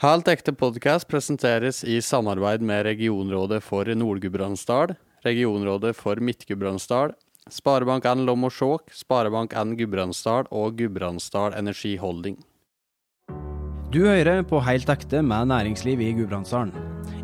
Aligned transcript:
Helt 0.00 0.28
ekte 0.32 0.54
podkast 0.56 1.04
presenteres 1.12 1.82
i 1.84 1.98
samarbeid 2.00 2.62
med 2.64 2.86
regionrådet 2.86 3.58
for 3.60 3.84
Nord-Gudbrandsdal, 3.84 4.94
regionrådet 5.26 5.90
for 5.98 6.16
Midt-Gudbrandsdal, 6.24 7.12
Sparebank1 7.52 8.22
Lom 8.24 8.46
og 8.48 8.54
Skjåk, 8.56 8.94
Sparebank1 8.96 9.74
Gudbrandsdal 9.76 10.48
og 10.48 10.78
Gudbrandsdal 10.78 11.58
Energiholding. 11.58 12.38
Du 13.92 14.00
hører 14.06 14.40
på 14.40 14.62
Helt 14.64 14.88
ekte 14.88 15.20
med 15.20 15.52
næringsliv 15.52 16.00
i 16.00 16.14
Gudbrandsdalen. 16.16 16.72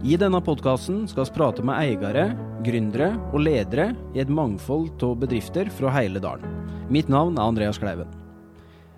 I 0.04 0.20
denne 0.20 0.42
podkasten 0.44 1.06
skal 1.08 1.30
vi 1.30 1.36
prate 1.38 1.64
med 1.64 1.80
eiere, 1.80 2.26
gründere 2.60 3.14
og 3.32 3.40
ledere 3.46 3.94
i 4.12 4.20
et 4.20 4.28
mangfold 4.28 4.92
av 5.00 5.16
bedrifter 5.24 5.72
fra 5.80 5.96
hele 5.96 6.20
dalen. 6.20 6.60
Mitt 6.92 7.08
navn 7.08 7.40
er 7.40 7.48
Andreas 7.48 7.80
Kleiven. 7.80 8.25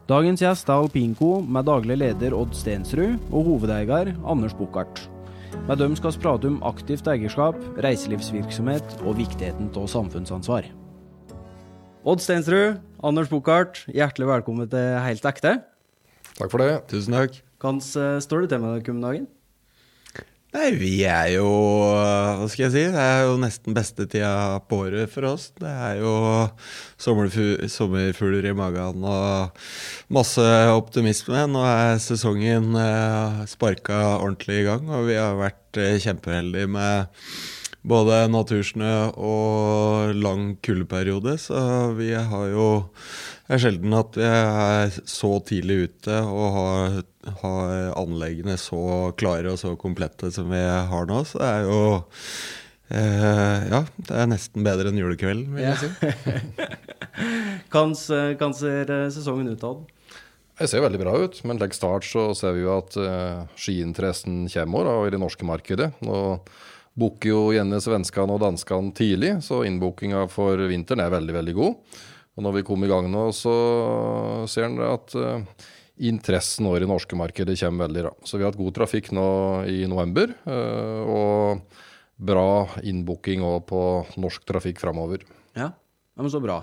Dagens 0.08 0.40
gjest 0.40 0.70
er 0.72 0.80
Alpinco 0.80 1.42
med 1.44 1.66
daglig 1.68 1.98
leder 2.00 2.32
Odd 2.32 2.54
Stensrud 2.56 3.18
og 3.28 3.42
hovedeier 3.44 4.14
Anders 4.24 4.54
Bukkart. 4.56 5.02
Med 5.68 5.82
dem 5.82 5.92
skal 5.98 6.14
vi 6.14 6.22
prate 6.22 6.48
om 6.48 6.56
aktivt 6.64 7.10
eierskap, 7.12 7.58
reiselivsvirksomhet 7.84 8.94
og 9.02 9.18
viktigheten 9.18 9.68
av 9.76 9.84
samfunnsansvar. 9.92 10.70
Odd 12.08 12.24
Stensrud, 12.24 12.80
Anders 13.04 13.28
Bukkart, 13.28 13.82
hjertelig 13.92 14.30
velkommen 14.32 14.72
til 14.72 14.96
Helt 15.04 15.28
ekte. 15.28 15.58
Takk 16.38 16.54
for 16.56 16.64
det. 16.64 16.72
Tusen 16.88 17.12
takk. 17.12 17.42
Hvordan 17.60 17.84
står 18.24 18.46
det 18.46 18.54
til 18.54 18.64
med 18.64 18.78
dere 18.78 18.96
om 18.96 19.04
dagen? 19.04 19.28
Nei, 20.48 20.70
vi 20.80 21.02
er 21.04 21.34
jo 21.34 21.44
Hva 21.44 22.46
skal 22.48 22.64
jeg 22.64 22.72
si? 22.72 22.84
Det 22.94 23.02
er 23.02 23.26
jo 23.28 23.34
nesten 23.40 23.74
beste 23.76 24.06
tida 24.08 24.56
på 24.64 24.78
året 24.86 25.12
for 25.12 25.26
oss. 25.28 25.50
Det 25.60 25.68
er 25.68 25.98
jo 26.00 26.12
sommerfugler 26.96 28.48
i 28.48 28.54
magen 28.56 29.04
og 29.04 29.60
masse 30.08 30.46
optimisme. 30.72 31.44
Nå 31.52 31.66
er 31.68 32.00
sesongen 32.00 32.72
eh, 32.80 33.44
sparka 33.50 34.00
ordentlig 34.22 34.62
i 34.62 34.66
gang, 34.70 34.88
og 34.88 35.10
vi 35.10 35.20
har 35.20 35.36
vært 35.36 35.82
eh, 35.84 36.00
kjempeheldige 36.00 36.72
med 36.78 37.12
både 37.88 38.24
natursnø 38.32 38.92
og 39.20 40.16
lang 40.16 40.54
kuldeperiode. 40.64 41.36
Så 41.44 41.60
vi 42.00 42.14
har 42.16 42.48
jo 42.54 42.70
Det 43.48 43.56
er 43.56 43.62
sjelden 43.62 43.94
at 43.96 44.16
vi 44.20 44.26
er 44.28 44.96
så 45.08 45.30
tidlig 45.48 45.76
ute 45.88 46.16
og 46.20 46.48
har, 46.52 46.96
har 47.40 47.70
anleggene 47.96 48.58
så 48.60 49.08
klare 49.16 49.54
og 49.54 49.56
så 49.56 49.72
komplette 49.80 50.28
som 50.34 50.50
vi 50.52 50.60
har 50.60 51.08
nå. 51.08 51.22
Så 51.24 51.40
det 51.40 51.48
er 51.48 51.64
jo 51.64 51.78
eh, 52.92 53.68
Ja, 53.72 53.80
det 53.96 54.18
er 54.20 54.28
nesten 54.28 54.66
bedre 54.66 54.92
enn 54.92 55.00
julekvelden, 55.00 55.56
vil 55.56 55.64
jeg 55.64 55.80
si. 55.80 55.88
Hvordan 57.72 58.58
ser 58.60 58.92
sesongen 59.16 59.48
ut, 59.54 59.64
Odd? 59.64 59.86
Det 60.58 60.68
ser 60.68 60.84
veldig 60.84 61.00
bra 61.00 61.16
ut. 61.22 61.40
men 61.44 61.56
en 61.56 61.62
legg 61.62 61.72
start 61.72 62.04
så 62.04 62.28
ser 62.36 62.52
vi 62.56 62.66
jo 62.66 62.74
at 62.74 62.96
uh, 63.00 63.46
skiinteressen 63.56 64.44
kommer 64.52 64.88
da, 64.90 64.94
i 65.06 65.14
det 65.14 65.22
norske 65.22 65.46
markedet. 65.48 65.92
Nå 66.04 66.20
booker 66.98 67.30
jo 67.30 67.42
gjerne 67.54 67.78
svenskene 67.80 68.34
og 68.34 68.42
danskene 68.42 68.92
tidlig, 68.92 69.36
så 69.46 69.62
innbookinga 69.64 70.26
for 70.32 70.68
vinteren 70.68 71.04
er 71.04 71.14
veldig, 71.14 71.36
veldig 71.40 71.56
god. 71.56 71.98
Og 72.38 72.44
når 72.46 72.60
vi 72.60 72.64
kom 72.68 72.84
i 72.86 72.88
gang 72.90 73.08
nå, 73.10 73.24
så 73.34 73.52
ser 74.46 74.68
en 74.68 74.78
at 74.86 75.14
uh, 75.18 75.66
interessen 75.98 76.68
nå 76.68 76.76
i 76.78 76.86
norske 76.86 77.18
markedet 77.18 77.56
kommer 77.58 77.88
veldig. 77.88 78.04
Da. 78.06 78.12
Så 78.22 78.38
vi 78.38 78.46
har 78.46 78.52
hatt 78.52 78.60
god 78.60 78.76
trafikk 78.76 79.10
nå 79.18 79.26
i 79.66 79.80
november, 79.90 80.30
uh, 80.46 81.02
og 81.02 81.82
bra 82.30 82.68
innbooking 82.86 83.42
på 83.66 83.82
norsk 84.22 84.46
trafikk 84.46 84.78
framover. 84.82 85.26
Ja, 85.58 85.72
ja, 85.74 86.22
men 86.22 86.30
så 86.30 86.38
bra. 86.42 86.60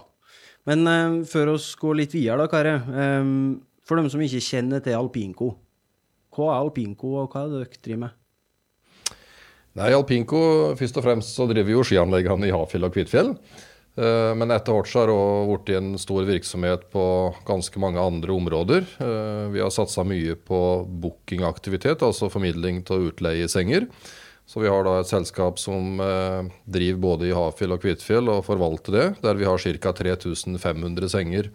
Men 0.63 0.87
uh, 0.87 1.19
før 1.27 1.57
oss 1.57 1.67
går 1.79 1.99
litt 2.05 2.15
videre, 2.15 2.45
da, 2.45 2.49
Kare. 2.55 2.79
Um, 2.87 3.35
for 3.85 3.99
dem 3.99 4.07
som 4.09 4.23
ikke 4.23 4.41
kjenner 4.47 4.79
til 4.81 4.95
alpinco, 4.95 5.51
hva 6.35 6.53
er 6.53 6.63
alpinco, 6.63 7.17
og 7.19 7.35
hva 7.35 7.43
er 7.43 7.51
det 7.51 7.65
dere 7.65 7.83
driver 7.83 8.05
med? 8.07 8.21
Nei, 9.75 9.91
Alpinco, 9.91 10.39
først 10.79 11.01
og 11.01 11.03
fremst 11.03 11.35
så 11.35 11.49
driver 11.49 11.73
jo 11.73 11.81
skianleggene 11.83 12.47
i 12.47 12.51
Hafjell 12.55 12.87
og 12.87 12.93
Kvitfjell. 12.95 13.33
Men 13.95 14.51
etter 14.51 14.75
hvert 14.75 14.89
så 14.91 15.01
har 15.01 15.07
det 15.07 15.15
òg 15.15 15.51
blitt 15.53 15.69
en 15.77 15.93
stor 16.01 16.25
virksomhet 16.27 16.81
på 16.91 17.03
ganske 17.47 17.79
mange 17.79 18.01
andre 18.01 18.33
områder. 18.35 18.83
Vi 19.53 19.61
har 19.63 19.71
satsa 19.71 20.03
mye 20.03 20.35
på 20.35 20.59
bookingaktivitet, 20.83 22.03
altså 22.03 22.27
formidling 22.33 22.81
av 22.91 23.05
utleiesenger. 23.07 23.87
Så 24.45 24.59
vi 24.61 24.69
har 24.69 24.83
da 24.85 24.99
et 24.99 25.09
selskap 25.09 25.57
som 25.57 25.95
driver 26.67 26.99
både 27.01 27.29
i 27.29 27.33
Hafjell 27.33 27.73
og 27.73 27.81
Kvitfjell 27.81 28.27
og 28.29 28.43
forvalter 28.45 28.93
det, 28.93 29.05
der 29.23 29.39
vi 29.39 29.47
har 29.47 29.63
ca. 29.63 29.93
3500 29.95 31.09
senger. 31.15 31.47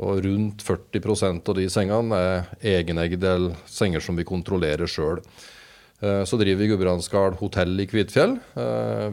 Og 0.00 0.24
rundt 0.24 0.64
40% 0.64 1.46
av 1.52 1.56
de 1.56 1.66
sengene 1.72 2.16
er 2.16 2.48
egenegde 2.74 3.36
senger 3.68 4.02
som 4.04 4.16
vi 4.16 4.26
kontrollerer 4.28 4.88
sjøl. 4.90 5.20
Så 6.00 6.36
driver 6.40 6.60
vi 6.60 6.68
Gudbrandsdal 6.72 7.38
hotell 7.38 7.78
i 7.80 7.86
Kvitfjell. 7.88 8.34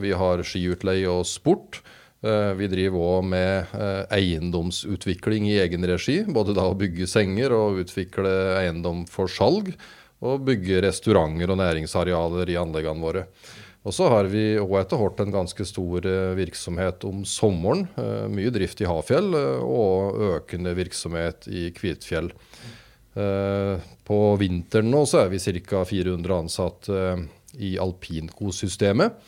Vi 0.02 0.16
har 0.20 0.44
skiutleie 0.48 1.08
og 1.12 1.28
sport. 1.30 1.84
Vi 2.24 2.68
driver 2.72 3.02
òg 3.04 3.26
med 3.28 3.74
eiendomsutvikling 4.16 5.50
i 5.52 5.58
egen 5.60 5.84
regi. 5.90 6.22
Både 6.24 6.56
da 6.56 6.70
å 6.70 6.78
bygge 6.80 7.08
senger 7.12 7.52
og 7.58 7.82
utvikle 7.84 8.32
eiendom 8.62 9.04
for 9.12 9.28
salg. 9.28 9.74
Og 10.24 10.46
bygge 10.48 10.80
restauranter 10.86 11.52
og 11.52 11.60
næringsarealer 11.60 12.54
i 12.54 12.56
anleggene 12.62 13.04
våre. 13.04 13.26
Og 13.84 13.92
så 13.92 14.08
har 14.08 14.30
vi 14.32 14.54
òg 14.56 14.78
etter 14.80 15.02
hvert 15.02 15.20
en 15.20 15.34
ganske 15.34 15.66
stor 15.68 16.06
virksomhet 16.40 17.04
om 17.04 17.26
sommeren. 17.28 17.90
Mye 18.32 18.54
drift 18.56 18.80
i 18.80 18.88
Hafjell 18.88 19.36
og 19.36 20.22
økende 20.38 20.72
virksomhet 20.80 21.50
i 21.52 21.68
Kvitfjell. 21.76 22.32
På 24.08 24.20
vinteren 24.40 24.88
nå 24.90 25.04
så 25.10 25.26
er 25.26 25.34
vi 25.36 25.44
ca. 25.68 25.84
400 25.84 26.38
ansatte 26.40 27.02
i 27.60 27.76
alpinkosystemet. 27.78 29.20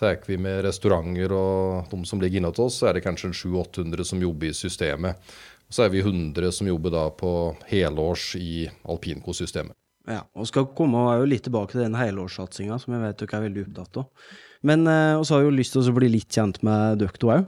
Tar 0.00 0.18
vi 0.26 0.38
med 0.40 0.64
restauranter 0.66 1.32
og 1.36 1.90
de 1.90 2.00
som 2.08 2.22
ligger 2.22 2.42
inntil 2.42 2.66
oss, 2.66 2.80
så 2.80 2.90
er 2.90 2.96
det 2.96 3.04
kanskje 3.04 3.30
700-800 3.30 4.08
som 4.10 4.22
jobber 4.22 4.50
i 4.50 4.56
systemet. 4.56 5.34
Så 5.70 5.86
er 5.86 5.92
vi 5.94 6.02
100 6.02 6.52
som 6.52 6.68
jobber 6.68 6.92
da 6.94 7.08
på 7.14 7.30
helårs 7.70 8.34
i 8.38 8.66
alpinkosystemet. 8.90 9.76
Ja, 10.10 10.26
og 10.36 10.48
skal 10.50 10.68
komme 10.76 11.00
jo 11.16 11.28
litt 11.28 11.46
tilbake 11.46 11.72
til 11.72 11.86
den 11.86 11.96
helårssatsinga 11.96 12.76
som 12.82 12.92
jeg 12.92 13.04
vet 13.06 13.22
dere 13.22 13.38
er 13.38 13.46
veldig 13.46 13.66
opptatt 13.68 14.02
av. 14.02 14.32
Men 14.64 14.88
eh, 14.88 15.16
vi 15.20 15.32
har 15.32 15.44
jo 15.44 15.52
lyst 15.52 15.76
til 15.76 15.88
å 15.88 15.96
bli 15.96 16.10
litt 16.12 16.32
kjent 16.32 16.60
med 16.66 17.00
dere 17.00 17.20
to 17.20 17.30
òg. 17.32 17.46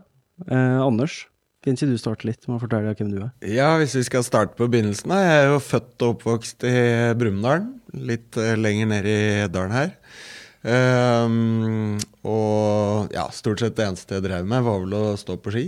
Eh, 0.48 0.78
Anders, 0.80 1.24
kan 1.66 1.74
ikke 1.74 1.88
du 1.90 1.98
starte 1.98 2.28
litt 2.28 2.44
med 2.46 2.60
å 2.60 2.62
fortelle 2.62 2.94
hvem 2.94 3.08
du 3.10 3.18
er? 3.24 3.30
Ja, 3.50 3.72
hvis 3.80 3.96
vi 3.98 4.04
skal 4.06 4.22
starte 4.22 4.54
på 4.54 4.68
begynnelsen. 4.70 5.10
Jeg 5.10 5.38
er 5.40 5.48
jo 5.50 5.56
født 5.58 6.04
og 6.06 6.12
oppvokst 6.14 6.62
i 6.68 6.76
Brumunddal, 7.18 7.64
litt 8.06 8.38
uh, 8.38 8.52
lenger 8.54 8.92
ned 8.92 9.08
i 9.10 9.18
dalen 9.50 9.74
her. 9.74 9.90
Um, 10.66 11.94
og 12.26 13.12
ja, 13.14 13.28
stort 13.30 13.62
sett 13.62 13.76
det 13.78 13.86
eneste 13.86 14.18
jeg 14.18 14.26
drev 14.26 14.48
med, 14.48 14.64
var 14.66 14.80
vel 14.82 14.96
å 14.98 15.04
stå 15.20 15.38
på 15.38 15.54
ski. 15.54 15.66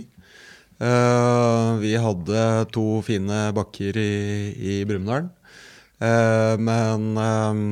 Uh, 0.78 1.78
vi 1.82 1.94
hadde 1.98 2.42
to 2.74 3.00
fine 3.06 3.48
bakker 3.54 3.98
i, 3.98 4.12
i 4.58 4.80
Brumunddal. 4.88 5.30
Uh, 5.98 6.54
men 6.62 7.14
um, 7.18 7.62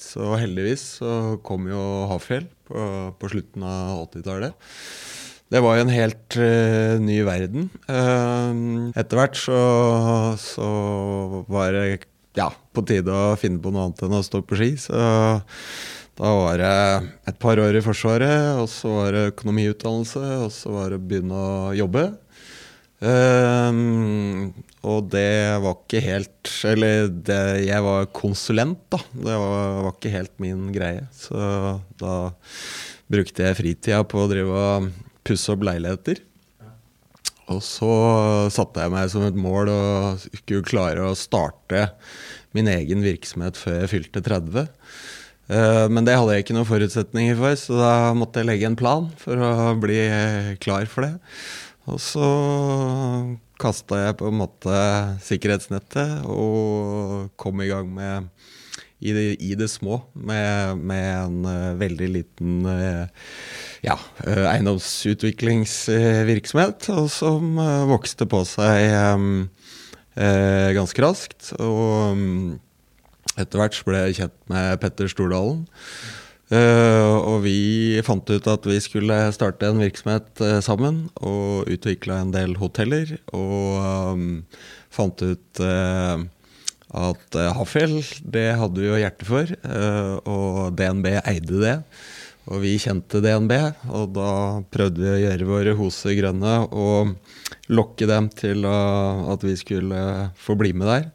så 0.00 0.34
heldigvis 0.40 0.82
så 1.00 1.36
kom 1.44 1.68
jo 1.68 1.84
Hafjell 2.10 2.48
på, 2.68 2.82
på 3.16 3.30
slutten 3.32 3.64
av 3.64 4.02
80-tallet. 4.08 4.56
Det 5.50 5.60
var 5.64 5.76
jo 5.76 5.84
en 5.86 5.92
helt 5.92 6.36
uh, 6.38 6.96
ny 7.02 7.20
verden. 7.26 7.70
Uh, 7.90 8.92
etter 8.94 9.20
hvert 9.20 9.40
så, 9.40 9.60
så, 10.40 10.68
var 11.50 11.72
det 11.74 11.86
ja, 12.38 12.50
på 12.72 12.84
tide 12.86 13.10
å 13.10 13.38
finne 13.40 13.58
på 13.62 13.72
noe 13.72 13.88
annet 13.88 14.04
enn 14.06 14.20
å 14.20 14.22
stå 14.24 14.44
på 14.46 14.60
ski. 14.60 14.74
Så 14.78 15.00
da 16.20 16.30
var 16.36 16.58
det 16.60 16.72
et 17.30 17.38
par 17.40 17.60
år 17.62 17.78
i 17.78 17.80
Forsvaret, 17.84 18.58
og 18.60 18.66
så 18.68 18.90
var 18.92 19.14
det 19.16 19.28
økonomiutdannelse, 19.30 20.24
og 20.44 20.50
så 20.52 20.72
var 20.74 20.90
det 20.92 20.98
å 21.00 21.04
begynne 21.08 21.38
å 21.40 21.70
jobbe. 21.78 22.10
Um, 23.00 24.50
og 24.84 25.06
det 25.08 25.56
var 25.64 25.78
ikke 25.78 26.02
helt 26.04 26.50
Eller 26.68 27.06
det, 27.08 27.38
jeg 27.64 27.80
var 27.80 28.10
konsulent, 28.12 28.82
da. 28.92 28.98
Det 29.14 29.36
var, 29.40 29.62
var 29.86 29.94
ikke 29.94 30.12
helt 30.12 30.34
min 30.44 30.66
greie. 30.74 31.06
Så 31.16 31.40
da 32.00 32.16
brukte 33.10 33.46
jeg 33.46 33.56
fritida 33.56 34.02
på 34.04 34.20
å 34.20 34.28
drive 34.28 34.64
og 34.64 34.90
pusse 35.24 35.48
opp 35.54 35.64
leiligheter. 35.64 36.20
Og 37.50 37.62
så 37.64 37.94
satte 38.52 38.84
jeg 38.84 38.92
meg 38.92 39.08
som 39.10 39.24
et 39.26 39.40
mål 39.40 39.72
å 39.72 39.80
skulle 40.20 40.68
klare 40.68 41.08
å 41.08 41.16
starte 41.18 41.88
min 42.52 42.68
egen 42.68 43.00
virksomhet 43.06 43.56
før 43.58 43.80
jeg 43.80 43.92
fylte 43.94 44.22
30. 44.28 44.68
Men 45.50 46.06
det 46.06 46.14
hadde 46.14 46.36
jeg 46.36 46.44
ikke 46.44 46.54
noen 46.54 46.68
forutsetninger 46.68 47.34
for, 47.34 47.56
så 47.58 47.78
da 47.80 47.94
måtte 48.14 48.38
jeg 48.38 48.46
legge 48.46 48.68
en 48.68 48.76
plan 48.78 49.08
for 49.18 49.40
å 49.42 49.72
bli 49.82 49.96
klar 50.62 50.86
for 50.86 51.08
det. 51.08 51.16
Og 51.90 51.98
så 51.98 52.22
kasta 53.60 53.98
jeg 54.04 54.14
på 54.20 54.28
en 54.30 54.38
måte 54.40 54.72
sikkerhetsnettet 55.26 56.22
og 56.30 57.28
kom 57.40 57.60
i 57.64 57.70
gang 57.70 57.88
med 57.96 58.28
i 59.00 59.14
det, 59.16 59.24
i 59.40 59.54
det 59.56 59.70
små 59.72 60.02
med, 60.12 60.76
med, 60.76 61.24
en 61.24 61.44
uh, 61.48 61.72
veldig 61.80 62.08
liten 62.12 62.68
uh, 62.68 63.08
ja, 63.84 63.96
eiendomsutviklingsvirksomhet, 64.26 66.88
og 66.92 67.10
som 67.12 67.56
vokste 67.88 68.26
på 68.28 68.44
seg 68.44 68.92
ganske 70.76 71.00
raskt. 71.00 71.52
Og 71.56 72.12
um, 72.12 72.60
etter 73.40 73.60
hvert 73.60 73.78
ble 73.86 74.02
jeg 74.06 74.18
kjent 74.22 74.38
med 74.52 74.80
Petter 74.82 75.10
Stordalen. 75.10 75.64
Uh, 76.50 77.14
og 77.30 77.44
vi 77.44 78.00
fant 78.02 78.26
ut 78.26 78.46
at 78.50 78.64
vi 78.66 78.80
skulle 78.82 79.14
starte 79.36 79.68
en 79.68 79.78
virksomhet 79.78 80.40
uh, 80.42 80.58
sammen 80.58 81.04
og 81.22 81.68
utvikla 81.70 82.24
en 82.24 82.32
del 82.34 82.56
hoteller. 82.58 83.12
Og 83.30 83.76
um, 83.78 84.24
fant 84.90 85.22
ut 85.22 85.62
uh, 85.62 86.18
at 86.90 87.36
Hafjell, 87.54 88.00
det 88.26 88.48
hadde 88.58 88.82
vi 88.82 88.88
jo 88.88 88.96
hjerte 88.98 89.22
for, 89.28 89.50
og 90.26 90.72
DNB 90.74 91.04
eide 91.20 91.60
det. 91.60 91.74
Og 92.50 92.64
vi 92.64 92.72
kjente 92.82 93.20
DNB, 93.22 93.52
og 93.94 94.08
da 94.16 94.32
prøvde 94.74 95.04
vi 95.04 95.12
å 95.12 95.20
gjøre 95.20 95.46
våre 95.46 95.74
hoser 95.78 96.16
grønne 96.18 96.56
og 96.66 97.12
lokke 97.70 98.08
dem 98.10 98.26
til 98.34 98.66
at 98.66 99.46
vi 99.46 99.54
skulle 99.60 100.02
få 100.34 100.58
bli 100.58 100.74
med 100.74 100.90
der 100.90 101.06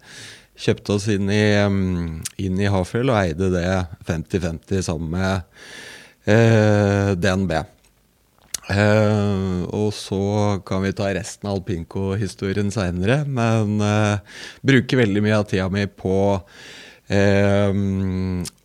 kjøpte 0.55 0.95
oss 0.95 1.07
inn 1.11 1.29
i, 1.33 1.45
inn 2.45 2.59
i 2.61 2.71
Hafjell 2.71 3.11
og 3.11 3.19
eide 3.19 3.51
det 3.53 3.67
50-50 4.07 4.85
sammen 4.87 5.11
med 5.15 5.41
eh, 6.31 7.11
DNB. 7.19 7.57
Eh, 8.65 9.59
og 9.69 9.91
så 9.93 10.57
kan 10.65 10.81
vi 10.85 10.95
ta 10.97 11.11
resten 11.13 11.49
av 11.49 11.59
alpinco-historien 11.59 12.71
seinere, 12.73 13.21
men 13.27 13.77
eh, 13.83 14.39
bruker 14.65 15.03
veldig 15.03 15.21
mye 15.25 15.37
av 15.37 15.45
tida 15.51 15.67
mi 15.69 15.85
på 15.85 16.15
eh, 17.13 17.69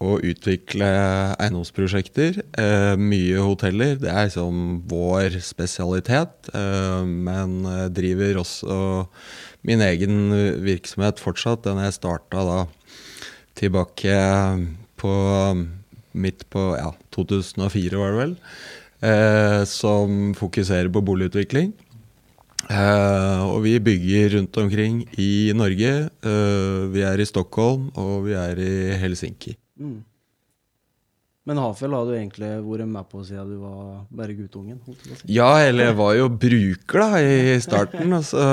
å 0.00 0.14
utvikle 0.30 0.88
eiendomsprosjekter. 1.36 2.40
Eh, 2.64 2.94
mye 2.96 3.44
hoteller. 3.44 3.98
Det 4.00 4.08
er 4.14 4.30
liksom 4.30 4.80
vår 4.88 5.36
spesialitet, 5.44 6.48
eh, 6.54 7.04
men 7.04 7.60
driver 7.92 8.40
også 8.46 8.80
min 9.66 9.82
egen 9.84 10.32
virksomhet 10.64 11.20
fortsatt. 11.22 11.64
Den 11.66 11.82
jeg 11.82 11.96
starta 11.98 12.44
da 12.46 12.60
tilbake 13.58 14.16
på 15.00 15.14
midt 16.12 16.46
på 16.50 16.64
ja, 16.78 16.90
2004, 17.14 17.98
var 17.98 18.12
det 18.14 18.20
vel. 18.20 18.34
Eh, 19.00 19.62
som 19.68 20.34
fokuserer 20.36 20.90
på 20.92 21.02
boligutvikling. 21.04 21.72
Eh, 22.70 23.40
og 23.46 23.62
vi 23.64 23.78
bygger 23.82 24.36
rundt 24.36 24.56
omkring 24.60 25.02
i 25.18 25.52
Norge. 25.56 26.10
Eh, 26.22 26.82
vi 26.92 27.02
er 27.06 27.20
i 27.20 27.28
Stockholm, 27.28 27.88
og 27.96 28.26
vi 28.28 28.36
er 28.38 28.60
i 28.60 28.72
Helsinki. 29.00 29.56
Mm. 29.80 30.00
Men 31.50 31.58
Hafjell 31.58 31.94
har 31.96 32.06
du 32.06 32.12
egentlig 32.14 32.48
vært 32.62 32.86
med 32.86 33.06
på 33.10 33.24
siden 33.26 33.48
du 33.50 33.56
var 33.58 34.04
bare 34.14 34.36
guttungen? 34.38 34.76
Si. 34.86 35.16
Ja, 35.34 35.48
eller 35.58 35.88
jeg 35.88 35.96
var 35.98 36.12
jo 36.14 36.28
bruker 36.30 37.02
da 37.02 37.08
i 37.18 37.56
starten, 37.64 38.14
og 38.14 38.22
så 38.28 38.44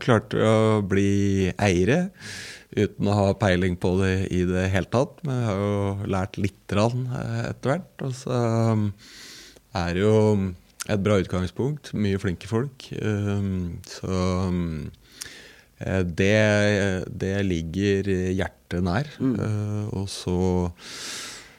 klarte 0.00 0.38
vi 0.40 0.46
å 0.48 0.78
bli 0.80 1.10
eiere. 1.52 2.06
Uten 2.72 3.10
å 3.12 3.18
ha 3.18 3.26
peiling 3.36 3.76
på 3.80 3.90
det 4.00 4.14
i 4.32 4.40
det 4.48 4.70
hele 4.72 4.88
tatt. 4.88 5.20
Men 5.28 5.36
jeg 5.36 5.50
har 5.50 5.60
jo 5.60 6.08
lært 6.16 6.40
litt 6.40 6.58
grann 6.72 7.04
etter 7.44 7.74
hvert. 7.74 8.06
Og 8.08 8.16
så 8.22 8.40
um, 8.72 8.88
er 9.76 9.92
det 9.92 10.06
jo 10.06 10.16
et 10.88 11.04
bra 11.04 11.20
utgangspunkt. 11.20 11.92
Mye 11.92 12.24
flinke 12.24 12.48
folk. 12.48 12.88
Um, 12.96 13.78
så 13.84 14.24
um, 14.48 14.66
eh, 15.84 16.02
det, 16.08 16.34
det 17.12 17.36
ligger 17.52 18.12
hjertet 18.32 18.80
nær. 18.88 19.12
Mm. 19.20 19.36
Uh, 19.44 19.96
og 20.00 20.08
så 20.08 20.40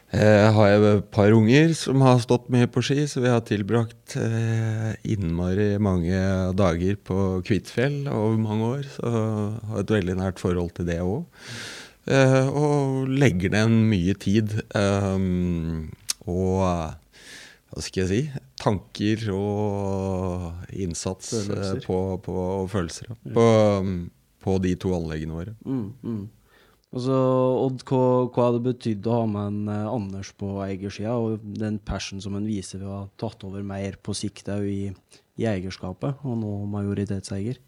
jeg 0.08 0.52
har 0.56 0.68
jeg 0.70 0.84
et 0.88 1.08
par 1.12 1.34
unger 1.36 1.74
som 1.76 2.00
har 2.00 2.20
stått 2.22 2.46
mye 2.52 2.68
på 2.72 2.80
ski, 2.84 3.02
så 3.10 3.20
vi 3.20 3.28
har 3.28 3.42
tilbrakt 3.44 4.16
eh, 4.16 4.94
innmari 5.04 5.74
mange 5.84 6.20
dager 6.56 6.96
på 7.04 7.18
Kvitfjell 7.44 8.06
over 8.08 8.38
mange 8.40 8.70
år. 8.78 8.86
Så 8.94 9.12
jeg 9.12 9.68
har 9.72 9.82
et 9.82 9.92
veldig 9.98 10.16
nært 10.22 10.40
forhold 10.40 10.72
til 10.78 10.88
det 10.88 11.02
òg. 11.04 11.26
Eh, 12.08 12.48
og 12.48 13.12
legger 13.12 13.52
ned 13.52 13.76
mye 13.92 14.16
tid. 14.16 14.56
Og 16.28 16.64
hva 17.68 17.84
skal 17.84 18.06
jeg 18.06 18.08
si 18.08 18.46
tanker 18.58 19.28
og 19.34 20.72
innsats 20.72 21.34
følelser. 21.36 21.84
På, 21.84 21.98
på, 22.24 22.34
og 22.62 22.70
følelser 22.72 23.12
på, 23.12 23.46
på, 24.44 24.56
de 24.64 24.74
to 24.80 24.94
anleggene 24.96 25.36
våre. 25.36 25.54
Mm, 25.68 25.86
mm. 26.02 26.22
Altså, 26.88 27.14
Odd, 27.66 27.82
hva, 27.84 28.02
hva 28.32 28.48
det 28.54 28.62
betydde 28.64 29.10
å 29.12 29.20
ha 29.20 29.24
med 29.28 29.48
en 29.50 29.72
eh, 29.74 29.88
Anders 29.92 30.32
på 30.40 30.54
eiersida, 30.64 31.18
og 31.20 31.44
den 31.60 31.76
passion 31.84 32.22
som 32.24 32.38
han 32.38 32.48
viser 32.48 32.80
ved 32.80 32.88
å 32.88 33.00
ha 33.02 33.06
tatt 33.20 33.44
over 33.44 33.64
mer 33.66 33.98
på 34.00 34.16
sikt 34.16 34.48
òg 34.54 34.64
i, 34.64 34.84
i, 35.36 35.48
eierskapet, 35.50 36.24
og 36.24 36.38
nå 36.40 36.54
majoritetseier? 36.72 37.60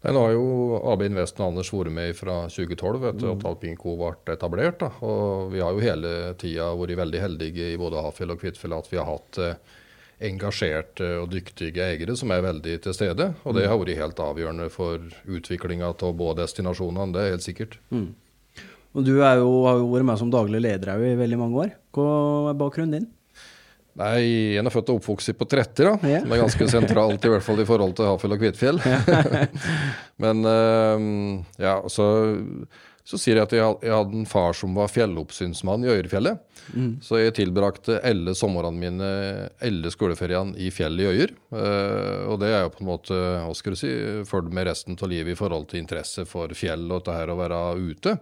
Nå 0.00 0.20
har 0.22 0.30
jo 0.32 0.78
AB 0.88 1.02
Invest 1.10 1.42
og 1.42 1.50
Anders 1.50 1.72
vært 1.74 1.92
med 1.92 2.14
fra 2.16 2.38
2012 2.48 3.02
etter 3.10 3.26
mm. 3.26 3.34
at 3.34 3.42
Alpinco 3.50 3.98
ble 3.98 4.32
etablert. 4.32 4.78
Da. 4.80 4.94
Og 5.04 5.50
vi 5.52 5.60
har 5.60 5.74
jo 5.76 5.84
hele 5.84 6.14
tida 6.40 6.70
vært 6.78 7.02
veldig 7.02 7.20
heldige 7.26 7.68
i 7.74 7.76
både 7.80 8.06
Hafjell 8.06 8.32
og 8.32 8.40
Kvitfjell 8.40 8.78
at 8.78 8.88
vi 8.88 8.96
har 9.02 9.10
hatt 9.10 9.42
eh, 9.44 9.76
engasjerte 10.30 11.10
og 11.20 11.28
dyktige 11.34 11.84
eiere 11.90 12.16
som 12.16 12.32
er 12.32 12.46
veldig 12.46 12.78
til 12.86 12.96
stede. 12.96 13.32
Og 13.42 13.58
det 13.58 13.66
mm. 13.66 13.70
har 13.74 13.82
vært 13.82 14.02
helt 14.06 14.24
avgjørende 14.30 14.72
for 14.72 15.04
utviklinga 15.26 15.92
av 15.92 16.16
både 16.16 16.44
destinasjonene, 16.46 17.12
det 17.12 17.26
er 17.26 17.32
helt 17.34 17.50
sikkert. 17.50 17.80
Mm. 17.92 18.10
Og 18.90 19.06
du 19.06 19.12
jo, 19.14 19.22
har 19.22 19.38
jo 19.38 19.88
vært 19.92 20.08
med 20.08 20.18
som 20.18 20.30
daglig 20.32 20.62
leder 20.64 20.98
i 20.98 21.14
veldig 21.18 21.38
mange 21.38 21.64
år. 21.64 21.72
Hva 21.94 22.10
er 22.50 22.58
bakgrunnen 22.58 22.98
din? 22.98 23.08
Nei, 24.00 24.54
Jeg 24.54 24.62
er 24.62 24.72
født 24.72 24.92
og 24.92 25.00
oppvokst 25.00 25.32
på 25.36 25.46
Tretter, 25.50 25.90
da. 25.90 26.08
Ja. 26.08 26.20
som 26.22 26.34
er 26.34 26.44
ganske 26.44 26.68
sentralt 26.72 27.24
i 27.26 27.32
hvert 27.32 27.44
fall 27.44 27.60
i 27.60 27.66
forhold 27.68 27.96
til 27.98 28.06
Hafjell 28.08 28.36
og 28.36 28.42
Kvitfjell. 28.42 28.78
Men 30.22 30.46
uh, 30.46 31.42
ja, 31.60 31.74
så, 31.90 32.06
så, 33.02 33.18
sier 33.18 33.40
jeg 33.40 33.48
at 33.48 33.56
jeg, 33.58 33.90
hadde 33.90 34.22
en 34.22 34.30
far 34.30 34.54
som 34.56 34.78
var 34.78 34.92
fjelloppsynsmann 34.94 35.84
i 35.84 35.90
Øyerfjellet. 35.92 36.38
Mm. 36.70 36.92
Så 37.04 37.18
jeg 37.18 37.34
tilbrakte 37.40 37.98
alle 38.06 38.36
somrene 38.38 38.78
mine, 38.78 39.10
alle 39.58 39.92
skoleferiene 39.92 40.54
i 40.62 40.70
fjellet 40.74 41.04
i 41.04 41.10
Øyer. 41.10 41.34
Uh, 41.50 42.30
og 42.30 42.40
det 42.44 42.54
er 42.54 42.64
jo 42.64 42.72
på 42.76 42.86
en 42.86 42.92
måte, 42.92 43.18
hva 43.18 43.58
skal 43.58 43.74
du 43.74 43.82
si, 43.82 43.92
fulgt 44.30 44.54
med 44.54 44.70
resten 44.70 44.96
av 44.96 45.12
livet 45.12 45.34
i 45.34 45.38
forhold 45.38 45.68
til 45.70 45.82
interesse 45.82 46.24
for 46.30 46.54
fjell 46.56 46.86
og 46.88 47.02
dette 47.02 47.18
her 47.20 47.34
å 47.34 47.40
være 47.42 47.60
ute. 47.90 48.16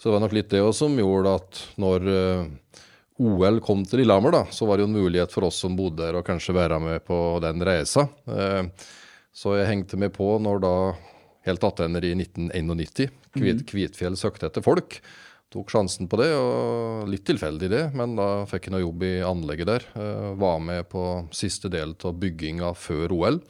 Så 0.00 0.08
det 0.08 0.14
var 0.14 0.22
nok 0.24 0.32
litt 0.32 0.48
det 0.48 0.62
også 0.64 0.86
som 0.86 0.96
gjorde 0.96 1.32
at 1.36 1.58
når 1.80 2.06
eh, 2.08 2.78
OL 3.20 3.60
kom 3.60 3.82
til 3.84 4.00
Lillehammer, 4.00 4.32
da, 4.32 4.46
så 4.48 4.64
var 4.64 4.78
det 4.78 4.86
jo 4.86 4.88
en 4.88 4.96
mulighet 4.96 5.34
for 5.34 5.44
oss 5.50 5.58
som 5.60 5.76
bodde 5.76 6.00
der 6.00 6.16
å 6.16 6.24
kanskje 6.24 6.56
være 6.56 6.78
med 6.80 7.04
på 7.04 7.18
den 7.44 7.60
reisa. 7.68 8.06
Uh, 8.24 8.64
så 9.36 9.58
jeg 9.58 9.68
hengte 9.68 9.98
med 10.00 10.14
på 10.14 10.32
når 10.40 10.62
da 10.64 10.74
helt 11.44 11.66
attender 11.68 12.06
i 12.08 12.14
1991 12.16 13.10
Kvit, 13.30 13.60
mhm. 13.60 13.66
Kvitfjell 13.68 14.16
søkte 14.18 14.48
etter 14.48 14.64
folk. 14.64 14.96
Tok 15.52 15.68
sjansen 15.70 16.08
på 16.08 16.16
det, 16.22 16.30
og 16.32 17.10
litt 17.10 17.26
tilfeldig 17.28 17.68
det, 17.68 17.82
men 17.98 18.16
da 18.16 18.46
fikk 18.48 18.68
jeg 18.68 18.74
noe 18.74 18.84
jobb 18.86 19.04
i 19.04 19.12
anlegget 19.26 19.68
der. 19.68 19.86
Uh, 19.92 20.32
var 20.40 20.64
med 20.64 20.88
på 20.88 21.04
siste 21.36 21.68
del 21.68 21.92
av 21.92 22.16
bygginga 22.24 22.72
før 22.72 23.12
OL. 23.18 23.42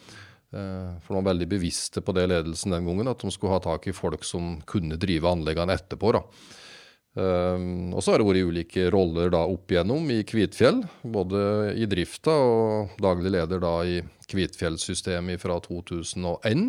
Eh, 0.50 0.98
for 1.04 1.14
de 1.14 1.20
var 1.20 1.28
veldig 1.30 1.46
bevisste 1.50 2.02
på 2.02 2.14
det 2.16 2.26
ledelsen 2.30 2.74
den 2.74 2.88
gangen, 2.88 3.10
at 3.10 3.22
de 3.22 3.30
skulle 3.30 3.54
ha 3.54 3.62
tak 3.62 3.86
i 3.86 3.94
folk 3.94 4.24
som 4.26 4.56
kunne 4.66 4.98
drive 4.98 5.30
anleggene 5.30 5.76
etterpå. 5.78 6.16
da. 6.18 6.24
Um, 7.10 7.90
og 7.90 8.04
så 8.06 8.12
har 8.12 8.22
det 8.22 8.26
vært 8.28 8.50
ulike 8.52 8.84
roller 8.94 9.32
da 9.34 9.40
opp 9.50 9.72
igjennom 9.72 10.04
i 10.14 10.20
Kvitfjell. 10.26 10.84
Både 11.02 11.72
i 11.74 11.88
drifta 11.90 12.30
og 12.30 13.00
daglig 13.02 13.32
leder 13.34 13.62
da 13.62 13.72
i 13.82 13.96
Kvitfjellsystemet 14.30 15.42
fra 15.42 15.58
2001. 15.64 16.68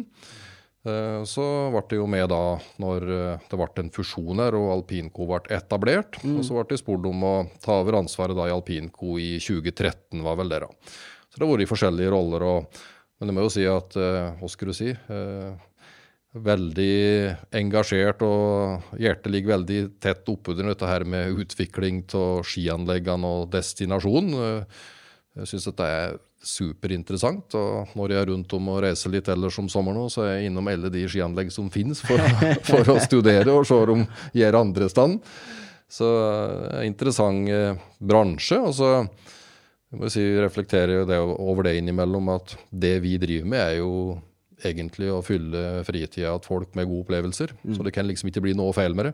Uh, 0.81 1.21
så 1.29 1.45
ble 1.69 1.83
det 1.91 1.99
jo 1.99 2.07
med 2.09 2.25
da 2.33 2.57
når 2.81 3.05
det 3.51 3.59
ble 3.59 3.83
en 3.83 3.93
fusjon 3.93 4.41
her 4.41 4.57
og 4.57 4.71
Alpinco 4.79 5.29
ble 5.29 5.43
etablert. 5.57 6.17
Mm. 6.25 6.39
Og 6.39 6.47
så 6.47 6.57
ble 6.57 6.65
det 6.71 6.81
spurt 6.81 7.05
om 7.09 7.27
å 7.27 7.35
ta 7.61 7.77
over 7.83 8.01
ansvaret 8.01 8.37
da 8.37 8.49
i 8.49 8.55
Alpinco 8.55 9.19
i 9.21 9.35
2013, 9.37 10.25
var 10.25 10.41
vel 10.41 10.53
det 10.53 10.63
da. 10.65 10.73
Så 11.29 11.37
det 11.37 11.45
har 11.45 11.53
vært 11.53 11.67
i 11.67 11.69
forskjellige 11.69 12.13
roller. 12.17 12.49
og 12.49 12.81
men 13.21 13.29
det 13.29 13.35
må 13.37 13.43
jo 13.45 13.51
si 13.53 13.67
at 13.69 13.93
eh, 14.01 14.31
Hva 14.39 14.47
skal 14.49 14.71
du 14.71 14.73
si? 14.73 14.89
Eh, 14.89 15.67
veldig 16.31 16.93
engasjert, 17.59 18.23
og 18.25 18.95
hjertet 18.97 19.29
ligger 19.29 19.57
veldig 19.59 19.79
tett 20.01 20.29
oppunder 20.31 20.71
dette 20.71 20.87
her 20.89 21.03
med 21.05 21.37
utvikling 21.43 21.99
av 22.17 22.41
skianleggene 22.47 23.29
og 23.29 23.51
destinasjon. 23.53 24.31
Eh, 24.33 24.79
jeg 25.37 25.51
syns 25.51 25.67
dette 25.69 25.89
er 25.99 26.15
superinteressant. 26.41 27.53
Og 27.59 27.93
når 27.99 28.15
jeg 28.15 28.23
er 28.23 28.31
rundt 28.31 28.55
om 28.57 28.71
og 28.73 28.79
reiser 28.87 29.13
litt 29.13 29.29
ellers 29.29 29.59
om 29.61 29.69
sommeren, 29.69 30.09
så 30.09 30.23
er 30.25 30.33
jeg 30.39 30.49
innom 30.49 30.71
alle 30.71 30.89
de 30.89 31.03
skianlegg 31.05 31.53
som 31.53 31.69
finnes 31.69 32.01
for, 32.01 32.23
for, 32.71 32.89
å 32.89 32.97
studere 33.05 33.53
og 33.53 33.67
se 33.69 33.77
om 33.93 34.01
gjør 34.33 34.63
andre 34.63 34.89
stand. 34.89 35.21
Så 35.91 36.09
interessant 36.87 37.85
bransje. 37.99 38.57
og 38.57 38.73
så 38.73 38.95
jeg 39.91 39.99
må 39.99 40.09
si, 40.11 40.23
reflekterer 40.39 41.01
jo 41.01 41.07
det 41.09 41.17
over 41.19 41.67
det 41.67 41.75
innimellom 41.81 42.29
at 42.31 42.55
det 42.71 42.95
vi 43.03 43.17
driver 43.19 43.49
med, 43.51 43.59
er 43.59 43.79
jo 43.81 43.91
egentlig 44.63 45.09
å 45.11 45.23
fylle 45.25 45.81
fritida 45.83 46.31
til 46.39 46.47
folk 46.47 46.77
med 46.77 46.87
gode 46.87 47.05
opplevelser. 47.05 47.51
Mm. 47.65 47.75
Så 47.75 47.83
det 47.83 47.93
kan 47.95 48.07
liksom 48.07 48.29
ikke 48.31 48.43
bli 48.45 48.55
noe 48.55 48.71
feil 48.77 48.95
med 48.95 49.09
det. 49.09 49.13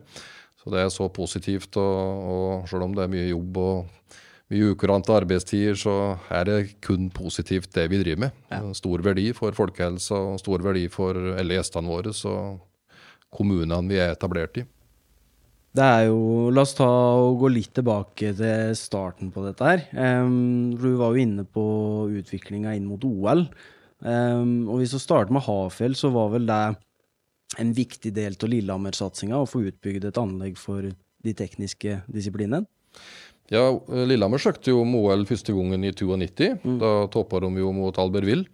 Så 0.62 0.74
det 0.74 0.84
er 0.84 0.92
så 0.94 1.08
positivt, 1.14 1.80
og, 1.80 2.30
og 2.34 2.70
selv 2.70 2.86
om 2.86 2.94
det 2.94 3.06
er 3.06 3.14
mye 3.14 3.30
jobb 3.30 3.60
og 3.64 4.14
mye 4.54 4.72
ukurante 4.76 5.16
arbeidstider, 5.16 5.76
så 5.80 5.96
er 6.32 6.48
det 6.48 6.60
kun 6.84 7.10
positivt 7.14 7.74
det 7.76 7.88
vi 7.92 8.02
driver 8.04 8.28
med. 8.28 8.40
Ja. 8.52 8.62
Stor 8.78 9.04
verdi 9.04 9.32
for 9.36 9.56
folkehelsa 9.58 10.20
og 10.34 10.42
stor 10.44 10.64
verdi 10.64 10.86
for 10.94 11.18
alle 11.34 11.58
gjestene 11.58 11.92
våre 11.92 12.14
og 12.30 12.62
kommunene 13.34 13.90
vi 13.90 14.00
er 14.00 14.14
etablert 14.14 14.62
i. 14.62 14.68
Det 15.78 15.86
er 15.86 16.08
jo 16.08 16.50
La 16.54 16.64
oss 16.66 16.74
ta 16.78 16.88
og 16.88 17.42
gå 17.44 17.52
litt 17.54 17.76
tilbake 17.78 18.32
til 18.38 18.76
starten 18.78 19.30
på 19.34 19.44
dette 19.46 19.68
her. 19.68 19.84
Um, 19.94 20.74
du 20.74 20.96
var 20.98 21.14
jo 21.14 21.22
inne 21.22 21.46
på 21.46 21.66
utviklinga 22.18 22.74
inn 22.78 22.88
mot 22.90 23.04
OL. 23.06 23.46
Um, 24.02 24.66
og 24.70 24.82
hvis 24.82 24.96
vi 24.96 25.02
starter 25.04 25.34
med 25.34 25.46
Hafjell, 25.46 25.98
så 25.98 26.10
var 26.14 26.32
vel 26.34 26.50
det 26.50 26.62
en 27.62 27.74
viktig 27.78 28.12
del 28.16 28.36
av 28.36 28.52
Lillehammer-satsinga 28.52 29.38
å 29.40 29.50
få 29.50 29.68
utbygd 29.70 30.10
et 30.10 30.20
anlegg 30.22 30.58
for 30.60 30.88
de 30.88 31.34
tekniske 31.38 32.02
disiplinene? 32.10 32.66
Ja, 33.54 33.70
Lillehammer 33.88 34.42
søkte 34.42 34.74
jo 34.74 34.82
om 34.82 34.98
OL 35.00 35.24
første 35.30 35.54
gangen 35.56 35.86
i 35.86 35.94
92. 35.94 36.58
Mm. 36.64 36.80
Da 36.82 36.92
toppa 37.14 37.40
de 37.44 37.54
jo 37.62 37.72
mot 37.76 38.02
Albertville. 38.02 38.50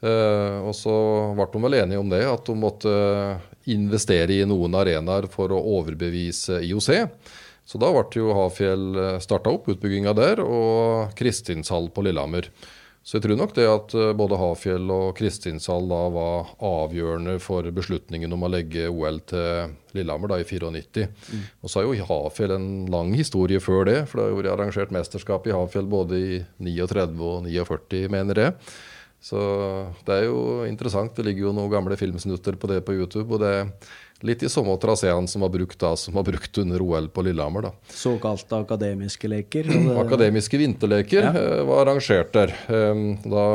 Uh, 0.00 0.64
og 0.64 0.72
så 0.76 0.92
ble 1.36 1.48
de 1.52 1.64
vel 1.64 1.76
enige 1.82 2.00
om 2.00 2.12
det, 2.12 2.22
at 2.28 2.46
de 2.46 2.56
måtte 2.56 2.92
investere 3.68 4.40
i 4.40 4.48
noen 4.48 4.74
arenaer 4.78 5.28
for 5.32 5.52
å 5.52 5.60
overbevise 5.78 6.62
IOC. 6.64 6.90
Så 7.70 7.78
da 7.78 7.92
ble 7.94 8.04
jo 8.18 8.34
Hafjell 8.34 8.86
eh, 8.98 9.16
starta 9.22 9.52
opp, 9.54 9.68
utbygginga 9.70 10.14
der, 10.16 10.42
og 10.42 11.12
Kristinshall 11.18 11.90
på 11.94 12.02
Lillehammer. 12.06 12.48
Så 13.00 13.16
jeg 13.16 13.24
tror 13.24 13.38
nok 13.38 13.52
det 13.56 13.64
at 13.70 13.94
eh, 13.96 14.10
både 14.16 14.38
Hafjell 14.40 14.90
og 14.92 15.12
Kristinshall 15.18 15.86
da 15.88 16.00
var 16.12 16.50
avgjørende 16.66 17.38
for 17.42 17.68
beslutningen 17.74 18.32
om 18.36 18.44
å 18.44 18.50
legge 18.52 18.90
OL 18.90 19.22
til 19.30 19.76
Lillehammer 19.96 20.34
da 20.34 20.40
i 20.42 20.48
94. 20.48 21.06
Mm. 21.06 21.46
Og 21.62 21.70
så 21.70 21.80
har 21.80 21.88
jo 21.88 22.08
Hafjell 22.10 22.56
en 22.56 22.70
lang 22.92 23.14
historie 23.16 23.62
før 23.62 23.86
det, 23.88 23.98
for 24.10 24.20
det 24.20 24.28
har 24.28 24.38
vært 24.40 24.52
arrangert 24.56 24.94
mesterskap 24.96 25.46
i 25.46 25.54
Hafjell 25.54 25.88
både 25.90 26.20
i 26.20 26.40
39 26.58 27.22
og 27.22 27.46
49, 27.48 28.08
mener 28.12 28.44
jeg. 28.44 28.56
Så 29.20 29.40
det 30.06 30.14
er 30.16 30.28
jo 30.30 30.62
interessant. 30.68 31.12
Det 31.16 31.26
ligger 31.26 31.48
jo 31.48 31.56
noen 31.56 31.72
gamle 31.72 31.98
filmsnutter 32.00 32.56
på 32.56 32.70
det 32.70 32.80
på 32.86 32.96
YouTube. 32.96 33.28
og 33.34 33.44
det 33.44 33.52
er 33.58 33.66
Litt 34.20 34.42
i 34.44 34.48
samme 34.52 34.74
traseen 34.76 35.24
som 35.28 35.40
var 35.40 35.48
brukt 35.48 35.78
da, 35.80 35.94
som 35.96 36.18
var 36.18 36.26
brukt 36.26 36.58
under 36.60 36.82
OL 36.84 37.06
på 37.08 37.22
Lillehammer. 37.24 37.62
da. 37.62 37.70
Såkalte 37.88 38.58
akademiske 38.58 39.30
leker? 39.32 39.70
Akademiske 40.02 40.60
vinterleker 40.60 41.24
ja. 41.24 41.30
Eh, 41.32 41.62
var 41.64 41.86
arrangert 41.86 42.34
der. 42.36 42.52
Ehm, 42.68 43.16
da, 43.24 43.46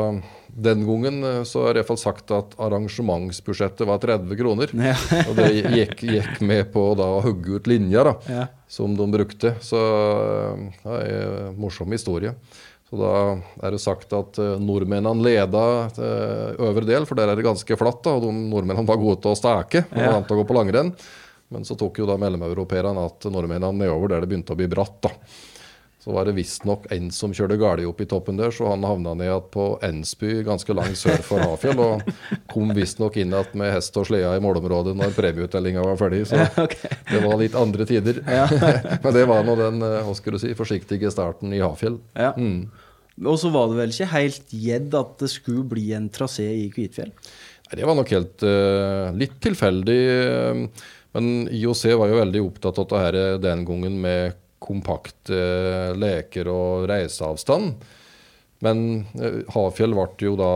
den 0.50 0.82
gangen 0.88 1.22
eh, 1.22 1.42
så 1.46 1.62
har 1.68 1.76
jeg 1.76 1.84
iallfall 1.84 2.00
sagt 2.02 2.34
at 2.34 2.58
arrangementsbudsjettet 2.58 3.86
var 3.86 4.02
30 4.02 4.34
kroner. 4.42 4.74
Ja. 4.74 4.96
og 5.28 5.38
det 5.38 5.52
gikk, 5.54 6.02
gikk, 6.02 6.42
med 6.42 6.72
på 6.74 6.88
da, 6.98 7.12
å 7.14 7.22
hugge 7.22 7.60
ut 7.60 7.70
linjer 7.70 8.10
da, 8.10 8.16
ja. 8.26 8.48
som 8.66 8.98
de 8.98 9.06
brukte. 9.14 9.54
Så 9.62 9.78
eh, 9.78 10.66
det 10.82 10.98
er 11.04 11.28
en 11.46 11.62
morsom 11.62 11.94
historie. 11.94 12.34
Så 12.86 12.98
da 13.00 13.12
er 13.66 13.74
det 13.74 13.82
sagt 13.82 14.12
at 14.14 14.38
uh, 14.38 14.54
nordmennene 14.62 15.24
leda 15.24 15.64
uh, 15.90 16.66
øvre 16.68 16.86
del, 16.86 17.06
for 17.08 17.18
der 17.18 17.32
er 17.32 17.38
det 17.38 17.46
ganske 17.46 17.78
flatt. 17.78 18.02
da, 18.04 18.14
og 18.14 18.28
de 18.28 18.30
Nordmennene 18.34 18.86
var 18.86 19.00
gode 19.02 19.18
til 19.24 19.32
å 19.32 19.38
steke 19.38 19.86
og 19.88 19.98
ja. 20.04 20.12
vant 20.14 20.28
til 20.28 20.36
å 20.36 20.40
gå 20.42 20.46
på 20.46 20.58
langrenn. 20.58 20.92
Men 21.50 21.66
så 21.66 21.76
tok 21.78 21.98
jo 22.00 22.06
da 22.08 22.18
mellomeuropeerne 22.18 23.06
at 23.06 23.26
nordmennene 23.30 23.74
nedover 23.74 24.14
der 24.14 24.24
det 24.24 24.30
begynte 24.30 24.54
å 24.54 24.58
bli 24.58 24.70
bratt. 24.70 25.00
da. 25.06 25.12
Så 26.06 26.12
var 26.12 26.28
det 26.28 26.36
visstnok 26.36 26.84
en 26.94 27.08
som 27.10 27.32
kjørte 27.34 27.56
galt 27.58 27.82
opp 27.82 27.98
i 27.98 28.04
toppen 28.06 28.36
der, 28.38 28.52
så 28.54 28.68
han 28.70 28.84
havna 28.86 29.16
ned 29.18 29.48
på 29.50 29.64
Ensby, 29.82 30.36
ganske 30.46 30.76
langt 30.78 31.00
sør 31.00 31.18
for 31.26 31.42
Hafjell. 31.42 31.80
Og 31.82 32.04
kom 32.52 32.70
visstnok 32.76 33.18
inn 33.18 33.34
igjen 33.34 33.58
med 33.58 33.72
hest 33.74 33.98
og 33.98 34.06
slede 34.06 34.36
i 34.38 34.44
målområdet 34.44 34.94
når 34.94 35.16
premieutdelinga 35.16 35.82
var 35.82 35.98
ferdig. 35.98 36.22
Så 36.30 36.38
det 37.10 37.24
var 37.24 37.34
litt 37.40 37.58
andre 37.58 37.88
tider. 37.90 38.22
Men 39.02 39.18
det 39.18 39.26
var 39.26 39.42
nå 39.50 39.58
den 39.58 39.82
eh, 39.82 39.98
hva 40.06 40.14
skal 40.14 40.38
du 40.38 40.42
si, 40.44 40.52
forsiktige 40.54 41.10
starten 41.10 41.50
i 41.50 41.58
Hafjell. 41.64 41.98
Mm. 42.14 42.70
Og 43.26 43.42
så 43.42 43.50
var 43.50 43.74
det 43.74 43.82
vel 43.82 43.98
ikke 43.98 44.10
helt 44.14 44.56
gjedd 44.62 44.94
at 45.02 45.18
det 45.26 45.32
skulle 45.34 45.66
bli 45.74 45.88
en 45.98 46.06
trasé 46.14 46.46
i 46.54 46.70
Kvitfjell? 46.70 47.10
Nei, 47.10 47.82
Det 47.82 47.90
var 47.90 47.98
nok 47.98 48.14
helt 48.14 48.46
uh, 48.46 49.10
litt 49.18 49.40
tilfeldig. 49.42 50.00
Men 51.18 51.46
IOC 51.50 51.86
var 51.98 52.14
jo 52.14 52.22
veldig 52.22 52.46
opptatt 52.46 52.84
av 52.86 52.94
dette 52.94 53.30
den 53.42 53.66
gangen 53.66 53.98
med 54.06 54.38
kompakte 54.66 55.38
leker 55.96 56.50
og 56.52 56.88
reiseavstand. 56.90 57.86
Men 58.64 59.06
eh, 59.20 59.42
Hafjell 59.52 59.94
ble 59.96 60.28
jo 60.28 60.36
da 60.38 60.52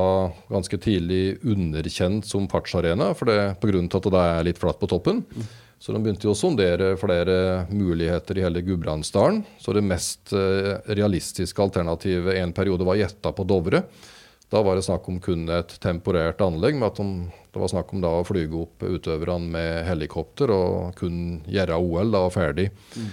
ganske 0.51 0.79
tidlig 0.81 1.41
underkjent 1.45 2.29
som 2.29 2.49
fartsarena 2.51 3.13
pga. 3.15 3.51
at 3.53 4.13
det 4.13 4.23
er 4.23 4.47
litt 4.47 4.61
flatt 4.61 4.81
på 4.81 4.89
toppen. 4.91 5.25
Så 5.81 5.95
de 5.95 6.01
begynte 6.03 6.27
jo 6.29 6.35
å 6.35 6.37
sondere 6.37 6.93
flere 7.01 7.65
muligheter 7.73 8.37
i 8.37 8.43
hele 8.45 8.61
Gudbrandsdalen. 8.61 9.43
Så 9.61 9.73
det 9.73 9.85
mest 9.85 10.33
eh, 10.37 10.75
realistiske 10.93 11.63
alternativet 11.63 12.37
en 12.41 12.53
periode 12.57 12.85
var 12.85 13.01
gjetta 13.01 13.33
på 13.33 13.47
Dovre. 13.49 13.85
Da 14.51 14.61
var 14.67 14.77
det 14.77 14.85
snakk 14.85 15.07
om 15.09 15.21
kun 15.23 15.47
et 15.55 15.73
temporært 15.81 16.43
anlegg, 16.43 16.77
med 16.77 16.91
at 16.91 16.99
de, 16.99 17.31
det 17.55 17.63
var 17.63 17.71
snakk 17.71 17.93
om 17.95 18.05
å 18.05 18.25
flyge 18.27 18.59
opp 18.59 18.83
utøverne 18.83 19.53
med 19.55 19.85
helikopter 19.87 20.51
og 20.53 20.97
kun 20.99 21.39
gjøre 21.49 21.79
OL 21.79 22.11
da 22.13 22.25
ferdig. 22.35 22.67
Mm. 22.97 23.11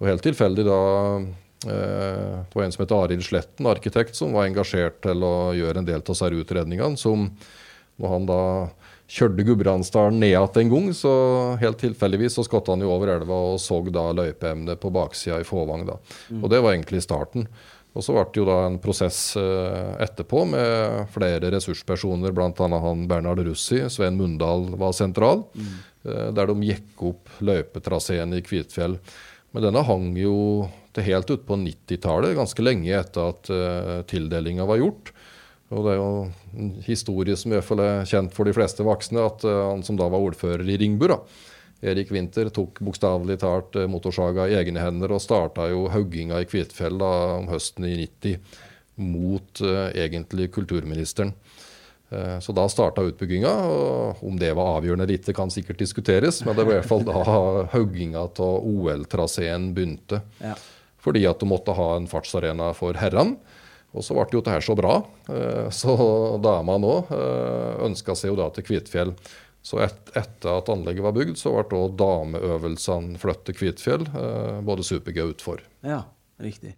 Og 0.00 0.08
helt 0.10 0.24
tilfeldig 0.26 0.66
da 0.66 0.80
eh, 1.18 2.34
Det 2.42 2.56
var 2.56 2.66
en 2.66 2.74
som 2.74 2.84
het 2.84 2.96
Arild 2.96 3.24
Sletten, 3.24 3.68
arkitekt, 3.70 4.18
som 4.18 4.34
var 4.36 4.48
engasjert 4.48 5.00
til 5.06 5.24
å 5.24 5.36
gjøre 5.56 5.82
en 5.82 5.88
del 5.88 6.02
av 6.02 6.10
disse 6.10 6.32
utredningene. 6.42 7.00
som 7.00 7.30
når 7.96 8.12
han 8.12 8.26
da 8.28 8.42
kjørte 9.08 9.44
Gudbrandsdalen 9.46 10.18
ned 10.20 10.34
igjen 10.34 10.58
en 10.60 10.72
gang, 10.72 10.90
så 10.96 11.12
helt 11.62 11.78
tilfeldigvis 11.80 12.36
så 12.36 12.44
skvatt 12.44 12.68
han 12.72 12.82
jo 12.82 12.90
over 12.92 13.14
elva 13.14 13.38
og 13.52 13.60
så 13.62 13.78
da 13.88 14.10
løypeemnet 14.12 14.82
på 14.82 14.90
baksida 14.92 15.40
i 15.40 15.46
Fåvang. 15.46 15.86
da. 15.86 15.96
Mm. 16.28 16.42
Og 16.42 16.50
det 16.50 16.60
var 16.60 16.74
egentlig 16.74 17.02
starten. 17.06 17.46
Og 17.96 18.04
så 18.04 18.12
ble 18.12 18.26
det 18.28 18.40
jo 18.42 18.44
da 18.44 18.58
en 18.66 18.76
prosess 18.82 19.18
eh, 19.40 19.94
etterpå 20.04 20.42
med 20.50 21.06
flere 21.14 21.48
ressurspersoner, 21.54 22.34
bl.a. 22.36 22.80
han 22.82 23.06
Bernhard 23.08 23.40
Russi, 23.46 23.80
Svein 23.88 24.18
Mundal 24.18 24.68
var 24.76 24.92
sentral, 24.92 25.46
mm. 25.54 25.70
eh, 26.04 26.26
der 26.36 26.52
de 26.52 26.68
gikk 26.74 27.06
opp 27.14 27.32
løypetraseen 27.40 28.36
i 28.36 28.42
Kvitfjell. 28.44 28.98
Men 29.56 29.70
denne 29.70 29.80
hang 29.88 30.10
jo 30.20 30.36
til 30.92 31.06
helt 31.06 31.30
ut 31.32 31.46
på 31.48 31.56
90-tallet, 31.56 32.34
ganske 32.36 32.60
lenge 32.60 32.90
etter 32.92 33.30
at 33.32 33.48
uh, 33.48 34.02
tildelinga 34.04 34.66
var 34.68 34.82
gjort. 34.82 35.14
Og 35.72 35.80
det 35.80 35.94
er 35.94 35.96
jo 35.96 36.10
en 36.60 36.74
historie 36.84 37.36
som 37.40 37.54
i 37.54 37.56
hvert 37.56 37.64
fall 37.64 37.80
er 37.80 38.04
kjent 38.04 38.34
for 38.36 38.44
de 38.44 38.52
fleste 38.52 38.84
voksne, 38.84 39.24
at 39.24 39.46
uh, 39.48 39.70
han 39.70 39.80
som 39.86 39.96
da 39.96 40.10
var 40.12 40.26
ordfører 40.26 40.68
i 40.68 40.76
Ringbu, 40.82 41.06
da, 41.08 41.16
Erik 41.88 42.12
Winther, 42.12 42.52
tok 42.52 42.82
bokstavelig 42.84 43.38
talt 43.40 43.80
uh, 43.80 43.86
motorsaga 43.88 44.44
i 44.52 44.58
egne 44.60 44.84
hender 44.84 45.16
og 45.16 45.24
starta 45.24 45.70
jo 45.72 45.86
hogginga 45.88 46.42
i 46.44 46.50
Kvitfjell 46.52 47.00
da, 47.00 47.12
om 47.38 47.48
høsten 47.48 47.88
i 47.88 47.96
90 48.02 48.36
mot 49.08 49.64
uh, 49.64 49.86
egentlig 49.96 50.50
kulturministeren. 50.52 51.32
Eh, 52.10 52.38
så 52.38 52.52
da 52.52 52.68
starta 52.68 53.02
utbygginga. 53.02 53.50
og 53.50 54.24
Om 54.24 54.38
det 54.38 54.52
var 54.54 54.78
avgjørende 54.78 55.06
eller 55.06 55.18
ikke, 55.18 55.34
kan 55.36 55.50
sikkert 55.50 55.82
diskuteres. 55.82 56.42
Men 56.44 56.56
det 56.56 56.66
var 56.66 56.76
i 56.76 56.80
hvert 56.80 56.90
fall 56.90 57.06
da 57.06 57.22
hogginga 57.74 58.26
av 58.28 58.66
OL-traseen 58.66 59.72
begynte. 59.76 60.22
Ja. 60.42 60.54
Fordi 61.02 61.26
at 61.28 61.40
du 61.40 61.48
måtte 61.50 61.74
ha 61.76 61.94
en 61.96 62.08
fartsarena 62.10 62.72
for 62.76 62.98
herrene. 62.98 63.38
Og 63.96 64.04
så 64.04 64.12
ble 64.12 64.28
jo 64.34 64.44
dette 64.44 64.60
så 64.66 64.76
bra. 64.78 65.00
Eh, 65.32 65.66
så 65.74 65.96
damene 66.46 66.94
òg 66.94 67.12
eh, 67.16 67.84
ønska 67.90 68.16
seg 68.18 68.34
jo 68.34 68.40
da 68.42 68.50
til 68.54 68.66
Kvitfjell. 68.70 69.14
Så 69.66 69.80
et, 69.82 70.12
etter 70.14 70.60
at 70.60 70.68
anlegget 70.70 71.02
var 71.02 71.14
bygd, 71.16 71.34
så 71.40 71.50
ble 71.66 71.88
dameøvelsene 71.98 73.18
flyttet 73.18 73.48
til 73.48 73.56
Kvitfjell. 73.58 74.04
Både 74.62 74.84
super-G 74.86 75.24
utfor. 75.26 75.64
Ja, 75.82 76.04
riktig. 76.38 76.76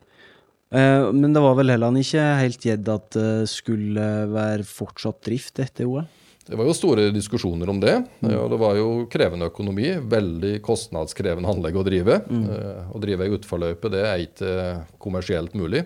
Uh, 0.68 1.08
men 1.16 1.32
det 1.32 1.40
var 1.40 1.56
vel 1.56 1.72
heller 1.72 1.96
ikke 1.96 2.24
helt 2.42 2.64
gjedd 2.68 2.88
at 2.92 3.10
det 3.16 3.48
skulle 3.50 4.06
være 4.32 4.66
fortsatt 4.68 5.22
drift 5.24 5.60
etter 5.64 5.88
OL? 5.88 6.06
Det 6.48 6.56
var 6.56 6.64
jo 6.64 6.76
store 6.76 7.10
diskusjoner 7.12 7.68
om 7.68 7.80
det. 7.80 7.94
Mm. 8.24 8.30
og 8.38 8.46
Det 8.54 8.58
var 8.60 8.76
jo 8.78 8.88
krevende 9.12 9.50
økonomi. 9.50 9.90
Veldig 10.00 10.54
kostnadskrevende 10.64 11.50
anlegg 11.50 11.76
å 11.76 11.84
drive. 11.84 12.22
Mm. 12.24 12.46
Uh, 12.48 12.92
å 12.96 13.02
drive 13.02 13.26
ei 13.26 13.34
utforløype 13.36 13.92
det 13.92 14.04
er 14.08 14.24
ikke 14.24 14.54
kommersielt 15.02 15.56
mulig. 15.58 15.84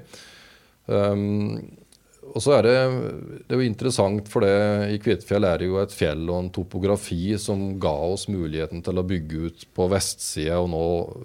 Um, 0.87 1.59
og 2.23 2.39
så 2.41 2.55
er 2.57 2.65
det, 2.65 2.75
det 3.45 3.55
er 3.55 3.61
jo 3.61 3.67
interessant, 3.67 4.29
for 4.31 4.45
det 4.45 4.93
i 4.95 4.99
Kvitfjell 5.03 5.45
er 5.45 5.59
det 5.61 5.67
jo 5.69 5.81
et 5.83 5.95
fjell 5.95 6.23
og 6.29 6.39
en 6.39 6.51
topografi 6.55 7.35
som 7.41 7.75
ga 7.83 7.93
oss 8.07 8.29
muligheten 8.31 8.81
til 8.85 9.01
å 9.01 9.05
bygge 9.07 9.41
ut 9.49 9.67
på 9.75 9.89
vestsida 9.93 10.61
og 10.63 10.71
nå 10.73 10.85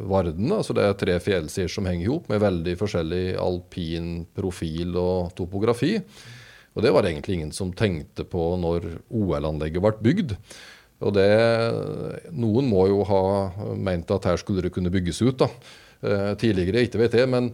Varden. 0.09 0.49
Altså 0.55 0.75
det 0.75 0.87
er 0.87 0.97
tre 0.99 1.19
fjellsider 1.23 1.71
som 1.71 1.87
henger 1.87 2.07
i 2.07 2.11
hop, 2.11 2.27
med 2.31 2.43
veldig 2.43 2.75
forskjellig 2.81 3.23
alpin 3.39 4.09
profil 4.35 4.97
og 4.99 5.31
topografi. 5.37 5.93
Og 6.75 6.83
det 6.83 6.91
var 6.93 7.05
det 7.05 7.13
egentlig 7.13 7.39
ingen 7.39 7.55
som 7.55 7.71
tenkte 7.73 8.25
på 8.27 8.49
når 8.59 8.89
OL-anlegget 9.07 9.85
ble 9.85 9.93
bygd. 10.09 10.35
Og 11.05 11.13
det, 11.13 11.29
Noen 12.33 12.67
må 12.69 12.87
jo 12.89 13.03
ha 13.07 13.23
ment 13.77 14.11
at 14.13 14.27
her 14.27 14.41
skulle 14.41 14.65
det 14.65 14.73
kunne 14.75 14.93
bygges 14.93 15.21
ut 15.23 15.39
da. 15.45 15.49
Eh, 16.01 16.31
tidligere, 16.41 16.83
ikke 16.85 17.05
vet 17.05 17.17
jeg. 17.17 17.29
men 17.29 17.53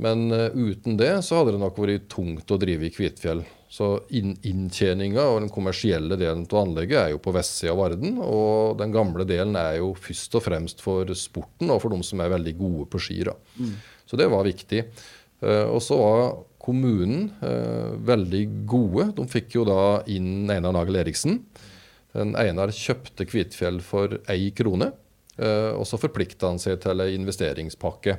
men 0.00 0.28
uh, 0.32 0.48
uten 0.54 0.98
det 1.00 1.12
så 1.26 1.40
hadde 1.40 1.54
det 1.54 1.62
nok 1.62 1.78
vært 1.80 2.08
tungt 2.12 2.50
å 2.50 2.58
drive 2.60 2.88
i 2.88 2.92
Kvitfjell. 2.94 3.42
Så 3.70 3.92
inn, 4.18 4.32
inntjeninga 4.46 5.28
og 5.30 5.44
den 5.44 5.52
kommersielle 5.54 6.18
delen 6.18 6.42
av 6.48 6.58
anlegget 6.64 6.98
er 6.98 7.12
jo 7.12 7.20
på 7.22 7.34
vestsida 7.36 7.70
av 7.74 7.78
Varden. 7.78 8.16
Og 8.24 8.78
den 8.80 8.94
gamle 8.94 9.26
delen 9.28 9.54
er 9.60 9.78
jo 9.78 9.92
først 9.94 10.34
og 10.40 10.42
fremst 10.48 10.82
for 10.82 11.12
sporten 11.14 11.70
og 11.70 11.78
for 11.84 11.94
de 11.94 12.00
som 12.06 12.22
er 12.24 12.32
veldig 12.32 12.56
gode 12.58 12.88
på 12.90 13.02
ski. 13.04 13.20
Mm. 13.60 13.76
Så 14.10 14.18
det 14.18 14.26
var 14.32 14.48
viktig. 14.48 14.86
Uh, 15.44 15.68
og 15.70 15.78
så 15.84 16.00
var 16.00 16.24
kommunen 16.60 17.28
uh, 17.44 17.92
veldig 18.08 18.42
gode. 18.68 19.10
De 19.20 19.28
fikk 19.30 19.60
jo 19.60 19.68
da 19.68 20.00
inn 20.10 20.50
Einar 20.50 20.74
Nagel 20.74 20.98
Eriksen. 21.04 21.38
Den 22.16 22.34
Einar 22.34 22.72
kjøpte 22.74 23.28
Kvitfjell 23.28 23.78
for 23.86 24.18
ei 24.32 24.50
krone. 24.56 24.90
Eh, 25.40 25.72
og 25.72 25.86
så 25.88 25.98
forplikta 26.00 26.50
han 26.50 26.60
seg 26.60 26.80
til 26.82 27.00
en 27.00 27.14
investeringspakke. 27.20 28.18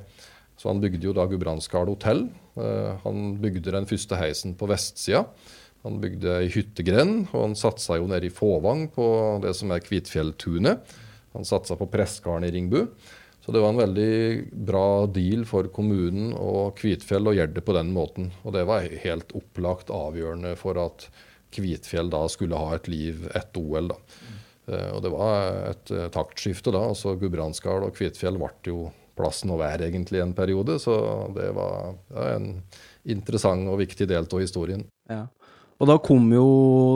Så 0.61 0.69
han 0.69 0.81
bygde 0.81 1.07
jo 1.07 1.15
da 1.17 1.25
Gudbrandsdal 1.25 1.89
hotell. 1.89 2.27
Eh, 2.53 2.91
han 3.01 3.31
bygde 3.41 3.73
den 3.73 3.87
første 3.89 4.17
heisen 4.19 4.53
på 4.57 4.67
vestsida. 4.69 5.23
Han 5.81 5.97
bygde 6.03 6.35
ei 6.43 6.51
hyttegrend, 6.53 7.31
og 7.31 7.47
han 7.47 7.55
satsa 7.57 7.97
jo 7.97 8.05
nede 8.11 8.29
i 8.29 8.33
Fåvang 8.33 8.85
på 8.93 9.05
det 9.41 9.55
som 9.57 9.73
er 9.73 9.81
Kvitfjelltunet. 9.81 10.93
Han 11.33 11.47
satsa 11.47 11.79
på 11.79 11.89
prestegarden 11.89 12.45
i 12.45 12.53
Ringbu. 12.53 12.83
Så 13.41 13.55
det 13.55 13.63
var 13.63 13.73
en 13.73 13.81
veldig 13.81 14.13
bra 14.69 15.07
deal 15.09 15.47
for 15.49 15.71
kommunen 15.73 16.35
og 16.37 16.75
Kvitfjell 16.77 17.31
å 17.31 17.33
gjøre 17.33 17.55
det 17.55 17.65
på 17.65 17.73
den 17.73 17.89
måten. 17.95 18.29
Og 18.45 18.53
det 18.53 18.67
var 18.69 18.85
helt 18.85 19.33
opplagt 19.33 19.89
avgjørende 19.89 20.53
for 20.61 20.77
at 20.77 21.07
Kvitfjell 21.51 22.13
da 22.13 22.27
skulle 22.29 22.61
ha 22.61 22.77
et 22.77 22.85
liv 22.91 23.25
etter 23.33 23.65
OL. 23.65 23.89
da. 23.95 23.99
Eh, 24.69 24.89
og 24.93 25.01
det 25.01 25.15
var 25.17 25.61
et 25.73 25.97
taktskifte 26.13 26.69
da. 26.69 26.85
altså 26.93 27.17
Gudbrandsdal 27.17 27.89
og 27.89 27.97
Kvitfjell 27.97 28.37
ble 28.37 28.53
jo 28.69 28.91
plassen 29.21 29.53
å 29.53 29.59
være 29.61 29.87
egentlig 29.87 30.23
en 30.23 30.33
periode. 30.37 30.79
Så 30.81 30.95
det 31.37 31.51
var 31.55 31.93
ja, 32.11 32.33
en 32.35 32.49
interessant 33.09 33.69
og 33.71 33.79
viktig 33.81 34.09
del 34.09 34.27
av 34.27 34.43
historien. 34.43 34.83
Ja. 35.11 35.27
Og 35.81 35.89
da 35.89 35.97
kom 35.97 36.27
jo 36.29 36.47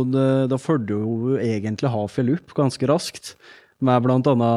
det, 0.06 0.28
Da 0.52 0.60
fulgte 0.62 0.94
jo 1.00 1.38
egentlig 1.42 1.90
Hafjell 1.90 2.36
opp 2.36 2.54
ganske 2.58 2.90
raskt, 2.92 3.34
med 3.82 4.06
bl.a. 4.06 4.52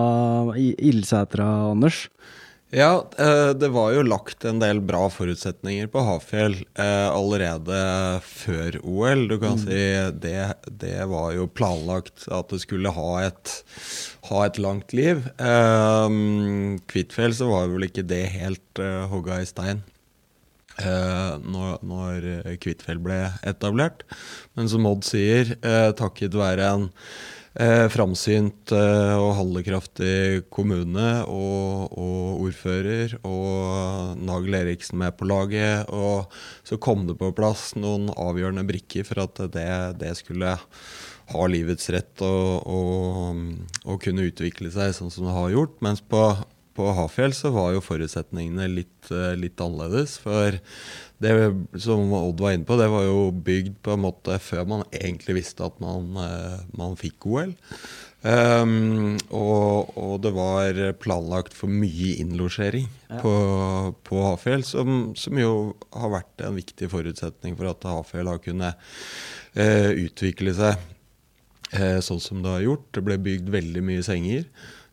Ildsætra, 0.56 1.46
Anders. 1.72 2.06
Ja, 2.70 3.08
eh, 3.18 3.50
det 3.56 3.68
var 3.72 3.94
jo 3.94 4.02
lagt 4.04 4.44
en 4.44 4.58
del 4.60 4.82
bra 4.84 5.06
forutsetninger 5.08 5.86
på 5.88 6.02
Hafjell 6.04 6.58
eh, 6.76 7.08
allerede 7.08 7.78
før 8.20 8.76
OL. 8.82 9.24
Du 9.30 9.38
kan 9.40 9.56
mm. 9.56 9.62
si 9.62 9.78
det, 10.20 10.42
det, 10.82 10.98
var 11.08 11.32
jo 11.32 11.46
planlagt 11.48 12.26
at 12.28 12.52
det 12.52 12.60
skulle 12.66 12.92
ha 12.92 13.12
et, 13.24 13.54
ha 14.28 14.42
et 14.44 14.60
langt 14.60 14.92
liv. 14.92 15.24
Kvittfjell 15.38 16.84
Kvitfjell 16.92 17.38
så 17.38 17.48
var 17.48 17.72
vel 17.72 17.88
ikke 17.88 18.04
det 18.04 18.26
helt 18.36 18.82
hogga 19.12 19.40
i 19.40 19.48
stein. 19.48 19.80
Uh, 20.78 21.40
når, 21.42 21.80
når 21.82 22.26
Kvitfjell 22.62 23.00
ble 23.02 23.16
etablert. 23.48 24.04
Men 24.54 24.68
som 24.70 24.86
Odd 24.86 25.08
sier, 25.08 25.56
uh, 25.64 25.90
takket 25.98 26.36
være 26.38 26.68
en 26.68 26.86
eh, 27.60 27.86
framsynt 27.92 28.72
eh, 28.74 29.14
og 29.18 29.34
handlekraftig 29.38 30.46
kommune 30.54 31.08
og, 31.26 31.92
og, 31.92 32.46
ordfører 32.48 33.18
og 33.26 34.18
Nagel 34.22 34.60
Eriksen 34.62 35.00
med 35.02 35.16
på 35.18 35.28
laget. 35.28 35.90
Og 35.92 36.30
så 36.66 36.80
kom 36.80 37.06
det 37.08 37.18
på 37.20 37.32
plass 37.36 37.72
noen 37.78 38.08
avgjørende 38.14 38.66
brikker 38.68 39.06
for 39.08 39.24
at 39.26 39.42
det, 39.54 39.70
det 40.00 40.14
skulle 40.18 40.56
ha 41.28 41.48
livets 41.50 41.90
rett 41.92 42.22
og, 42.24 42.68
og, 42.68 43.42
og, 43.84 43.98
kunne 44.04 44.28
utvikle 44.30 44.70
seg 44.72 44.94
sånn 44.96 45.12
som 45.12 45.28
det 45.28 45.36
har 45.36 45.52
gjort. 45.52 45.76
Mens 45.84 46.00
på, 46.00 46.22
på 46.78 46.92
Hafjell 46.96 47.36
så 47.36 47.52
var 47.54 47.74
jo 47.74 47.84
forutsetningene 47.84 48.70
litt, 48.72 49.10
eh, 49.12 49.34
litt 49.36 49.60
annerledes. 49.60 50.16
For 50.22 50.56
det 51.18 51.32
som 51.82 52.12
Odd 52.14 52.40
var 52.40 52.54
inne 52.54 52.66
på, 52.66 52.76
det 52.78 52.90
var 52.92 53.06
jo 53.06 53.30
bygd 53.32 53.80
på 53.82 53.94
en 53.96 54.04
måte 54.04 54.36
før 54.42 54.68
man 54.70 54.84
egentlig 54.94 55.40
visste 55.40 55.66
at 55.66 55.80
man, 55.82 56.12
eh, 56.22 56.60
man 56.78 56.94
fikk 56.98 57.26
OL. 57.26 57.56
Um, 58.18 59.14
og, 59.30 59.92
og, 59.94 60.16
det 60.24 60.32
var 60.34 60.78
planlagt 60.98 61.54
for 61.54 61.70
mye 61.70 62.16
innlosjering 62.18 62.88
ja. 62.88 63.20
på, 63.22 63.34
på 64.02 64.24
Hafjell, 64.24 64.64
som, 64.66 65.12
som, 65.14 65.38
jo 65.38 65.52
har 65.94 66.10
vært 66.16 66.42
en 66.42 66.58
viktig 66.58 66.88
forutsetning 66.90 67.54
for 67.54 67.70
at 67.70 67.86
Hafjell 67.86 68.30
har 68.30 68.42
kunnet 68.42 68.74
uh, 69.54 69.90
utvikle 69.94 70.56
seg 70.58 70.82
uh, 71.78 72.00
sånn 72.02 72.22
som 72.22 72.42
det 72.42 72.56
har 72.56 72.66
gjort. 72.66 72.90
Det 72.98 73.06
ble 73.06 73.20
bygd 73.22 73.54
veldig 73.54 73.86
mye 73.86 74.02
senger, 74.06 74.48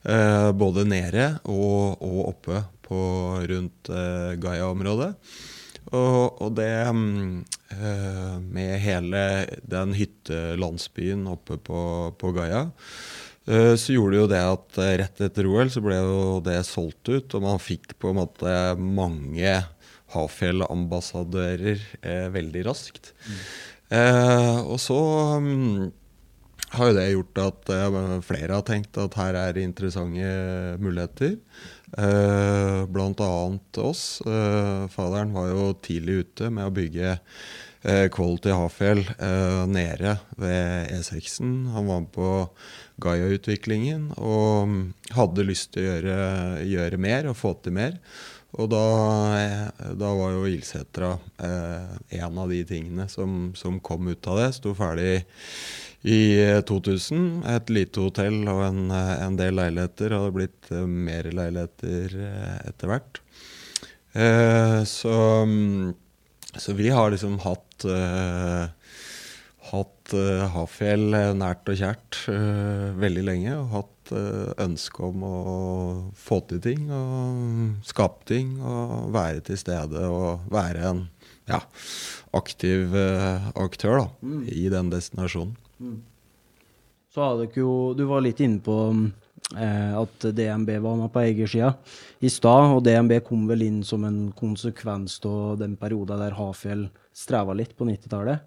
uh, 0.06 0.54
både 0.54 0.86
nede 0.90 1.32
og, 1.50 1.98
og 2.06 2.22
oppe 2.30 2.62
på, 2.86 3.02
rundt 3.50 3.90
Gaia-området. 4.38 5.16
Og, 5.94 6.42
og 6.42 6.56
det 6.58 6.72
øh, 6.88 8.38
med 8.42 8.80
hele 8.82 9.22
den 9.62 9.94
hyttelandsbyen 9.98 11.28
oppe 11.30 11.60
på, 11.62 11.82
på 12.18 12.32
Gaia, 12.36 12.64
uh, 13.50 13.74
så 13.78 13.94
gjorde 13.94 14.24
jo 14.24 14.30
det 14.32 14.42
at 14.42 14.80
uh, 14.82 14.94
rett 15.04 15.22
etter 15.28 15.50
OL 15.50 15.70
så 15.74 15.84
ble 15.86 16.00
jo 16.00 16.40
det 16.46 16.58
solgt 16.66 17.12
ut, 17.12 17.38
og 17.38 17.46
man 17.46 17.62
fikk 17.62 17.98
på 18.02 18.12
en 18.12 18.22
måte 18.24 18.56
mange 18.80 19.60
Hafjell-ambassadører 20.16 21.82
veldig 22.32 22.62
raskt. 22.68 23.10
Mm. 23.26 23.40
og 24.70 24.78
så 24.80 24.96
um, 25.42 25.90
har 26.78 26.88
jo 26.88 26.96
det 26.96 27.08
gjort 27.10 27.42
at 27.42 27.72
flere 28.24 28.54
har 28.54 28.64
tenkt 28.66 28.98
at 29.02 29.18
her 29.20 29.36
er 29.42 29.60
interessante 29.60 30.30
muligheter. 30.80 31.36
Eh, 31.98 32.86
blant 32.86 33.20
annet 33.20 33.78
oss. 33.78 34.22
Eh, 34.22 34.88
faderen 34.92 35.34
var 35.34 35.48
jo 35.48 35.70
tidlig 35.80 36.26
ute 36.26 36.50
med 36.52 36.68
å 36.68 36.74
bygge 36.76 37.14
eh, 37.16 38.08
Quality 38.12 38.52
Hafjell 38.52 39.04
eh, 39.16 39.62
nede 39.72 40.18
ved 40.36 40.92
E6-en. 40.92 41.54
Han 41.72 41.88
var 41.88 42.04
med 42.04 42.12
på 42.16 42.32
Gaia-utviklingen 43.04 44.10
og 44.18 44.68
mm, 44.68 44.82
hadde 45.16 45.48
lyst 45.48 45.72
til 45.76 45.86
å 45.86 45.94
gjøre, 45.94 46.18
gjøre, 46.68 47.00
mer 47.00 47.32
og 47.32 47.40
få 47.40 47.56
til 47.64 47.78
mer. 47.80 47.96
Og 48.56 48.70
da, 48.72 48.84
da 50.00 50.12
var 50.16 50.32
jo 50.32 50.46
Ilsetra 50.48 51.10
en 51.44 52.38
av 52.40 52.52
de 52.52 52.62
tingene 52.64 53.04
som, 53.12 53.50
som 53.52 53.82
kom 53.84 54.08
ut 54.08 54.30
av 54.32 54.40
det. 54.40 54.46
Sto 54.56 54.72
ferdig 54.78 55.26
i 56.06 56.62
2000. 56.68 57.44
Eh, 57.44 57.56
et 57.58 57.74
lite 57.74 58.04
hotell 58.04 58.44
og 58.52 58.62
en, 58.68 58.90
eh, 58.94 59.14
en 59.26 59.38
del 59.40 59.58
leiligheter. 59.58 60.14
Hadde 60.14 60.36
blitt 60.36 60.72
uh, 60.72 60.86
mer 60.86 61.30
leiligheter 61.34 62.18
etter 62.70 62.92
hvert. 62.92 63.22
Eh, 64.14 64.82
så, 64.88 65.16
um, 65.44 65.96
så, 66.54 66.76
vi 66.78 66.92
har 66.94 67.12
liksom 67.12 67.40
hatt 67.44 67.64
hatt 69.66 70.14
Hafjell 70.54 71.10
nært 71.36 71.68
og 71.68 71.80
kjært 71.80 72.20
veldig 73.02 73.24
lenge. 73.26 73.58
Og 73.58 73.74
hatt 73.74 74.14
ønske 74.62 75.04
om 75.10 75.26
å 75.26 75.36
få 76.16 76.40
til 76.48 76.62
ting 76.64 76.86
og 76.94 77.82
skape 77.90 78.30
ting 78.30 78.56
og 78.62 79.10
være 79.16 79.42
til 79.50 79.60
stede 79.60 80.06
og 80.08 80.46
være 80.54 80.86
en 80.94 81.04
ja, 81.50 81.60
aktiv 82.38 82.94
aktør 83.58 84.00
da, 84.00 84.08
mm. 84.22 84.42
i 84.54 84.70
den 84.72 84.94
destinasjonen. 84.94 85.58
Så 87.12 87.24
hadde 87.24 87.46
dere 87.46 87.62
jo 87.62 87.94
Du 87.98 88.06
var 88.10 88.24
litt 88.24 88.42
inne 88.44 88.62
på 88.64 88.76
eh, 89.56 89.94
at 89.96 90.28
DNB 90.36 90.72
var 90.84 90.98
med 91.00 91.12
på 91.14 91.24
eiersida 91.24 91.74
i 92.20 92.32
stad, 92.32 92.74
og 92.76 92.84
DNB 92.86 93.20
kom 93.28 93.46
vel 93.50 93.64
inn 93.66 93.82
som 93.88 94.04
en 94.08 94.32
konsekvens 94.36 95.20
av 95.28 95.60
den 95.62 95.76
perioden 95.80 96.22
der 96.24 96.36
Hafjell 96.38 96.88
streva 97.16 97.56
litt 97.56 97.76
på 97.78 97.88
90-tallet? 97.88 98.44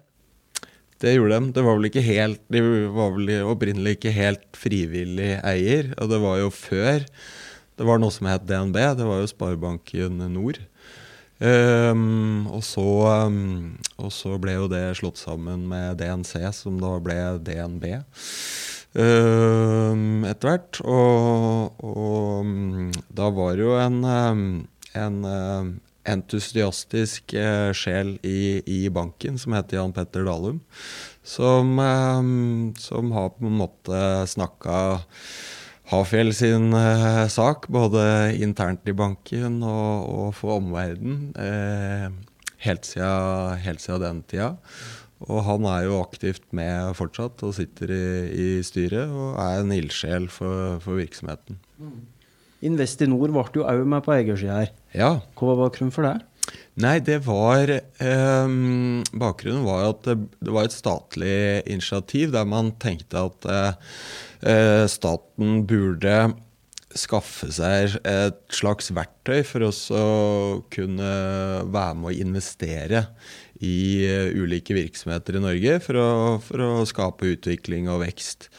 Det 0.99 1.13
gjorde 1.15 1.37
de. 1.37 1.51
Det 1.55 1.63
var 1.63 1.77
vel 1.77 1.87
ikke 1.87 2.03
helt, 2.03 2.41
de 2.51 2.61
var 2.91 3.13
vel 3.15 3.29
opprinnelig 3.47 3.95
ikke 3.95 4.11
helt 4.11 4.59
frivillig 4.59 5.37
eier. 5.47 5.93
Og 5.95 6.11
det 6.11 6.19
var 6.19 6.41
jo 6.41 6.49
før 6.51 7.05
det 7.79 7.87
var 7.87 8.01
noe 8.01 8.11
som 8.11 8.27
het 8.27 8.43
DNB. 8.43 8.75
Det 8.99 9.05
var 9.07 9.21
jo 9.21 9.29
Sparebanken 9.31 10.19
Nord. 10.33 10.59
Um, 11.39 12.49
og, 12.51 12.63
så, 12.67 12.83
um, 13.29 13.77
og, 13.95 14.09
så, 14.11 14.33
ble 14.43 14.57
jo 14.57 14.65
det 14.67 14.83
slått 14.99 15.21
sammen 15.21 15.69
med 15.71 16.01
DNC, 16.01 16.33
som 16.51 16.81
da 16.81 16.97
ble 16.99 17.15
DNB 17.47 17.85
um, 18.99 20.25
etter 20.27 20.49
hvert. 20.49 20.81
Og, 20.83 21.79
og, 21.79 22.99
da 23.15 23.29
var 23.37 23.55
det 23.55 23.63
jo 23.63 23.77
en, 23.79 24.01
en 24.99 25.19
entusiastisk 26.09 27.37
uh, 27.39 27.71
sjel 27.71 28.17
i, 28.19 28.59
i, 28.67 28.81
banken 28.91 29.39
som 29.39 29.55
heter 29.55 29.79
Jan 29.79 29.95
Petter 29.95 30.27
Dalum, 30.27 30.59
som, 31.23 31.79
som 32.81 33.11
har 33.15 33.31
på 33.37 33.47
en 33.47 33.59
måte 33.61 34.03
snakka 34.27 34.79
Hafjell 35.89 36.29
sin 36.37 36.69
eh, 36.77 37.25
sak, 37.33 37.65
både 37.73 38.03
internt 38.37 38.85
i 38.85 38.93
banken 38.93 39.63
og, 39.65 40.05
og 40.05 40.27
for 40.37 40.59
omverdenen, 40.59 41.31
eh, 41.33 42.05
helt, 42.65 42.91
helt 43.63 43.81
siden 43.81 44.03
den 44.03 44.19
tida. 44.29 44.51
Og 45.25 45.41
han 45.47 45.65
er 45.67 45.87
jo 45.87 45.97
aktivt 45.99 46.45
med 46.55 46.93
fortsatt 46.95 47.41
og 47.43 47.57
sitter 47.57 47.91
i, 47.91 48.05
i 48.29 48.47
styret 48.63 49.09
og 49.09 49.35
er 49.41 49.63
en 49.63 49.73
ildsjel 49.75 50.29
for, 50.31 50.77
for, 50.83 51.01
virksomheten. 51.01 51.57
Mm. 51.81 51.99
Investinor 52.69 53.25
ble 53.33 53.43
jo 53.57 53.65
òg 53.65 53.81
med 53.89 54.05
på 54.05 54.13
eiersida 54.13 54.61
her. 54.61 54.73
Ja. 54.93 55.11
Hva 55.33 55.53
var 55.53 55.63
bakgrunnen 55.65 55.95
for 55.95 56.05
det? 56.05 56.19
Nei, 56.79 56.97
det 57.03 57.19
var 57.25 57.69
eh, 57.69 58.53
Bakgrunnen 59.21 59.65
var 59.65 59.89
at 59.89 60.05
det, 60.05 60.15
det, 60.39 60.53
var 60.53 60.69
et 60.69 60.73
statlig 60.73 61.35
initiativ 61.65 62.31
der 62.33 62.47
man 62.47 62.75
tenkte 62.81 63.25
at 63.31 63.49
Eh, 63.49 63.95
staten 64.39 65.65
burde 65.67 66.13
skaffe 66.97 67.49
seg 67.53 67.99
et 68.07 68.39
slags 68.53 68.89
verktøy 68.95 69.43
for 69.45 69.67
å 69.67 69.73
kunne 70.73 71.09
være 71.69 71.97
med 71.99 72.09
å 72.09 72.15
investere 72.25 73.03
i 73.59 74.05
eh, 74.07 74.31
ulike 74.39 74.75
virksomheter 74.77 75.37
i 75.37 75.43
Norge 75.43 75.79
for 75.83 75.99
å, 75.99 76.07
for 76.43 76.63
å 76.63 76.71
skape 76.89 77.33
utvikling 77.35 77.89
og 77.91 78.03
vekst. 78.05 78.49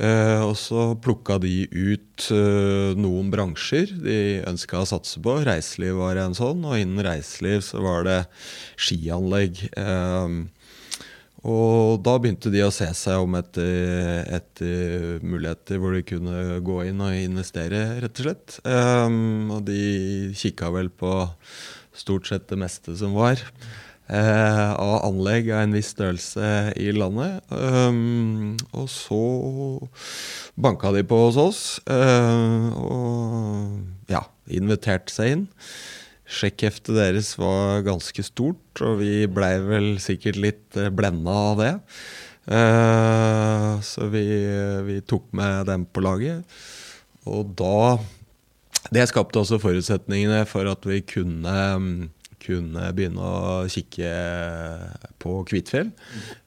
Eh, 0.00 0.40
og 0.42 0.56
så 0.56 0.92
plukka 1.04 1.36
de 1.42 1.66
ut 1.68 2.28
eh, 2.32 2.92
noen 2.98 3.28
bransjer 3.32 3.92
de 4.02 4.18
ønska 4.48 4.82
å 4.82 4.88
satse 4.88 5.20
på. 5.22 5.36
Reiseliv 5.46 6.00
var 6.00 6.20
en 6.20 6.36
sånn, 6.36 6.64
og 6.64 6.80
innen 6.80 7.04
reiseliv 7.06 7.62
så 7.66 7.82
var 7.84 8.08
det 8.08 8.18
skianlegg. 8.80 9.66
Eh, 9.78 10.42
og 11.42 12.02
da 12.06 12.14
begynte 12.22 12.52
de 12.54 12.60
å 12.62 12.70
se 12.74 12.86
seg 12.94 13.24
om 13.24 13.34
etter, 13.34 14.22
etter 14.30 15.22
muligheter 15.26 15.80
hvor 15.82 15.96
de 15.96 16.04
kunne 16.06 16.60
gå 16.62 16.76
inn 16.86 17.02
og 17.02 17.18
investere, 17.18 17.80
rett 18.04 18.20
og 18.22 18.28
slett. 18.28 18.58
Um, 18.62 19.50
og 19.56 19.64
de 19.66 19.82
kikka 20.38 20.70
vel 20.74 20.92
på 20.94 21.10
stort 21.98 22.30
sett 22.30 22.46
det 22.52 22.60
meste 22.62 22.94
som 22.96 23.16
var 23.18 23.42
uh, 24.06 24.70
av 24.78 24.94
anlegg 25.08 25.50
av 25.50 25.64
en 25.64 25.74
viss 25.74 25.90
størrelse 25.96 26.52
i 26.78 26.92
landet. 26.94 27.42
Um, 27.50 28.54
og 28.70 28.86
så 28.92 29.22
banka 30.54 30.92
de 30.94 31.02
på 31.02 31.24
hos 31.24 31.40
oss 31.42 31.64
uh, 31.90 32.70
og 32.78 34.12
ja, 34.12 34.22
inviterte 34.46 35.10
seg 35.10 35.36
inn. 35.36 35.44
Sjekkheftet 36.32 36.96
deres 36.96 37.34
var 37.40 37.84
ganske 37.86 38.24
stort, 38.24 38.80
og 38.80 39.00
vi 39.02 39.26
blei 39.28 39.54
vel 39.64 39.88
sikkert 40.02 40.40
litt 40.40 40.78
eh, 40.80 40.92
blenda 40.92 41.34
av 41.52 41.60
det. 41.60 41.72
Uh, 42.42 43.78
så 43.86 44.08
vi, 44.10 44.24
vi, 44.82 44.96
tok 45.06 45.28
med 45.36 45.68
dem 45.68 45.84
på 45.86 46.02
laget. 46.02 46.42
Og 47.30 47.52
da 47.54 48.00
Det 48.90 49.04
skapte 49.06 49.38
også 49.38 49.60
forutsetningene 49.62 50.40
for 50.50 50.66
at 50.66 50.82
vi 50.88 50.98
kunne, 51.06 51.54
kunne 52.42 52.88
begynne 52.96 53.22
å 53.22 53.68
kikke 53.70 54.10
på 55.22 55.36
Kvitfjell. 55.46 55.92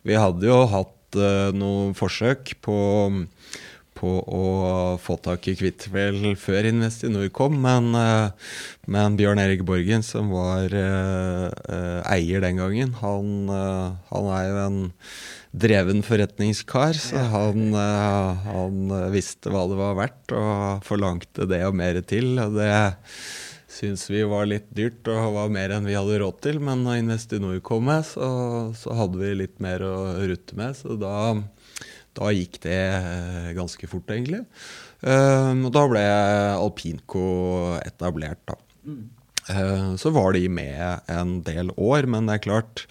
Vi 0.03 0.19
hadde 0.19 0.49
jo 0.49 0.59
hatt 0.67 1.15
uh, 1.15 1.55
noen 1.55 1.95
forsøk 1.95 2.57
på 2.65 2.75
på 3.95 4.11
å 4.21 4.45
få 5.01 5.15
tak 5.23 5.47
i 5.47 5.55
Kvitfjell 5.57 6.35
før 6.39 6.67
Investinor 6.69 7.29
kom, 7.35 7.55
men, 7.63 7.93
eh, 7.95 8.51
men, 8.91 9.15
Bjørn 9.19 9.41
Erik 9.41 9.63
Borgen, 9.67 10.03
som 10.05 10.33
var 10.35 10.73
uh, 10.75 12.01
eier 12.11 12.43
den 12.43 12.59
gangen, 12.59 12.93
han, 12.99 13.49
han, 14.11 14.29
er 14.35 14.45
jo 14.49 14.59
en 14.65 14.77
dreven 15.55 16.03
forretningskar, 16.05 16.99
så 16.99 17.23
han, 17.31 17.71
han, 18.45 18.95
visste 19.15 19.53
hva 19.53 19.65
det 19.71 19.79
var 19.79 19.97
verdt, 20.01 20.35
og 20.35 20.85
forlangte 20.85 21.47
det 21.49 21.63
og 21.65 21.77
mer 21.79 22.01
til. 22.03 22.35
og 22.43 22.59
det 22.59 22.71
syntes 23.75 24.07
vi 24.09 24.23
var 24.27 24.47
litt 24.47 24.67
dyrt 24.75 25.07
og 25.11 25.35
var 25.35 25.51
mer 25.51 25.73
enn 25.75 25.87
vi 25.87 25.97
hadde 25.97 26.19
råd 26.21 26.39
til, 26.45 26.61
men 26.63 26.85
når 26.85 27.01
Investinor 27.01 27.59
kom 27.65 27.87
med, 27.89 28.05
så, 28.07 28.27
så 28.77 28.95
hadde 28.95 29.19
vi 29.19 29.33
litt 29.41 29.59
mer 29.63 29.83
å 29.85 29.95
rutte 30.21 30.57
med. 30.59 30.77
Så 30.79 30.95
da 30.99 31.15
da 32.15 32.31
gikk 32.33 32.59
det 32.65 32.81
eh, 32.95 33.53
ganske 33.57 33.89
fort, 33.91 34.09
egentlig. 34.13 34.45
Uh, 35.05 35.67
og 35.67 35.71
da 35.75 35.85
ble 35.91 36.03
Alpinco 36.55 37.25
etablert, 37.83 38.41
da. 38.47 38.57
Uh, 39.45 39.93
så 40.01 40.09
var 40.15 40.33
de 40.33 40.47
med 40.49 41.11
en 41.11 41.39
del 41.45 41.69
år, 41.75 42.09
men 42.09 42.29
det 42.29 42.39
er 42.39 42.47
klart 42.47 42.87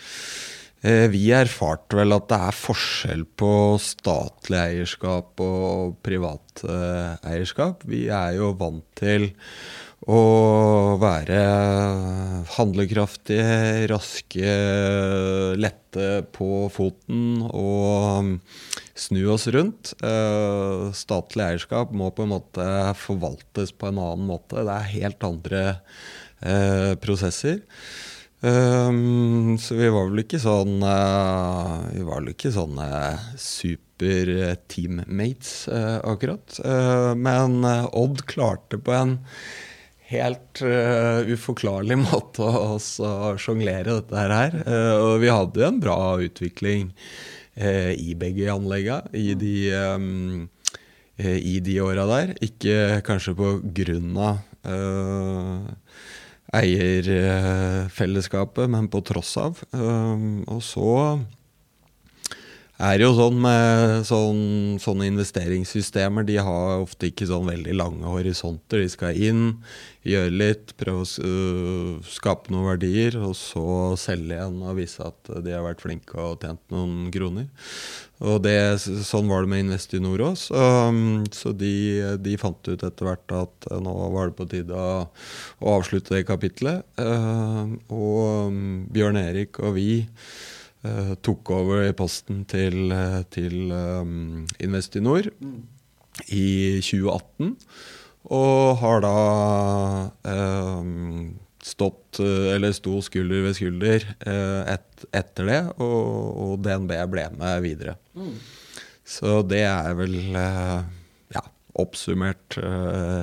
Vi 0.84 1.30
erfarte 1.32 1.96
vel 1.96 2.12
at 2.12 2.26
det 2.28 2.38
er 2.44 2.56
forskjell 2.58 3.22
på 3.40 3.48
statlig 3.80 4.58
eierskap 4.60 5.40
og 5.40 5.94
privat 6.04 6.60
eierskap. 7.24 7.86
Vi 7.88 8.02
er 8.12 8.34
jo 8.36 8.50
vant 8.60 8.84
til 9.00 9.30
å 10.10 10.96
være 11.00 11.38
handlekraftige, 12.54 13.86
raske, 13.88 14.54
lette 15.56 16.24
på 16.34 16.68
foten 16.72 17.42
og 17.48 18.38
snu 18.94 19.28
oss 19.32 19.48
rundt. 19.54 19.94
Uh, 20.04 20.92
statlig 20.96 21.44
eierskap 21.46 21.92
må 21.96 22.10
på 22.14 22.22
en 22.24 22.32
måte 22.34 22.66
forvaltes 23.00 23.72
på 23.72 23.86
en 23.90 23.98
annen 24.02 24.26
måte. 24.28 24.56
Det 24.60 24.74
er 24.74 24.96
helt 24.98 25.24
andre 25.26 25.62
uh, 26.44 26.94
prosesser. 27.00 27.58
Um, 28.44 29.56
så 29.56 29.74
vi 29.78 29.88
var 29.88 30.10
vel 30.10 30.20
ikke 30.20 30.36
sånn 30.42 30.82
Vi 30.84 32.02
var 32.04 32.18
vel 32.18 32.28
ikke 32.34 32.52
sånne 32.52 32.88
super-teammates, 33.40 35.64
akkurat. 36.04 36.60
men 37.16 37.64
Odd 37.64 38.20
klarte 38.28 38.76
på 38.76 38.92
en 38.92 39.16
helt 40.10 40.60
uforklarlig 40.62 41.96
måte 42.02 42.44
å 42.44 43.36
sjonglere 43.40 44.00
dette 44.00 44.26
her. 44.28 44.58
og 45.00 45.22
vi 45.22 45.30
hadde 45.32 45.62
jo 45.62 45.68
en 45.68 45.80
bra 45.80 45.96
utvikling 46.20 46.90
uh, 47.60 47.92
i 47.92 48.14
begge 48.18 48.50
anleggene 48.52 49.08
i 49.16 49.34
de, 49.38 49.72
um, 49.74 50.48
i 51.18 51.60
de 51.64 51.80
åra 51.84 52.06
der. 52.10 52.34
Ikke 52.44 53.00
kanskje 53.06 53.34
på 53.38 53.60
grunn 53.76 54.16
av 54.18 54.38
uh, 54.66 55.60
eierfellesskapet, 56.54 58.70
men 58.70 58.88
på 58.90 59.00
tross 59.06 59.36
av. 59.40 59.62
Og 59.74 60.62
så 60.62 61.18
er 62.82 63.02
jo 63.04 63.12
sånn 63.14 63.36
med 63.38 64.06
sånn, 64.08 64.40
sånne 64.82 65.06
investeringssystemer, 65.12 66.26
de 66.26 66.40
har 66.42 66.80
ofte 66.82 67.06
ikke 67.10 67.28
sånn 67.30 67.46
veldig 67.46 67.74
lange 67.78 68.10
horisonter. 68.10 68.82
De 68.82 68.90
skal 68.90 69.14
inn, 69.14 69.44
gjøre 70.02 70.32
litt, 70.34 70.72
prøve 70.80 71.04
å 71.04 71.10
uh, 71.22 72.08
skape 72.10 72.50
noen 72.50 72.72
verdier, 72.72 73.14
og 73.22 73.36
så 73.38 73.94
selge 74.00 74.34
igjen 74.34 74.58
og 74.64 74.80
vise 74.80 75.06
at 75.06 75.30
de 75.44 75.54
har 75.54 75.62
vært 75.64 75.84
flinke 75.84 76.18
og 76.18 76.42
tjent 76.42 76.60
noen 76.74 77.12
kroner. 77.14 77.46
Og 78.24 78.40
det, 78.44 78.56
Sånn 78.82 79.30
var 79.30 79.44
det 79.44 79.50
med 79.50 79.64
Investinor 79.66 80.22
òg. 80.30 80.36
Så, 80.38 80.58
um, 80.58 81.22
så 81.34 81.54
de, 81.54 81.74
de, 82.22 82.36
fant 82.40 82.70
ut 82.70 82.82
etter 82.86 83.06
hvert 83.06 83.36
at 83.38 83.68
uh, 83.70 83.78
nå 83.82 83.94
var 84.14 84.30
det 84.30 84.38
på 84.38 84.48
tide 84.50 84.74
å, 84.74 85.06
å 85.62 85.78
avslutte 85.78 86.16
det 86.16 86.26
kapitlet. 86.26 86.82
Uh, 86.98 87.74
og 87.92 88.50
um, 88.50 88.84
Bjørn 88.94 89.20
Erik 89.20 89.62
og 89.62 89.76
vi 89.78 89.88
tok 91.24 91.50
over 91.54 91.86
i 91.86 91.94
posten 91.96 92.42
til, 92.50 92.92
eh, 92.92 93.22
til 93.32 93.72
um, 93.72 94.44
Investinor 94.60 95.30
mm. 95.40 95.60
i 96.28 96.80
2018. 96.84 97.54
Og 98.34 98.76
har 98.80 99.02
da 99.04 99.14
um, 100.24 101.34
stått, 101.64 102.20
eller 102.20 102.72
sto 102.76 102.98
skulder 103.04 103.44
ved 103.44 103.56
skulder 103.58 104.06
uh, 104.24 104.62
et, 104.72 105.06
etter 105.12 105.48
det, 105.50 105.60
og, 105.76 106.04
og, 106.32 106.54
DNB 106.64 106.94
ble 107.12 107.26
med 107.36 107.64
videre. 107.64 107.98
Mm. 108.16 108.36
Så 109.04 109.42
det 109.44 109.64
er 109.68 109.92
vel 109.98 110.16
uh, 110.32 110.80
ja, 111.36 111.44
oppsummert 111.80 112.56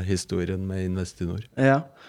historien 0.05 0.65
med 0.69 0.85
Investinor. 0.91 1.45
Ja, 1.57 1.81
Eh, 1.81 2.00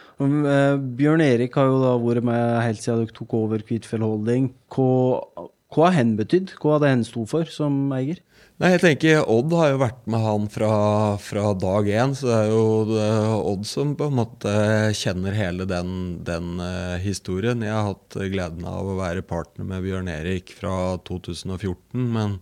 Bjørn 0.98 1.24
Erik 1.24 1.56
har 1.58 1.70
jo 1.70 1.80
da 1.82 1.96
vært 2.00 2.26
med 2.26 2.60
helt 2.64 2.82
siden 2.82 3.02
dere 3.02 3.16
tok 3.16 3.34
over 3.38 3.64
Kvitfjell 3.66 4.04
Holding. 4.04 4.50
Hva, 4.72 5.48
hva 5.72 5.88
har 5.88 5.96
hen 6.00 6.16
betydd? 6.18 6.54
Hva 6.60 6.76
hadde 6.76 6.92
hen 6.92 7.06
stått 7.08 7.32
for 7.32 7.48
som 7.50 7.86
eier? 7.96 8.20
Nei, 8.60 8.68
jeg 8.76 8.82
tenker 8.82 9.24
Odd 9.32 9.54
har 9.58 9.72
jo 9.72 9.78
vært 9.80 10.04
med 10.12 10.22
han 10.22 10.44
fra, 10.52 10.74
fra 11.18 11.48
dag 11.58 11.88
én, 11.88 12.12
så 12.14 12.28
det 12.28 12.36
er 12.36 12.52
jo 12.52 12.66
det 12.86 13.00
er 13.08 13.32
Odd 13.34 13.64
som 13.66 13.94
på 13.98 14.06
en 14.06 14.18
måte 14.20 14.52
kjenner 14.94 15.34
hele 15.34 15.66
den, 15.66 15.96
den 16.22 16.60
uh, 16.62 16.94
historien. 17.02 17.64
Jeg 17.64 17.74
har 17.74 17.88
hatt 17.88 18.18
gleden 18.30 18.68
av 18.68 18.92
å 18.92 18.98
være 19.00 19.24
partner 19.26 19.66
med 19.66 19.82
Bjørn 19.86 20.12
Erik 20.12 20.52
fra 20.54 20.76
2014, 21.08 22.06
men, 22.14 22.38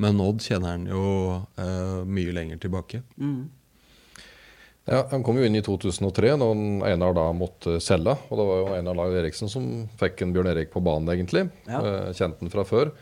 men 0.00 0.24
Odd 0.24 0.40
kjenner 0.46 0.78
han 0.78 0.88
jo 0.88 1.04
uh, 1.42 2.00
mye 2.08 2.36
lenger 2.38 2.62
tilbake. 2.64 3.02
Mm. 3.20 3.50
Ja, 4.88 5.04
Han 5.10 5.22
kom 5.24 5.36
jo 5.38 5.44
inn 5.44 5.56
i 5.58 5.64
2003, 5.64 6.32
når 6.40 6.60
Einar 6.88 7.14
da 7.16 7.28
måtte 7.36 7.76
selge. 7.84 8.14
Og 8.28 8.40
det 8.40 8.46
var 8.48 8.60
jo 8.60 8.74
Einar 8.78 8.96
Lahl 8.96 9.16
Eriksen 9.20 9.50
som 9.52 9.66
fikk 10.00 10.24
en 10.24 10.32
Bjørn 10.34 10.48
Erik 10.54 10.72
på 10.72 10.82
banen, 10.84 11.10
egentlig. 11.12 11.46
Ja. 11.68 11.82
Eh, 11.82 12.12
kjente 12.16 12.44
han 12.44 12.52
fra 12.52 12.64
før. 12.68 12.92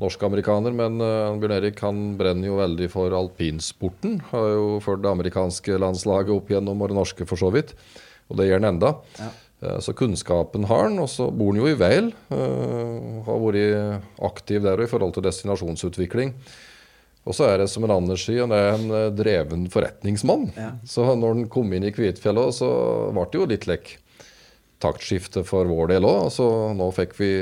Norsk-amerikaner, 0.00 0.72
men 0.72 0.96
uh, 1.04 1.36
Bjørn 1.36 1.58
Erik 1.58 1.82
han 1.84 1.98
brenner 2.16 2.48
jo 2.48 2.56
veldig 2.56 2.88
for 2.92 3.12
alpinsporten. 3.12 4.16
Har 4.30 4.46
jo 4.54 4.78
ført 4.80 5.04
det 5.04 5.12
amerikanske 5.12 5.76
landslaget 5.82 6.32
opp 6.32 6.48
gjennom, 6.54 6.80
og 6.80 6.88
det 6.88 6.96
norske 6.96 7.28
for 7.28 7.40
så 7.40 7.52
vidt. 7.52 7.74
Og 8.32 8.40
det 8.40 8.48
gjør 8.48 8.62
han 8.62 8.70
enda. 8.72 8.94
Ja. 9.20 9.28
Uh, 9.60 9.76
så 9.84 9.92
kunnskapen 9.92 10.64
har 10.70 10.86
han. 10.88 10.96
Og 11.04 11.12
så 11.12 11.28
bor 11.28 11.52
han 11.52 11.60
jo 11.60 11.68
i 11.68 11.76
Vail. 11.76 12.14
Har 12.32 13.44
vært 13.44 14.08
aktiv 14.24 14.64
der 14.64 14.80
og 14.80 14.88
i 14.88 14.92
forhold 14.94 15.18
til 15.18 15.28
destinasjonsutvikling. 15.28 16.32
Og 17.28 17.36
så 17.36 17.50
er 17.50 17.60
det 17.60 17.68
som 17.68 17.84
en 17.84 17.92
Anders 17.92 18.24
sier, 18.24 18.46
han 18.46 18.54
er 18.56 18.70
en 18.74 18.94
eh, 18.96 19.08
dreven 19.12 19.66
forretningsmann. 19.72 20.48
Ja. 20.56 20.70
Så 20.88 21.04
når 21.12 21.34
han 21.34 21.50
kom 21.52 21.72
inn 21.76 21.84
i 21.86 21.92
Kvitfjellet, 21.94 22.56
så 22.56 22.70
ble 23.12 23.26
det 23.28 23.40
jo 23.40 23.50
litt 23.50 23.68
lekk 23.70 23.92
taktskifte 24.80 25.44
for 25.44 25.68
vår 25.68 25.92
del 25.92 26.08
òg. 26.08 26.30
Så 26.32 26.46
nå 26.76 26.88
fikk 26.96 27.18
vi 27.20 27.32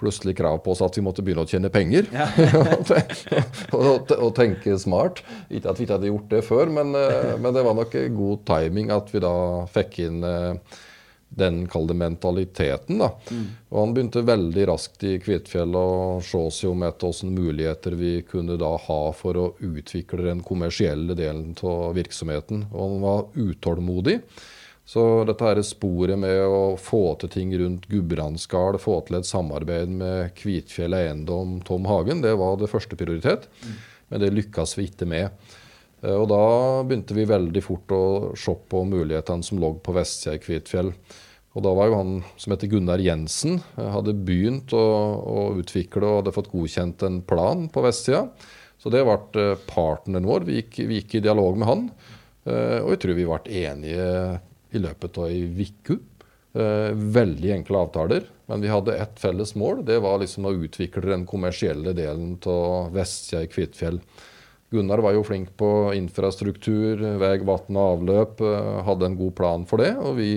plutselig 0.00 0.36
krav 0.38 0.60
på 0.64 0.72
oss 0.72 0.80
at 0.84 0.96
vi 0.96 1.04
måtte 1.04 1.24
begynne 1.24 1.44
å 1.44 1.48
tjene 1.48 1.72
penger. 1.72 2.08
Ja. 2.12 2.28
og, 3.76 4.12
og, 4.16 4.30
tenke 4.36 4.76
smart. 4.80 5.24
Ikke 5.48 5.72
at 5.72 5.80
vi 5.80 5.86
ikke 5.86 5.98
hadde 5.98 6.12
gjort 6.12 6.30
det 6.32 6.44
før, 6.46 6.72
men, 6.72 6.94
eh, 6.96 7.34
men, 7.40 7.52
det 7.56 7.64
var 7.66 7.76
nok 7.76 7.96
god 8.16 8.46
timing 8.48 8.92
at 8.94 9.12
vi 9.12 9.24
da 9.24 9.34
fikk 9.72 10.00
inn 10.06 10.24
eh, 10.26 10.78
den 11.30 11.66
kalde 11.70 11.94
mentaliteten. 11.94 12.98
da. 12.98 13.10
Og 13.70 13.78
Han 13.78 13.94
begynte 13.94 14.22
veldig 14.26 14.66
raskt 14.68 15.04
i 15.06 15.16
Kvitfjell 15.22 15.74
å 15.78 16.20
se 16.24 16.42
seg 16.50 16.72
om 16.72 16.82
etter 16.86 17.12
hvilke 17.12 17.34
muligheter 17.34 17.98
vi 17.98 18.14
kunne 18.26 18.58
da 18.60 18.74
ha 18.76 19.02
for 19.16 19.38
å 19.38 19.50
utvikle 19.58 20.26
den 20.26 20.42
kommersielle 20.46 21.14
delen 21.14 21.54
av 21.62 21.94
virksomheten. 21.94 22.66
Og 22.72 22.80
han 22.80 23.04
var 23.04 23.28
utålmodig. 23.34 24.18
Så 24.90 25.22
dette 25.22 25.46
her 25.46 25.60
sporet 25.62 26.18
med 26.18 26.40
å 26.50 26.74
få 26.80 27.14
til 27.20 27.30
ting 27.30 27.52
rundt 27.60 27.86
Gudbrandsdal, 27.86 28.80
få 28.82 28.96
til 29.06 29.20
et 29.20 29.28
samarbeid 29.28 29.92
med 30.00 30.32
Kvitfjell 30.34 30.96
Eiendom, 30.98 31.60
Tom 31.62 31.86
Hagen, 31.86 32.24
det 32.24 32.34
var 32.40 32.58
det 32.58 32.72
første 32.72 32.98
prioritet. 32.98 33.46
Men 34.10 34.24
det 34.24 34.32
lykkes 34.34 34.74
vi 34.80 34.88
ikke 34.90 35.06
med. 35.06 35.30
Eh, 36.02 36.16
og 36.16 36.28
da 36.32 36.44
begynte 36.86 37.16
vi 37.16 37.28
veldig 37.28 37.62
fort 37.64 37.92
å 37.94 38.04
se 38.38 38.54
på 38.70 38.84
mulighetene 38.88 39.46
som 39.46 39.60
lå 39.60 39.74
på 39.84 39.94
vestsida 39.96 40.36
i 40.36 40.42
Kvitfjell. 40.42 40.92
Og 41.58 41.64
da 41.66 41.72
var 41.74 41.90
jo 41.90 41.98
han 41.98 42.12
som 42.38 42.54
heter 42.54 42.70
Gunnar 42.70 43.02
Jensen, 43.02 43.58
eh, 43.76 43.90
hadde 43.94 44.16
begynt 44.16 44.74
å, 44.76 44.84
å 45.20 45.46
utvikle 45.60 46.06
og 46.06 46.22
hadde 46.22 46.36
fått 46.36 46.52
godkjent 46.52 47.04
en 47.06 47.20
plan 47.26 47.66
på 47.72 47.84
vestsida. 47.84 48.28
Så 48.80 48.92
det 48.92 49.04
ble 49.04 49.18
eh, 49.42 49.66
partneren 49.68 50.28
vår. 50.28 50.46
Vi 50.48 50.60
gikk, 50.60 50.80
vi 50.86 51.02
gikk, 51.02 51.18
i 51.18 51.26
dialog 51.28 51.58
med 51.60 51.70
han. 51.70 51.90
Og 52.50 52.86
jeg 52.94 52.98
tror 53.02 53.14
vi 53.18 53.24
ble 53.28 53.58
enige 53.60 54.04
i 54.72 54.80
løpet 54.80 55.18
av 55.20 55.26
ei 55.28 55.42
uke. 55.44 55.98
Veldig 56.56 57.50
enkle 57.52 57.82
avtaler. 57.84 58.24
Men 58.48 58.64
vi 58.64 58.70
hadde 58.72 58.96
ett 58.96 59.20
felles 59.20 59.52
mål. 59.60 59.84
Det 59.86 59.98
var 60.02 60.16
liksom 60.22 60.48
å 60.48 60.54
utvikle 60.56 61.04
den 61.04 61.26
kommersielle 61.28 61.92
delen 61.94 62.32
av 62.48 62.96
vestsida 62.96 63.44
i 63.44 63.50
Kvitfjell. 63.52 64.00
Gunnar 64.70 65.02
var 65.02 65.16
jo 65.16 65.24
flink 65.26 65.56
på 65.58 65.90
infrastruktur, 65.98 67.00
vei, 67.18 67.32
vann 67.42 67.78
og 67.78 67.96
avløp. 67.96 68.44
Eh, 68.46 68.76
hadde 68.86 69.08
en 69.08 69.18
god 69.18 69.34
plan 69.38 69.66
for 69.66 69.82
det. 69.82 69.96
Og 69.98 70.14
vi 70.20 70.30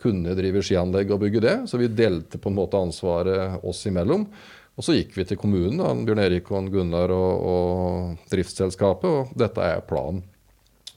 kunne 0.00 0.36
drive 0.36 0.60
skianlegg 0.64 1.14
og 1.14 1.22
bygge 1.22 1.40
det. 1.44 1.56
Så 1.70 1.80
vi 1.80 1.88
delte 1.88 2.40
på 2.40 2.52
en 2.52 2.58
måte 2.58 2.80
ansvaret 2.80 3.64
oss 3.64 3.80
imellom. 3.88 4.26
Og 4.74 4.84
så 4.84 4.96
gikk 4.96 5.14
vi 5.16 5.24
til 5.28 5.38
kommunen, 5.38 5.78
da, 5.78 5.92
Bjørn 5.94 6.20
Erik 6.24 6.50
og 6.50 6.68
Gunnar 6.74 7.12
og, 7.14 7.44
og 7.46 8.30
driftsselskapet, 8.32 9.06
og 9.06 9.34
dette 9.38 9.62
er 9.62 9.84
planen. 9.86 10.24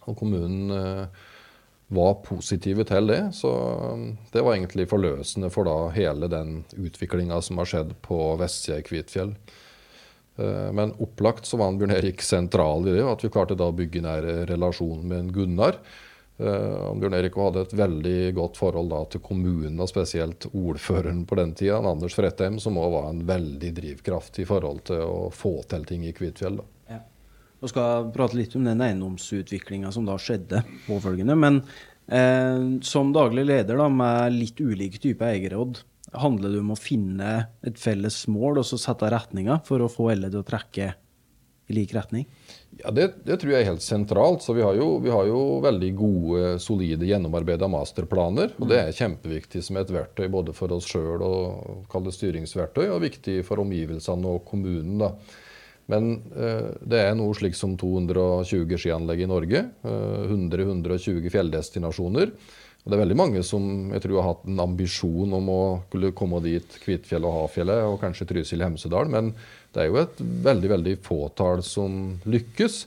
Og 0.08 0.18
kommunen 0.18 0.74
eh, 0.74 1.26
var 1.94 2.18
positive 2.26 2.84
til 2.90 3.12
det. 3.14 3.22
Så 3.38 3.54
eh, 3.54 4.04
det 4.34 4.44
var 4.44 4.58
egentlig 4.58 4.90
forløsende 4.92 5.52
for 5.54 5.70
da 5.70 5.78
hele 5.96 6.28
den 6.32 6.66
utviklinga 6.76 7.40
som 7.46 7.62
har 7.62 7.70
skjedd 7.70 7.96
på 8.04 8.20
vestsida 8.42 8.82
i 8.82 8.88
Kvitfjell. 8.88 9.38
Eh, 10.38 10.68
men 10.78 10.94
opplagt 11.04 11.50
så 11.50 11.60
var 11.60 11.78
Bjørn 11.78 11.96
Erik 11.98 12.22
sentral 12.26 12.88
i 12.88 12.94
det, 12.96 13.06
at 13.06 13.26
vi 13.26 13.32
klarte 13.34 13.58
da 13.58 13.72
å 13.72 13.76
bygge 13.76 14.04
nær 14.06 14.28
relasjon 14.50 15.02
med 15.08 15.20
en 15.20 15.34
Gunnar. 15.34 15.82
Uh, 16.38 16.94
Bjørn 16.94 17.16
Erik 17.18 17.34
hadde 17.42 17.64
et 17.66 17.72
veldig 17.74 18.18
godt 18.38 18.60
forhold 18.60 18.92
da 18.92 19.00
til 19.10 19.24
kommunen, 19.26 19.80
og 19.82 19.90
spesielt 19.90 20.46
ordføreren 20.52 21.24
på 21.26 21.38
den 21.40 21.56
tida, 21.58 21.80
Anders 21.82 22.14
Frettheim, 22.14 22.60
som 22.62 22.78
òg 22.78 22.92
var 22.94 23.08
en 23.10 23.24
veldig 23.26 23.72
drivkraft 23.80 24.38
i 24.44 24.46
forhold 24.46 24.84
til 24.92 25.02
å 25.02 25.32
få 25.34 25.56
til 25.72 25.88
ting 25.90 26.06
i 26.06 26.14
Kvitfjell. 26.14 26.60
Ja. 26.92 27.02
Vi 27.58 27.72
skal 27.72 28.12
prate 28.14 28.38
litt 28.38 28.54
om 28.54 28.70
den 28.70 28.84
eiendomsutviklinga 28.86 29.90
som 29.96 30.06
da 30.06 30.20
skjedde 30.22 30.62
påfølgende. 30.86 31.34
Men 31.42 31.64
eh, 32.06 32.78
som 32.86 33.10
daglig 33.16 33.48
leder 33.50 33.82
da, 33.82 33.90
med 33.90 34.38
litt 34.38 34.62
ulike 34.62 35.02
typer 35.02 35.32
eierråd, 35.32 35.82
handler 36.22 36.54
det 36.54 36.62
om 36.64 36.74
å 36.74 36.80
finne 36.80 37.34
et 37.66 37.80
felles 37.82 38.24
mål 38.32 38.62
og 38.62 38.70
så 38.70 38.80
sette 38.82 39.10
retninga 39.12 39.62
for 39.68 39.84
å 39.84 39.92
få 39.92 40.12
alle 40.14 40.32
til 40.32 40.42
å 40.42 40.48
trekke 40.48 40.94
i 41.68 41.76
lik 41.76 41.94
retning? 41.96 42.28
Ja, 42.78 42.92
det, 42.96 43.10
det, 43.28 43.40
tror 43.42 43.52
jeg 43.52 43.66
er 43.66 43.72
helt 43.72 43.84
sentralt. 43.84 44.44
Så 44.46 44.56
vi 44.56 44.64
har 44.64 44.78
jo, 44.78 44.98
vi 45.04 45.12
har 45.12 45.28
jo 45.28 45.42
veldig 45.64 45.90
gode, 45.98 46.44
solide, 46.64 47.08
gjennomarbeida 47.10 47.68
masterplaner. 47.72 48.54
Og 48.62 48.70
det 48.72 48.80
er 48.84 48.96
kjempeviktig 48.96 49.64
som 49.66 49.80
et 49.82 49.92
verktøy 49.92 50.28
både 50.32 50.56
for 50.56 50.72
oss 50.76 50.88
sjøl 50.88 51.24
og 51.26 51.84
kall 51.92 52.08
styringsverktøy, 52.14 52.88
og 52.88 53.04
viktig 53.04 53.42
for 53.48 53.64
omgivelsene 53.64 54.32
og 54.38 54.46
kommunen. 54.48 55.02
da. 55.04 55.12
Men 55.92 56.18
eh, 56.36 56.72
det 56.84 57.02
er 57.04 57.18
noe 57.20 57.36
slik 57.36 57.56
som 57.56 57.76
220 57.80 58.80
skianlegg 58.80 59.24
i 59.24 59.30
Norge. 59.32 59.66
Eh, 59.88 60.32
100-120 60.32 61.32
fjelldestinasjoner. 61.34 62.34
Og 62.88 62.92
det 62.94 62.96
er 62.96 63.02
veldig 63.02 63.16
mange 63.20 63.42
som 63.44 63.64
jeg 63.92 64.00
tror 64.00 64.22
har 64.22 64.30
hatt 64.30 64.46
en 64.48 64.62
ambisjon 64.64 65.34
om 65.36 65.50
å 65.52 65.62
kunne 65.92 66.14
komme 66.16 66.40
dit 66.46 66.78
Kvitfjell 66.86 67.26
og 67.28 67.34
Hafjellet 67.42 67.84
og 67.84 67.98
kanskje 68.00 68.30
Trysil 68.30 68.64
Hemsedal, 68.64 69.12
men 69.12 69.34
det 69.76 69.82
er 69.84 69.90
jo 69.90 69.98
et 70.00 70.22
veldig 70.46 70.70
veldig 70.72 70.94
fåtall 71.04 71.60
som 71.68 72.16
lykkes. 72.24 72.78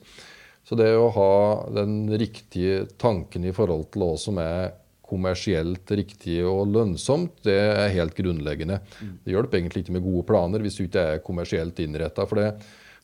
Så 0.64 0.78
det 0.80 0.88
å 0.96 1.10
ha 1.12 1.34
den 1.82 2.08
riktige 2.16 2.86
tanken 2.96 3.44
i 3.44 3.52
forhold 3.52 3.90
til 3.92 4.06
hva 4.06 4.14
som 4.24 4.40
er 4.40 4.70
kommersielt 5.10 5.92
riktig 5.92 6.38
og 6.48 6.70
lønnsomt, 6.72 7.42
det 7.44 7.58
er 7.60 7.92
helt 7.98 8.16
grunnleggende. 8.16 8.80
Det 9.20 9.34
hjelper 9.34 9.60
egentlig 9.60 9.84
ikke 9.84 9.98
med 9.98 10.06
gode 10.06 10.24
planer 10.32 10.64
hvis 10.64 10.80
du 10.80 10.86
ikke 10.86 11.06
er 11.12 11.24
kommersielt 11.26 11.84
innretta. 11.84 12.24
For 12.30 12.40
det, 12.40 12.48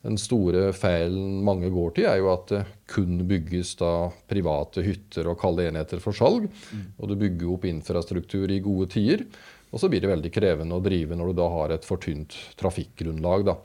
den 0.04 0.18
store 0.20 0.70
feilen 0.76 1.40
mange 1.46 1.70
går 1.72 1.96
til, 1.96 2.06
er 2.06 2.20
jo 2.20 2.30
at 2.34 2.52
det 2.52 2.62
kun 2.92 3.24
bygges 3.26 3.74
da 3.80 4.08
private 4.30 4.84
hytter 4.86 5.30
og 5.32 5.40
kalde 5.40 5.66
enheter 5.66 6.02
for 6.02 6.14
salg. 6.14 6.46
Mm. 6.46 6.86
Og 7.00 7.10
du 7.10 7.16
bygger 7.18 7.52
opp 7.54 7.66
infrastruktur 7.66 8.52
i 8.52 8.62
gode 8.62 8.90
tider. 8.92 9.24
Og 9.72 9.82
så 9.82 9.90
blir 9.90 10.04
det 10.04 10.12
veldig 10.12 10.30
krevende 10.32 10.78
å 10.78 10.84
drive 10.84 11.18
når 11.18 11.32
du 11.32 11.40
da 11.40 11.50
har 11.52 11.74
et 11.74 11.86
for 11.88 12.00
tynt 12.02 12.36
trafikkgrunnlag. 12.60 13.48
da. 13.48 13.56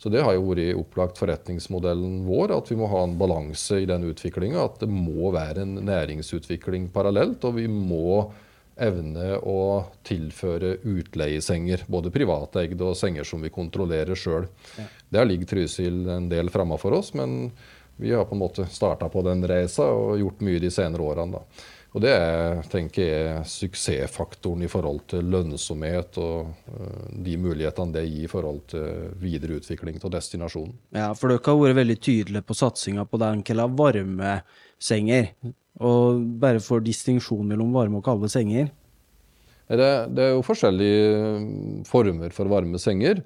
Så 0.00 0.10
det 0.12 0.24
har 0.26 0.34
jo 0.34 0.48
vært 0.50 0.76
opplagt 0.76 1.20
forretningsmodellen 1.20 2.24
vår, 2.26 2.56
at 2.56 2.72
vi 2.72 2.76
må 2.80 2.88
ha 2.90 3.04
en 3.06 3.14
balanse 3.20 3.78
i 3.80 3.86
den 3.88 4.08
utviklinga. 4.10 4.66
At 4.66 4.82
det 4.82 4.90
må 4.90 5.30
være 5.32 5.62
en 5.62 5.78
næringsutvikling 5.86 6.90
parallelt, 6.92 7.46
og 7.46 7.60
vi 7.60 7.68
må 7.70 8.26
evne 8.76 9.38
å 9.38 9.84
tilføre 10.06 10.76
utleiesenger. 10.82 11.84
Både 11.86 12.12
privateide 12.14 12.84
og 12.84 12.98
senger 12.98 13.26
som 13.28 13.44
vi 13.44 13.52
kontrollerer 13.54 14.18
sjøl. 14.18 14.48
Ja. 14.78 14.88
Der 15.18 15.28
ligger 15.28 15.54
Trysil 15.54 16.08
en 16.10 16.28
del 16.32 16.50
framme 16.54 16.78
for 16.82 16.96
oss, 16.96 17.12
men 17.14 17.52
vi 17.96 18.12
har 18.12 18.26
på 18.26 18.34
en 18.34 18.42
måte 18.42 18.66
starta 18.66 19.08
på 19.08 19.22
den 19.22 19.46
reisa 19.46 19.86
og 19.94 20.18
gjort 20.18 20.42
mye 20.42 20.62
de 20.62 20.70
senere 20.74 21.06
årene. 21.06 21.38
da. 21.38 21.64
Og 21.94 22.02
Det 22.02 22.10
er, 22.10 22.62
tenker 22.66 23.04
jeg, 23.06 23.42
suksessfaktoren 23.46 24.64
i 24.66 24.70
forhold 24.70 25.04
til 25.12 25.28
lønnsomhet 25.30 26.16
og 26.18 26.48
uh, 26.66 27.04
de 27.22 27.36
mulighetene 27.38 27.94
det 27.94 28.02
gir 28.08 28.24
i 28.26 28.30
forhold 28.30 28.64
til 28.72 29.12
videre 29.22 29.60
utvikling 29.60 30.00
av 30.02 30.10
destinasjonen. 30.16 30.74
Ja, 30.96 31.12
for 31.14 31.30
dere 31.30 31.44
har 31.46 31.60
vært 31.60 31.78
veldig 31.78 31.96
tydelige 32.02 32.48
på 32.48 32.56
satsinga 32.58 33.06
på 33.06 33.20
den 33.22 33.44
varmesenger. 33.78 35.30
Og 35.82 36.22
bare 36.40 36.62
for 36.62 36.84
distinksjon 36.84 37.48
mellom 37.48 37.72
varme 37.74 37.98
og 37.98 38.06
kalde 38.06 38.30
senger? 38.30 38.70
Det, 39.64 39.90
det, 40.12 40.22
er 40.22 40.32
jo 40.34 40.44
forskjellige 40.44 41.82
former 41.88 42.34
for 42.36 42.50
varme 42.52 42.78
senger. 42.78 43.22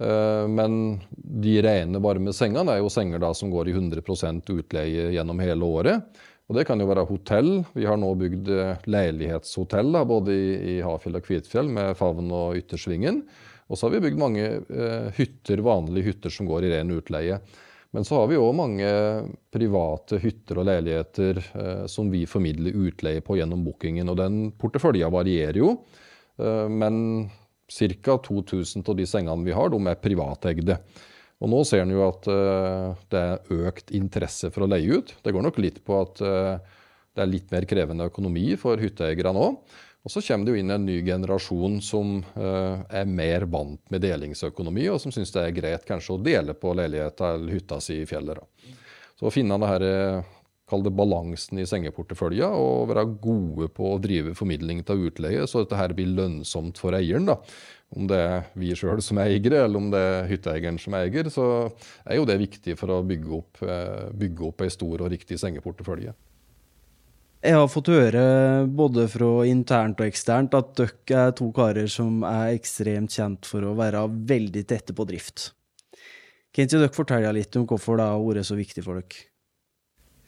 Eh, 0.00 0.46
men 0.48 1.00
de 1.12 1.58
rene 1.66 2.00
varme 2.00 2.32
sengene 2.36 2.76
er 2.76 2.80
jo 2.80 2.92
senger 2.92 3.26
som 3.36 3.52
går 3.52 3.68
i 3.68 3.76
100% 3.76 4.54
utleie 4.54 5.10
gjennom 5.16 5.42
hele 5.42 5.66
året. 5.66 6.20
Og 6.50 6.56
Det 6.56 6.64
kan 6.66 6.80
jo 6.82 6.88
være 6.90 7.06
hotell. 7.06 7.50
Vi 7.76 7.86
har 7.86 7.98
nå 8.00 8.10
bygd 8.18 8.48
eh, 8.50 8.86
leilighetshotell 8.90 9.92
da, 9.94 10.04
både 10.08 10.34
i, 10.34 10.50
i 10.72 10.80
Hafjell 10.82 11.20
og 11.20 11.26
Kvitfjell 11.26 11.68
med 11.70 11.98
Favn 11.98 12.30
og 12.34 12.56
Yttersvingen. 12.58 13.22
Og 13.70 13.78
så 13.78 13.86
har 13.86 13.94
vi 13.94 14.04
bygd 14.08 14.18
mange 14.18 14.46
eh, 14.58 15.10
hytter, 15.14 15.62
vanlige 15.62 16.10
hytter 16.10 16.32
som 16.34 16.48
går 16.48 16.66
i 16.66 16.72
ren 16.72 16.90
utleie. 16.96 17.38
Men 17.90 18.06
så 18.06 18.20
har 18.20 18.28
vi 18.30 18.38
òg 18.38 18.52
mange 18.54 18.88
private 19.50 20.20
hytter 20.22 20.60
og 20.62 20.68
leiligheter 20.68 21.40
eh, 21.42 21.84
som 21.90 22.10
vi 22.12 22.22
formidler 22.30 22.76
utleie 22.86 23.22
på 23.24 23.40
gjennom 23.40 23.64
bookingen. 23.66 24.12
Og 24.12 24.18
den 24.20 24.40
porteføljen 24.60 25.10
varierer 25.10 25.58
jo. 25.58 25.72
Eh, 26.38 26.68
men 26.70 27.28
ca. 27.70 28.16
2000 28.18 28.86
av 28.86 28.98
de 28.98 29.06
sengene 29.06 29.46
vi 29.46 29.54
har, 29.56 29.70
de 29.70 29.80
er 29.90 30.02
privateide. 30.02 30.78
Og 31.40 31.48
nå 31.48 31.62
ser 31.64 31.84
en 31.84 31.94
jo 31.94 32.02
at 32.04 32.26
eh, 32.30 33.04
det 33.12 33.20
er 33.20 33.66
økt 33.70 33.92
interesse 33.96 34.50
for 34.52 34.66
å 34.66 34.70
leie 34.70 35.00
ut. 35.00 35.14
Det 35.24 35.32
går 35.34 35.46
nok 35.46 35.60
litt 35.62 35.80
på 35.86 36.00
at 36.02 36.20
eh, 36.24 36.80
det 37.16 37.24
er 37.24 37.30
litt 37.30 37.50
mer 37.52 37.66
krevende 37.68 38.06
økonomi 38.10 38.52
for 38.60 38.80
hytteeiere 38.80 39.32
nå. 39.34 39.46
Og 40.00 40.12
så 40.12 40.22
kommer 40.24 40.48
det 40.48 40.54
jo 40.54 40.60
inn 40.62 40.72
en 40.72 40.86
ny 40.88 40.96
generasjon 41.04 41.80
som 41.84 42.20
uh, 42.38 42.80
er 42.88 43.08
mer 43.08 43.44
vant 43.52 43.82
med 43.92 44.00
delingsøkonomi, 44.00 44.86
og 44.88 45.00
som 45.02 45.12
syns 45.12 45.32
det 45.34 45.42
er 45.44 45.56
greit 45.56 45.84
kanskje 45.88 46.16
å 46.16 46.22
dele 46.24 46.56
på 46.56 46.72
leiligheta 46.76 47.34
eller 47.36 47.58
hytta 47.58 47.80
si 47.84 47.98
i 48.00 48.06
fjellet. 48.08 48.40
Da. 48.40 48.76
Så 49.20 49.28
å 49.28 49.34
finne 49.34 49.58
denne, 49.58 49.74
eh, 49.84 50.38
kall 50.70 50.84
det 50.86 50.94
balansen 50.96 51.58
i 51.60 51.66
sengeportefølja, 51.68 52.48
og 52.56 52.88
være 52.88 53.04
gode 53.20 53.68
på 53.76 53.90
å 53.90 53.98
drive 54.00 54.32
formidling 54.38 54.80
av 54.88 55.04
utleie, 55.10 55.44
så 55.44 55.64
dette 55.64 55.76
her 55.76 55.92
blir 55.92 56.14
lønnsomt 56.16 56.80
for 56.80 56.96
eieren. 56.96 57.28
da. 57.28 57.36
Om 57.92 58.06
det 58.08 58.16
er 58.16 58.48
vi 58.56 58.72
sjøl 58.78 59.02
som 59.04 59.18
er 59.18 59.34
eiere, 59.34 59.66
eller 59.66 59.76
om 59.76 59.90
det 59.92 60.00
er 60.00 60.28
hytteeieren 60.30 60.80
som 60.80 60.96
er 60.96 61.10
eier, 61.10 61.28
så 61.28 61.44
er 62.06 62.16
jo 62.16 62.24
det 62.24 62.38
viktig 62.40 62.78
for 62.78 62.94
å 62.94 63.02
bygge 63.04 63.36
opp, 63.42 63.60
uh, 63.66 64.08
bygge 64.16 64.48
opp 64.48 64.64
ei 64.64 64.72
stor 64.72 65.04
og 65.04 65.12
riktig 65.12 65.36
sengeportefølje. 65.42 66.14
Jeg 67.40 67.56
har 67.56 67.70
fått 67.72 67.88
høre 67.88 68.22
både 68.68 69.06
fra 69.08 69.30
internt 69.48 70.02
og 70.02 70.10
eksternt 70.10 70.52
at 70.58 70.74
dere 70.76 71.22
er 71.22 71.30
to 71.38 71.46
karer 71.56 71.88
som 71.88 72.20
er 72.28 72.52
ekstremt 72.52 73.14
kjent 73.16 73.48
for 73.48 73.64
å 73.64 73.72
være 73.78 74.02
veldig 74.28 74.66
tette 74.68 74.92
på 74.92 75.06
drift. 75.08 75.54
Kan 76.52 76.66
ikke 76.66 76.82
dere 76.82 76.92
fortelle 76.92 77.32
litt 77.32 77.56
om 77.56 77.64
hvorfor 77.70 77.96
det 77.96 78.08
har 78.10 78.20
vært 78.20 78.48
så 78.50 78.58
viktig 78.58 78.84
for 78.84 79.00
dere? 79.00 79.24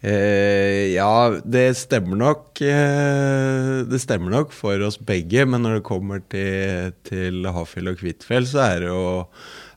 Eh, 0.03 0.95
ja, 0.97 1.37
det 1.45 1.77
stemmer 1.79 2.17
nok. 2.19 2.63
Eh, 2.65 3.83
det 3.87 4.01
stemmer 4.03 4.33
nok 4.33 4.57
for 4.57 4.81
oss 4.83 4.97
begge, 4.97 5.45
men 5.45 5.63
når 5.63 5.79
det 5.79 5.87
kommer 5.87 6.25
til, 6.33 6.97
til 7.07 7.45
Hafjell 7.45 7.93
og 7.93 8.01
Kvitfjell, 8.01 8.49
så 8.49 8.65
er 8.71 8.83
det 8.83 8.89
jo, 8.89 9.05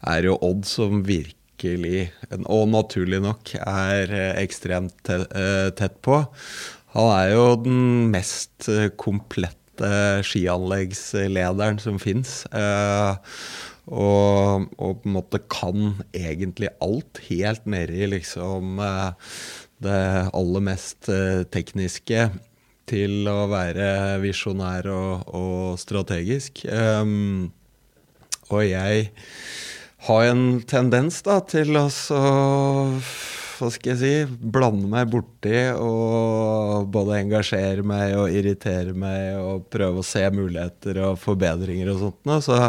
er 0.08 0.24
det 0.24 0.32
jo 0.32 0.40
Odd 0.48 0.64
som 0.72 1.04
virkelig, 1.06 2.08
og 2.48 2.66
naturlig 2.72 3.20
nok, 3.28 3.54
er 3.60 4.16
eh, 4.16 4.34
ekstremt 4.42 5.14
eh, 5.14 5.70
tett 5.78 6.00
på. 6.06 6.24
Han 6.96 7.12
er 7.12 7.34
jo 7.34 7.46
den 7.60 8.10
mest 8.14 8.70
eh, 8.72 8.88
komplette 8.96 9.92
skianleggslederen 10.24 11.82
som 11.84 12.00
fins. 12.00 12.46
Eh, 12.56 13.36
og, 13.86 14.70
og, 14.80 15.02
på 15.02 15.10
en 15.10 15.16
måte 15.18 15.42
kan 15.52 16.00
egentlig 16.16 16.72
alt, 16.82 17.20
helt 17.28 17.68
nede 17.70 18.00
i 18.00 18.08
liksom 18.16 18.80
eh, 18.80 19.36
det 19.84 20.02
aller 20.32 20.64
mest 20.64 21.10
tekniske 21.52 22.30
til 22.88 23.28
å 23.28 23.50
være 23.52 24.22
visjonær 24.24 24.88
og, 24.94 25.28
og 25.36 25.76
strategisk. 25.82 26.64
Um, 26.70 27.52
og 28.54 28.62
jeg 28.64 29.10
har 30.08 30.28
en 30.30 30.46
tendens 30.70 31.20
da 31.26 31.42
til 31.50 31.76
å 31.76 31.88
hva 33.56 33.70
skal 33.74 33.94
jeg 33.94 34.00
si, 34.02 34.38
blande 34.52 34.88
meg 34.92 35.10
borti 35.12 35.56
og 35.80 36.90
både 36.94 37.22
engasjere 37.22 37.86
meg 37.88 38.16
og 38.20 38.36
irritere 38.36 38.96
meg 38.98 39.40
og 39.40 39.66
prøve 39.74 40.02
å 40.02 40.06
se 40.06 40.24
muligheter 40.34 41.02
og 41.08 41.20
forbedringer 41.22 41.92
og 41.94 42.02
sånt. 42.04 42.32
Så, 42.46 42.60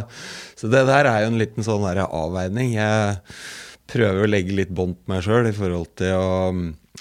så 0.59 0.73
det 0.73 0.87
der 0.89 1.11
er 1.11 1.25
jo 1.25 1.31
en 1.33 1.41
liten 1.41 1.67
sånn 1.67 1.87
avveining. 1.87 2.75
Jeg 2.77 3.21
prøver 3.91 4.25
å 4.25 4.31
legge 4.31 4.57
litt 4.59 4.75
bånd 4.75 4.99
på 4.99 5.15
meg 5.15 5.25
sjøl 5.27 5.51
i 5.51 5.57
forhold 5.57 5.95
til 5.99 6.19
å 6.19 6.29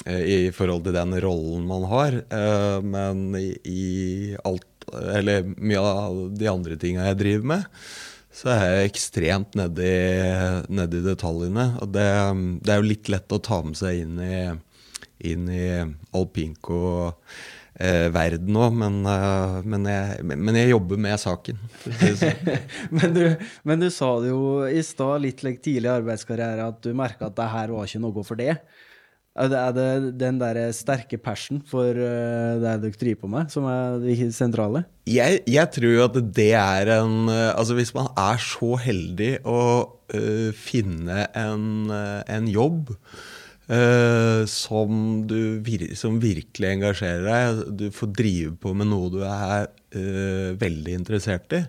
i 0.06 0.52
forhold 0.54 0.84
til 0.86 0.95
den 0.95 1.15
rollen 1.24 1.63
man 1.69 1.86
har. 1.89 2.17
Eh, 2.30 2.80
men 2.84 3.30
i 3.36 4.36
alt 4.43 4.67
Eller 5.15 5.48
mye 5.58 5.82
av 5.82 6.17
de 6.38 6.45
andre 6.45 6.76
tinga 6.78 7.08
jeg 7.08 7.17
driver 7.17 7.48
med, 7.50 7.63
så 8.36 8.52
er 8.52 8.63
jeg 8.65 8.91
ekstremt 8.91 9.56
nedi, 9.56 9.91
nedi 10.76 11.02
detaljene. 11.06 11.69
Og 11.84 11.91
det, 11.95 12.08
det, 12.65 12.74
er 12.74 12.82
jo 12.82 12.89
litt 12.89 13.12
lett 13.12 13.36
å 13.36 13.43
ta 13.43 13.62
med 13.63 13.80
seg 13.80 14.02
inn 14.04 14.17
i, 14.19 14.39
inn 15.32 15.52
i 15.52 15.67
alpinko. 16.15 16.82
Eh, 17.76 18.08
òg, 18.08 18.76
men, 18.80 19.02
eh, 19.12 20.19
men, 20.24 20.56
jeg 20.56 20.71
jobber 20.71 21.00
med 21.08 21.19
saken. 21.19 21.63
Sånn. 21.84 22.52
men, 22.98 23.15
du, 23.15 23.24
men, 23.67 23.84
du, 23.84 23.89
sa 23.91 24.13
det 24.24 24.32
jo 24.32 24.63
i 24.67 24.84
stad, 24.84 25.24
litt 25.24 25.43
like 25.43 25.63
tidlig 25.63 25.89
i 25.89 25.95
arbeidskarriere, 25.98 26.69
at 26.71 26.80
du 26.84 26.95
merka 26.95 27.28
at 27.28 27.39
det 27.39 27.50
her 27.52 27.76
var 27.76 27.88
ikke 27.88 28.04
noe 28.04 28.28
for 28.28 28.39
det. 28.39 28.58
Det, 29.36 29.58
er 29.60 29.74
det 29.76 30.13
den 30.15 30.38
der 30.39 30.58
sterke 30.71 31.17
passion 31.19 31.60
for 31.67 31.91
uh, 31.91 32.56
det 32.62 32.76
dere 32.86 33.00
driver 33.02 33.19
på 33.26 33.32
med, 33.34 33.52
som 33.52 33.67
er 33.67 33.98
det 34.00 34.30
sentrale? 34.32 34.86
Jeg, 35.12 35.41
jeg, 35.43 35.71
tror 35.76 35.91
jo 35.91 36.06
at 36.06 36.19
det 36.38 36.54
er 36.56 36.91
en 36.95 37.28
uh, 37.28 37.52
Altså 37.52 37.76
hvis 37.76 37.91
man 37.93 38.08
er 38.15 38.39
så 38.39 38.78
heldig 38.80 39.34
å 39.43 39.60
uh, 40.15 40.52
finne 40.56 41.28
en, 41.36 41.91
en 41.91 42.48
jobb 42.48 42.95
som, 43.65 44.89
du, 45.26 45.63
som 45.98 46.19
virkelig 46.21 46.67
engasjerer 46.69 47.24
deg, 47.26 47.62
du 47.80 47.88
får 47.89 48.12
drive 48.13 48.52
på 48.62 48.76
med 48.78 48.91
noe 48.91 49.10
du 49.10 49.24
er 49.26 49.65
veldig 50.62 50.93
interessert 50.93 51.56
i, 51.58 51.63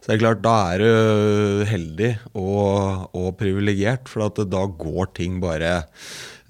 så 0.00 0.06
det 0.06 0.14
er 0.14 0.22
klart, 0.22 0.40
da 0.46 0.54
er 0.72 0.80
du 0.80 1.66
heldig 1.68 2.08
og, 2.32 3.04
og 3.12 3.28
privilegert, 3.36 4.08
for 4.08 4.32
da 4.48 4.64
går 4.80 5.12
ting 5.18 5.42
bare 5.44 5.74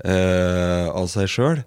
uh, 0.05 0.87
av 0.93 1.09
seg 1.13 1.31
sjøl. 1.31 1.63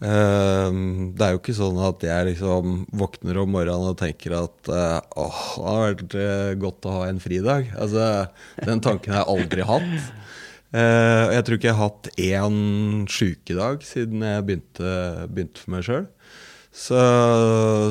Uh, 0.00 1.12
det 1.12 1.26
er 1.26 1.34
jo 1.34 1.40
ikke 1.42 1.56
sånn 1.58 1.76
at 1.84 2.04
jeg 2.06 2.28
liksom 2.30 2.84
våkner 2.96 3.42
om 3.42 3.50
morgenen 3.52 3.90
og 3.92 3.98
tenker 4.00 4.32
at 4.38 4.70
uh, 4.72 5.00
åh, 5.20 5.42
det 5.58 5.66
har 5.66 5.82
vært 5.84 6.14
uh, 6.16 6.52
godt 6.62 6.88
å 6.88 6.94
ha 6.94 7.02
en 7.10 7.20
fridag. 7.20 7.68
Altså, 7.76 8.06
den 8.64 8.80
tanken 8.84 9.12
har 9.12 9.26
jeg 9.26 9.34
aldri 9.34 9.66
hatt. 9.68 9.90
Uh, 10.70 11.34
jeg 11.34 11.44
tror 11.44 11.58
ikke 11.58 11.68
jeg 11.68 11.76
har 11.76 11.90
hatt 11.90 12.08
én 12.22 12.56
sjukedag 13.10 13.84
siden 13.84 14.24
jeg 14.24 14.46
begynte, 14.46 14.94
begynte 15.28 15.64
for 15.64 15.74
meg 15.74 15.84
sjøl. 15.88 16.08
Så, 16.70 16.98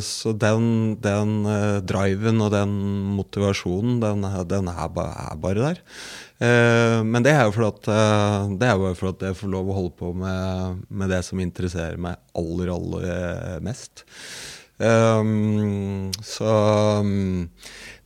så, 0.08 0.32
den, 0.40 0.96
den 1.04 1.44
driven 1.84 2.40
og 2.40 2.54
den 2.54 2.72
motivasjonen, 3.18 3.98
den, 4.00 4.24
den 4.48 4.70
er, 4.72 4.86
bare, 4.96 5.26
er, 5.28 5.42
bare 5.44 5.66
der. 5.66 5.82
Eh, 6.40 7.00
men 7.04 7.26
det 7.26 7.34
er 7.36 7.48
jo 7.48 7.56
fordi 7.58 7.70
at, 7.74 7.90
for 8.62 8.72
jo 8.72 8.94
fordi 9.02 9.12
at 9.18 9.28
jeg 9.28 9.40
får 9.42 9.52
lov 9.52 9.72
å 9.72 9.76
holde 9.82 9.98
på 10.00 10.14
med, 10.16 10.86
med 10.88 11.12
det 11.12 11.20
som 11.28 11.42
interesserer 11.44 12.00
meg 12.00 12.20
aller, 12.40 12.72
aller 12.76 13.10
eh, 13.12 13.60
mest. 13.66 14.06
Um, 14.80 16.08
så 16.24 16.48
um, 17.04 17.50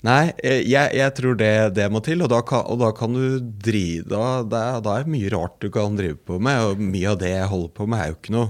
Nei, 0.03 0.33
jeg, 0.41 0.89
jeg, 0.97 1.11
tror 1.15 1.37
det, 1.39 1.51
det, 1.77 1.85
må 1.93 2.01
til. 2.03 2.25
Og 2.25 2.31
da 2.33 2.41
kan, 2.43 2.65
og 2.67 2.81
da 2.81 2.89
kan 2.97 3.13
du 3.15 3.37
drive 3.39 4.09
da, 4.11 4.41
da, 4.43 4.63
er 4.97 5.05
det 5.05 5.13
mye 5.13 5.29
rart 5.31 5.61
du 5.63 5.69
kan 5.71 5.95
drive 5.95 6.17
på 6.27 6.41
med. 6.43 6.73
Og 6.73 6.81
mye 6.83 7.13
av 7.13 7.21
det 7.21 7.31
jeg 7.31 7.51
holder 7.53 7.71
på 7.77 7.87
med, 7.87 8.01
er 8.01 8.11
jo 8.11 8.17
ikke 8.17 8.35
noe 8.35 8.49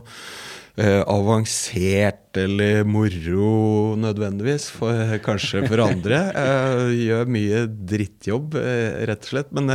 uh, 0.79 1.03
avansert 1.11 2.39
eller 2.39 2.83
moro 2.87 3.93
nødvendigvis, 3.99 4.69
for, 4.73 5.15
kanskje 5.25 5.63
for 5.69 5.83
andre. 5.85 6.25
Jeg 6.33 6.99
gjør 7.07 7.31
mye 7.37 7.63
drittjobb, 7.93 8.57
uh, 8.57 9.05
rett 9.09 9.25
og 9.27 9.31
slett. 9.33 9.53
Men 9.53 9.71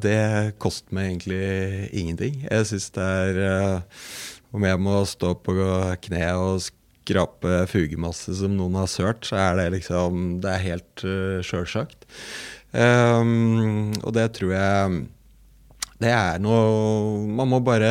det 0.00 0.20
koster 0.62 0.96
meg 0.96 1.10
egentlig 1.10 1.40
ingenting. 1.92 2.44
Jeg 2.46 2.68
syns 2.70 2.86
det 2.96 3.04
er 3.04 3.82
Om 4.50 4.64
jeg 4.64 4.80
må 4.80 4.94
stå 5.04 5.34
på 5.44 5.52
kne 6.00 6.30
og 6.40 6.62
skrape 7.10 7.66
fugemasse 7.70 8.34
som 8.40 8.56
noen 8.56 8.78
har 8.80 8.88
sørt, 8.90 9.26
så 9.26 9.38
er 9.40 9.58
det 9.58 9.68
liksom 9.78 10.40
Det 10.42 10.54
er 10.54 10.66
helt 10.68 11.04
uh, 11.04 11.40
sjølsagt. 11.44 12.06
Um, 12.70 13.90
og 14.06 14.14
det 14.14 14.28
tror 14.36 14.52
jeg 14.54 15.00
det 16.00 16.10
er 16.16 16.38
noe 16.40 17.18
Man 17.28 17.50
må 17.50 17.58
bare 17.64 17.90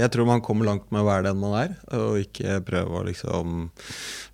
Jeg 0.00 0.10
tror 0.10 0.26
man 0.26 0.42
kommer 0.44 0.66
langt 0.66 0.88
med 0.90 1.04
å 1.04 1.08
være 1.08 1.28
den 1.28 1.38
man 1.42 1.54
er, 1.60 1.76
og 1.94 2.18
ikke 2.22 2.58
prøve 2.66 3.00
å 3.00 3.04
liksom 3.06 3.68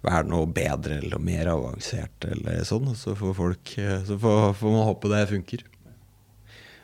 være 0.06 0.30
noe 0.30 0.48
bedre 0.48 0.96
eller 1.02 1.20
mer 1.20 1.50
avansert 1.52 2.24
eller 2.24 2.62
sånn. 2.64 2.94
Så 2.96 3.12
får 3.18 3.36
folk 3.36 3.74
Så 4.08 4.16
får, 4.20 4.54
får 4.56 4.74
man 4.76 4.88
håpe 4.88 5.12
det 5.12 5.26
funker. 5.34 5.66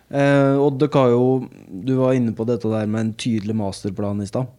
Eh, 0.07 0.89
har 0.93 1.09
jo, 1.11 1.49
du 1.67 1.95
var 1.99 2.15
inne 2.15 2.35
på 2.37 2.47
dette 2.47 2.71
der 2.71 2.87
med 2.87 3.01
en 3.01 3.15
tydelig 3.19 3.57
masterplan 3.59 4.23
i 4.23 4.29
stad. 4.29 4.53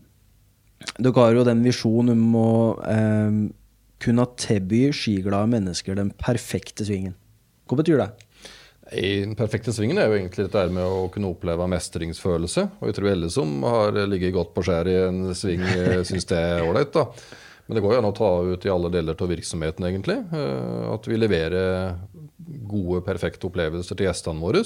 Dere 0.97 1.21
har 1.21 1.37
jo 1.37 1.45
den 1.47 1.63
visjonen 1.65 2.17
om 2.17 2.35
å 2.37 2.51
eh, 2.83 3.37
kunne 4.03 4.27
tilby 4.37 4.87
skiglade 4.93 5.49
mennesker 5.53 5.97
den 5.97 6.11
perfekte 6.19 6.85
svingen. 6.85 7.15
Hva 7.67 7.79
betyr 7.79 8.01
det? 8.01 8.09
I 8.91 9.19
den 9.25 9.35
perfekte 9.35 9.73
svingen 9.75 9.99
er 9.99 10.07
jo 10.07 10.15
egentlig 10.17 10.47
dette 10.47 10.63
med 10.73 10.85
å 10.85 11.07
kunne 11.13 11.31
oppleve 11.33 11.67
mestringsfølelse. 11.71 12.63
Og 12.79 12.89
jeg 12.89 12.97
tror 12.97 13.11
alle 13.11 13.29
som 13.33 13.57
har 13.67 13.99
ligget 14.07 14.35
godt 14.35 14.53
på 14.55 14.63
skjær 14.67 14.89
i 14.91 14.95
en 15.07 15.35
sving, 15.37 15.65
eh, 15.75 15.99
syns 16.07 16.29
det 16.29 16.39
er 16.39 16.63
ålreit. 16.67 16.95
Men 17.67 17.77
det 17.77 17.83
går 17.83 17.97
jo 17.97 17.99
an 17.99 18.07
å 18.07 18.15
ta 18.15 18.31
ut 18.47 18.65
i 18.65 18.71
alle 18.71 18.91
deler 18.93 19.19
av 19.19 19.33
virksomheten, 19.33 19.89
egentlig. 19.89 20.21
Eh, 20.31 20.87
at 20.93 21.11
vi 21.11 21.19
leverer 21.19 21.97
gode, 22.67 23.03
perfekte 23.07 23.49
opplevelser 23.49 23.97
til 23.97 24.07
gjestene 24.07 24.43
våre. 24.43 24.63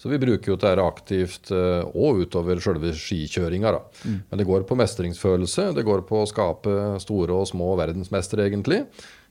Så 0.00 0.08
vi 0.08 0.20
bruker 0.20 0.52
jo 0.52 0.56
dette 0.56 0.84
aktivt 0.84 1.50
eh, 1.52 1.82
utover 1.90 2.62
selve 2.62 2.94
skikjøringa. 2.96 3.74
Mm. 4.04 4.20
Men 4.30 4.40
det 4.40 4.46
går 4.48 4.64
på 4.68 4.78
mestringsfølelse. 4.78 5.72
Det 5.76 5.84
går 5.84 6.06
på 6.08 6.22
å 6.22 6.30
skape 6.30 6.76
store 7.02 7.42
og 7.42 7.50
små 7.50 7.74
verdensmestere, 7.82 8.46
egentlig, 8.48 8.84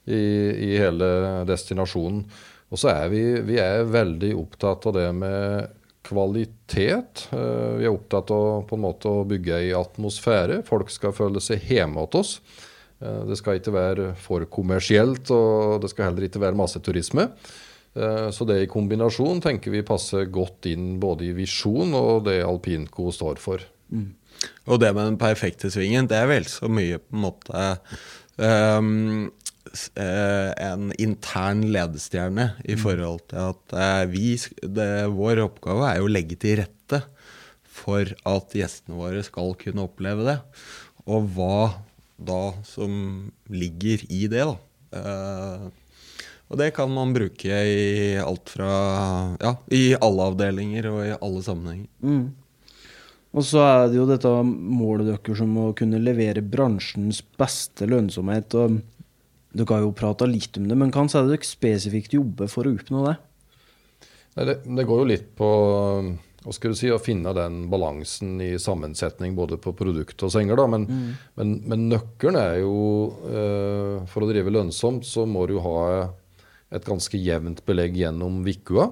i, 0.05 0.19
i 0.69 0.75
hele 0.77 1.09
destinasjonen. 1.49 2.25
Og 2.69 2.79
så 2.81 2.91
er 2.93 3.11
vi, 3.11 3.23
vi 3.45 3.57
er 3.61 3.87
veldig 3.89 4.31
opptatt 4.37 4.87
av 4.89 4.97
det 4.97 5.09
med 5.17 5.75
kvalitet. 6.05 7.27
Eh, 7.33 7.71
vi 7.79 7.87
er 7.87 7.93
opptatt 7.93 8.31
av 8.33 8.65
på 8.69 8.77
en 8.77 8.85
måte 8.85 9.11
å 9.11 9.25
bygge 9.27 9.57
ei 9.57 9.71
atmosfære. 9.77 10.61
Folk 10.67 10.91
skal 10.93 11.15
føle 11.17 11.41
seg 11.43 11.65
hjemme 11.69 12.05
hos 12.05 12.19
oss. 12.19 12.35
Eh, 13.01 13.23
det 13.29 13.39
skal 13.39 13.59
ikke 13.59 13.75
være 13.75 14.11
for 14.19 14.45
kommersielt, 14.51 15.31
og 15.33 15.81
det 15.83 15.91
skal 15.91 16.09
heller 16.09 16.29
ikke 16.29 16.43
være 16.43 16.59
masseturisme. 16.59 17.29
Eh, 17.95 18.29
så 18.35 18.45
det 18.45 18.61
i 18.63 18.69
kombinasjon 18.69 19.41
tenker 19.43 19.73
vi 19.73 19.85
passer 19.85 20.29
godt 20.29 20.69
inn 20.69 20.97
både 21.01 21.29
i 21.29 21.35
visjon 21.37 21.95
og 21.97 22.25
det 22.29 22.41
Alpinco 22.45 23.09
står 23.15 23.41
for. 23.41 23.65
Mm. 23.89 24.13
Og 24.69 24.79
det 24.79 24.93
med 24.93 25.05
den 25.05 25.19
perfekte 25.19 25.71
svingen, 25.73 26.07
det 26.07 26.19
er 26.19 26.29
vel 26.29 26.45
så 26.47 26.69
mye 26.71 26.99
på 27.01 27.17
en 27.17 27.23
måte 27.25 27.63
um, 28.37 29.25
en 29.99 30.89
intern 30.97 31.65
ledestjerne 31.73 32.51
i 32.65 32.75
mm. 32.77 32.81
forhold 32.81 33.21
til 33.29 33.51
at 33.51 33.75
eh, 33.77 34.05
vi, 34.11 34.33
det, 34.63 34.89
vår 35.13 35.43
oppgave 35.45 35.89
er 35.89 35.99
jo 35.99 36.07
å 36.07 36.13
legge 36.13 36.37
til 36.41 36.59
rette 36.61 37.03
for 37.79 38.09
at 38.27 38.55
gjestene 38.57 38.97
våre 38.99 39.21
skal 39.25 39.53
kunne 39.59 39.85
oppleve 39.85 40.25
det. 40.27 40.39
Og 41.09 41.29
hva 41.35 41.69
da 42.19 42.41
som 42.67 43.29
ligger 43.47 44.03
i 44.11 44.25
det, 44.31 44.43
da. 44.43 44.57
Uh, 44.89 45.69
og 46.49 46.57
det 46.57 46.71
kan 46.73 46.89
man 46.91 47.13
bruke 47.13 47.45
i 47.45 48.17
alt 48.17 48.49
fra 48.49 48.69
Ja, 49.37 49.53
i 49.69 49.93
alle 49.93 50.29
avdelinger 50.31 50.89
og 50.89 51.01
i 51.05 51.15
alle 51.15 51.43
sammenhenger. 51.45 51.89
Mm. 52.01 52.23
Og 53.29 53.45
så 53.45 53.61
er 53.61 53.83
det 53.91 53.99
jo 53.99 54.07
dette 54.09 54.29
målet 54.49 55.11
deres 55.11 55.37
som 55.37 55.51
å 55.61 55.67
kunne 55.77 56.01
levere 56.01 56.41
bransjens 56.41 57.21
beste 57.37 57.85
lønnsomhet. 57.85 58.57
og 58.57 58.79
Dere 59.49 59.75
har 59.75 59.81
jo 59.81 59.95
prata 59.97 60.27
litt 60.29 60.57
om 60.59 60.67
det, 60.69 60.77
men 60.77 60.91
hva 60.93 61.07
er 61.07 61.25
det 61.25 61.33
dere 61.33 61.47
spesifikt 61.47 62.13
jobber 62.13 62.49
for 62.51 62.69
å 62.69 62.73
oppnå 62.77 63.05
det? 63.07 63.15
Nei, 64.37 64.45
det, 64.45 64.55
det, 64.63 64.85
går 64.85 65.01
jo 65.01 65.07
litt 65.09 65.31
på 65.37 65.49
hva 66.39 66.53
skal 66.55 66.71
du 66.71 66.77
si, 66.79 66.91
å 66.93 67.01
finne 67.01 67.33
den 67.35 67.63
balansen 67.71 68.37
i 68.45 68.53
sammensetning 68.61 69.33
både 69.35 69.57
på 69.59 69.73
produkt 69.75 70.21
og 70.23 70.31
senger. 70.31 70.59
Da. 70.61 70.67
Men, 70.71 70.85
mm. 70.87 71.09
men, 71.41 71.55
men 71.71 71.87
nøkkelen 71.91 72.39
er 72.39 72.61
jo 72.61 72.75
eh, 73.27 73.95
For 74.07 74.23
å 74.23 74.29
drive 74.29 74.53
lønnsomt 74.53 75.07
så 75.07 75.25
må 75.27 75.43
du 75.49 75.57
ha 75.65 75.81
et 76.69 76.85
ganske 76.85 77.19
jevnt 77.19 77.63
belegg 77.67 77.97
gjennom 77.99 78.43
vikua. 78.45 78.87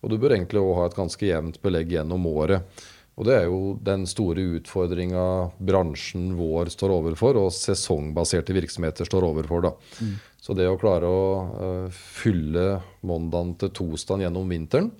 Og 0.00 0.12
du 0.12 0.16
bør 0.22 0.36
egentlig 0.36 0.62
òg 0.62 0.76
ha 0.78 0.86
et 0.88 0.96
ganske 0.96 1.26
jevnt 1.26 1.58
belegg 1.64 1.92
gjennom 1.96 2.28
året. 2.30 2.86
Og 3.16 3.24
det 3.24 3.36
er 3.38 3.46
jo 3.48 3.60
den 3.80 4.04
store 4.08 4.42
utfordringa 4.58 5.24
bransjen 5.56 6.34
vår 6.36 6.68
står 6.74 6.92
overfor, 6.98 7.38
og 7.40 7.54
sesongbaserte 7.56 8.52
virksomheter 8.56 9.08
står 9.08 9.24
overfor. 9.30 9.64
da. 9.64 9.72
Mm. 10.04 10.16
Så 10.36 10.56
det 10.56 10.66
å 10.68 10.76
klare 10.80 11.08
å 11.08 11.22
uh, 11.48 11.86
fylle 11.90 12.66
mandagen 13.08 13.54
til 13.62 13.72
tosdagen 13.74 14.26
gjennom 14.26 14.52
vinteren 14.52 14.90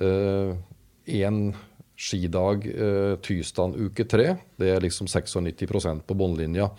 Én 0.00 1.38
uh, 1.50 1.60
skidag 2.00 2.64
uh, 2.64 3.14
tirsdag 3.20 3.76
uke 3.76 4.06
tre, 4.08 4.32
det 4.56 4.72
er 4.72 4.80
liksom 4.80 5.10
96 5.10 6.06
på 6.06 6.16
bunnlinja. 6.16 6.70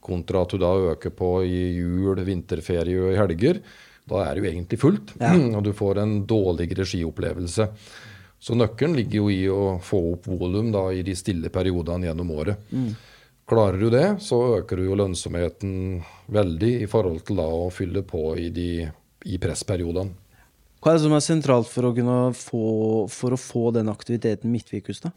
Kontra 0.00 0.46
at 0.46 0.54
du 0.54 0.62
da 0.62 0.72
øker 0.94 1.12
på 1.12 1.34
i 1.44 1.64
jul, 1.76 2.16
vinterferie 2.24 2.96
og 3.02 3.12
i 3.12 3.18
helger. 3.20 3.60
Da 4.08 4.24
er 4.24 4.32
det 4.32 4.40
jo 4.40 4.50
egentlig 4.54 4.80
fullt, 4.80 5.12
ja. 5.20 5.34
og 5.56 5.66
du 5.66 5.74
får 5.76 6.00
en 6.00 6.22
dårligere 6.24 6.88
skiopplevelse. 6.88 7.68
Så 8.40 8.56
nøkkelen 8.56 8.96
ligger 8.96 9.20
jo 9.20 9.30
i 9.30 9.40
å 9.52 9.62
få 9.84 10.00
opp 10.14 10.30
volum 10.32 10.72
i 10.94 11.02
de 11.04 11.14
stille 11.16 11.52
periodene 11.52 12.08
gjennom 12.08 12.30
året. 12.32 12.70
Mm. 12.72 12.94
Klarer 13.50 13.78
du 13.82 13.90
det, 13.92 14.06
så 14.24 14.38
øker 14.60 14.78
du 14.78 14.86
jo 14.86 14.96
lønnsomheten 14.96 16.00
veldig 16.30 16.70
i 16.84 16.88
forhold 16.88 17.24
til 17.26 17.40
da 17.42 17.46
å 17.50 17.68
fylle 17.74 18.04
på 18.06 18.36
i, 18.38 18.48
de, 18.54 18.86
i 19.26 19.40
pressperiodene. 19.42 20.14
Hva 20.80 20.92
er 20.92 20.96
det 20.96 21.04
som 21.04 21.12
er 21.12 21.24
sentralt 21.24 21.68
for 21.68 21.90
å, 21.90 21.92
få, 22.32 22.62
for 23.12 23.36
å 23.36 23.40
få 23.40 23.64
den 23.76 23.90
aktiviteten 23.92 24.48
midtvikus? 24.48 25.02
da? 25.04 25.10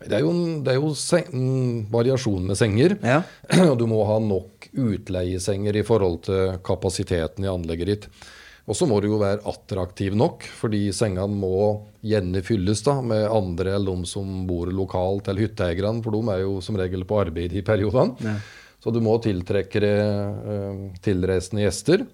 Det 0.00 0.18
er 0.18 0.24
jo, 0.24 0.32
det 0.66 0.74
er 0.74 0.80
jo 0.80 0.90
seng, 0.98 1.86
variasjon 1.92 2.50
med 2.50 2.58
senger. 2.58 2.96
Ja. 3.04 3.22
Du 3.80 3.86
må 3.88 4.02
ha 4.08 4.18
nok 4.20 4.66
utleiesenger 4.72 5.78
i 5.78 5.84
forhold 5.86 6.24
til 6.26 6.58
kapasiteten 6.66 7.46
i 7.46 7.52
anlegget 7.52 7.92
ditt. 7.92 8.08
Og 8.66 8.74
så 8.74 8.86
må 8.90 8.98
du 8.98 9.08
jo 9.12 9.20
være 9.20 9.44
attraktiv 9.46 10.16
nok, 10.18 10.42
fordi 10.58 10.88
sengene 10.94 11.30
må 11.30 11.86
gjerne 12.02 12.42
fylles 12.42 12.82
da, 12.86 12.96
med 12.98 13.28
andre 13.30 13.76
eller 13.78 14.00
de 14.02 14.10
som 14.10 14.42
bor 14.48 14.72
lokalt, 14.74 15.30
eller 15.30 15.46
hytteeierne, 15.46 16.02
for 16.02 16.16
de 16.16 16.34
er 16.34 16.42
jo 16.42 16.56
som 16.64 16.78
regel 16.78 17.06
på 17.06 17.20
arbeid 17.22 17.54
i 17.54 17.62
periodene. 17.66 18.18
Ja. 18.26 18.34
Så 18.82 18.92
du 18.94 18.98
må 19.02 19.16
tiltrekke 19.22 19.82
uh, 19.86 20.82
tilreisende 21.02 21.64
gjester. 21.64 22.04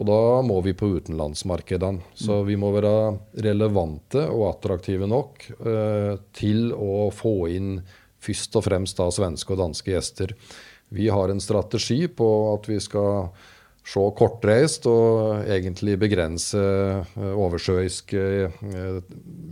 Og 0.00 0.06
da 0.08 0.18
må 0.46 0.56
vi 0.64 0.72
på 0.76 0.88
utenlandsmarkedene. 0.96 2.00
Så 2.16 2.40
mm. 2.40 2.44
vi 2.48 2.56
må 2.60 2.70
være 2.72 2.94
relevante 3.44 4.22
og 4.32 4.46
attraktive 4.54 5.04
nok 5.10 5.44
eh, 5.58 6.14
til 6.36 6.70
å 6.72 7.10
få 7.12 7.34
inn 7.52 7.74
først 8.20 8.56
og 8.56 8.64
fremst 8.64 8.96
da 9.00 9.10
svenske 9.12 9.52
og 9.52 9.60
danske 9.60 9.92
gjester. 9.92 10.32
Vi 10.94 11.10
har 11.12 11.28
en 11.28 11.42
strategi 11.42 12.06
på 12.08 12.28
at 12.54 12.70
vi 12.70 12.78
skal 12.80 13.28
se 13.86 14.02
kortreist 14.16 14.86
og 14.90 15.46
egentlig 15.46 15.96
begrense 16.00 16.60
eh, 16.60 17.30
oversjøiske 17.32 18.24
eh, 18.46 18.98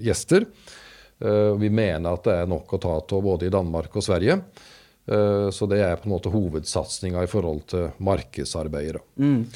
gjester. 0.05 0.47
Eh, 1.19 1.53
vi 1.59 1.71
mener 1.73 2.13
at 2.13 2.27
det 2.29 2.37
er 2.43 2.51
nok 2.51 2.77
å 2.77 2.83
ta 2.83 2.97
av 3.01 3.25
både 3.25 3.49
i 3.49 3.55
Danmark 3.55 3.97
og 3.99 4.05
Sverige. 4.05 4.41
Så 5.09 5.65
det 5.71 5.79
er 5.81 5.97
på 5.97 6.05
en 6.05 6.13
måte 6.13 6.29
hovedsatsinga 6.29 7.23
i 7.25 7.31
forhold 7.31 7.63
til 7.73 7.87
markedsarbeidere. 8.05 9.01
Mm. 9.17 9.47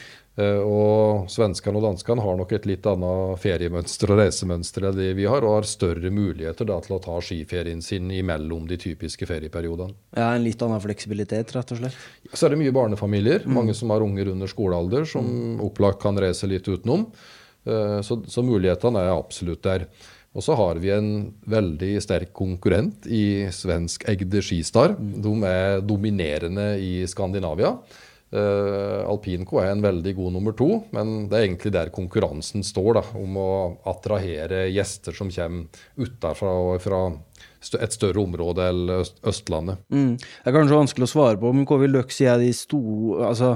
Eh, 0.40 0.62
og 0.64 1.26
svenskene 1.28 1.76
og 1.76 1.84
danskene 1.84 2.22
har 2.24 2.38
nok 2.40 2.55
et 2.57 2.64
litt 2.68 2.86
annet 2.88 3.40
feriemønster 3.42 4.14
og 4.14 4.20
reisemønster 4.22 4.86
enn 4.88 4.96
det 4.96 5.11
vi 5.18 5.26
har, 5.28 5.44
og 5.44 5.59
har 5.59 5.68
større 5.68 6.09
muligheter 6.09 6.68
da, 6.70 6.78
til 6.80 6.96
å 6.96 7.00
ta 7.05 7.18
skiferien 7.20 7.82
sin 7.84 8.09
imellom 8.14 8.64
de 8.70 8.78
typiske 8.80 9.28
ferieperiodene. 9.28 9.92
Ja, 10.16 10.30
En 10.32 10.46
litt 10.46 10.64
annen 10.64 10.80
fleksibilitet, 10.80 11.53
rett 11.53 11.74
og 11.76 11.82
slett? 11.82 12.00
Så 12.32 12.48
er 12.48 12.55
det 12.55 12.62
mye 12.62 12.72
barnefamilier. 12.72 13.44
Mm. 13.44 13.59
Mange 13.61 13.76
som 13.76 13.92
har 13.92 14.05
unger 14.05 14.32
under 14.32 14.48
skolealder, 14.48 15.05
som 15.09 15.28
mm. 15.28 15.61
opplagt 15.68 16.00
kan 16.00 16.16
reise 16.16 16.48
litt 16.48 16.68
utenom. 16.68 17.11
Eh, 17.68 18.00
så, 18.00 18.22
så 18.24 18.46
mulighetene 18.46 19.05
er 19.05 19.12
absolutt 19.12 19.62
der. 19.68 19.84
Og 20.33 20.45
så 20.45 20.57
har 20.57 20.80
vi 20.80 20.93
en 20.95 21.11
veldig 21.51 21.93
sterk 22.01 22.33
konkurrent 22.37 23.05
i 23.05 23.51
svenskeide 23.53 24.41
Skistar. 24.45 24.97
Mm. 24.97 25.12
De 25.24 25.35
er 25.49 25.85
dominerende 25.85 26.70
i 26.80 26.95
Skandinavia. 27.11 27.74
Uh, 28.33 29.05
Alpinco 29.12 29.59
er 29.61 29.74
en 29.74 29.83
veldig 29.85 30.14
god 30.16 30.33
nummer 30.33 30.55
to, 30.57 30.70
men 30.97 31.26
det 31.28 31.37
er 31.37 31.43
egentlig 31.45 31.72
der 31.74 31.91
konkurransen 31.93 32.64
står. 32.64 32.95
Da, 32.97 33.03
om 33.20 33.37
å 33.37 33.51
attrahere 33.93 34.64
gjester 34.72 35.12
som 35.16 35.28
kommer 35.33 35.85
utenfra 36.01 36.55
og 36.62 36.78
fra 36.80 37.03
et 37.76 37.95
større 37.95 38.22
område 38.24 38.64
eller 38.72 39.05
Østlandet. 39.28 39.85
Mm. 39.93 40.16
Det 40.16 40.49
er 40.49 40.57
kanskje 40.57 40.80
vanskelig 40.80 41.07
å 41.11 41.12
svare 41.12 41.41
på, 41.43 41.53
men 41.53 41.68
hva 41.68 41.78
vil 41.85 42.01
si 42.09 42.24
er 42.24 42.41
de, 42.41 42.49
store, 42.57 43.28
altså, 43.28 43.53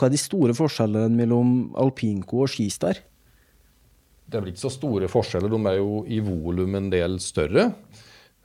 hva 0.00 0.08
er 0.08 0.16
de 0.16 0.22
store 0.24 0.56
forskjellene 0.56 1.12
mellom 1.20 1.52
alpinco 1.78 2.40
og 2.46 2.50
skistar? 2.56 3.04
Det 4.26 4.38
er 4.38 4.42
vel 4.42 4.52
ikke 4.52 4.64
så 4.66 4.74
store 4.74 5.08
forskjeller, 5.10 5.52
de 5.52 5.70
er 5.70 5.78
jo 5.78 6.02
i 6.10 6.18
volum 6.24 6.74
en 6.78 6.90
del 6.90 7.18
større. 7.22 7.70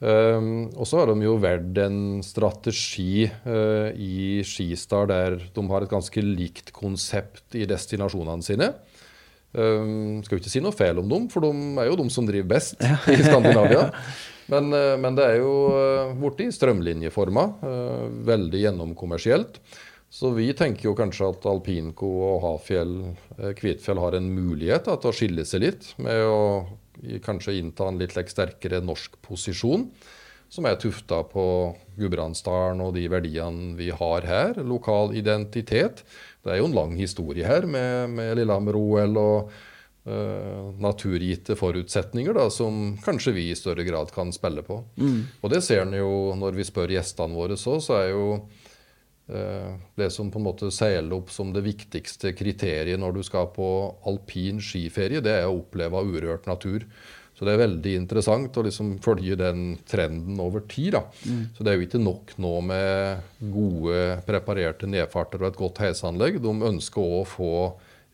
Um, 0.02 0.72
og 0.82 0.88
så 0.90 0.98
har 0.98 1.12
de 1.12 1.28
jo 1.28 1.36
valgt 1.38 1.78
en 1.84 2.24
strategi 2.26 3.28
uh, 3.46 3.94
i 3.94 4.42
Skistar 4.42 5.06
der 5.12 5.36
de 5.54 5.64
har 5.70 5.86
et 5.86 5.92
ganske 5.92 6.24
likt 6.26 6.72
konsept 6.74 7.58
i 7.58 7.68
destinasjonene 7.70 8.46
sine. 8.46 8.72
Um, 9.54 10.24
skal 10.24 10.38
jo 10.38 10.42
ikke 10.42 10.54
si 10.54 10.64
noe 10.64 10.74
feil 10.74 11.02
om 11.02 11.10
dem, 11.12 11.28
for 11.30 11.46
de 11.46 11.52
er 11.84 11.90
jo 11.92 12.00
de 12.00 12.08
som 12.14 12.26
driver 12.26 12.50
best 12.54 12.82
ja. 12.82 12.98
i 13.14 13.22
Skandinavia. 13.22 13.90
Men, 14.52 14.68
uh, 14.76 14.98
men, 15.00 15.16
det 15.16 15.24
er 15.24 15.38
jo 15.40 15.52
uh, 15.72 16.10
borti 16.20 16.50
strømlinjeforma. 16.52 17.44
Uh, 17.62 18.08
veldig 18.28 18.60
gjennomkommersielt. 18.66 19.62
Så 20.12 20.34
vi 20.36 20.50
tenker 20.52 20.90
jo 20.90 20.96
kanskje 20.98 21.30
at 21.32 21.46
alpinco 21.48 22.08
og 22.26 22.42
Hafjell, 22.44 22.96
Kvitfjell 23.56 24.00
har 24.04 24.18
en 24.18 24.28
mulighet 24.36 24.90
da, 24.90 24.98
til 25.00 25.08
å 25.12 25.16
skille 25.16 25.46
seg 25.48 25.64
litt 25.64 25.86
med 26.04 26.26
å 26.28 26.42
kanskje 27.24 27.56
innta 27.62 27.88
en 27.88 28.00
litt 28.02 28.12
sterkere 28.12 28.82
norsk 28.84 29.16
posisjon, 29.24 29.88
som 30.52 30.68
er 30.68 30.76
tufta 30.76 31.22
på 31.32 31.46
Gudbrandsdalen 31.96 32.84
og 32.84 32.92
de 32.98 33.06
verdiene 33.08 33.72
vi 33.78 33.88
har 33.96 34.28
her. 34.28 34.60
Lokal 34.68 35.16
identitet. 35.16 36.04
Det 36.44 36.52
er 36.52 36.60
jo 36.60 36.68
en 36.68 36.76
lang 36.76 36.98
historie 37.00 37.48
her 37.48 37.64
med, 37.64 38.12
med 38.12 38.36
Lillehammer-OL 38.36 39.16
og 39.22 39.54
uh, 40.12 40.74
naturgitte 40.76 41.56
forutsetninger 41.56 42.36
da, 42.36 42.50
som 42.52 42.98
kanskje 43.06 43.38
vi 43.38 43.48
i 43.54 43.56
større 43.56 43.88
grad 43.88 44.12
kan 44.12 44.36
spille 44.36 44.66
på. 44.68 44.82
Mm. 45.00 45.22
Og 45.40 45.56
det 45.56 45.64
ser 45.64 45.86
en 45.86 45.96
jo 45.96 46.36
når 46.36 46.60
vi 46.60 46.68
spør 46.68 46.92
gjestene 46.98 47.40
våre 47.40 47.56
så, 47.56 47.80
så 47.80 48.02
er 48.02 48.12
jo 48.12 48.26
Eh, 48.36 48.61
det 49.32 50.10
som 50.12 50.30
på 50.32 50.40
en 50.42 50.46
måte 50.46 50.68
seiler 50.74 51.16
opp 51.16 51.32
som 51.32 51.54
det 51.56 51.64
viktigste 51.66 52.34
kriteriet 52.38 53.00
når 53.00 53.16
du 53.16 53.24
skal 53.24 53.48
på 53.56 53.68
alpin 54.10 54.62
skiferie, 54.64 55.24
det 55.24 55.38
er 55.40 55.48
å 55.48 55.62
oppleve 55.62 56.04
urørt 56.04 56.50
natur. 56.50 56.86
Så 57.42 57.48
det 57.48 57.56
er 57.56 57.62
veldig 57.64 57.92
interessant 57.98 58.58
å 58.60 58.64
liksom 58.68 58.92
følge 59.02 59.34
den 59.40 59.62
trenden 59.90 60.38
over 60.44 60.62
tid. 60.70 60.94
Mm. 61.26 61.48
Så 61.56 61.64
det 61.66 61.72
er 61.72 61.80
jo 61.80 61.88
ikke 61.88 62.02
nok 62.04 62.36
nå 62.44 62.52
med 62.68 63.40
gode, 63.54 64.02
preparerte 64.28 64.86
nedfarter 64.86 65.42
og 65.42 65.48
et 65.50 65.58
godt 65.58 65.82
heisanlegg. 65.82 66.38
De 66.44 66.52
ønsker 66.70 67.02
òg 67.02 67.16
å 67.24 67.32
få 67.32 67.54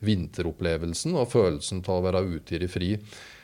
vinteropplevelsen 0.06 1.18
og 1.18 1.28
følelsen 1.34 1.82
av 1.84 1.98
å 1.98 2.06
være 2.06 2.24
ute 2.38 2.56
i 2.56 2.62
det 2.62 2.70
fri. 2.72 2.94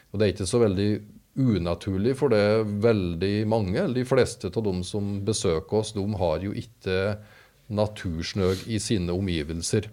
Og 0.08 0.16
det 0.16 0.24
er 0.24 0.32
ikke 0.32 0.48
så 0.48 0.62
veldig 0.62 0.88
unaturlig, 1.34 2.14
for 2.16 2.30
det 2.30 2.40
er 2.40 2.68
veldig 2.88 3.34
mange, 3.50 3.80
eller 3.82 3.98
de 3.98 4.08
fleste 4.08 4.48
av 4.54 4.64
de 4.64 4.74
som 4.86 5.18
besøker 5.26 5.80
oss, 5.80 5.92
de 5.96 6.04
har 6.20 6.44
jo 6.46 6.54
ikke 6.56 6.98
natursnø 7.72 8.50
i 8.66 8.80
sine 8.82 9.14
omgivelser. 9.14 9.88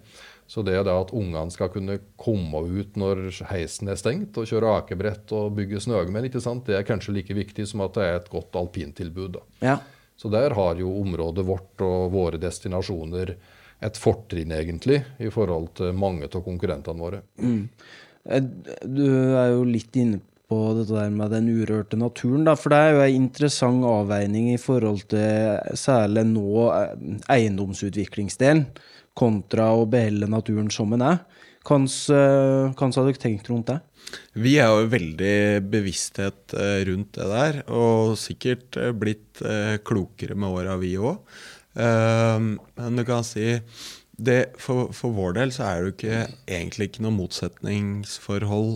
Så 0.46 0.60
det 0.66 0.74
er 0.76 0.88
at 0.90 1.14
ungene 1.16 1.54
skal 1.54 1.70
kunne 1.72 1.96
komme 2.20 2.60
ut 2.68 2.98
når 3.00 3.24
heisen 3.48 3.88
er 3.88 3.96
stengt, 3.96 4.36
og 4.36 4.48
kjøre 4.50 4.74
akebrett 4.82 5.32
og 5.32 5.54
bygge 5.56 5.80
snøgmenn, 5.80 6.28
det 6.28 6.76
er 6.76 6.84
kanskje 6.84 7.14
like 7.16 7.36
viktig 7.36 7.64
som 7.70 7.80
at 7.86 7.96
det 7.96 8.04
er 8.04 8.18
et 8.18 8.30
godt 8.32 8.58
alpintilbud. 8.60 9.40
Ja. 9.64 9.78
Så 10.16 10.28
der 10.28 10.52
har 10.54 10.76
jo 10.76 10.92
området 11.00 11.46
vårt 11.48 11.80
og 11.82 12.12
våre 12.12 12.40
destinasjoner 12.42 13.32
et 13.82 13.98
fortrinn, 13.98 14.52
egentlig, 14.54 15.00
i 15.18 15.30
forhold 15.32 15.72
til 15.80 15.96
mange 15.96 16.28
av 16.28 16.44
konkurrentene 16.44 17.02
våre. 17.02 17.22
Mm. 17.40 17.64
Du 18.86 19.06
er 19.08 19.48
jo 19.56 19.64
litt 19.66 19.96
inne 19.98 20.20
på 20.52 20.72
dette 20.76 20.92
der 20.92 21.12
med 21.14 21.32
den 21.32 21.48
urørte 21.48 21.96
naturen. 21.96 22.44
Da. 22.44 22.54
For 22.58 22.72
det 22.72 22.80
er 22.80 22.92
jo 22.92 23.04
en 23.06 23.20
interessant 23.24 23.86
avveining 23.88 24.52
i 24.52 24.60
forhold 24.60 25.06
til 25.12 25.78
særlig 25.80 26.26
nå 26.28 26.66
eh, 26.68 27.06
eiendomsutviklingsdelen. 27.38 28.66
kontra 29.12 29.66
å 29.76 29.84
beholde 29.84 30.24
naturen 30.24 30.70
som 30.72 30.92
den 30.94 31.02
er. 31.04 31.18
Hva 31.62 31.78
har 31.78 33.06
dere 33.06 33.20
tenkt 33.20 33.50
rundt 33.50 33.68
det? 33.68 33.78
Vi 34.34 34.56
er 34.58 34.72
jo 34.72 34.88
veldig 34.90 35.34
bevissthet 35.70 36.54
eh, 36.58 36.80
rundt 36.88 37.14
det 37.18 37.28
der, 37.30 37.60
og 37.70 38.16
sikkert 38.18 38.78
eh, 38.80 38.90
blitt 38.96 39.42
eh, 39.46 39.76
klokere 39.84 40.34
med 40.34 40.50
åra, 40.50 40.76
vi 40.80 40.96
òg. 40.98 41.20
Men 41.72 42.98
du 42.98 43.00
kan 43.08 43.22
si 43.24 43.46
det, 44.18 44.52
for, 44.60 44.92
for, 44.94 45.14
vår 45.16 45.38
del 45.40 45.54
så 45.54 45.64
er 45.66 45.80
det 45.80 45.88
jo 45.88 45.94
ikke, 45.96 46.20
egentlig 46.58 46.90
ikke 46.90 47.04
noe 47.06 47.16
motsetningsforhold 47.16 48.74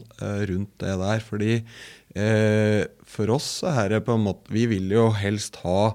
rundt 0.51 0.75
det 0.83 0.97
der. 1.03 1.23
Fordi 1.23 1.55
for 3.07 3.33
oss 3.35 3.49
så 3.61 3.75
er 3.83 3.91
det 3.93 3.99
på 4.07 4.15
en 4.17 4.23
måte 4.25 4.49
Vi 4.49 4.63
vil 4.71 4.89
jo 4.89 5.11
helst 5.13 5.59
ha 5.61 5.91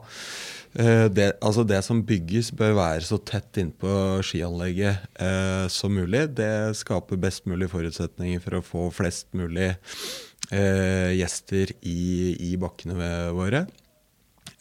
Eh, 0.71 1.05
det, 1.11 1.33
altså 1.43 1.65
det, 1.67 1.81
som 1.83 1.99
bygges, 2.07 2.53
bør 2.55 2.77
være 2.77 3.03
så 3.03 3.17
tett 3.27 3.59
innpå 3.59 4.21
skianlegget 4.23 5.03
eh, 5.19 5.65
som 5.71 5.91
mulig. 5.95 6.29
Det 6.37 6.77
skaper 6.79 7.19
best 7.19 7.47
mulig 7.49 7.67
forutsetninger 7.71 8.43
for 8.43 8.57
å 8.57 8.63
få 8.63 8.87
flest 8.95 9.27
mulig 9.35 9.73
eh, 9.73 11.11
gjester 11.17 11.73
i, 11.81 12.03
i, 12.39 12.53
bakkene 12.61 13.11
våre. 13.35 13.65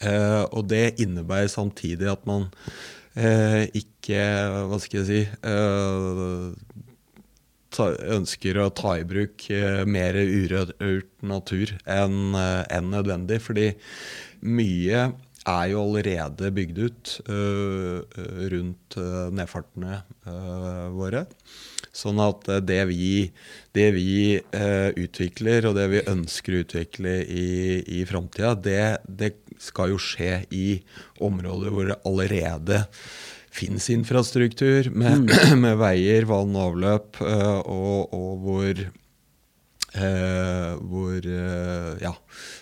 Eh, 0.03 0.43
og 0.51 0.67
det 0.73 0.97
innebærer 1.03 1.51
samtidig 1.53 2.11
at 2.11 2.27
man 2.27 2.49
eh, 2.49 2.91
ikke 3.17 4.27
Hva 4.71 4.79
skal 4.79 5.01
jeg 5.01 5.07
si 5.09 5.23
eh, 5.27 6.45
ta, 7.75 7.89
ønsker 8.15 8.61
å 8.63 8.69
ta 8.75 8.97
i 9.01 9.07
bruk 9.09 9.49
mer 9.91 10.19
urørt 10.21 10.77
natur 11.23 11.75
enn 11.91 12.37
en 12.39 12.93
nødvendig. 12.93 13.41
Fordi 13.43 13.67
mye 14.47 15.11
er 15.49 15.67
jo 15.73 15.83
allerede 15.83 16.53
bygd 16.55 16.81
ut 16.85 17.13
rundt 18.55 18.99
nedfartene 19.35 20.03
våre. 20.95 21.25
Sånn 21.97 22.21
at 22.23 22.47
det 22.69 22.85
vi, 22.87 23.31
det 23.75 23.89
vi 23.97 24.39
utvikler, 25.01 25.67
og 25.67 25.75
det 25.75 25.89
vi 25.91 26.05
ønsker 26.07 26.55
å 26.55 26.61
utvikle 26.63 27.17
i, 27.27 27.49
i 27.99 28.05
framtida, 28.07 28.55
det, 28.55 28.85
det, 29.09 29.33
skal 29.61 29.91
jo 29.91 29.99
skje 30.01 30.45
i 30.57 30.79
områder 31.21 31.75
hvor 31.75 31.91
det 31.91 31.99
allerede 32.09 32.85
fins 33.51 33.91
infrastruktur 33.93 34.89
med, 34.95 35.27
mm. 35.27 35.59
med, 35.65 35.77
veier, 35.83 36.31
vann 36.31 36.55
og 36.55 36.71
avløp, 36.71 37.21
og, 37.21 38.15
og 38.15 38.47
hvor 38.47 38.87
Eh, 39.91 40.75
hvor 40.87 41.25
eh, 41.27 41.95
ja, 41.99 42.13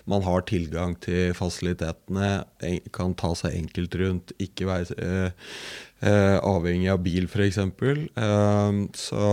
man 0.08 0.22
har 0.24 0.46
tilgang 0.48 0.94
til 1.04 1.34
fasilitetene, 1.36 2.46
kan 2.94 3.12
ta 3.20 3.34
seg 3.36 3.58
enkelt 3.58 3.96
rundt, 4.00 4.32
ikke 4.40 4.68
være 4.70 5.10
eh, 6.00 6.08
eh 6.10 6.38
avhengig 6.38 6.90
av 6.92 7.02
bil 7.04 7.28
f.eks. 7.28 7.58
Eh, 7.58 8.80
så, 8.94 9.28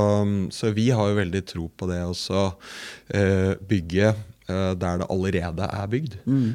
så 0.51 0.72
vi 0.76 0.89
har 0.91 1.11
jo 1.11 1.20
veldig 1.22 1.43
tro 1.45 1.68
på 1.70 1.89
det 1.91 2.03
å 2.05 2.13
eh, 3.09 3.53
bygge 3.59 4.16
der 4.45 4.99
det 5.01 5.07
allerede 5.09 5.66
er 5.74 5.88
bygd. 5.89 6.20
Mm. 6.30 6.51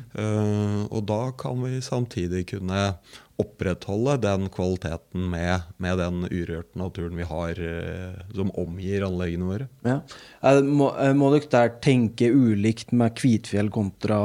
og 0.94 1.00
da 1.08 1.32
kan 1.34 1.58
vi 1.64 1.80
samtidig 1.82 2.44
kunne 2.52 2.84
opprettholde 3.40 4.16
den 4.20 4.48
kvaliteten 4.52 5.28
med, 5.32 5.68
med 5.80 6.00
den 6.00 6.24
urørte 6.28 6.78
naturen 6.78 7.16
vi 7.18 7.26
har 7.28 7.60
eh, 7.64 8.18
som 8.36 8.52
omgir 8.60 9.06
anleggene 9.06 9.48
våre. 9.48 9.68
Ja. 9.86 10.00
Må, 10.66 10.90
eh, 10.96 11.14
må, 11.16 11.30
dere 11.34 11.50
der 11.52 11.74
tenke 11.84 12.30
ulikt 12.30 12.94
med 12.96 13.16
Kvitfjell 13.18 13.70
kontra 13.72 14.20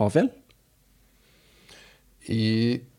Hafjell? 0.00 0.30
I 2.28 2.44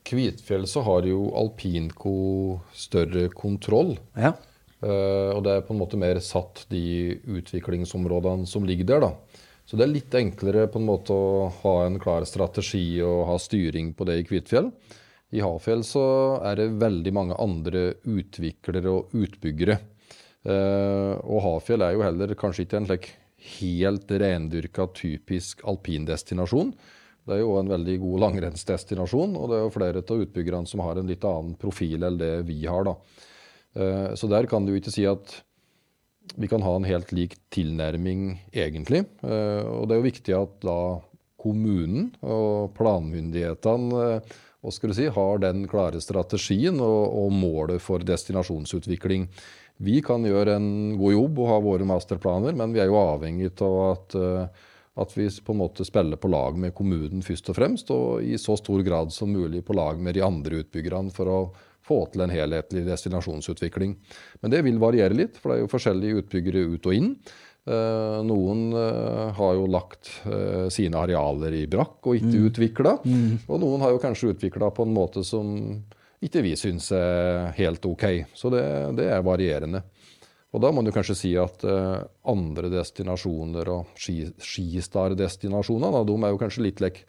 Kvitfjell 0.10 0.66
så 0.70 0.82
har 0.88 1.06
jo 1.08 1.30
Alpinco 1.38 2.60
større 2.74 3.28
kontroll. 3.34 3.96
Ja. 4.18 4.34
Uh, 4.80 5.36
og 5.36 5.44
det 5.46 5.54
er 5.54 5.66
på 5.68 5.76
en 5.76 5.82
måte 5.82 6.00
mer 6.00 6.22
satt 6.24 6.64
de 6.72 7.20
utviklingsområdene 7.28 8.48
som 8.50 8.66
ligger 8.68 8.88
der. 8.94 9.06
da. 9.06 9.46
Så 9.70 9.78
det 9.78 9.86
er 9.86 9.94
litt 9.94 10.16
enklere 10.18 10.70
på 10.72 10.80
en 10.82 10.88
måte 10.88 11.14
å 11.14 11.50
ha 11.62 11.76
en 11.86 12.00
klar 12.02 12.26
strategi 12.26 13.02
og 13.06 13.28
ha 13.30 13.38
styring 13.38 13.94
på 13.94 14.08
det 14.10 14.22
i 14.22 14.26
Kvitfjell. 14.26 14.72
I 15.30 15.44
Hafjell 15.46 15.84
så 15.86 16.04
er 16.42 16.58
det 16.58 16.80
veldig 16.82 17.14
mange 17.14 17.38
andre 17.38 17.92
utviklere 18.02 18.90
og 18.90 19.14
utbyggere. 19.14 19.78
Uh, 20.48 21.20
og 21.22 21.44
Hafjell 21.46 21.86
er 21.86 21.94
jo 21.94 22.06
heller 22.08 22.34
kanskje 22.40 22.66
ikke 22.66 22.80
en 22.80 22.90
slik 22.90 23.12
helt 23.60 24.10
rendyrka, 24.10 24.88
typisk 24.96 25.62
alpindestinasjon. 25.70 26.74
Det 27.28 27.36
er 27.36 27.44
jo 27.44 27.58
en 27.60 27.70
veldig 27.70 27.98
god 28.02 28.24
langrennsdestinasjon, 28.26 29.36
og 29.38 29.52
det 29.52 29.58
er 29.58 29.66
jo 29.66 29.76
flere 29.76 30.04
av 30.04 30.24
utbyggerne 30.26 30.70
som 30.70 30.84
har 30.86 31.00
en 31.00 31.10
litt 31.10 31.26
annen 31.28 31.54
profil 31.60 32.08
enn 32.08 32.18
det 32.22 32.34
vi 32.48 32.64
har. 32.66 32.88
da. 32.88 32.96
Eh, 33.76 34.10
så 34.18 34.30
der 34.32 34.50
kan 34.50 34.66
du 34.66 34.74
ikke 34.78 34.94
si 34.94 35.06
at 35.10 35.38
vi 36.40 36.50
kan 36.50 36.62
ha 36.62 36.76
en 36.78 36.88
helt 36.88 37.12
lik 37.16 37.38
tilnærming, 37.54 38.40
egentlig. 38.54 39.06
Eh, 39.26 39.64
og 39.66 39.90
det 39.90 39.96
er 39.96 40.02
jo 40.02 40.10
viktig 40.10 40.38
at 40.38 40.60
da 40.66 40.80
kommunen 41.40 42.12
og 42.26 42.74
planmyndighetene 42.76 44.22
hva 44.60 44.74
skal 44.76 44.92
du 44.92 44.98
si, 44.98 45.08
har 45.08 45.40
den 45.40 45.64
klare 45.72 46.02
strategien 46.04 46.82
og, 46.84 47.04
og, 47.16 47.32
målet 47.32 47.80
for 47.84 48.04
destinasjonsutvikling. 48.04 49.30
Vi 49.80 50.02
kan 50.04 50.26
gjøre 50.28 50.58
en 50.60 50.98
god 51.00 51.16
jobb 51.16 51.40
og 51.40 51.52
ha 51.54 51.60
våre 51.64 51.88
masterplaner, 51.88 52.58
men 52.60 52.74
vi 52.76 52.82
er 52.84 52.90
jo 52.92 53.00
avhengig 53.00 53.54
av 53.64 53.78
at, 53.86 54.18
eh, 54.20 54.66
at 55.00 55.16
vi 55.18 55.30
på 55.46 55.56
en 55.56 55.62
måte 55.62 55.86
spiller 55.88 56.20
på 56.20 56.32
lag 56.32 56.58
med 56.60 56.76
kommunen 56.78 57.24
først 57.26 57.52
og 57.52 57.58
fremst, 57.58 57.92
og 57.96 58.24
i 58.24 58.38
så 58.42 58.58
stor 58.60 58.84
grad 58.86 59.14
som 59.16 59.32
mulig 59.32 59.64
på 59.66 59.76
lag 59.78 60.00
med 60.00 60.18
de 60.18 60.26
andre 60.26 60.64
utbyggerne 60.64 61.14
for 61.16 61.32
å 61.32 61.42
få 61.90 62.04
til 62.14 62.26
en 62.26 62.34
helhetlig 62.34 62.86
destinasjonsutvikling. 62.88 63.96
Men 64.44 64.54
det 64.54 64.64
vil 64.68 64.82
variere 64.82 65.16
litt, 65.16 65.40
for 65.40 65.52
det 65.52 65.60
er 65.60 65.64
jo 65.64 65.72
forskjellige 65.72 66.24
utbyggere 66.24 66.66
ut 66.76 66.90
og 66.90 66.98
inn. 66.98 67.14
Eh, 67.70 68.20
noen 68.26 68.70
eh, 68.74 69.30
har 69.38 69.56
jo 69.58 69.68
lagt 69.70 70.12
eh, 70.26 70.68
sine 70.74 70.98
arealer 71.02 71.54
i 71.54 71.66
brakk 71.70 72.08
og 72.08 72.18
ikke 72.18 72.34
mm. 72.34 72.46
utvikla. 72.50 72.94
Mm. 73.04 73.32
Og 73.46 73.62
noen 73.62 73.86
har 73.86 73.94
jo 73.94 74.02
kanskje 74.02 74.34
utvikla 74.34 74.72
på 74.74 74.88
en 74.88 74.96
måte 74.96 75.26
som 75.28 75.52
ikke 76.20 76.44
vi 76.44 76.56
syns 76.60 76.90
er 76.96 77.54
helt 77.60 77.86
OK. 77.88 78.06
Så 78.36 78.52
det, 78.54 78.64
det 78.98 79.08
er 79.14 79.24
varierende. 79.26 79.84
Og 80.50 80.62
da 80.64 80.72
må 80.74 80.82
du 80.82 80.90
kanskje 80.94 81.16
si 81.18 81.32
at 81.38 81.62
uh, 81.68 82.02
andre 82.30 82.72
destinasjoner 82.74 83.70
og 83.70 83.92
skistar-destinasjoner, 84.00 85.98
de 86.08 86.16
er 86.18 86.34
jo 86.34 86.40
kanskje 86.42 86.66
litt 86.66 86.82
lek, 86.82 87.04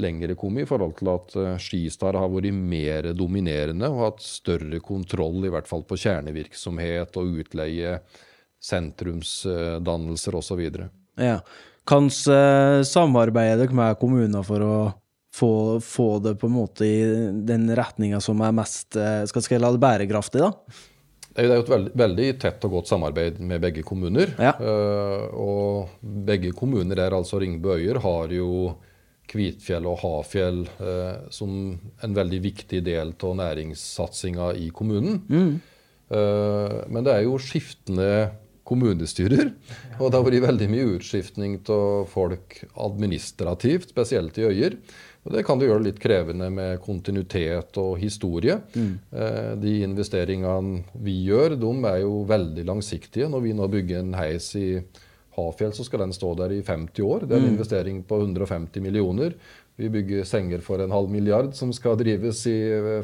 lengre 0.00 0.36
kommet 0.38 0.64
i 0.64 0.68
forhold 0.70 0.94
til 0.96 1.10
at 1.12 1.36
uh, 1.36 1.58
Skistar 1.60 2.16
har 2.16 2.32
vært 2.32 2.54
mer 2.56 3.10
dominerende 3.18 3.90
og 3.92 4.04
hatt 4.06 4.24
større 4.24 4.80
kontroll, 4.80 5.44
i 5.44 5.52
hvert 5.52 5.68
fall 5.68 5.84
på 5.84 6.00
kjernevirksomhet 6.00 7.20
og 7.20 7.42
utleie 7.42 7.98
sentrumsdannelser 8.64 10.38
osv. 10.40 10.62
Ja. 11.20 11.38
Kanskje 11.88 12.38
samarbeider 12.88 13.66
dere 13.66 13.76
med 13.76 14.00
kommuner 14.00 14.42
for 14.44 14.64
å 14.64 14.92
få, 15.36 15.52
få, 15.84 16.18
det 16.24 16.38
på 16.40 16.48
en 16.48 16.56
måte 16.56 16.88
i 16.88 17.04
den 17.48 17.68
retninga 17.76 18.20
som 18.24 18.40
er 18.44 18.56
mest 18.56 18.96
skal, 18.96 19.28
skal 19.28 19.56
jeg 19.56 19.62
la 19.62 19.70
det 19.76 19.84
bærekraftig, 19.84 20.40
da? 20.42 20.50
Det 21.38 21.46
er 21.46 21.60
jo 21.60 21.62
et 21.62 21.70
veldig, 21.70 21.90
veldig, 22.00 22.28
tett 22.42 22.64
og 22.66 22.72
godt 22.78 22.90
samarbeid 22.90 23.36
med 23.46 23.62
begge 23.62 23.84
kommuner. 23.86 24.32
Ja. 24.42 24.56
Uh, 24.58 25.38
og 25.38 26.00
begge 26.02 26.50
kommuner 26.56 26.98
der, 26.98 27.14
altså 27.14 27.38
Ringebu 27.38 27.76
Øyer, 27.76 28.00
har 28.02 28.34
jo 28.34 28.74
Kvitfjell 29.28 29.86
og 29.86 30.00
Hafjell 30.02 30.64
uh, 30.80 31.28
som 31.30 31.52
en 31.76 32.16
veldig 32.16 32.42
viktig 32.42 32.82
del 32.82 33.14
av 33.14 33.38
næringssatsinga 33.38 34.50
i 34.58 34.70
kommunen. 34.74 35.22
Mm. 35.30 35.54
Uh, 36.10 36.82
men 36.90 37.06
det 37.06 37.14
er 37.14 37.26
jo 37.28 37.38
skiftende 37.38 38.10
kommunestyrer. 38.68 39.52
Og 39.98 40.10
det 40.10 40.18
har 40.18 40.26
vært 40.26 40.46
veldig 40.48 40.68
mye 40.72 40.88
utskiftning 40.98 41.60
av 41.72 42.08
folk 42.10 42.58
administrativt, 42.74 43.94
spesielt 43.94 44.42
i 44.42 44.48
øyer. 44.50 44.76
Og 45.26 45.34
Det 45.34 45.42
kan 45.44 45.58
du 45.58 45.66
gjøre 45.66 45.84
litt 45.84 45.98
krevende 46.00 46.48
med 46.52 46.78
kontinuitet 46.84 47.76
og 47.80 47.98
historie. 48.00 48.60
Mm. 48.74 48.92
Eh, 49.12 49.52
de 49.60 49.74
investeringene 49.84 50.84
vi 51.04 51.18
gjør, 51.26 51.58
de 51.58 51.72
er 51.90 52.00
jo 52.04 52.22
veldig 52.28 52.64
langsiktige. 52.68 53.28
Når 53.28 53.44
vi 53.44 53.54
nå 53.56 53.68
bygger 53.68 54.00
en 54.00 54.16
heis 54.16 54.54
i 54.56 54.68
Hafjell, 55.38 55.74
så 55.76 55.84
skal 55.86 56.06
den 56.06 56.14
stå 56.16 56.32
der 56.38 56.54
i 56.56 56.62
50 56.62 57.04
år. 57.04 57.26
Det 57.26 57.36
er 57.36 57.42
en 57.42 57.50
mm. 57.50 57.56
investering 57.56 58.00
på 58.08 58.20
150 58.22 58.82
millioner. 58.82 59.36
Vi 59.78 59.90
bygger 59.94 60.24
senger 60.26 60.62
for 60.64 60.82
en 60.82 60.94
halv 60.94 61.10
milliard 61.12 61.52
som 61.54 61.70
skal 61.76 61.98
drives 62.00 62.46
i 62.50 62.56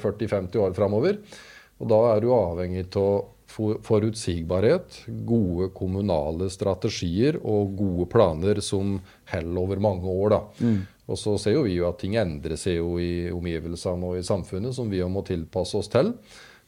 40-50 0.02 0.58
år 0.64 0.74
framover. 0.74 1.20
Og 1.82 1.90
da 1.90 2.00
er 2.14 2.22
du 2.22 2.32
avhengig 2.34 2.88
av 2.98 3.30
forutsigbarhet, 3.84 5.04
gode 5.26 5.68
kommunale 5.76 6.48
strategier 6.50 7.36
og 7.38 7.76
gode 7.78 8.08
planer 8.10 8.58
som 8.64 8.96
holder 9.30 9.60
over 9.60 9.82
mange 9.82 10.10
år. 10.10 10.36
Mm. 10.58 10.80
Og 11.04 11.20
så 11.20 11.36
ser 11.40 11.58
jo 11.58 11.66
vi 11.66 11.76
jo 11.76 11.88
at 11.90 12.00
ting 12.00 12.16
endrer 12.16 12.56
seg 12.60 12.78
jo 12.78 12.96
i 13.02 13.28
omgivelsene 13.32 14.08
og 14.08 14.18
i 14.18 14.26
samfunnet, 14.26 14.74
som 14.76 14.90
vi 14.92 15.02
må 15.04 15.24
tilpasse 15.26 15.76
oss 15.80 15.90
til. 15.92 16.14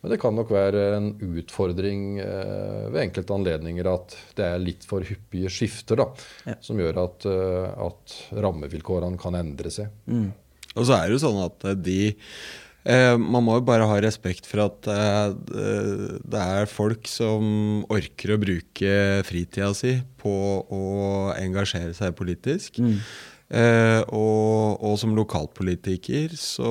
Men 0.03 0.12
det 0.12 0.18
kan 0.20 0.37
nok 0.37 0.51
være 0.53 0.82
en 0.99 1.09
utfordring 1.24 2.18
eh, 2.20 2.82
ved 2.93 3.01
enkelte 3.07 3.32
anledninger 3.32 3.89
at 3.91 4.18
det 4.37 4.45
er 4.45 4.61
litt 4.62 4.84
for 4.87 5.07
hyppige 5.07 5.51
skifter 5.51 6.03
da, 6.03 6.11
ja. 6.45 6.59
som 6.62 6.78
gjør 6.78 7.01
at, 7.07 7.26
uh, 7.26 7.89
at 7.89 8.18
rammevilkårene 8.37 9.18
kan 9.18 9.41
endre 9.41 9.72
seg. 9.72 9.89
Mm. 10.05 10.28
Og 10.76 10.84
så 10.84 10.99
er 10.99 11.09
det 11.09 11.16
jo 11.16 11.24
sånn 11.24 11.43
at 11.47 11.68
de 11.80 11.99
Eh, 12.87 13.16
man 13.18 13.43
må 13.43 13.57
jo 13.59 13.64
bare 13.66 13.87
ha 13.91 13.97
respekt 14.03 14.47
for 14.47 14.62
at 14.68 14.87
eh, 14.87 15.32
det 16.22 16.43
er 16.43 16.68
folk 16.70 17.09
som 17.11 17.82
orker 17.91 18.34
å 18.34 18.39
bruke 18.39 18.93
fritida 19.26 19.72
si 19.74 19.97
på 20.20 20.34
å 20.62 20.84
engasjere 21.34 21.97
seg 21.97 22.14
politisk. 22.18 22.78
Mm. 22.78 23.01
Eh, 23.47 24.01
og, 24.11 24.82
og 24.82 24.97
som 24.99 25.12
lokalpolitiker 25.14 26.32
så, 26.34 26.70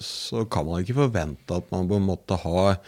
så 0.00 0.46
kan 0.48 0.64
man 0.64 0.80
ikke 0.80 0.96
forvente 1.02 1.58
at 1.58 1.68
man 1.74 1.90
på 1.90 1.98
en 2.00 2.06
måte 2.08 2.38
har 2.40 2.78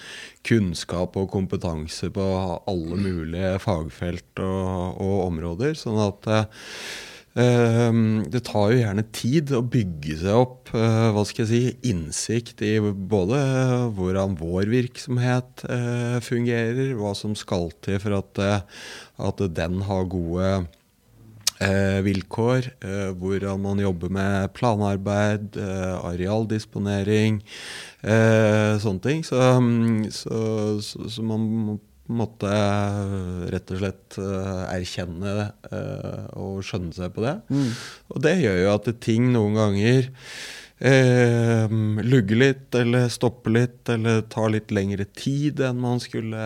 kunnskap 0.49 1.19
og 1.21 1.29
kompetanse 1.35 2.09
på 2.15 2.25
alle 2.71 2.97
mulige 2.97 3.59
fagfelt 3.61 4.41
og, 4.41 4.97
og 4.97 5.15
områder. 5.27 5.77
Sånn 5.77 6.01
at 6.07 6.31
eh, 6.33 8.01
det 8.33 8.43
tar 8.49 8.73
jo 8.73 8.81
gjerne 8.81 9.07
tid 9.13 9.53
å 9.53 9.61
bygge 9.77 10.17
seg 10.25 10.41
opp 10.41 10.73
eh, 10.73 11.13
hva 11.13 11.29
skal 11.29 11.45
jeg 11.45 11.53
si, 11.53 11.93
innsikt 11.93 12.65
i 12.65 12.79
både 12.81 13.45
hvordan 13.93 14.41
vår 14.41 14.73
virksomhet 14.73 15.69
eh, 15.69 16.17
fungerer, 16.25 16.97
hva 16.97 17.13
som 17.13 17.37
skal 17.37 17.69
til 17.85 18.01
for 18.01 18.23
at, 18.25 18.41
eh, 18.41 18.85
at 19.29 19.49
den 19.61 19.83
har 19.85 20.09
gode 20.17 20.49
eh, 20.49 20.69
vilkår, 21.61 22.71
eh, 22.81 23.11
hvordan 23.21 23.61
man 23.61 23.79
jobber 23.83 24.09
med 24.09 24.53
planarbeid, 24.57 25.57
eh, 25.61 25.97
arealdisponering, 26.09 27.43
eh, 28.03 28.79
sånne 28.81 29.05
ting. 29.05 29.23
Så, 29.25 29.37
mm, 29.37 30.11
så, 30.11 30.81
så, 30.81 31.09
så, 31.09 31.23
man 31.23 31.79
måtte 32.11 32.51
rett 33.53 33.71
og 33.71 33.83
slett 33.83 34.19
eh, 34.19 34.63
erkjenne 34.73 35.35
eh, 35.71 36.25
og 36.41 36.65
skjønne 36.67 36.97
seg 36.97 37.13
på 37.15 37.27
det. 37.27 37.37
Mm. 37.53 37.69
Og 38.15 38.25
det 38.25 38.39
gjør 38.41 38.59
jo 38.65 38.73
at 38.75 38.91
ting 39.05 39.31
noen 39.35 39.61
ganger 39.61 40.11
eh, 40.81 41.69
lugge 42.03 42.39
litt, 42.39 42.69
eller 42.75 43.09
stoppe 43.13 43.53
litt, 43.53 43.89
eller 43.93 44.23
ta 44.33 44.47
litt 44.49 44.73
lengre 44.75 45.07
tid 45.17 45.61
enn 45.65 45.81
man 45.81 46.01
skulle 46.03 46.41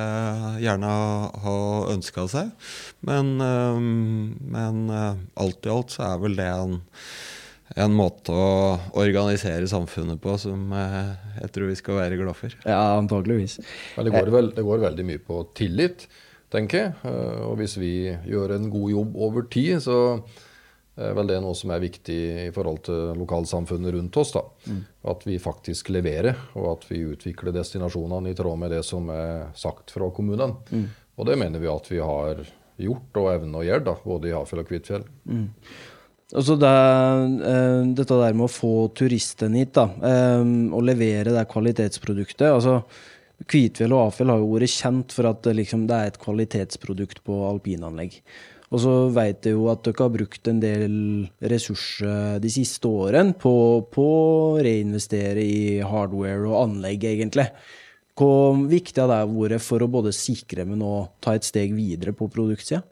gjerne 0.63 0.91
ha 1.45 1.59
ønska 1.95 2.27
seg. 2.31 2.51
Men, 3.07 3.37
eh, 3.41 3.79
men 4.57 4.83
eh, 4.91 5.23
alt 5.45 5.67
i 5.67 5.73
alt 5.75 5.95
så 5.95 6.09
er 6.11 6.21
vel 6.25 6.37
det 6.41 6.51
en, 6.51 6.81
en 7.85 7.97
måte 7.97 8.35
å 8.35 8.51
organisere 9.01 9.71
samfunnet 9.71 10.21
på 10.23 10.37
som 10.41 10.73
eh, 10.77 11.15
jeg 11.43 11.55
tror 11.55 11.71
vi 11.71 11.81
skal 11.81 12.03
være 12.03 12.21
glad 12.21 12.39
for. 12.39 12.59
Ja, 12.67 12.83
antageligvis. 12.99 13.61
Men 13.97 14.09
det 14.09 14.17
går, 14.19 14.35
vel, 14.35 14.53
det 14.57 14.67
går 14.67 14.87
veldig 14.89 15.09
mye 15.13 15.23
på 15.23 15.45
tillit, 15.57 16.09
tenker 16.55 16.83
jeg. 16.83 16.97
Eh, 17.07 17.45
og 17.47 17.61
hvis 17.63 17.79
vi 17.81 17.95
gjør 18.31 18.59
en 18.59 18.69
god 18.73 18.91
jobb 18.99 19.23
over 19.29 19.47
tid, 19.51 19.79
så 19.85 19.99
vel 20.95 21.27
det 21.27 21.41
noe 21.43 21.57
som 21.59 21.73
er 21.75 21.83
viktig 21.83 22.19
i 22.45 22.51
forhold 22.55 22.85
til 22.87 23.15
lokalsamfunnet 23.19 23.97
rundt 23.97 24.19
oss. 24.21 24.35
da. 24.37 24.45
Mm. 24.71 24.83
At 25.11 25.25
vi 25.27 25.39
faktisk 25.43 25.91
leverer, 25.91 26.37
og 26.55 26.69
at 26.77 26.85
vi 26.91 27.01
utvikler 27.15 27.57
destinasjonene 27.57 28.31
i 28.31 28.37
tråd 28.39 28.61
med 28.61 28.71
det 28.77 28.85
som 28.87 29.11
er 29.11 29.49
sagt 29.59 29.95
fra 29.95 30.11
kommunen. 30.15 30.55
Mm. 30.71 30.87
Og 31.19 31.27
det 31.27 31.39
mener 31.41 31.63
vi 31.63 31.71
at 31.71 31.91
vi 31.91 31.99
har 32.03 32.45
gjort 32.81 33.19
og 33.21 33.33
evner 33.33 33.61
å 33.61 33.67
gjøre, 33.67 33.87
da, 33.87 33.97
både 34.05 34.31
i 34.31 34.35
Hafjell 34.35 34.63
og 34.63 34.71
Kvitfjell. 34.71 35.09
Mm. 35.31 35.49
Altså 36.35 36.57
det, 36.59 36.71
uh, 36.71 37.83
dette 37.95 38.21
der 38.23 38.35
med 38.35 38.47
å 38.49 38.51
få 38.53 38.73
turistene 38.97 39.61
hit, 39.61 39.75
da, 39.77 39.85
um, 40.41 40.73
og 40.75 40.87
levere 40.89 41.35
det 41.35 41.45
kvalitetsproduktet 41.51 42.49
altså 42.49 42.81
Kvitfjell 43.51 43.93
og 43.93 44.09
Afjell 44.09 44.31
har 44.31 44.41
jo 44.41 44.53
vært 44.55 44.73
kjent 44.73 45.15
for 45.15 45.29
at 45.29 45.47
liksom, 45.59 45.85
det 45.91 45.97
er 45.97 46.11
et 46.11 46.21
kvalitetsprodukt 46.23 47.21
på 47.27 47.39
alpinanlegg. 47.49 48.21
Og 48.75 48.81
så 48.83 48.93
veit 49.15 49.47
jeg 49.47 49.55
jo 49.55 49.69
at 49.71 49.85
dere 49.87 50.03
har 50.03 50.11
brukt 50.11 50.49
en 50.51 50.59
del 50.59 50.95
ressurser 51.47 52.41
de 52.43 52.51
siste 52.51 52.91
årene 52.91 53.37
på, 53.39 53.55
å 53.87 54.09
reinvestere 54.59 55.45
i 55.45 55.79
hardware 55.87 56.43
og 56.49 56.59
anlegg, 56.65 57.07
egentlig. 57.07 57.47
Hvor 58.19 58.59
viktig 58.71 58.99
har 58.99 59.13
det 59.13 59.21
vært 59.31 59.63
for 59.63 59.83
å 59.83 59.91
både 59.91 60.11
sikre, 60.15 60.67
men 60.67 60.83
òg 60.83 61.15
ta 61.23 61.37
et 61.39 61.47
steg 61.47 61.75
videre 61.77 62.15
på 62.19 62.27
produktsida? 62.31 62.83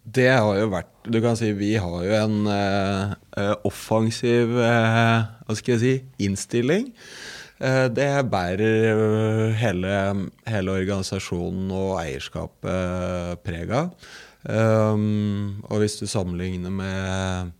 Det 0.00 0.30
har 0.32 0.56
jo 0.56 0.70
vært 0.72 1.10
Du 1.12 1.18
kan 1.20 1.36
si 1.36 1.50
vi 1.52 1.74
har 1.76 2.04
jo 2.04 2.14
en 2.16 2.46
eh, 2.48 3.12
eh 3.36 3.66
offensiv 3.68 4.56
eh, 4.56 5.18
hva 5.44 5.56
skal 5.56 5.76
jeg 5.76 5.80
si, 5.80 5.92
innstilling. 6.24 6.88
Eh, 7.60 7.86
det 7.92 8.08
bærer 8.32 9.52
hele, 9.60 9.92
hele 10.48 10.76
organisasjonen 10.80 11.68
og 11.72 12.00
eierskapet 12.00 13.44
preg 13.44 13.72
av. 13.76 13.92
Um, 14.44 15.60
og 15.68 15.82
hvis 15.82 15.98
du 16.00 16.06
sammenligner 16.08 16.72
med, 16.72 17.52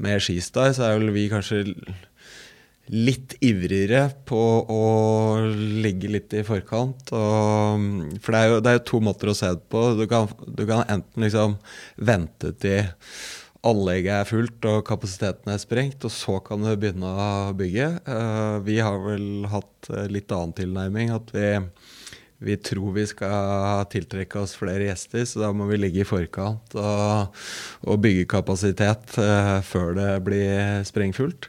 med 0.00 0.22
Skistar, 0.24 0.72
så 0.72 0.88
er 0.88 1.00
vel 1.00 1.12
vi 1.14 1.28
kanskje 1.32 1.64
litt 2.92 3.36
ivrigere 3.44 4.08
på 4.28 4.40
å 4.68 4.80
ligge 5.54 6.10
litt 6.12 6.34
i 6.34 6.42
forkant. 6.46 7.12
Og, 7.14 8.16
for 8.20 8.34
det 8.34 8.40
er, 8.40 8.48
jo, 8.50 8.58
det 8.58 8.72
er, 8.72 8.80
jo, 8.80 8.86
to 8.90 9.00
måter 9.04 9.30
å 9.32 9.36
se 9.36 9.52
det 9.54 9.68
på. 9.72 9.84
Du 9.98 10.04
kan, 10.10 10.28
du 10.46 10.64
kan 10.68 10.84
enten 10.90 11.24
liksom 11.26 11.56
vente 11.96 12.52
til 12.62 12.90
anlegget 13.62 14.16
er 14.16 14.26
fullt 14.26 14.66
og 14.66 14.80
kapasiteten 14.88 15.52
er 15.52 15.60
sprengt, 15.62 16.02
og 16.02 16.10
så 16.10 16.40
kan 16.42 16.64
du 16.64 16.72
begynne 16.74 17.06
å 17.06 17.52
bygge. 17.56 17.88
Uh, 18.08 18.58
vi 18.66 18.80
har 18.82 18.98
vel 19.04 19.46
hatt 19.52 19.92
litt 20.10 20.34
annen 20.34 20.56
tilnærming. 20.58 21.14
At 21.14 21.30
vi 21.34 21.46
vi 22.42 22.56
tror 22.58 22.94
vi 22.96 23.04
skal 23.06 23.84
tiltrekke 23.92 24.40
oss 24.42 24.54
flere 24.58 24.88
gjester, 24.88 25.24
så 25.28 25.44
da 25.44 25.50
må 25.54 25.68
vi 25.70 25.78
ligge 25.80 26.02
i 26.02 26.06
forkant 26.08 26.74
og, 26.78 27.42
og 27.86 28.00
bygge 28.02 28.26
kapasitet 28.30 29.14
uh, 29.20 29.60
før 29.66 29.94
det 29.98 30.08
blir 30.26 30.82
sprengfullt. 30.88 31.48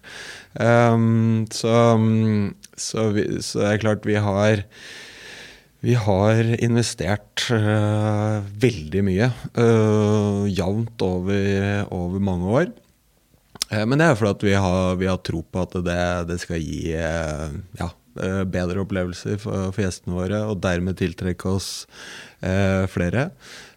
Um, 0.54 1.48
så, 1.54 1.74
så, 2.78 3.08
vi, 3.16 3.26
så, 3.42 3.64
det 3.64 3.72
er 3.72 3.82
klart 3.88 4.08
vi 4.10 4.20
har 4.22 4.68
vi 5.84 5.98
har 6.00 6.48
investert 6.64 7.44
uh, 7.52 8.40
veldig 8.62 9.02
mye, 9.04 9.34
uh, 9.58 10.46
jevnt 10.48 11.04
over, 11.04 11.84
over, 11.92 12.24
mange 12.24 12.56
år. 12.62 12.72
men 13.74 13.98
det 14.00 14.06
er 14.06 14.16
fordi 14.16 14.52
vi 14.52 14.56
har, 14.56 14.96
vi 15.02 15.10
har 15.10 15.20
tro 15.26 15.42
på 15.44 15.66
at 15.66 15.76
det, 15.84 16.00
det 16.30 16.40
skal 16.40 16.62
gi 16.62 16.94
ja, 16.94 17.90
bedre 18.16 18.84
opplevelser 18.84 19.40
for, 19.42 19.70
for, 19.74 19.84
gjestene 19.84 20.18
våre, 20.18 20.42
og 20.50 20.62
dermed 20.64 21.00
tiltrekke 21.00 21.50
oss 21.50 21.70
eh, 22.42 22.86
flere. 22.92 23.30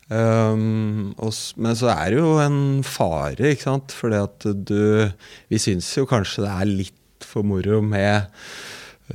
Um, 0.07 1.17
og, 1.19 1.35
men 1.59 1.75
så 1.75 1.91
er 1.91 2.15
det 2.15 2.21
jo 2.21 2.37
en 2.39 2.61
fare, 2.87 3.53
ikke 3.53 3.67
sant. 3.67 3.97
Fordi 3.97 4.23
Vi 5.51 5.63
syns 5.63 5.91
jo 5.99 6.07
kanskje 6.09 6.47
det 6.47 6.55
er 6.55 6.75
litt 6.85 7.27
for 7.27 7.47
moro 7.47 7.81
med 7.83 8.27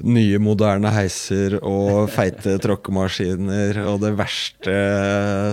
nye, 0.08 0.40
moderne 0.40 0.88
heiser 0.96 1.58
og 1.60 2.10
feite 2.14 2.54
tråkkemaskiner 2.64 3.82
og 3.84 4.00
det 4.06 4.14
verste 4.20 4.76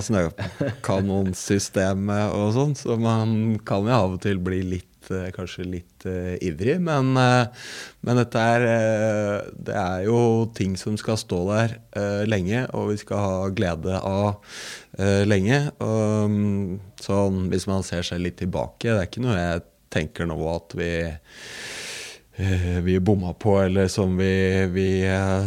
snøkanonsystemet 0.06 2.34
og 2.34 2.52
sånn. 2.54 2.74
Så 2.78 2.96
man 3.00 3.58
kan 3.66 3.86
jo 3.86 3.92
av 3.96 4.12
og 4.18 4.22
til 4.24 4.38
bli 4.42 4.62
litt 4.76 4.87
Eh, 5.14 5.30
kanskje 5.34 5.66
litt 5.66 6.06
uh, 6.06 6.34
ivrig. 6.44 6.78
Men, 6.84 7.14
uh, 7.16 7.48
men, 8.04 8.20
dette 8.20 8.42
er 8.54 8.66
uh, 8.66 9.48
Det 9.54 9.74
er 9.74 10.04
jo 10.08 10.20
ting 10.56 10.76
som 10.80 10.98
skal 11.00 11.18
stå 11.20 11.40
der 11.48 11.76
lenge, 12.28 12.64
og 12.76 12.92
vi 12.92 12.98
skal 13.00 13.22
ha 13.22 13.48
glede 13.54 13.98
av 13.98 14.38
lenge. 15.28 15.58
Um, 15.82 16.78
sånn, 17.02 17.46
hvis 17.52 17.66
man 17.70 17.84
ser 17.86 18.04
seg 18.06 18.22
litt 18.22 18.38
tilbake, 18.40 18.90
det 18.90 18.96
er 18.96 19.08
ikke 19.08 19.24
noe 19.24 19.36
jeg 19.38 19.64
tenker 19.94 20.28
nå 20.28 20.38
at 20.52 20.74
vi 20.78 20.92
vi 22.38 22.94
bomma 23.02 23.32
på, 23.34 23.56
eller 23.64 23.88
som 23.90 24.12
vi, 24.14 24.30
vi 24.70 24.88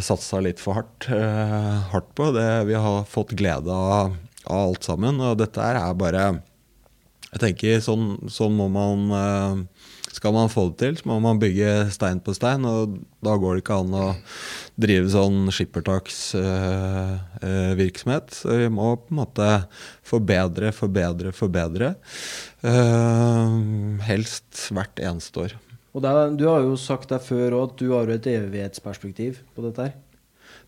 satsa 0.04 0.42
litt 0.44 0.60
for 0.60 0.76
hardt, 0.76 1.08
hardt 1.94 2.10
på. 2.20 2.34
Det, 2.36 2.48
vi 2.68 2.76
har 2.76 3.06
fått 3.08 3.32
glede 3.40 3.72
av, 3.72 4.18
av 4.44 4.64
alt 4.66 4.90
sammen. 4.90 5.22
Og 5.24 5.38
dette 5.40 5.64
er 5.64 5.96
bare 5.96 6.26
jeg 7.32 7.40
tenker 7.40 7.78
sånn, 7.80 8.28
sånn 8.28 8.52
må 8.60 8.66
man 8.72 9.12
eh, 9.16 9.60
Skal 10.12 10.34
man 10.36 10.50
få 10.52 10.66
det 10.70 10.78
til, 10.82 10.98
så 11.00 11.08
må 11.08 11.16
man 11.24 11.40
bygge 11.40 11.88
stein 11.96 12.20
på 12.20 12.34
stein. 12.36 12.66
Og 12.68 13.00
da 13.24 13.38
går 13.40 13.56
det 13.56 13.62
ikke 13.64 13.80
an 13.80 13.94
å 13.96 14.12
drive 14.82 15.08
sånn 15.14 15.52
skippertaksvirksomhet. 15.56 18.28
Uh, 18.28 18.36
uh, 18.36 18.40
så 18.42 18.48
vi 18.60 18.68
må 18.76 18.88
på 19.00 19.08
en 19.14 19.22
måte 19.22 19.48
forbedre, 20.12 20.68
forbedre, 20.76 21.32
forbedre. 21.32 21.96
Helst 24.10 24.68
hvert 24.76 25.00
eneste 25.00 25.40
år. 25.48 25.56
Og 25.96 26.04
der, 26.04 26.36
Du 26.36 26.52
har 26.52 26.60
jo 26.68 26.76
sagt 26.76 27.08
deg 27.16 27.24
før 27.24 27.64
at 27.64 27.80
du 27.80 27.96
har 27.96 28.12
et 28.12 28.28
evighetsperspektiv 28.28 29.40
på 29.56 29.64
dette 29.70 29.88
her. 29.88 29.96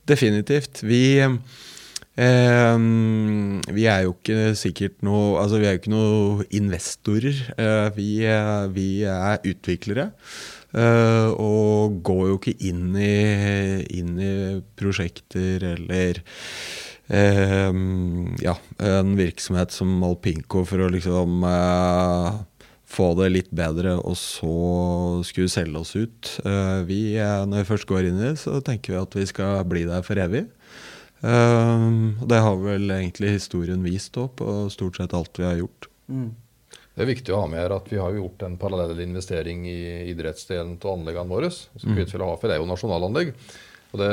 Definitivt. 0.08 0.80
Vi 0.88 1.20
Eh, 2.14 2.78
vi 3.74 3.86
er 3.90 4.04
jo 4.06 4.12
ikke 4.14 4.52
sikkert 4.54 5.00
noe 5.02 5.40
Altså, 5.42 5.58
vi 5.58 5.66
er 5.66 5.74
jo 5.74 5.82
ikke 5.82 5.94
noe 5.96 6.46
investorer. 6.54 7.40
Eh, 7.58 7.90
vi, 7.98 8.10
vi, 8.76 8.88
er 9.10 9.42
utviklere. 9.50 10.12
Eh, 10.74 11.30
og 11.34 12.00
går 12.06 12.24
jo 12.30 12.40
ikke 12.40 12.56
inn 12.70 12.96
i, 12.98 13.84
inn 13.98 14.16
i 14.22 14.34
prosjekter 14.78 15.70
eller 15.76 16.24
ja, 17.14 18.54
en 18.80 19.10
virksomhet 19.20 19.74
som 19.76 19.92
Alpinco 20.08 20.64
for 20.66 20.82
å 20.82 20.88
liksom 20.90 21.44
få 22.94 23.10
det 23.20 23.30
litt 23.34 23.52
bedre, 23.56 23.96
og 24.02 24.16
så 24.20 24.54
skulle 25.26 25.52
selge 25.52 25.82
oss 25.82 25.94
ut. 25.98 26.34
Eh, 26.46 26.80
vi, 26.88 27.02
når 27.18 27.64
vi 27.64 27.70
først 27.72 27.90
går 27.90 28.10
inn 28.10 28.20
i 28.20 28.28
det, 28.30 28.36
så 28.42 28.60
tenker 28.66 28.96
vi 28.96 29.02
at 29.02 29.18
vi 29.18 29.28
skal 29.30 29.64
bli 29.70 29.86
der 29.90 30.06
for 30.06 30.20
evig. 30.22 30.46
Og 31.24 32.26
det 32.28 32.40
har 32.44 32.58
vel 32.60 32.92
egentlig 32.92 33.38
historien 33.38 33.84
vist 33.86 34.18
òg, 34.20 34.34
på 34.42 34.56
stort 34.74 34.98
sett 35.00 35.14
alt 35.16 35.40
vi 35.40 35.46
har 35.48 35.62
gjort. 35.62 35.88
Mm. 36.12 36.32
Det 36.94 37.02
er 37.02 37.10
viktig 37.10 37.34
å 37.34 37.42
ha 37.42 37.50
med 37.50 37.58
her 37.58 37.74
at 37.74 37.88
vi 37.90 37.98
har 37.98 38.14
gjort 38.14 38.44
en 38.46 38.56
parallell 38.62 39.00
investering 39.02 39.64
i 39.66 40.10
idrettsdelen 40.12 40.76
av 40.78 40.92
anleggene 40.92 41.32
våre. 41.32 41.50
Så 41.50 41.88
Kvitfjell 41.88 42.22
og 42.22 42.36
Hafjell 42.36 42.54
er 42.54 42.62
jo 42.62 42.68
nasjonalanlegg. 42.70 43.32
Og 43.94 44.02
det, 44.02 44.12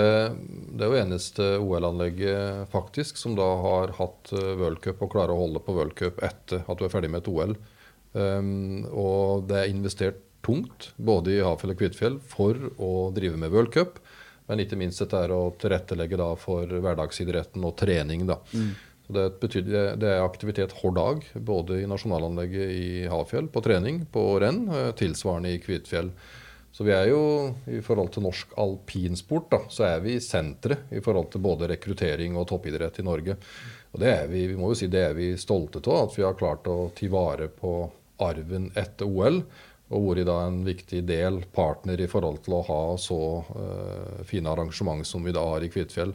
det, 0.76 0.84
er 0.84 0.88
jo 0.88 1.00
eneste 1.00 1.48
OL-anlegget 1.60 2.72
faktisk 2.72 3.20
som 3.20 3.36
da 3.36 3.48
har 3.64 3.94
hatt 3.96 4.32
eh, 4.36 4.54
worldcup 4.60 5.04
og 5.04 5.12
klarer 5.12 5.32
å 5.32 5.42
holde 5.42 5.62
på 5.64 5.76
worldcup 5.76 6.20
etter 6.24 6.64
at 6.64 6.80
du 6.80 6.84
er 6.84 6.92
ferdig 6.92 7.12
med 7.12 7.22
et 7.22 7.30
OL. 7.32 7.54
Um, 8.12 8.88
og 8.90 9.46
det 9.48 9.60
er 9.60 9.72
investert 9.72 10.24
tungt 10.44 10.90
både 10.96 11.36
i 11.36 11.44
Hafjell 11.44 11.74
og 11.74 11.80
Kvitfjell 11.80 12.18
for 12.32 12.56
å 12.80 12.92
drive 13.16 13.40
med 13.40 13.52
worldcup. 13.52 14.00
Men 14.50 14.64
ikke 14.64 14.78
minst 14.78 14.98
dette 15.04 15.18
er 15.22 15.30
å 15.30 15.52
tilrettelegge 15.54 16.18
da 16.18 16.32
for 16.38 16.66
hverdagsidretten 16.66 17.62
og 17.66 17.76
trening. 17.78 18.26
da. 18.26 18.40
Mm. 18.50 18.72
Så 19.06 19.14
det, 19.16 19.24
betyr, 19.42 19.64
det 19.98 20.10
er 20.10 20.24
aktivitet 20.24 20.74
hver 20.78 20.94
dag, 20.94 21.24
både 21.34 21.80
i 21.80 21.88
nasjonalanlegget 21.90 22.74
i 22.74 22.90
Hafjell 23.10 23.48
på 23.50 23.62
trening, 23.64 24.04
på 24.10 24.22
renn, 24.42 24.64
eh, 24.70 24.92
tilsvarende 24.98 25.54
i 25.54 25.62
Kvitfjell. 25.62 26.12
Så 26.70 26.86
vi 26.86 26.92
er 26.94 27.08
jo, 27.10 27.22
i 27.66 27.80
forhold 27.82 28.12
til 28.14 28.22
norsk 28.22 28.52
alpinsport, 28.62 29.48
da, 29.50 29.60
så 29.70 29.88
er 29.88 30.04
vi 30.04 30.14
i 30.14 30.22
senteret 30.22 30.92
i 30.94 31.02
forhold 31.02 31.32
til 31.32 31.42
både 31.42 31.72
rekruttering 31.72 32.38
og 32.38 32.46
toppidrett 32.52 33.00
i 33.02 33.06
Norge. 33.06 33.34
Og 33.90 34.02
det 34.02 34.12
er 34.12 34.28
vi, 34.30 34.44
vi 34.52 34.58
må 34.58 34.70
jo 34.70 34.78
si 34.78 34.86
det 34.90 35.02
er 35.08 35.16
vi 35.18 35.32
stolte 35.40 35.82
av, 35.82 36.06
at 36.06 36.18
vi 36.18 36.26
har 36.26 36.38
klart 36.38 36.70
å 36.70 36.92
ta 36.94 37.10
vare 37.10 37.50
på 37.50 37.74
arven 38.22 38.70
etter 38.78 39.10
OL. 39.10 39.42
Og 39.90 40.10
vært 40.10 40.28
da 40.28 40.36
en 40.46 40.60
viktig 40.66 41.02
del, 41.08 41.40
partner 41.54 42.00
i 42.00 42.08
forhold 42.10 42.42
til 42.44 42.58
å 42.58 42.64
ha 42.68 42.82
så 43.00 43.22
uh, 43.42 44.20
fine 44.26 44.50
arrangement 44.52 45.06
som 45.06 45.24
vi 45.26 45.34
da 45.34 45.42
har 45.42 45.66
i 45.66 45.70
Kvitfjell. 45.72 46.14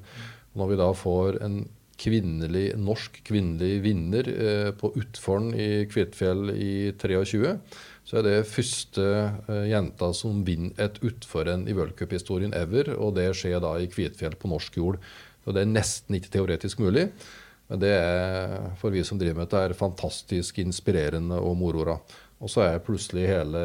Når 0.55 0.71
vi 0.71 0.77
da 0.79 0.91
får 0.95 1.41
en 1.43 1.57
kvinnelig, 1.99 2.69
norsk 2.79 3.19
kvinnelig 3.27 3.81
vinner 3.83 4.31
uh, 4.31 4.71
på 4.79 4.93
Utforn 5.01 5.51
i 5.59 5.69
Kvitfjell 5.91 6.55
i 6.55 6.71
23 6.95 7.57
så 8.05 8.19
er 8.19 8.25
det 8.27 8.47
første 8.47 9.05
uh, 9.49 9.63
jenta 9.65 10.11
som 10.13 10.43
vinner 10.45 10.77
et 10.81 10.99
utforrenn 11.05 11.65
i 11.67 11.73
v-cuphistorien 11.73 12.53
ever. 12.53 12.93
Og 12.99 13.15
det 13.17 13.31
skjer 13.37 13.57
da 13.63 13.73
i 13.81 13.89
Kvitfjell 13.89 14.37
på 14.37 14.51
norsk 14.51 14.77
jord. 14.77 14.99
Og 15.45 15.57
det 15.57 15.65
er 15.65 15.73
nesten 15.73 16.17
ikke 16.17 16.35
teoretisk 16.37 16.83
mulig. 16.85 17.09
Men 17.65 17.81
det 17.81 17.95
er 17.97 18.69
for 18.77 18.93
vi 18.93 19.01
som 19.05 19.17
driver 19.17 19.39
med 19.39 19.47
dette, 19.47 19.63
er 19.65 19.77
fantastisk 19.77 20.61
inspirerende 20.61 21.39
og 21.41 21.57
moroa. 21.57 21.97
Og 22.43 22.51
så 22.51 22.65
er 22.65 22.83
plutselig 22.83 23.29
hele 23.29 23.63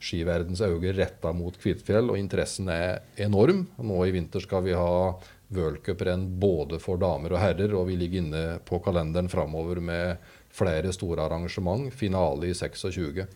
skiverdens 0.00 0.62
øyne 0.64 0.94
retta 0.96 1.32
mot 1.36 1.56
Kvitfjell, 1.60 2.08
og 2.12 2.18
interessen 2.18 2.70
er 2.72 3.02
enorm. 3.20 3.66
Nå 3.76 3.98
i 4.06 4.14
vinter 4.14 4.40
skal 4.40 4.64
vi 4.64 4.76
ha 4.76 5.12
v-cuprenn 5.50 6.24
både 6.40 6.78
for 6.80 7.00
damer 7.00 7.34
og 7.34 7.42
herrer, 7.42 7.74
og 7.76 7.88
vi 7.90 7.98
ligger 8.00 8.22
inne 8.22 8.44
på 8.64 8.80
kalenderen 8.84 9.28
framover 9.28 9.82
med 9.84 10.32
flere 10.54 10.94
store 10.94 11.26
arrangement. 11.26 11.90
Finale 11.92 12.50
i 12.50 12.56
26. 12.56 13.26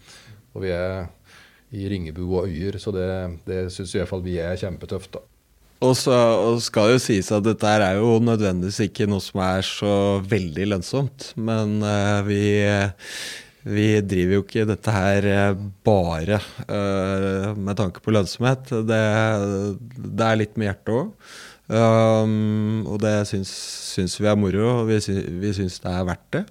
Og 0.55 0.65
vi 0.65 0.73
er 0.73 1.07
i 1.75 1.87
Ringebu 1.91 2.25
og 2.39 2.49
Øyer, 2.49 2.79
så 2.79 2.95
det, 2.95 3.09
det 3.49 3.67
syns 3.75 3.95
i 3.95 4.01
hvert 4.01 4.11
fall 4.11 4.25
vi 4.25 4.39
er 4.43 4.59
kjempetøft. 4.59 5.19
da. 5.19 5.25
Og 5.85 5.97
så 5.99 6.15
og 6.15 6.61
skal 6.65 6.95
jo 6.95 7.01
sies 7.03 7.29
at 7.35 7.45
dette 7.45 7.69
er 7.69 7.99
jo 7.99 8.17
nødvendigvis 8.23 8.87
ikke 8.87 9.09
noe 9.11 9.21
som 9.21 9.43
er 9.45 9.65
så 9.67 9.95
veldig 10.25 10.69
lønnsomt. 10.71 11.33
Men 11.37 11.81
uh, 11.83 12.23
vi, 12.25 12.41
vi 13.65 13.89
driver 14.05 14.39
jo 14.39 14.45
ikke 14.45 14.67
dette 14.69 14.93
her 14.93 15.27
eh, 15.31 15.63
bare 15.87 16.39
uh, 16.69 17.57
med 17.57 17.79
tanke 17.81 18.03
på 18.05 18.13
lønnsomhet. 18.13 18.73
Det, 18.89 19.03
det 20.05 20.27
er 20.29 20.41
litt 20.41 20.59
med 20.61 20.69
hjertet 20.69 20.95
òg. 20.99 21.13
Um, 21.65 22.85
og 22.93 22.99
det 23.01 23.23
syns, 23.31 23.49
syns, 23.95 24.19
vi 24.21 24.29
er 24.29 24.37
moro, 24.37 24.67
og 24.83 24.91
vi, 24.91 24.99
syns, 25.01 25.31
vi 25.41 25.53
syns 25.57 25.79
det 25.81 25.95
er 25.95 26.09
verdt 26.11 26.27
det. 26.37 26.45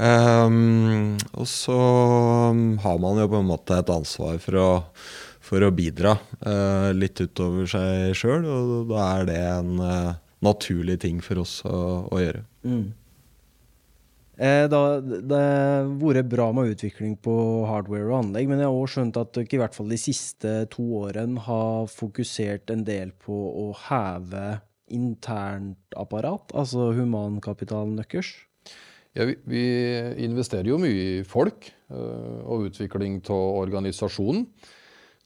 Um, 0.00 1.18
og 1.36 1.44
så 1.50 1.76
har 2.86 3.02
man 3.02 3.20
jo 3.20 3.28
på 3.28 3.42
en 3.42 3.50
måte 3.50 3.76
et 3.76 3.92
ansvar 3.92 4.38
for 4.40 4.56
å, 4.56 4.70
for 5.44 5.66
å 5.66 5.72
bidra 5.76 6.14
uh, 6.46 6.88
litt 6.96 7.20
utover 7.20 7.68
seg 7.68 8.16
sjøl, 8.16 8.48
og 8.48 8.94
da 8.94 9.10
er 9.18 9.28
det 9.28 9.40
en 9.44 9.74
uh, 9.84 10.16
naturlig 10.40 11.02
ting 11.04 11.20
for 11.24 11.42
oss 11.44 11.58
å, 11.68 11.76
å 12.08 12.22
gjøre. 12.22 12.46
Mm. 12.64 12.86
Eh, 14.40 14.64
det 14.72 14.76
har 14.80 15.90
vært 16.00 16.30
bra 16.32 16.46
med 16.56 16.72
utvikling 16.72 17.18
på 17.20 17.34
hardware 17.68 18.08
og 18.08 18.16
anlegg, 18.22 18.48
men 18.48 18.62
jeg 18.62 18.70
har 18.70 18.78
også 18.78 18.96
skjønt 18.96 19.20
at 19.20 19.34
dere 19.36 19.56
i 19.58 19.60
hvert 19.60 19.76
fall 19.76 19.92
de 19.92 20.00
siste 20.00 20.54
to 20.72 20.86
årene 21.02 21.42
har 21.44 21.90
fokusert 21.92 22.72
en 22.72 22.86
del 22.86 23.12
på 23.20 23.36
å 23.36 23.66
heve 23.88 24.62
internt 24.90 25.98
apparat, 25.98 26.50
altså 26.56 26.88
humankapitalen 26.96 28.00
deres? 28.00 28.32
Ja, 29.12 29.26
vi, 29.26 29.36
vi, 29.44 29.64
investerer 30.24 30.70
jo 30.70 30.80
mye 30.80 31.06
i 31.20 31.22
folk 31.26 31.68
uh, 31.90 32.42
og 32.46 32.68
utvikling 32.70 33.18
av 33.26 33.62
organisasjonen. 33.64 34.44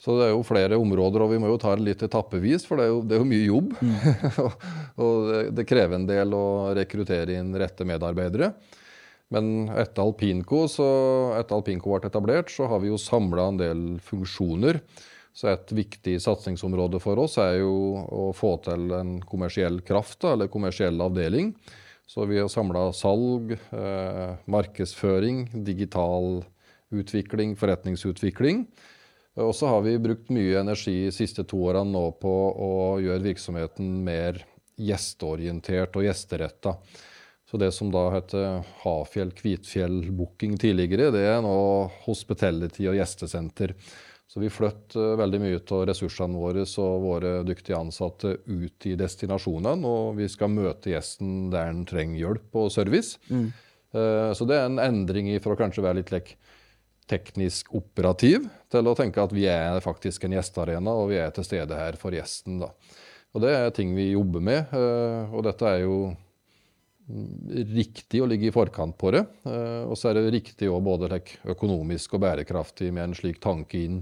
Så 0.00 0.18
det 0.18 0.26
er 0.26 0.32
jo 0.34 0.44
flere 0.44 0.76
områder, 0.80 1.22
og 1.22 1.30
vi 1.32 1.38
må 1.40 1.48
jo 1.48 1.58
ta 1.60 1.72
det 1.76 1.84
litt 1.86 2.02
etappevis, 2.04 2.64
for 2.68 2.80
det 2.80 2.88
er 2.88 2.90
jo, 2.90 3.02
det 3.06 3.14
er 3.16 3.22
jo 3.22 3.28
mye 3.28 3.44
jobb. 3.46 3.76
Mm. 3.78 4.48
og 5.04 5.28
det, 5.30 5.42
det, 5.60 5.66
krever 5.68 5.96
en 5.96 6.08
del 6.08 6.34
å 6.36 6.46
rekruttere 6.76 7.38
inn 7.38 7.54
rette 7.60 7.86
medarbeidere. 7.88 8.50
Men 9.32 9.68
etter 9.72 10.04
Alpinco, 10.04 10.66
så, 10.68 10.86
etter 11.38 11.56
Alpinco 11.56 11.94
ble 11.94 12.10
etablert, 12.10 12.52
så 12.52 12.68
har 12.70 12.82
vi 12.82 12.90
jo 12.90 13.00
samla 13.00 13.48
en 13.50 13.60
del 13.60 13.84
funksjoner. 14.04 14.82
Så 15.34 15.48
et 15.50 15.72
viktig 15.74 16.18
satsingsområde 16.22 17.00
for 17.02 17.18
oss 17.24 17.38
er 17.42 17.56
jo 17.64 17.72
å 18.04 18.28
få 18.36 18.54
til 18.62 18.92
en 18.94 19.16
kommersiell 19.26 19.80
kraft, 19.86 20.22
eller 20.28 20.52
kommersiell 20.52 21.00
avdeling. 21.02 21.54
Så 22.06 22.26
vi 22.30 22.38
har 22.38 22.50
samla 22.52 22.92
salg, 22.94 23.56
eh, 23.56 24.36
markedsføring, 24.46 25.64
digital 25.64 26.44
utvikling, 26.92 27.56
forretningsutvikling. 27.56 28.66
Og 29.42 29.54
så 29.56 29.66
har 29.66 29.82
vi 29.82 29.96
brukt 29.98 30.30
mye 30.30 30.60
energi 30.60 31.08
de 31.08 31.14
siste 31.14 31.42
to 31.48 31.58
årene 31.66 31.90
nå 31.90 32.04
på 32.22 32.34
å 32.54 32.72
gjøre 33.02 33.24
virksomheten 33.24 33.88
mer 34.06 34.44
gjesteorientert 34.78 35.96
og 35.98 36.06
gjesteretta. 36.06 36.76
Så 37.54 37.58
det 37.58 37.70
som 37.70 37.86
da 37.94 38.08
heter 38.10 38.64
Hafjell 38.80 39.28
Kvitfjell 39.30 40.08
Booking 40.10 40.56
tidligere, 40.58 41.12
det 41.14 41.20
er 41.22 41.36
nå 41.44 41.52
hospitality 42.02 42.88
og 42.90 42.96
gjestesenter. 42.98 43.76
Så 44.26 44.42
vi 44.42 44.50
flytter 44.50 45.14
veldig 45.20 45.38
mye 45.38 45.60
av 45.62 45.84
ressursene 45.86 46.34
våre 46.34 46.64
og 46.66 47.04
våre 47.04 47.30
dyktige 47.46 47.78
ansatte 47.78 48.32
ut 48.48 48.88
i 48.90 48.96
destinasjonene. 48.98 49.86
Og 49.86 50.18
vi 50.18 50.26
skal 50.32 50.50
møte 50.50 50.96
gjesten 50.96 51.52
der 51.52 51.70
den 51.70 51.84
trenger 51.86 52.24
hjelp 52.24 52.58
og 52.58 52.72
service. 52.74 53.22
Mm. 53.30 53.46
Eh, 54.00 54.34
så 54.34 54.50
det 54.50 54.58
er 54.58 54.66
en 54.72 54.82
endring 54.88 55.30
fra 55.38 55.54
å 55.54 55.62
kanskje 55.62 55.86
være 55.86 56.00
litt 56.00 56.10
like, 56.10 56.34
teknisk 57.06 57.70
operativ 57.78 58.50
til 58.74 58.90
å 58.90 58.98
tenke 58.98 59.22
at 59.22 59.38
vi 59.38 59.46
er 59.46 59.78
faktisk 59.86 60.26
en 60.26 60.34
gjestearena, 60.40 60.90
og 60.90 61.12
vi 61.14 61.22
er 61.22 61.30
til 61.38 61.46
stede 61.46 61.78
her 61.78 62.02
for 62.02 62.18
gjesten. 62.18 62.58
Da. 62.66 62.74
Og 63.30 63.46
det 63.46 63.54
er 63.54 63.74
ting 63.78 63.94
vi 63.94 64.10
jobber 64.16 64.42
med. 64.42 64.74
Eh, 64.74 65.30
og 65.30 65.46
dette 65.46 65.70
er 65.70 65.84
jo 65.86 66.16
riktig 67.06 68.22
å 68.22 68.28
ligge 68.28 68.48
i 68.48 68.54
forkant 68.54 68.96
på 68.98 69.12
det. 69.12 69.24
Eh, 69.44 69.82
og 69.84 69.96
så 69.98 70.10
er 70.10 70.18
det 70.18 70.34
riktig 70.38 70.70
òg 70.72 70.84
både 70.86 71.20
økonomisk 71.52 72.16
og 72.16 72.24
bærekraftig 72.24 72.92
med 72.94 73.10
en 73.10 73.18
slik 73.18 73.40
tanke 73.44 73.82
inn. 73.84 73.98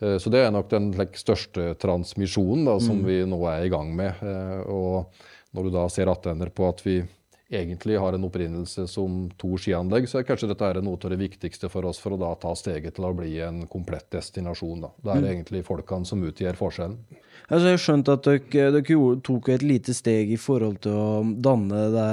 Eh, 0.00 0.18
så 0.20 0.32
det 0.32 0.44
er 0.44 0.52
nok 0.54 0.68
den 0.72 0.90
største 1.16 1.72
transmisjonen 1.80 2.68
da, 2.68 2.76
som 2.82 3.00
mm. 3.00 3.06
vi 3.08 3.18
nå 3.28 3.40
er 3.52 3.64
i 3.64 3.72
gang 3.72 3.92
med. 3.96 4.20
Eh, 4.20 4.60
og 4.68 5.56
når 5.56 5.68
du 5.68 5.76
da 5.78 5.86
ser 5.92 6.12
attender 6.12 6.52
på 6.52 6.68
at 6.68 6.84
vi 6.84 7.00
egentlig 7.48 7.98
har 7.98 8.12
en 8.12 8.24
opprinnelse 8.26 8.86
som 8.90 9.28
to 9.38 9.52
skianlegg, 9.60 10.08
så 10.10 10.18
er 10.18 10.26
kanskje 10.26 10.48
dette 10.50 10.66
er 10.66 10.80
noe 10.82 10.98
av 10.98 11.12
det 11.12 11.20
viktigste 11.20 11.70
for 11.70 11.86
oss 11.86 12.00
for 12.02 12.16
å 12.16 12.18
da 12.20 12.32
ta 12.42 12.54
steget 12.58 12.96
til 12.96 13.06
å 13.06 13.12
bli 13.14 13.36
en 13.44 13.62
komplett 13.70 14.08
destinasjon. 14.14 14.82
Da. 14.82 14.90
Det 14.98 15.12
er 15.12 15.22
mm. 15.22 15.28
egentlig 15.30 15.62
folkene 15.66 16.08
som 16.08 16.24
utgjør 16.26 16.58
forskjellen. 16.58 16.98
Altså, 17.46 17.70
jeg 17.70 17.82
skjønt 17.84 18.10
at 18.10 18.26
dere, 18.26 18.70
dere, 18.74 18.98
tok 19.22 19.50
et 19.54 19.62
lite 19.62 19.94
steg 19.94 20.32
i 20.34 20.40
forhold 20.40 20.80
til 20.82 20.98
å 20.98 21.22
danne 21.22 21.82
det 21.94 22.06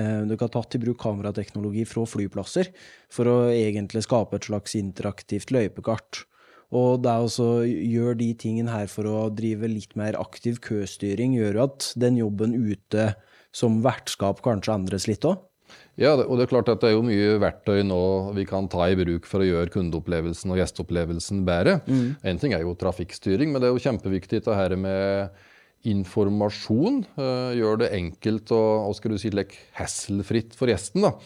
eh, 0.00 0.20
Dere 0.30 0.40
har 0.40 0.52
tatt 0.54 0.78
i 0.78 0.80
bruk 0.80 1.00
kamerateknologi 1.02 1.84
fra 1.88 2.06
flyplasser 2.08 2.70
for 3.12 3.28
å 3.28 3.38
egentlig 3.52 4.06
skape 4.06 4.38
et 4.38 4.48
slags 4.48 4.78
interaktivt 4.78 5.52
løypekart. 5.52 6.24
Og 6.72 7.02
det 7.04 7.12
å 7.12 7.50
gjøre 7.68 8.16
de 8.22 8.30
tingene 8.40 8.72
her 8.72 8.88
for 8.88 9.04
å 9.04 9.26
drive 9.28 9.68
litt 9.68 9.92
mer 10.00 10.16
aktiv 10.16 10.56
køstyring, 10.64 11.36
gjør 11.36 11.58
jo 11.58 11.66
at 11.66 11.90
den 12.00 12.16
jobben 12.22 12.56
ute 12.56 13.10
som 13.54 13.80
vertskap 13.84 14.42
kanskje 14.44 14.76
endres 14.76 15.08
litt 15.10 15.26
òg? 15.28 15.40
Ja, 16.00 16.14
og 16.16 16.38
det 16.38 16.46
er 16.46 16.50
klart 16.50 16.70
at 16.72 16.80
det 16.80 16.90
er 16.90 16.94
jo 16.96 17.04
mye 17.04 17.36
verktøy 17.40 17.82
nå 17.84 18.00
vi 18.36 18.46
kan 18.48 18.68
ta 18.72 18.86
i 18.88 18.96
bruk 18.96 19.28
for 19.28 19.44
å 19.44 19.48
gjøre 19.48 19.72
kundeopplevelsen 19.74 20.52
og 20.52 20.60
gjesteopplevelsen 20.60 21.42
bedre. 21.48 21.78
Mm. 21.84 22.14
En 22.32 22.40
ting 22.40 22.56
er 22.56 22.64
jo 22.64 22.76
trafikkstyring, 22.80 23.52
men 23.52 23.60
det 23.60 23.68
er 23.68 23.76
jo 23.76 23.84
kjempeviktig 23.84 24.42
det 24.46 24.56
her 24.56 24.76
med 24.80 25.42
informasjon. 25.88 27.02
Uh, 27.18 27.52
gjør 27.58 27.82
det 27.84 27.92
enkelt 27.98 28.52
og, 28.56 28.88
og 28.88 28.96
skal 28.96 29.14
du 29.14 29.20
si, 29.20 29.32
hasselfritt 29.76 30.56
for 30.56 30.72
gjesten. 30.72 31.04
da. 31.04 31.16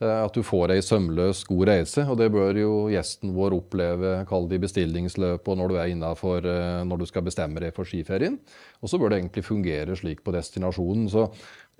Eh, 0.00 0.20
at 0.24 0.32
du 0.32 0.40
får 0.44 0.72
ei 0.72 0.80
sømløs, 0.80 1.42
god 1.44 1.66
reise. 1.68 2.06
Og 2.08 2.16
det 2.20 2.30
bør 2.32 2.56
jo 2.56 2.72
gjesten 2.92 3.34
vår 3.36 3.56
oppleve, 3.58 4.14
kall 4.28 4.48
det 4.48 4.56
i 4.56 4.62
bestillingsløpet 4.62 5.50
og 5.52 5.58
når 5.60 5.72
du 5.72 5.76
er 5.76 5.90
innafor 5.92 6.46
eh, 6.48 6.80
når 6.88 7.02
du 7.02 7.08
skal 7.10 7.26
bestemme 7.26 7.60
deg 7.60 7.74
for 7.76 7.88
skiferien. 7.88 8.38
Og 8.80 8.88
så 8.88 9.00
bør 9.00 9.12
det 9.12 9.20
egentlig 9.20 9.44
fungere 9.44 9.96
slik 10.00 10.24
på 10.24 10.32
destinasjonen. 10.32 11.04
Så 11.12 11.26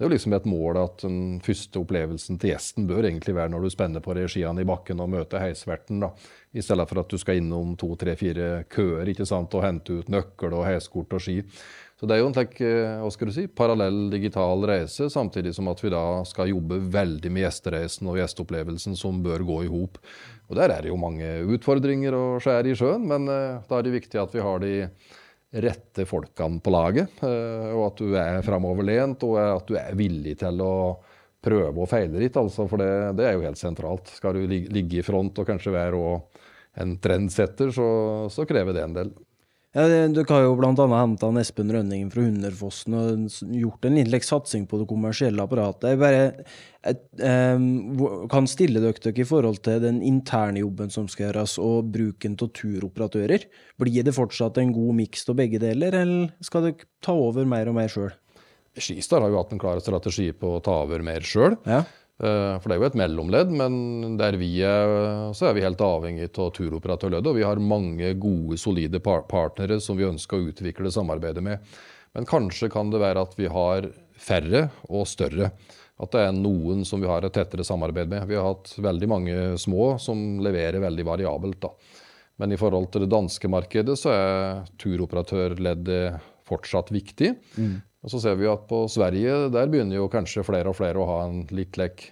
det 0.00 0.06
er 0.06 0.08
jo 0.08 0.14
liksom 0.14 0.32
et 0.32 0.46
mål 0.48 0.78
at 0.80 1.02
den 1.04 1.16
første 1.44 1.76
opplevelsen 1.76 2.38
til 2.40 2.54
gjesten 2.54 2.86
bør 2.88 3.04
egentlig 3.04 3.34
være 3.36 3.52
når 3.52 3.66
du 3.66 3.72
spenner 3.74 4.00
på 4.00 4.14
regiene 4.16 4.62
i 4.62 4.64
bakken 4.64 5.02
og 5.04 5.10
møter 5.12 5.42
heisverten, 5.44 5.98
da. 6.00 6.08
I 6.56 6.64
stedet 6.64 6.86
for 6.88 7.02
at 7.02 7.12
du 7.12 7.20
skal 7.20 7.36
innom 7.36 7.74
to, 7.76 7.90
tre, 8.00 8.14
fire 8.16 8.62
køer 8.72 9.10
ikke 9.12 9.26
sant, 9.28 9.52
og 9.52 9.66
hente 9.66 9.98
ut 10.00 10.08
nøkkel 10.08 10.56
og 10.56 10.64
heiskort 10.64 11.12
og 11.18 11.20
ski. 11.20 11.36
Så 12.00 12.08
det 12.08 12.16
er 12.16 12.22
jo 12.22 12.30
en 12.30 12.38
slik, 12.38 12.56
eh, 12.64 12.96
hva 12.96 13.12
skal 13.12 13.28
du 13.28 13.34
si, 13.36 13.44
parallell 13.52 14.00
digital 14.08 14.64
reise, 14.72 15.10
samtidig 15.12 15.52
som 15.52 15.68
at 15.68 15.84
vi 15.84 15.92
da 15.92 16.02
skal 16.24 16.48
jobbe 16.48 16.80
veldig 16.96 17.36
med 17.36 17.44
gjestereisen 17.44 18.08
og 18.08 18.16
gjesteopplevelsen 18.22 18.96
som 18.96 19.20
bør 19.20 19.44
gå 19.44 19.62
i 19.66 19.72
hop. 19.76 20.00
Og 20.48 20.56
der 20.56 20.72
er 20.72 20.80
det 20.80 20.94
jo 20.94 20.96
mange 20.96 21.28
utfordringer 21.44 22.16
å 22.16 22.24
skjær 22.40 22.72
i 22.72 22.72
sjøen, 22.72 23.04
men 23.04 23.28
uh, 23.28 23.60
da 23.68 23.76
er 23.76 23.84
det 23.84 23.98
viktig 24.00 24.24
at 24.24 24.32
vi 24.32 24.48
har 24.48 24.64
de 24.64 24.72
rette 25.50 26.06
folkene 26.06 26.60
på 26.62 26.72
laget. 26.74 27.22
Uh, 27.22 27.72
og 27.74 27.86
at 27.88 28.02
du 28.02 28.18
er 28.18 28.44
framoverlent, 28.46 29.24
og 29.26 29.38
at 29.42 29.70
du 29.70 29.78
er 29.80 29.96
villig 29.98 30.36
til 30.42 30.62
å 30.64 30.74
prøve 31.40 31.72
og 31.72 31.88
feile 31.88 32.20
litt, 32.20 32.36
altså, 32.36 32.66
for 32.68 32.82
det, 32.82 32.90
det, 33.16 33.26
er 33.26 33.36
jo 33.36 33.46
helt 33.46 33.60
sentralt. 33.60 34.12
Skal 34.12 34.36
du 34.36 34.44
ligge 34.50 35.00
i 35.00 35.04
front 35.04 35.38
og 35.40 35.48
kanskje 35.48 35.72
være 35.72 36.00
en 36.80 36.96
trendsetter, 37.02 37.72
så, 37.74 37.88
så 38.32 38.44
krever 38.48 38.76
det 38.76 38.84
en 38.84 38.96
del. 38.98 39.12
Ja, 39.70 39.84
Dere 39.86 40.24
har 40.26 40.42
jo 40.42 40.56
bl.a. 40.58 40.72
henta 40.98 41.28
Espen 41.38 41.68
Rønningen 41.70 42.08
fra 42.10 42.24
Hunderfossen 42.24 42.96
og 42.98 43.36
gjort 43.54 43.86
en 43.86 43.94
liten 44.00 44.24
satsing 44.26 44.64
på 44.66 44.80
det 44.80 44.88
kommersielle 44.90 45.44
apparatet. 45.44 45.92
Jeg 45.92 46.00
bare 46.00 46.24
jeg, 46.24 46.96
um, 47.54 48.26
kan 48.32 48.50
stille 48.50 48.82
dere 48.82 48.98
dere 48.98 49.22
i 49.22 49.28
forhold 49.28 49.60
til 49.62 49.78
den 49.84 50.00
interne 50.02 50.64
jobben 50.64 50.90
som 50.90 51.06
skal 51.06 51.28
gjøres, 51.28 51.54
og 51.62 51.92
bruken 51.94 52.34
av 52.34 52.50
turoperatører. 52.58 53.46
Blir 53.78 54.08
det 54.08 54.16
fortsatt 54.16 54.58
en 54.58 54.74
god 54.74 54.98
miks 55.04 55.22
av 55.30 55.38
begge 55.38 55.62
deler, 55.62 55.94
eller 56.02 56.34
skal 56.42 56.66
dere 56.66 56.90
ta 57.06 57.14
over 57.14 57.46
mer 57.46 57.70
og 57.70 57.78
mer 57.78 57.94
sjøl? 57.94 58.10
Skistar 58.74 59.22
har 59.22 59.30
jo 59.30 59.38
hatt 59.38 59.54
en 59.54 59.62
klar 59.62 59.78
strategi 59.82 60.32
på 60.34 60.56
å 60.56 60.62
ta 60.66 60.80
over 60.82 61.06
mer 61.06 61.22
sjøl. 61.22 61.54
Ja. 61.62 61.84
Eh, 62.20 62.54
for 62.60 62.68
det 62.68 62.76
er 62.76 62.82
jo 62.82 62.88
et 62.90 62.98
mellomledd, 63.00 63.52
men 63.56 64.18
der 64.20 64.36
vi 64.40 64.50
er, 64.66 65.32
så 65.36 65.48
er 65.48 65.56
vi 65.56 65.64
helt 65.64 65.80
avhengig 65.80 66.28
av 66.34 66.50
turoperatørleddet. 66.56 67.30
Og 67.32 67.38
vi 67.38 67.46
har 67.46 67.62
mange 67.64 68.12
gode, 68.20 68.58
solide 68.60 69.00
partnere 69.00 69.80
som 69.80 69.96
vi 69.96 70.08
ønsker 70.08 70.36
å 70.36 70.50
utvikle 70.52 70.92
samarbeidet 70.92 71.44
med. 71.44 71.64
Men 72.16 72.26
kanskje 72.28 72.68
kan 72.72 72.90
det 72.92 73.00
være 73.00 73.24
at 73.24 73.36
vi 73.38 73.48
har 73.48 73.88
færre 74.20 74.66
og 74.90 75.08
større. 75.08 75.52
At 76.00 76.12
det 76.12 76.22
er 76.26 76.36
noen 76.36 76.84
som 76.88 77.00
vi 77.00 77.08
har 77.08 77.24
et 77.24 77.34
tettere 77.36 77.64
samarbeid 77.64 78.08
med. 78.10 78.28
Vi 78.28 78.36
har 78.36 78.48
hatt 78.50 78.72
veldig 78.80 79.08
mange 79.08 79.36
små 79.60 79.94
som 80.00 80.40
leverer 80.44 80.80
veldig 80.82 81.06
variabelt. 81.06 81.60
da. 81.60 81.72
Men 82.40 82.52
i 82.52 82.60
forhold 82.60 82.88
til 82.92 83.04
det 83.04 83.12
danske 83.12 83.48
markedet 83.52 83.96
så 84.00 84.12
er 84.12 84.62
turoperatørleddet 84.80 86.20
fortsatt 86.48 86.88
viktig. 86.92 87.34
Mm. 87.60 87.74
Og 88.00 88.12
så 88.12 88.22
ser 88.22 88.38
vi 88.40 88.48
at 88.48 88.64
på 88.68 88.84
Sverige 88.88 89.50
der 89.52 89.68
begynner 89.70 89.98
jo 89.98 90.08
kanskje 90.12 90.46
flere 90.46 90.72
og 90.72 90.78
flere 90.78 91.02
å 91.02 91.08
ha 91.08 91.20
en 91.26 91.44
litt 91.52 91.78
lek 91.80 92.10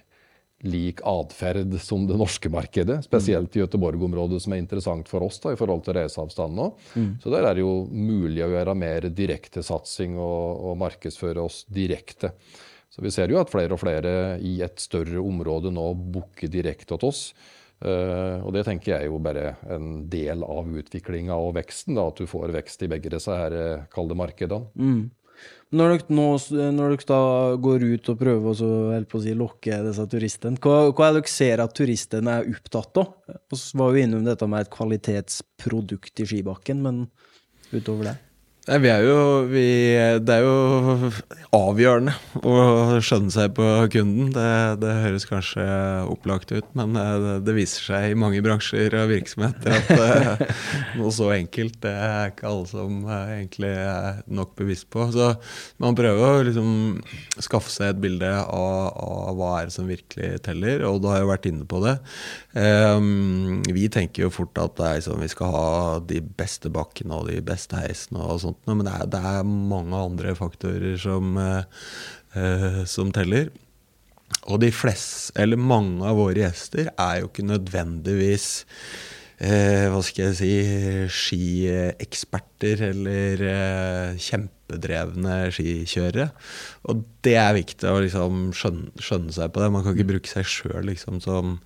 lik 0.67 0.99
atferd 1.07 1.71
som 1.79 2.05
det 2.07 2.17
norske 2.19 2.49
markedet. 2.51 2.97
Spesielt 3.05 3.55
i 3.55 3.61
Göteborg-området, 3.61 4.41
som 4.43 4.53
er 4.53 4.59
interessant 4.59 5.07
for 5.07 5.23
oss 5.23 5.39
da, 5.39 5.53
i 5.53 5.59
forhold 5.59 5.85
til 5.85 5.95
reiseavstand 5.95 6.57
nå. 6.57 6.65
Mm. 6.95 7.13
Så 7.23 7.31
der 7.31 7.47
er 7.47 7.55
det 7.55 7.63
jo 7.63 7.85
mulig 7.87 8.43
å 8.43 8.51
gjøre 8.51 8.75
mer 8.75 9.07
direkte 9.15 9.63
satsing 9.63 10.17
og, 10.19 10.65
og 10.67 10.81
markedsføre 10.81 11.45
oss 11.45 11.61
direkte. 11.71 12.33
Så 12.89 13.05
vi 13.05 13.13
ser 13.13 13.31
jo 13.31 13.39
at 13.39 13.51
flere 13.51 13.75
og 13.75 13.79
flere 13.79 14.11
i 14.43 14.57
et 14.65 14.81
større 14.81 15.21
område 15.21 15.71
nå 15.71 15.93
booker 16.11 16.51
direkte 16.51 16.97
til 16.97 17.07
oss. 17.07 17.29
Uh, 17.79 18.43
og 18.43 18.51
det 18.51 18.65
tenker 18.67 18.91
jeg 18.91 19.05
er 19.05 19.07
jo 19.07 19.21
bare 19.23 19.53
en 19.71 20.01
del 20.11 20.43
av 20.43 20.67
utviklinga 20.67 21.37
og 21.39 21.53
veksten. 21.55 21.95
da, 21.95 22.09
At 22.09 22.19
du 22.19 22.27
får 22.27 22.51
vekst 22.57 22.83
i 22.83 22.89
begge 22.91 23.13
disse 23.13 23.31
her 23.31 23.55
eh, 23.55 23.85
kalde 23.93 24.17
markedene. 24.19 24.67
Mm. 24.75 25.05
Når 25.69 25.91
dere, 25.91 26.05
nå, 26.17 26.23
når 26.73 26.95
dere 26.95 27.05
da 27.11 27.19
går 27.61 27.83
ut 27.91 28.07
og 28.09 28.17
prøver 28.17 28.47
å 28.49 29.19
si, 29.21 29.33
lokke 29.37 29.81
disse 29.85 30.05
turistene, 30.09 30.57
hva, 30.63 30.87
hva 30.89 31.09
er 31.09 31.13
det 31.13 31.21
dere 31.21 31.33
ser 31.35 31.61
at 31.61 31.75
turistene 31.77 32.39
er 32.39 32.49
opptatt 32.49 32.97
av? 33.03 33.11
Vi 33.53 33.59
var 33.77 33.93
jo 33.93 34.01
innom 34.01 34.25
dette 34.25 34.49
med 34.49 34.65
et 34.65 34.73
kvalitetsprodukt 34.73 36.23
i 36.23 36.29
skibakken, 36.31 36.81
men 36.87 37.03
utover 37.69 38.09
det? 38.09 38.15
Nei, 38.67 38.77
vi 38.83 38.89
er 38.91 39.01
jo, 39.01 39.19
vi, 39.49 39.61
det 40.21 40.35
er 40.35 40.43
jo 40.43 41.09
avgjørende 41.55 42.11
å 42.45 42.99
skjønne 43.01 43.31
seg 43.33 43.53
på 43.57 43.65
kunden. 43.89 44.27
Det, 44.35 44.49
det 44.83 44.91
høres 45.05 45.25
kanskje 45.25 45.63
opplagt 46.11 46.51
ut, 46.51 46.67
men 46.77 46.93
det, 46.93 47.05
det, 47.47 47.55
viser 47.55 47.87
seg 47.87 48.11
i 48.11 48.17
mange 48.19 48.43
bransjer 48.45 48.93
og 48.99 49.09
virksomheter 49.09 49.73
at 49.73 49.89
eh, 49.95 50.43
noe 50.99 51.13
så 51.15 51.31
enkelt 51.33 51.79
det 51.81 51.95
er 51.95 52.33
ikke 52.33 52.49
alle 52.51 52.67
som 52.69 52.99
egentlig 53.15 53.71
er 53.71 54.21
nok 54.27 54.53
bevisst 54.59 54.89
på. 54.93 55.07
Så 55.15 55.31
man 55.81 55.97
prøver 55.97 56.27
å 56.27 56.45
liksom 56.45 56.69
skaffe 57.39 57.73
seg 57.73 57.95
et 57.95 58.03
bilde 58.03 58.29
av, 58.43 58.91
av 58.91 59.39
hva 59.39 59.55
er 59.61 59.71
det 59.71 59.77
som 59.79 59.89
virkelig 59.89 60.43
teller, 60.45 60.85
og 60.91 61.01
du 61.01 61.09
har 61.09 61.23
jo 61.23 61.31
vært 61.31 61.49
inne 61.49 61.65
på 61.69 61.81
det. 61.87 61.95
Um, 62.59 63.61
vi 63.71 63.85
tenker 63.93 64.25
jo 64.25 64.31
fort 64.33 64.57
at 64.59 64.79
liksom, 64.81 65.21
vi 65.21 65.29
skal 65.31 65.53
ha 65.53 65.67
de 66.03 66.17
beste 66.19 66.71
bakkene 66.73 67.21
og 67.21 67.29
de 67.29 67.37
beste 67.45 67.77
heisene 67.79 68.19
og 68.19 68.41
sånt 68.43 68.65
men 68.67 68.81
det 68.83 68.95
er, 68.97 69.05
det 69.13 69.21
er, 69.29 69.45
mange 69.47 69.95
andre 69.95 70.33
faktorer 70.35 70.97
som, 70.99 71.37
uh, 71.39 72.81
som 72.89 73.13
teller. 73.15 73.53
Og 74.49 74.59
de 74.63 74.71
fleste, 74.73 75.33
eller 75.39 75.61
mange 75.61 76.03
av 76.05 76.19
våre 76.19 76.43
gjester, 76.43 76.89
er 76.91 77.21
jo 77.21 77.29
ikke 77.29 77.47
nødvendigvis 77.47 78.49
eh, 79.41 79.87
hva 79.89 80.01
skal 80.05 80.29
jeg 80.29 80.37
si 80.39 80.51
skieksperter 81.19 82.85
eller 82.91 83.43
eh, 83.49 84.19
kjempedrevne 84.69 85.49
skikjørere. 85.53 86.29
Og 86.89 87.03
det 87.25 87.35
er 87.39 87.57
viktig 87.57 87.89
å 87.89 87.99
liksom 88.03 88.51
skjønne, 88.53 88.93
skjønne, 89.01 89.33
seg 89.33 89.51
på 89.53 89.63
det. 89.63 89.71
Man 89.73 89.83
kan 89.83 89.95
ikke 89.95 90.11
bruke 90.13 90.29
seg 90.29 90.45
sjøl 90.45 90.85
liksom, 90.89 91.19
som, 91.21 91.59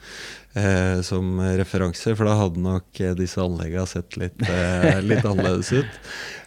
eh, 0.56 1.02
som, 1.04 1.40
referanse, 1.60 2.16
for 2.16 2.26
da 2.26 2.38
hadde 2.40 2.64
nok 2.64 3.04
disse 3.18 3.42
anleggene 3.42 3.88
sett 3.88 4.18
litt, 4.18 4.40
eh, 4.48 5.02
litt 5.10 5.26
annerledes 5.26 5.74
ut. 5.74 6.00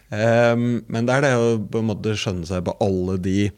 Um, 0.07 0.85
men 0.87 1.03
det 1.03 1.17
er 1.17 1.25
det 1.25 1.33
å 1.35 1.57
på 1.59 1.81
en 1.81 1.89
måte 1.89 2.13
skjønne 2.15 2.47
seg 2.47 2.63
på 2.63 2.77
alle 2.79 3.17
de 3.19 3.49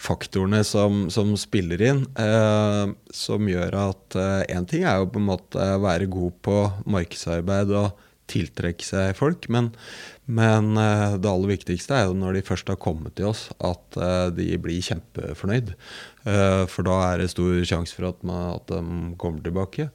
faktorene 0.00 0.62
som, 0.64 1.10
som 1.12 1.34
spiller 1.38 1.82
inn, 1.84 2.00
uh, 2.16 2.88
som 3.12 3.44
gjør 3.46 3.76
at 3.76 4.16
én 4.48 4.64
uh, 4.64 4.70
ting 4.70 4.86
er 4.88 5.02
jo 5.02 5.10
på 5.12 5.20
en 5.20 5.28
måte 5.28 5.66
være 5.84 6.08
god 6.10 6.40
på 6.42 6.56
markedsarbeid 6.96 7.76
og 7.76 8.08
tiltrekke 8.32 8.86
seg 8.86 9.12
folk, 9.18 9.46
men, 9.52 9.70
men 10.26 10.72
uh, 10.78 11.18
det 11.20 11.30
aller 11.30 11.52
viktigste 11.52 11.98
er 11.98 12.08
jo 12.08 12.16
når 12.18 12.38
de 12.38 12.46
først 12.48 12.72
har 12.72 12.80
kommet 12.82 13.16
til 13.18 13.30
oss, 13.30 13.50
at 13.60 14.00
de 14.36 14.48
blir 14.62 14.80
kjempefornøyd. 14.82 15.74
for 16.70 16.86
da 16.86 16.96
er 17.10 17.18
det 17.18 17.32
stor 17.32 17.56
sjanse 17.66 17.96
for 17.96 18.08
at, 18.08 18.20
man, 18.24 18.54
at 18.56 18.70
de 18.70 19.16
kommer 19.20 19.42
tilbake. 19.42 19.88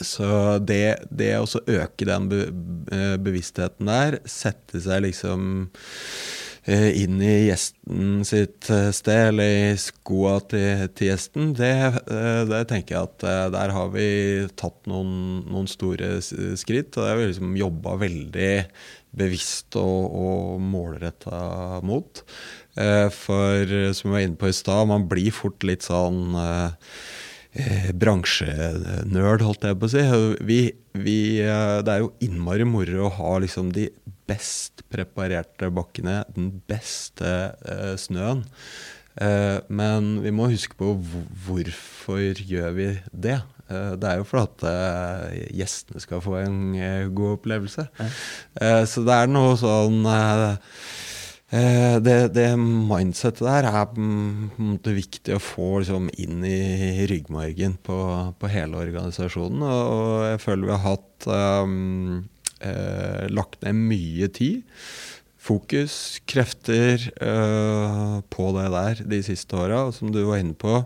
Så 0.00 0.58
det, 0.58 1.06
det 1.10 1.32
å 1.38 1.46
øke 1.46 2.06
den 2.08 2.28
be, 2.30 2.40
eh, 2.94 3.14
bevisstheten 3.22 3.90
der, 3.90 4.18
sette 4.26 4.80
seg 4.82 5.04
liksom 5.06 5.68
eh, 5.68 6.53
inn 6.66 7.20
i 7.20 7.32
gjesten 7.50 8.22
sitt 8.24 8.70
eh, 8.72 8.88
sted, 8.96 9.30
eller 9.32 9.50
i 9.74 9.80
skoa 9.80 10.38
til, 10.48 10.86
til 10.96 11.10
gjesten, 11.10 11.52
det, 11.58 11.74
det, 12.48 12.62
tenker 12.70 12.96
jeg 12.96 13.10
at 13.10 13.52
der 13.52 13.74
har 13.76 13.90
vi 13.92 14.08
tatt 14.56 14.88
noen, 14.90 15.44
noen 15.44 15.68
store 15.70 16.16
skritt. 16.22 16.96
Og 16.96 17.02
det 17.02 17.10
har 17.10 17.20
vi 17.20 17.28
liksom 17.28 17.56
jobba 17.60 17.98
veldig 18.00 18.52
bevisst 19.14 19.76
og, 19.78 20.16
og 20.18 20.64
målretta 20.64 21.82
mot. 21.86 22.24
For 22.74 23.76
som 23.94 24.08
vi 24.08 24.14
var 24.16 24.24
inne 24.24 24.40
på 24.40 24.48
i 24.50 24.56
stad, 24.56 24.88
man 24.90 25.04
blir 25.06 25.30
fort 25.36 25.62
litt 25.68 25.86
sånn 25.86 26.34
eh, 27.54 27.90
bransjenerd, 27.94 29.44
holdt 29.44 29.66
jeg 29.68 29.78
på 29.78 29.88
å 29.88 29.92
si. 29.92 30.02
Vi, 30.48 30.60
vi, 30.98 31.18
eh, 31.44 31.78
det 31.84 31.92
er 31.92 32.04
jo 32.04 32.12
innmari 32.24 32.66
moro 32.68 33.06
å 33.06 33.14
ha 33.18 33.36
liksom 33.44 33.72
de 33.74 33.88
best 34.28 34.84
preparerte 34.92 35.70
bakkene, 35.74 36.22
den 36.36 36.50
beste 36.68 37.30
eh, 37.68 37.94
snøen. 38.00 38.44
Eh, 39.20 39.60
men 39.68 40.18
vi 40.24 40.32
må 40.34 40.50
huske 40.50 40.76
på 40.78 40.94
hvorfor 41.46 42.42
gjør 42.42 42.76
vi 42.78 42.88
det. 43.12 43.38
Eh, 43.70 43.94
det 44.00 44.10
er 44.10 44.20
jo 44.20 44.28
for 44.28 44.44
at 44.44 44.66
eh, 44.68 45.40
gjestene 45.60 46.02
skal 46.02 46.24
få 46.24 46.38
en 46.42 46.60
god 47.14 47.38
opplevelse. 47.38 47.88
Ja. 47.98 48.78
så 48.88 49.04
det 49.06 49.18
er 49.22 49.34
noe 49.34 49.58
sånn 49.60 50.04
Eh, 51.54 51.96
det, 52.02 52.32
det 52.34 52.48
mindsettet 52.58 53.44
der 53.44 53.68
er 53.68 53.84
på 53.92 54.00
en 54.00 54.70
måte 54.72 54.94
viktig 54.96 55.36
å 55.36 55.42
få 55.42 55.68
liksom, 55.82 56.08
inn 56.18 56.42
i 56.48 57.04
ryggmargen 57.10 57.76
på, 57.84 57.98
på, 58.40 58.50
hele 58.50 58.80
organisasjonen. 58.80 59.62
Og, 59.62 60.24
jeg 60.32 60.40
føler 60.42 60.66
vi 60.66 60.74
har 60.74 60.82
hatt 60.88 61.28
um, 61.28 62.24
eh, 62.64 63.26
lagt 63.30 63.60
ned 63.64 63.84
mye 63.92 64.30
tid 64.34 64.64
fokus, 65.44 66.20
krefter, 66.30 67.02
eh, 67.20 68.16
på 68.32 68.48
det 68.56 68.66
der 68.72 69.02
de 69.12 69.20
siste 69.26 69.56
åra. 69.56 69.92
Som 69.92 70.12
du 70.12 70.22
var 70.24 70.40
inne 70.40 70.56
på. 70.56 70.80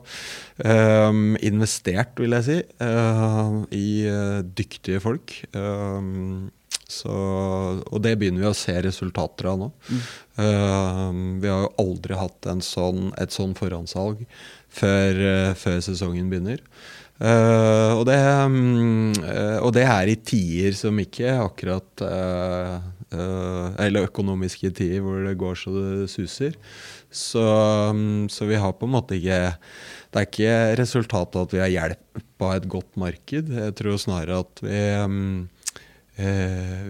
Um, 0.58 1.36
investert, 1.44 2.18
vil 2.18 2.34
jeg 2.34 2.46
si, 2.48 2.58
uh, 2.82 3.62
i 3.70 3.88
uh, 4.10 4.42
dyktige 4.42 5.02
folk. 5.02 5.36
Så, 6.88 7.12
og 7.12 7.98
det 8.02 8.14
begynner 8.16 8.46
vi 8.46 8.48
å 8.48 8.56
se 8.56 8.72
resultater 8.82 9.50
av 9.50 9.58
nå. 9.60 9.66
Mm. 9.92 11.18
vi 11.42 11.50
har 11.50 11.66
jo 11.66 11.72
aldri 11.82 12.16
hatt 12.16 12.48
sånn, 12.64 13.10
et 13.20 13.34
sånn 13.34 13.52
forhåndssalg 13.58 14.22
før, 14.72 15.20
før 15.60 15.82
sesongen 15.84 16.30
begynner. 16.32 16.62
Uh, 17.18 17.98
og, 17.98 18.04
det, 18.06 18.14
um, 18.46 19.10
uh, 19.24 19.58
og, 19.58 19.72
det, 19.74 19.82
er 19.90 20.06
i 20.06 20.14
tider 20.22 20.76
som 20.78 21.00
ikke 21.02 21.32
akkurat 21.34 22.04
uh, 22.06 22.76
Eller 23.82 24.06
økonomiske 24.06 24.70
tider 24.78 25.02
hvor 25.02 25.24
det 25.26 25.34
går 25.40 25.58
så 25.58 25.72
det 25.74 26.06
suser. 26.12 26.54
Så, 27.10 27.42
um, 27.90 28.28
så, 28.30 28.46
vi 28.46 28.60
har 28.62 28.76
på 28.78 28.86
en 28.86 28.94
måte 28.94 29.18
ikke 29.18 29.40
Det 30.12 30.20
er 30.20 30.28
ikke 30.28 30.54
resultatet 30.78 31.40
at 31.42 31.56
vi 31.56 31.62
har 31.64 31.74
hjelp 31.74 32.46
av 32.46 32.54
et 32.54 32.70
godt 32.70 33.00
marked. 33.00 33.50
Jeg 33.50 33.74
tror 33.80 33.98
snarere 33.98 34.42
at 34.44 34.62
vi 34.62 34.82
um, 35.02 35.48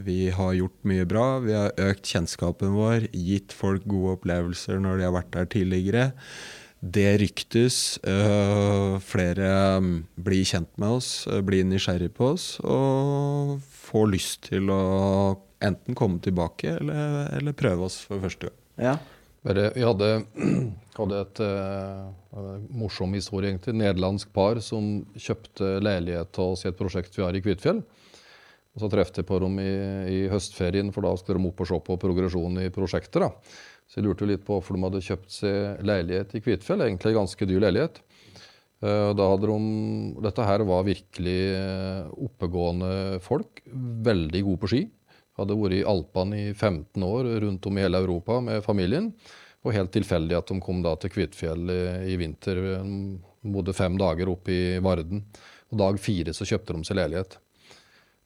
vi 0.04 0.30
har 0.32 0.54
gjort 0.56 0.86
mye 0.88 1.04
bra. 1.08 1.26
Vi 1.44 1.52
har 1.52 1.74
økt 1.84 2.08
kjennskapen 2.08 2.72
vår, 2.72 3.10
gitt 3.12 3.52
folk 3.52 3.84
gode 3.84 4.14
opplevelser 4.16 4.80
når 4.80 5.00
de 5.00 5.04
har 5.04 5.12
vært 5.18 5.34
der 5.34 5.50
tidligere. 5.52 6.06
Det 6.78 7.16
ryktes. 7.18 7.98
Uh, 8.06 8.98
flere 9.02 9.50
um, 9.78 9.92
blir 10.14 10.46
kjent 10.46 10.70
med 10.78 11.00
oss, 11.00 11.10
uh, 11.26 11.40
blir 11.42 11.66
nysgjerrig 11.66 12.12
på 12.14 12.32
oss 12.36 12.52
og 12.62 13.56
får 13.90 14.10
lyst 14.12 14.46
til 14.52 14.70
å 14.70 14.82
enten 15.64 15.96
komme 15.98 16.22
tilbake 16.22 16.76
eller, 16.76 17.32
eller 17.34 17.56
prøve 17.58 17.88
oss 17.88 17.98
for 18.06 18.22
første 18.22 18.50
gang. 18.50 18.58
Ja. 18.78 18.96
Vi 19.48 19.82
hadde, 19.82 20.10
hadde 20.98 21.20
et 21.24 21.42
uh, 21.42 22.54
morsom 22.74 23.14
historie, 23.16 23.50
egentlig. 23.50 23.74
Nederlandsk 23.80 24.30
par 24.34 24.62
som 24.62 25.00
kjøpte 25.18 25.78
leilighet 25.82 26.30
til 26.36 26.54
oss 26.54 26.62
i 26.66 26.70
et 26.70 26.78
prosjekt 26.78 27.18
vi 27.18 27.26
har 27.26 27.34
i 27.34 27.42
Kvitfjell. 27.42 27.82
Og 28.76 28.82
Så 28.82 28.90
trefte 28.92 29.22
jeg 29.22 29.28
på 29.28 29.38
dem 29.42 29.56
i, 29.62 29.72
i, 30.12 30.18
høstferien, 30.30 30.92
for 30.94 31.06
da 31.06 31.14
skulle 31.18 31.40
de 31.40 31.50
opp 31.50 31.64
og 31.64 31.70
se 31.70 31.78
på 31.86 31.96
progresjonen 32.00 32.66
i 32.66 32.74
prosjektet. 32.74 33.22
da. 33.24 33.30
Så 33.88 33.98
jeg 33.98 34.06
lurte 34.06 34.28
litt 34.28 34.44
på 34.44 34.58
hvorfor 34.58 34.76
de 34.76 34.84
hadde 34.84 35.06
kjøpt 35.06 35.32
seg 35.32 35.80
leilighet 35.88 36.36
i 36.36 36.42
Kvitfjell. 36.44 36.84
Egentlig 36.84 37.16
ganske 37.16 37.48
dyr 37.48 37.64
leilighet. 37.64 38.02
Eh, 38.84 39.10
da 39.16 39.30
hadde 39.32 39.48
de, 39.48 39.56
Dette 40.28 40.46
her 40.46 40.62
var 40.68 40.86
virkelig 40.86 41.40
eh, 41.56 42.12
oppegående 42.28 42.92
folk. 43.24 43.64
Veldig 44.06 44.44
gode 44.50 44.62
på 44.62 44.72
ski. 44.74 44.84
Hadde 45.40 45.56
vært 45.56 45.78
i 45.78 45.84
Alpene 45.88 46.42
i 46.42 46.46
15 46.52 47.08
år 47.08 47.32
rundt 47.46 47.66
om 47.70 47.78
i 47.78 47.86
hele 47.86 48.02
Europa 48.04 48.38
med 48.44 48.62
familien. 48.66 49.10
Og 49.64 49.74
helt 49.74 49.90
tilfeldig 49.94 50.36
at 50.38 50.52
de 50.52 50.60
kom 50.62 50.84
da 50.84 50.94
til 51.00 51.10
Kvitfjell 51.16 51.72
i 52.06 52.14
vinter. 52.20 52.60
De 52.84 53.52
bodde 53.54 53.74
fem 53.74 53.96
dager 53.98 54.30
oppe 54.30 54.54
i 54.54 54.62
Varden. 54.84 55.24
Og 55.72 55.80
dag 55.80 55.98
fire 56.00 56.34
så 56.36 56.46
kjøpte 56.46 56.76
de 56.76 56.86
seg 56.86 57.00
leilighet. 57.00 57.40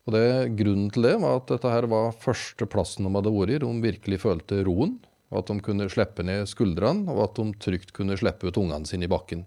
Og 0.07 0.15
det, 0.17 0.27
Grunnen 0.59 0.91
til 0.91 1.07
det 1.07 1.15
var 1.23 1.39
at 1.39 1.51
dette 1.53 1.71
her 1.71 1.87
var 1.91 2.15
første 2.19 2.67
plassen 2.67 3.07
de 3.07 3.15
hadde 3.15 3.33
vært 3.35 3.55
i. 3.55 3.63
De 3.63 3.73
virkelig 3.85 4.23
følte 4.25 4.63
roen 4.67 4.97
at 5.33 5.49
de 5.49 5.63
kunne 5.65 5.89
slippe 5.89 6.25
ned 6.27 6.45
skuldrene, 6.51 7.09
og 7.09 7.23
at 7.25 7.39
de 7.39 7.47
trygt 7.63 7.95
kunne 7.97 8.19
slippe 8.21 8.49
ut 8.49 8.59
ungene 8.61 8.89
sine 8.89 9.07
i 9.07 9.11
bakken. 9.11 9.47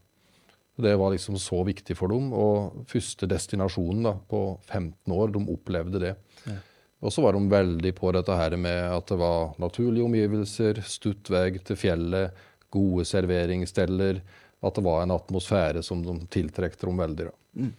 Det 0.81 0.95
var 0.99 1.13
liksom 1.13 1.37
så 1.39 1.61
viktig 1.63 1.95
for 1.95 2.11
dem. 2.11 2.31
Og 2.35 2.87
første 2.91 3.29
destinasjonen 3.31 4.07
da, 4.09 4.15
på 4.17 4.41
15 4.67 5.13
år, 5.13 5.31
de 5.35 5.43
opplevde 5.53 6.01
det. 6.03 6.15
Ja. 6.47 6.57
Og 7.05 7.13
så 7.13 7.21
var 7.21 7.35
de 7.35 7.51
veldig 7.51 7.91
på 7.95 8.11
dette 8.15 8.35
her 8.35 8.55
med 8.59 8.81
at 8.89 9.07
det 9.11 9.19
var 9.21 9.53
naturlige 9.61 10.07
omgivelser, 10.07 10.81
stutt 10.87 11.29
vei 11.31 11.49
til 11.63 11.79
fjellet, 11.79 12.43
gode 12.73 13.05
serveringssteder. 13.07 14.19
At 14.65 14.77
det 14.79 14.83
var 14.87 15.03
en 15.03 15.13
atmosfære 15.13 15.83
som 15.85 16.01
de 16.03 16.17
tiltrekte 16.33 16.87
dem 16.89 16.99
veldig. 16.99 17.29
Da. 17.29 17.35
Mm. 17.61 17.73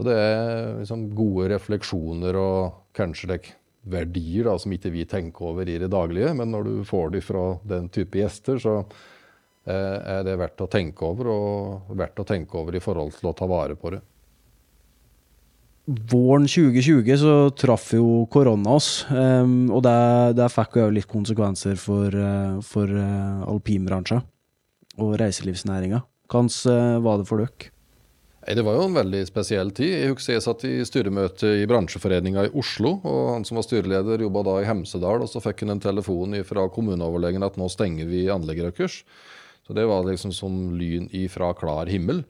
Så 0.00 0.04
det 0.06 0.14
er 0.16 0.78
liksom 0.78 1.10
gode 1.12 1.50
refleksjoner 1.52 2.36
og 2.40 2.76
kanskje 2.96 3.26
like, 3.28 3.50
verdier 3.84 4.46
da, 4.48 4.54
som 4.56 4.72
ikke 4.72 4.92
vi 4.94 5.02
tenker 5.08 5.50
over 5.50 5.68
i 5.68 5.74
det 5.80 5.90
daglige. 5.92 6.30
Men 6.36 6.54
når 6.54 6.64
du 6.64 6.74
får 6.88 7.10
de 7.12 7.20
fra 7.20 7.42
den 7.68 7.90
type 7.92 8.16
gjester, 8.16 8.56
så 8.60 8.78
eh, 8.80 9.98
er 10.16 10.22
det 10.24 10.38
verdt 10.40 10.64
å 10.64 10.68
tenke 10.72 11.04
over. 11.04 11.28
Og 11.28 11.90
verdt 12.00 12.22
å 12.22 12.26
tenke 12.28 12.56
over 12.56 12.78
i 12.78 12.80
forhold 12.80 13.12
til 13.18 13.28
å 13.28 13.34
ta 13.36 13.48
vare 13.50 13.76
på 13.76 13.92
det. 13.92 14.00
Våren 16.08 16.48
2020 16.48 17.20
så 17.20 17.34
traff 17.60 17.90
jo 17.92 18.22
korona 18.32 18.76
oss, 18.78 19.02
um, 19.10 19.68
og 19.74 19.82
det, 19.84 19.96
det 20.38 20.46
fikk 20.54 20.78
jo 20.78 20.86
litt 20.94 21.08
konsekvenser 21.10 21.76
for, 21.80 22.14
uh, 22.14 22.60
for 22.64 22.88
uh, 22.88 23.42
alpinbransjen 23.50 24.24
og 24.96 25.16
reiselivsnæringa. 25.20 26.00
Hvordan 26.30 27.02
var 27.04 27.20
det 27.20 27.28
for 27.28 27.42
dere? 27.44 27.72
Det 28.40 28.62
var 28.64 28.78
jo 28.78 28.86
en 28.88 28.96
veldig 28.96 29.20
spesiell 29.28 29.68
tid. 29.76 29.90
Jeg 29.92 30.12
husker 30.14 30.32
jeg 30.32 30.44
satt 30.46 30.62
i 30.64 30.78
styremøte 30.88 31.50
i 31.60 31.66
bransjeforeninga 31.68 32.46
i 32.46 32.52
Oslo. 32.56 32.94
og 33.04 33.34
Han 33.34 33.44
som 33.44 33.60
var 33.60 33.66
styreleder, 33.66 34.24
jobba 34.24 34.42
da 34.46 34.54
i 34.62 34.68
Hemsedal. 34.68 35.20
og 35.20 35.28
Så 35.28 35.42
fikk 35.44 35.60
han 35.66 35.76
en 35.76 35.82
telefon 35.82 36.32
fra 36.48 36.64
kommuneoverlegen 36.72 37.44
at 37.44 37.58
nå 37.60 37.68
stenger 37.68 38.08
vi 38.08 38.30
anlegget 38.32 38.72
deres. 38.72 39.02
Så 39.66 39.76
det 39.76 39.84
var 39.86 40.08
liksom 40.08 40.32
som 40.32 40.72
lyn 40.72 41.10
ifra 41.12 41.52
klar 41.54 41.86
himmel. 41.92 42.24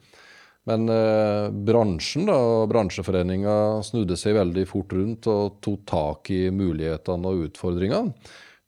Men 0.68 0.90
eh, 0.92 1.46
bransjen 1.48 2.26
da, 2.28 2.66
bransjeforeninga 2.68 3.80
snudde 3.86 4.18
seg 4.18 4.36
veldig 4.36 4.66
fort 4.68 4.92
rundt 4.92 5.30
og 5.30 5.61
tok 5.64 5.86
tak 5.88 6.30
i 6.34 6.50
mulighetene 6.50 7.30
og 7.30 7.46
utfordringene. 7.46 8.12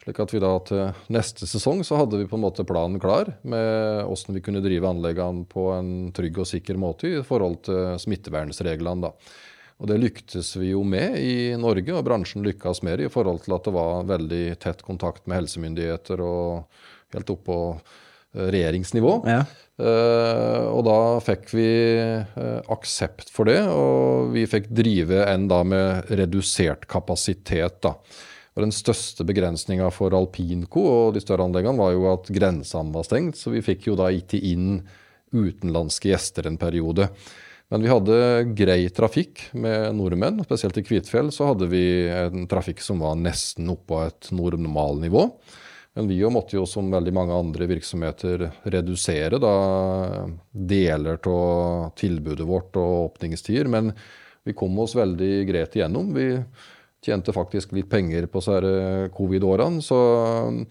Slik 0.03 0.19
at 0.19 0.33
vi 0.35 0.41
da 0.43 0.51
til 0.67 1.13
neste 1.15 1.47
sesong 1.47 1.85
så 1.87 2.01
hadde 2.01 2.19
vi 2.19 2.27
på 2.27 2.35
en 2.35 2.43
måte 2.43 2.67
planen 2.67 2.99
klar 3.03 3.37
med 3.47 4.03
åssen 4.11 4.35
vi 4.35 4.43
kunne 4.43 4.63
drive 4.65 4.89
anleggene 4.89 5.47
på 5.47 5.69
en 5.77 6.11
trygg 6.17 6.41
og 6.43 6.49
sikker 6.51 6.81
måte 6.81 7.07
i 7.07 7.23
forhold 7.27 7.61
til 7.69 8.01
smittevernreglene. 8.03 9.07
da. 9.07 9.13
Og 9.79 9.89
Det 9.91 9.99
lyktes 9.99 10.57
vi 10.59 10.73
jo 10.73 10.83
med 10.87 11.19
i 11.19 11.55
Norge, 11.59 11.95
og 11.95 12.05
bransjen 12.07 12.43
lykkes 12.47 12.83
mer 12.87 13.03
i 13.03 13.11
forhold 13.11 13.45
til 13.45 13.55
at 13.55 13.67
det 13.67 13.75
var 13.75 14.09
veldig 14.11 14.45
tett 14.63 14.83
kontakt 14.87 15.27
med 15.27 15.41
helsemyndigheter 15.43 16.23
og 16.23 16.67
helt 17.15 17.33
opp 17.35 17.45
på 17.47 17.59
eh, 17.73 18.51
regjeringsnivå. 18.55 19.17
Ja. 19.31 19.45
Uh, 19.83 20.69
og 20.69 20.83
da 20.87 20.99
fikk 21.25 21.49
vi 21.57 21.71
uh, 21.99 22.61
aksept 22.71 23.33
for 23.33 23.49
det, 23.49 23.57
og 23.73 24.35
vi 24.35 24.45
fikk 24.47 24.69
drive 24.71 25.25
enn 25.27 25.49
da 25.51 25.63
med 25.67 26.13
redusert 26.13 26.85
kapasitet. 26.91 27.81
da. 27.83 27.97
Og 28.53 28.67
Den 28.67 28.75
største 28.75 29.25
begrensninga 29.25 29.87
for 29.95 30.13
Alpinco 30.17 30.83
og 30.85 31.15
de 31.17 31.23
større 31.25 31.47
anleggene 31.49 31.81
var 31.81 31.95
jo 31.95 32.05
at 32.11 32.29
grensene 32.33 32.93
var 32.93 33.07
stengt, 33.09 33.39
så 33.41 33.53
vi 33.55 33.65
fikk 33.65 33.89
jo 33.89 33.97
da 33.97 34.11
ikke 34.13 34.41
inn 34.41 34.83
utenlandske 35.33 36.11
gjester 36.13 36.49
en 36.49 36.61
periode. 36.61 37.09
Men 37.73 37.81
vi 37.81 37.89
hadde 37.89 38.17
grei 38.53 38.83
trafikk 38.93 39.47
med 39.57 39.97
nordmenn. 39.97 40.43
Spesielt 40.45 40.77
i 40.77 40.85
Kvitfjell 40.85 41.31
så 41.33 41.49
hadde 41.49 41.71
vi 41.73 41.85
en 42.13 42.45
trafikk 42.51 42.83
som 42.85 43.01
var 43.01 43.17
nesten 43.17 43.71
oppå 43.73 44.03
et 44.05 44.29
normalnivå. 44.37 45.31
Men 45.97 46.09
vi 46.09 46.19
måtte 46.29 46.59
jo, 46.59 46.67
som 46.69 46.93
veldig 46.93 47.13
mange 47.17 47.37
andre 47.37 47.69
virksomheter, 47.69 48.45
redusere 48.65 49.41
da 49.41 49.55
deler 50.53 51.17
av 51.29 51.91
tilbudet 51.97 52.45
vårt 52.49 52.77
og 52.81 52.93
åpningstider. 53.07 53.73
Men 53.73 53.95
vi 54.45 54.53
kom 54.57 54.77
oss 54.85 54.97
veldig 54.97 55.33
greit 55.49 55.77
igjennom. 55.77 56.13
Vi 56.17 56.29
tjente 57.03 57.35
faktisk 57.35 57.73
litt 57.77 57.91
penger 57.91 58.27
på 58.31 58.43
covid-årene. 59.17 59.83
Så 59.83 59.99
um, 60.49 60.63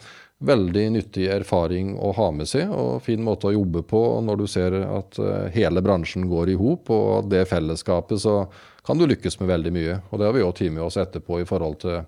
veldig 0.41 0.85
nyttig 0.95 1.27
erfaring 1.29 1.93
å 1.99 2.13
ha 2.17 2.29
med 2.33 2.49
seg, 2.49 2.71
og 2.71 3.03
fin 3.05 3.21
måte 3.23 3.49
å 3.49 3.53
jobbe 3.53 3.83
på 3.85 4.01
når 4.25 4.41
du 4.41 4.47
ser 4.49 4.77
at 4.87 5.19
uh, 5.19 5.47
hele 5.53 5.83
bransjen 5.85 6.25
går 6.31 6.53
i 6.53 6.57
hop. 6.59 6.89
Og 6.89 7.29
det 7.31 7.45
fellesskapet, 7.51 8.23
så 8.23 8.45
kan 8.85 8.97
du 8.97 9.05
lykkes 9.09 9.39
med 9.41 9.51
veldig 9.51 9.75
mye. 9.75 9.99
Og 10.09 10.19
det 10.21 10.29
har 10.29 10.37
vi 10.37 10.45
òg 10.45 10.55
tatt 10.57 10.73
med 10.73 10.85
oss 10.87 10.99
etterpå 11.01 11.41
i 11.41 11.47
forhold 11.49 11.81
til 11.83 12.01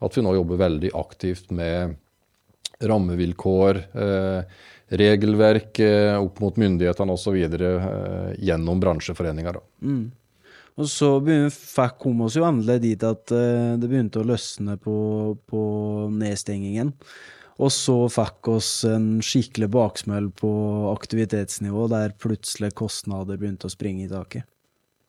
at 0.00 0.16
vi 0.16 0.24
nå 0.24 0.34
jobber 0.36 0.60
veldig 0.60 0.94
aktivt 0.96 1.50
med 1.54 1.96
rammevilkår. 2.80 3.76
Eh, 3.76 4.44
regelverk 5.00 5.78
eh, 5.78 6.16
opp 6.22 6.40
mot 6.40 6.56
myndighetene 6.56 7.12
osv. 7.12 7.36
Eh, 7.36 8.32
gjennom 8.38 8.80
bransjeforeninger. 8.80 9.60
Mm. 9.82 10.10
Og 10.80 10.88
så 10.88 11.10
fikk 11.52 11.98
kom 12.00 12.22
oss 12.24 12.38
jo 12.38 12.46
endelig 12.48 12.78
dit 12.86 13.04
at 13.04 13.34
uh, 13.34 13.76
det 13.76 13.90
begynte 13.90 14.22
å 14.22 14.28
løsne 14.30 14.78
på, 14.80 14.94
på 15.50 15.62
nedstengingen. 16.14 16.94
Og 17.60 17.68
så 17.74 17.96
fikk 18.08 18.48
oss 18.54 18.70
en 18.88 19.18
skikkelig 19.24 19.68
baksmell 19.74 20.30
på 20.32 20.50
aktivitetsnivå, 20.94 21.90
der 21.92 22.16
plutselig 22.16 22.72
kostnader 22.80 23.36
begynte 23.36 23.68
å 23.68 23.74
springe 23.74 24.06
i 24.06 24.10
taket. 24.10 24.48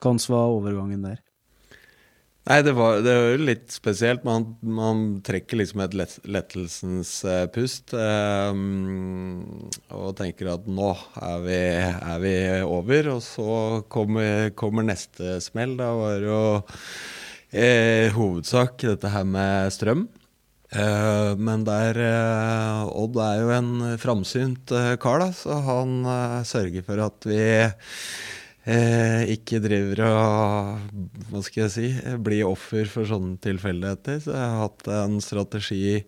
Hvordan 0.02 0.20
var 0.34 0.56
overgangen 0.58 1.06
der? 1.06 1.22
Nei, 2.42 2.56
det 2.66 2.72
var, 2.74 2.96
det 3.06 3.12
var 3.14 3.28
jo 3.30 3.42
litt 3.46 3.70
spesielt. 3.70 4.24
Man, 4.26 4.56
man 4.66 5.02
trekker 5.22 5.60
liksom 5.60 5.84
et 5.84 5.92
lettelsens 6.26 7.12
uh, 7.22 7.44
pust 7.54 7.94
um, 7.94 9.68
og 9.94 10.16
tenker 10.18 10.50
at 10.50 10.66
nå 10.66 10.88
er 11.22 11.44
vi, 11.44 11.60
er 11.78 12.24
vi, 12.24 12.34
over. 12.66 13.12
Og 13.14 13.22
så 13.22 13.52
kommer, 13.86 14.50
kommer 14.58 14.88
neste 14.88 15.36
smell. 15.44 15.76
Da 15.78 15.92
var 15.94 16.26
jo 16.26 16.40
eh, 17.54 18.10
hovedsak 18.16 18.88
dette 18.90 19.14
her 19.14 19.28
med 19.38 19.70
strøm. 19.78 20.08
Uh, 20.74 21.38
men 21.38 21.62
der 21.68 21.98
uh, 22.00 22.90
Odd 22.90 23.22
er 23.22 23.38
jo 23.44 23.54
en 23.54 23.72
framsynt 24.02 24.72
uh, 24.74 24.94
kar, 24.98 25.22
da, 25.22 25.30
så 25.36 25.62
han 25.62 25.98
sørger 26.48 26.82
for 26.86 27.06
at 27.06 27.28
vi 27.28 27.42
eh, 28.68 29.24
ikke 29.34 29.60
driver 29.62 30.02
og 30.06 31.00
Hva 31.30 31.42
skal 31.44 31.64
jeg 31.64 31.72
si 31.74 32.14
blir 32.22 32.44
offer 32.48 32.88
for 32.90 33.08
sånne 33.08 33.38
tilfeldigheter. 33.42 34.20
Så 34.24 34.34
jeg 34.34 34.52
har 34.54 34.62
hatt 34.62 34.88
en 34.92 35.18
strategi, 35.24 35.98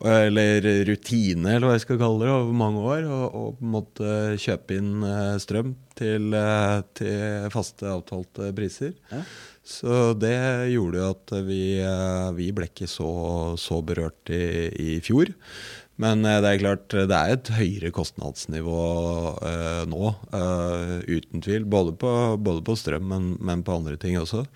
eller 0.00 0.70
rutine, 0.88 1.56
eller 1.56 1.68
hva 1.68 1.76
jeg 1.76 1.86
skal 1.86 2.00
kalle 2.00 2.24
det, 2.24 2.32
over 2.32 2.58
mange 2.64 2.84
år. 2.96 3.06
Og, 3.10 3.38
og 3.42 3.62
måtte 3.76 4.16
kjøpe 4.40 4.80
inn 4.80 5.06
eh, 5.06 5.36
strøm 5.42 5.74
til, 6.00 6.32
eh, 6.36 6.80
til 6.96 7.50
faste, 7.52 7.88
avtalte 7.90 8.52
priser. 8.56 8.94
Ja. 9.12 9.24
Så 9.70 10.14
det 10.18 10.34
gjorde 10.72 10.98
jo 10.98 11.10
at 11.12 11.32
vi, 11.46 11.62
eh, 11.84 12.30
vi 12.34 12.48
ble 12.56 12.70
ikke 12.70 12.88
så, 12.90 13.10
så 13.60 13.80
berørt 13.86 14.32
i, 14.32 14.70
i 14.72 14.90
fjor. 15.04 15.30
Men 16.00 16.24
eh, 16.24 16.40
det 16.42 16.50
er 16.50 16.62
klart, 16.62 16.88
det 16.92 17.16
er 17.16 17.34
et 17.34 17.52
høyere 17.58 17.92
kostnadsnivå 17.94 18.80
eh, 19.46 19.82
nå, 19.90 20.12
eh, 20.36 20.96
uten 21.06 21.44
tvil. 21.44 21.66
Både 21.68 21.94
på, 22.00 22.12
både 22.40 22.64
på 22.66 22.76
strøm, 22.78 23.08
men, 23.12 23.32
men 23.40 23.64
på 23.66 23.76
andre 23.80 23.98
ting 24.00 24.18
også. 24.20 24.46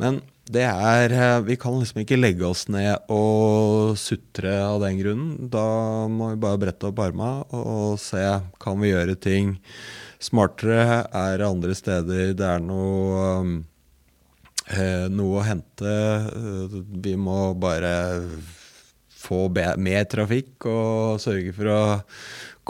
Men 0.00 0.22
det 0.50 0.64
er 0.66 1.12
eh, 1.14 1.40
Vi 1.46 1.56
kan 1.60 1.78
liksom 1.78 2.02
ikke 2.02 2.18
legge 2.18 2.46
oss 2.48 2.66
ned 2.72 3.10
og 3.12 3.96
sutre 4.00 4.56
av 4.64 4.80
den 4.82 4.98
grunnen. 4.98 5.50
Da 5.52 5.64
må 6.10 6.32
vi 6.32 6.42
bare 6.42 6.62
brette 6.64 6.90
opp 6.90 7.02
arma 7.04 7.32
og 7.54 7.98
se 8.02 8.24
kan 8.62 8.80
vi 8.82 8.94
gjøre 8.94 9.18
ting 9.20 9.58
smartere. 10.20 11.04
Er 11.06 11.38
det 11.40 11.50
andre 11.50 11.76
steder 11.78 12.32
det 12.36 12.46
er 12.46 12.64
noe 12.64 13.60
eh, 14.70 15.06
noe 15.12 15.38
å 15.38 15.46
hente. 15.46 15.92
Eh, 15.92 16.80
Vi 17.04 17.14
må 17.20 17.52
bare 17.60 17.94
få 19.30 19.46
mer 19.80 20.08
trafikk 20.10 20.66
og 20.70 21.22
sørge 21.22 21.54
for 21.56 21.70
å 21.70 21.82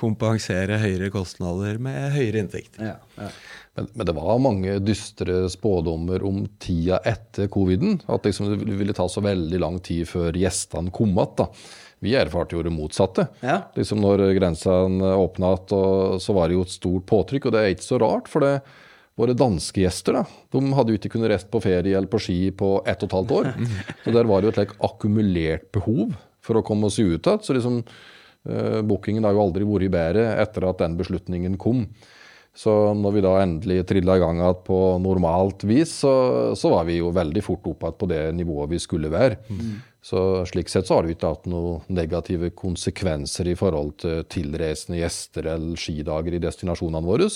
kompensere 0.00 0.78
høyere 0.80 1.10
kostnader 1.12 1.80
med 1.82 2.12
høyere 2.14 2.44
inntekt. 2.44 2.78
Ja, 2.80 2.96
ja. 3.18 3.30
Men, 3.78 3.86
men 3.94 4.08
det 4.08 4.14
var 4.16 4.40
mange 4.42 4.78
dystre 4.82 5.44
spådommer 5.52 6.24
om 6.26 6.42
tida 6.62 6.98
etter 7.06 7.48
coviden. 7.52 8.00
At 8.10 8.26
liksom 8.26 8.50
det 8.50 8.78
ville 8.80 8.96
ta 8.96 9.06
så 9.08 9.22
veldig 9.24 9.60
lang 9.62 9.78
tid 9.84 10.08
før 10.10 10.36
gjestene 10.36 10.92
kom 10.94 11.14
igjen. 11.14 11.54
Vi 12.00 12.14
erfarte 12.16 12.56
jo 12.56 12.64
det 12.64 12.72
motsatte. 12.72 13.26
Ja. 13.44 13.58
Liksom 13.76 14.00
når 14.00 14.24
grensene 14.38 15.14
åpna 15.20 15.52
igjen, 15.58 16.20
så 16.24 16.36
var 16.36 16.48
det 16.48 16.56
jo 16.56 16.64
et 16.64 16.72
stort 16.72 17.06
påtrykk. 17.10 17.48
Og 17.48 17.54
det 17.54 17.60
er 17.60 17.74
ikke 17.74 17.88
så 17.90 18.00
rart, 18.00 18.30
for 18.32 18.44
det, 18.44 18.54
våre 19.20 19.36
danske 19.36 19.82
gjester 19.82 20.16
da, 20.16 20.24
de 20.54 20.62
hadde 20.72 20.94
jo 20.94 21.00
ikke 21.00 21.10
kunnet 21.12 21.34
reist 21.34 21.50
på 21.52 21.60
ferie 21.60 21.92
eller 21.92 22.08
på 22.08 22.20
ski 22.22 22.38
på 22.56 22.78
ett 22.88 23.04
og 23.04 23.10
et 23.10 23.16
halvt 23.18 23.36
år. 23.36 23.50
Så 24.04 24.14
der 24.16 24.28
var 24.30 24.40
det 24.40 24.48
jo 24.48 24.54
et 24.54 24.60
like, 24.62 24.78
akkumulert 24.86 25.68
behov 25.76 26.16
for 26.44 26.60
å 26.60 26.64
komme 26.66 26.88
oss 26.88 26.98
ut 27.00 27.18
igjen. 27.18 27.42
Så 27.44 27.56
liksom, 27.56 27.82
uh, 28.48 28.80
bookingen 28.86 29.26
har 29.26 29.36
jo 29.36 29.44
aldri 29.44 29.68
vært 29.68 29.94
bedre 29.94 30.32
etter 30.40 30.68
at 30.68 30.82
den 30.82 30.96
beslutningen 31.00 31.58
kom. 31.60 31.86
Så 32.56 32.72
når 32.98 33.14
vi 33.14 33.22
da 33.22 33.36
endelig 33.38 33.84
trilla 33.86 34.16
i 34.18 34.20
gang 34.22 34.40
igjen 34.40 34.62
på 34.66 34.78
normalt 35.00 35.62
vis, 35.70 35.92
så, 36.02 36.12
så 36.58 36.72
var 36.72 36.88
vi 36.88 36.98
jo 36.98 37.12
veldig 37.14 37.42
fort 37.46 37.68
opp 37.70 37.84
igjen 37.86 37.98
på 38.00 38.08
det 38.10 38.22
nivået 38.36 38.72
vi 38.72 38.80
skulle 38.82 39.12
være. 39.12 39.38
Så 40.02 40.46
slik 40.48 40.70
sett 40.72 40.88
så 40.88 40.96
har 40.96 41.06
det 41.06 41.14
ikke 41.14 41.30
hatt 41.30 41.46
noen 41.50 41.84
negative 41.92 42.50
konsekvenser 42.56 43.52
i 43.52 43.56
forhold 43.58 43.98
til 44.02 44.24
tilreisende 44.32 44.98
gjester 44.98 45.46
eller 45.54 45.78
skidager 45.78 46.36
i 46.36 46.42
destinasjonene 46.42 47.06
våre. 47.06 47.28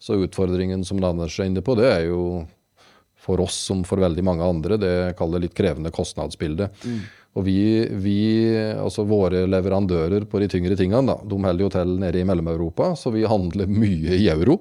Så 0.00 0.16
utfordringen 0.16 0.82
som 0.88 1.02
Anders 1.04 1.36
er 1.38 1.50
inne 1.50 1.62
på, 1.62 1.76
det 1.78 1.90
er 1.92 2.06
jo 2.08 2.22
for 3.20 3.42
oss 3.44 3.58
som 3.68 3.82
for 3.84 4.00
veldig 4.00 4.24
mange 4.24 4.46
andre, 4.48 4.78
det 4.80 4.92
kaller 5.18 5.42
litt 5.44 5.54
krevende 5.54 5.92
kostnadsbilde. 5.92 6.70
Og 7.38 7.44
vi, 7.46 7.86
vi, 8.02 8.16
altså 8.74 9.04
våre 9.06 9.44
leverandører 9.46 10.24
på 10.26 10.40
de 10.42 10.48
tyngre 10.50 10.74
tingene, 10.74 11.12
da, 11.12 11.14
de 11.22 11.36
holder 11.38 11.62
jo 11.62 11.68
til 11.70 11.92
nede 12.02 12.18
i 12.18 12.26
Mellom-Europa, 12.26 12.88
så 12.98 13.12
vi 13.14 13.22
handler 13.22 13.70
mye 13.70 14.16
i 14.18 14.26
euro. 14.32 14.56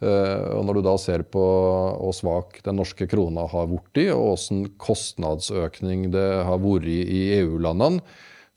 Eh, 0.00 0.46
og 0.56 0.64
når 0.64 0.78
du 0.78 0.82
da 0.86 0.94
ser 0.96 1.26
på 1.28 1.42
hvor 1.42 2.16
svak 2.16 2.62
den 2.64 2.80
norske 2.80 3.04
krona 3.10 3.44
har 3.52 3.68
blitt, 3.68 4.00
og 4.14 4.38
hvordan 4.38 4.64
kostnadsøkning 4.80 6.08
det 6.16 6.26
har 6.48 6.64
vært 6.64 6.88
i 6.88 7.22
EU-landene, 7.42 8.00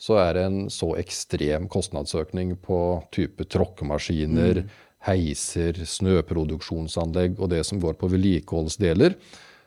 så 0.02 0.18
er 0.24 0.34
det 0.34 0.48
en 0.48 0.64
så 0.74 0.96
ekstrem 0.98 1.68
kostnadsøkning 1.70 2.56
på 2.64 2.80
type 3.14 3.46
tråkkemaskiner, 3.52 4.64
heiser, 5.06 5.76
snøproduksjonsanlegg 5.76 7.36
og 7.36 7.52
det 7.52 7.66
som 7.68 7.84
går 7.84 8.00
på 8.00 8.10
vedlikeholdsdeler. 8.16 9.20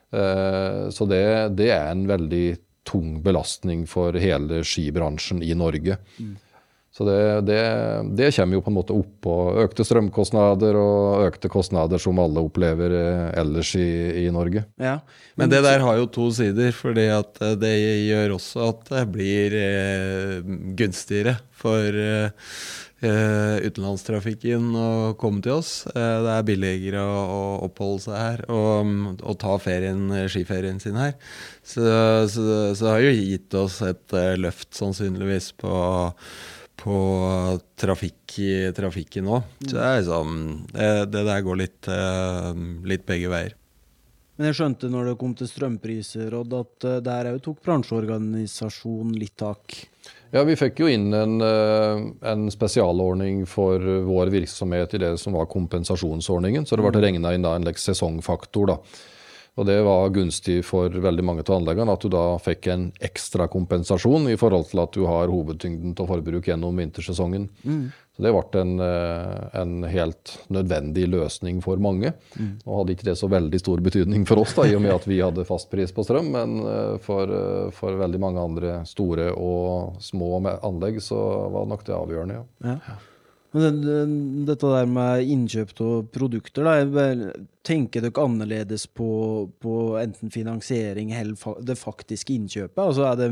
Eh, 0.09 0.85
Så 0.89 1.05
det, 1.05 1.25
det 1.61 1.69
er 1.69 1.91
en 1.93 2.07
veldig 2.09 2.47
tung 2.85 3.19
belastning 3.25 3.85
for 3.89 4.15
hele 4.19 4.63
skibransjen 4.63 5.43
i 5.43 5.53
Norge. 5.57 5.97
Så 6.95 7.03
det, 7.03 7.41
det, 7.49 7.59
det 8.15 8.29
kommer 8.37 8.55
jo 8.55 8.61
på 8.63 8.71
en 8.71 8.77
måte 8.77 8.95
oppå 8.95 9.33
økte 9.65 9.83
strømkostnader 9.83 10.77
og 10.79 11.25
økte 11.25 11.49
kostnader 11.51 11.99
som 11.99 12.21
alle 12.23 12.39
opplever 12.45 12.95
eh, 12.95 13.25
ellers 13.41 13.73
i, 13.75 13.89
i 14.23 14.29
Norge. 14.31 14.63
ja. 14.79 15.01
Men 15.35 15.51
det 15.51 15.59
der 15.65 15.83
har 15.83 15.97
jo 15.99 16.05
to 16.07 16.29
sider, 16.31 16.71
fordi 16.71 17.09
at 17.11 17.41
eh, 17.43 17.57
det 17.59 17.73
gjør 18.07 18.37
også 18.37 18.69
at 18.69 18.93
det 18.93 19.03
blir 19.11 19.57
eh, 19.59 20.39
gunstigere 20.79 21.35
for 21.51 21.99
utenlandstrafikken 23.05 24.71
å 24.79 24.89
komme 25.19 25.43
til 25.45 25.57
oss. 25.59 25.71
Eh, 25.91 26.17
det 26.25 26.33
er 26.33 26.47
billigere 26.47 27.03
å, 27.03 27.21
å 27.35 27.43
oppholde 27.67 28.05
seg 28.07 28.17
her 28.17 28.43
og, 28.53 28.91
og 29.21 29.39
ta 29.41 29.55
ferien, 29.61 30.07
skiferien 30.31 30.81
sin 30.83 30.99
her. 30.99 31.15
Så, 31.61 31.85
så, 32.31 32.43
så 32.73 32.87
det 32.87 32.93
har 32.93 33.05
jo 33.05 33.15
gitt 33.15 33.57
oss 33.61 33.79
et 33.85 34.17
eh, 34.17 34.35
løft 34.41 34.73
sannsynligvis 34.77 35.53
på 35.61 35.73
på 36.75 36.95
trafikk, 37.79 38.33
trafikken 38.75 39.29
òg. 39.31 39.45
Så 39.63 39.77
det 39.77 39.91
liksom 40.01 40.33
det, 40.73 40.89
det 41.13 41.21
der 41.23 41.45
går 41.45 41.61
litt, 41.63 41.87
eh, 41.89 42.49
litt 42.85 43.05
begge 43.07 43.31
veier. 43.31 43.55
Men 44.35 44.49
jeg 44.49 44.57
skjønte 44.59 44.89
når 44.91 45.11
det 45.11 45.19
kom 45.19 45.33
til 45.37 45.47
strømpriser, 45.47 46.33
Odd, 46.35 46.55
at 46.59 46.87
eh, 46.87 47.01
der 47.03 47.31
òg 47.31 47.41
tok 47.45 47.61
bransjeorganisasjonen 47.63 49.15
litt 49.19 49.37
tak. 49.39 49.77
Ja, 50.35 50.41
Vi 50.43 50.57
fikk 50.59 50.81
jo 50.83 50.89
inn 50.91 51.13
en, 51.15 51.39
eh, 51.39 52.01
en 52.27 52.49
spesialordning 52.51 53.45
for 53.47 53.79
vår 53.79 54.33
virksomhet 54.33 54.93
i 54.93 54.99
det 54.99 55.13
som 55.17 55.33
var 55.33 55.45
kompensasjonsordningen. 55.47 56.65
Så 56.67 56.75
det 56.75 56.83
ble 56.83 57.01
regna 57.01 57.31
inn 57.33 57.45
da 57.45 57.55
en 57.55 57.63
sesongfaktor. 57.63 58.67
da. 58.67 58.77
Og 59.55 59.65
det 59.65 59.77
var 59.85 60.09
gunstig 60.09 60.57
for 60.65 60.89
veldig 60.89 61.23
mange 61.23 61.39
av 61.39 61.61
anleggene 61.61 61.93
at 61.93 62.01
du 62.01 62.09
da 62.09 62.37
fikk 62.37 62.67
en 62.67 62.91
ekstra 62.99 63.47
kompensasjon 63.47 64.27
i 64.27 64.35
forhold 64.35 64.67
til 64.67 64.81
at 64.83 64.91
du 64.91 65.05
har 65.05 65.31
hovedtyngden 65.31 65.95
til 65.95 66.05
forbruk 66.05 66.43
gjennom 66.43 66.75
vintersesongen. 66.75 67.47
Så 68.15 68.23
det 68.23 68.31
ble 68.31 68.61
en, 68.61 68.75
eh, 68.79 69.61
en 69.61 69.83
helt 69.91 70.37
nødvendig 70.47 71.07
løsning 71.11 71.61
for 71.63 71.81
mange. 71.83 72.13
Nå 72.39 72.77
hadde 72.77 72.95
ikke 72.95 73.09
det 73.09 73.17
så 73.19 73.27
veldig 73.31 73.59
stor 73.59 73.81
betydning 73.83 74.23
for 74.27 74.39
oss, 74.39 74.53
da, 74.55 74.63
i 74.69 74.75
og 74.77 74.85
med 74.85 74.95
at 74.95 75.07
vi 75.09 75.19
hadde 75.19 75.43
fastpris 75.47 75.91
på 75.91 76.05
strøm, 76.07 76.31
men 76.31 76.61
eh, 76.63 76.93
for, 77.03 77.27
eh, 77.27 77.73
for 77.75 77.99
veldig 77.99 78.21
mange 78.23 78.39
andre 78.39 78.77
store 78.87 79.33
og 79.35 79.99
små 79.99 80.39
anlegg 80.55 81.01
så 81.03 81.19
var 81.51 81.67
nok 81.67 81.83
det 81.83 81.97
avgjørende. 81.97 82.39
ja. 82.63 82.79
Ja. 82.85 83.01
Men 83.55 83.79
det, 83.79 83.87
det, 83.87 83.99
dette 84.49 84.67
der 84.67 84.87
med 84.91 85.29
innkjøp 85.31 85.69
av 85.79 86.07
produkter, 86.11 86.65
da, 86.67 87.29
tenker 87.63 88.03
dere 88.03 88.23
annerledes 88.25 88.83
på, 88.91 89.07
på 89.63 89.75
enten 90.01 90.33
finansiering 90.33 91.13
eller 91.15 91.63
det 91.63 91.77
faktiske 91.79 92.35
innkjøpet? 92.35 92.81
Altså 92.83 93.05
Er 93.07 93.15
det 93.21 93.29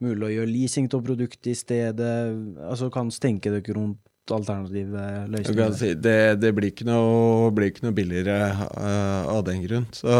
mulig 0.00 0.30
å 0.30 0.32
gjøre 0.32 0.48
leasing 0.48 0.88
av 0.96 1.04
produktet 1.04 1.50
i 1.52 1.58
stedet? 1.60 2.14
Altså 2.56 2.88
Kan 2.94 3.12
tenke 3.12 3.52
dere 3.52 3.76
rundt 3.76 4.00
alternative 4.34 5.02
løsning. 5.32 5.74
si, 5.78 5.92
det, 5.98 6.18
det 6.42 6.52
blir 6.56 6.72
ikke 6.72 6.86
noe, 6.88 7.50
blir 7.54 7.70
ikke 7.70 7.86
noe 7.86 7.96
billigere 7.96 8.38
uh, 8.54 9.28
av 9.32 9.44
den 9.46 9.62
grunn. 9.64 9.86
Så, 9.94 10.16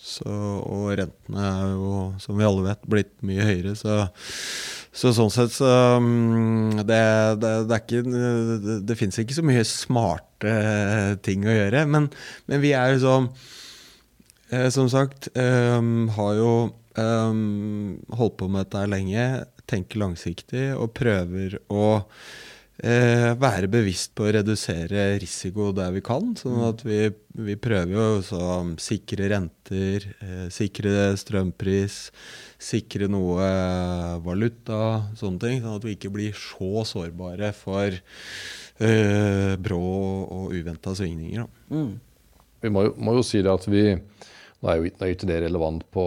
så, 0.00 0.36
og 0.64 0.94
rentene 1.00 1.48
er 1.50 1.74
jo, 1.74 1.90
som 2.22 2.38
vi 2.38 2.46
alle 2.48 2.68
vet, 2.68 2.86
blitt 2.90 3.12
mye 3.26 3.48
høyere. 3.48 3.74
Så, 3.78 3.98
så 4.94 5.10
sånn 5.16 5.32
sett 5.34 5.56
så 5.56 5.72
um, 5.98 6.70
det, 6.78 7.02
det, 7.42 7.52
det 7.66 7.74
er 7.74 7.82
ikke 7.82 8.02
Det, 8.06 8.78
det 8.86 8.96
fins 8.98 9.18
ikke 9.18 9.36
så 9.36 9.44
mye 9.46 9.66
smarte 9.66 10.54
ting 11.26 11.44
å 11.48 11.58
gjøre. 11.58 11.84
Men, 11.90 12.08
men 12.50 12.62
vi 12.62 12.72
er 12.78 12.94
jo 12.94 13.02
sånn 13.02 13.28
eh, 14.52 14.68
Som 14.74 14.88
sagt, 14.92 15.32
um, 15.34 16.06
har 16.14 16.38
jo 16.38 16.54
um, 17.00 17.98
holdt 18.14 18.38
på 18.38 18.48
med 18.48 18.66
dette 18.66 18.86
lenge. 18.90 19.28
Tenker 19.70 20.02
langsiktig 20.02 20.70
og 20.76 20.92
prøver 20.96 21.58
å 21.72 21.86
eh, 22.82 23.32
være 23.38 23.68
bevisst 23.70 24.14
på 24.16 24.26
å 24.26 24.32
redusere 24.34 25.06
risiko 25.22 25.70
der 25.76 25.92
vi 25.94 26.02
kan. 26.04 26.32
Sånn 26.38 26.62
at 26.66 26.82
vi, 26.86 27.06
vi 27.46 27.56
prøver 27.60 27.94
jo 27.94 28.06
å 28.38 28.56
sikre 28.82 29.28
renter, 29.32 30.08
eh, 30.24 30.46
sikre 30.54 31.12
strømpris, 31.20 31.98
sikre 32.58 33.08
noe 33.12 33.48
valuta, 34.24 35.10
sånne 35.18 35.42
ting. 35.42 35.62
Sånn 35.62 35.78
at 35.78 35.86
vi 35.86 35.96
ikke 35.98 36.12
blir 36.14 36.34
så 36.38 36.86
sårbare 36.88 37.52
for 37.56 37.94
eh, 37.94 39.54
brå 39.60 39.84
og 40.24 40.54
uventa 40.54 40.96
svingninger. 40.96 41.44
Da. 41.44 41.76
Mm. 41.76 41.94
Vi 42.64 42.72
må 42.72 42.86
jo, 42.88 42.94
må 42.96 43.18
jo 43.18 43.26
si 43.26 43.42
det 43.44 43.52
at 43.52 43.68
vi, 43.68 43.90
Nå 44.64 44.70
er 44.72 44.78
jo 44.80 44.86
ikke, 44.88 45.06
ikke 45.12 45.26
det 45.28 45.34
relevant 45.42 45.82
på 45.92 46.02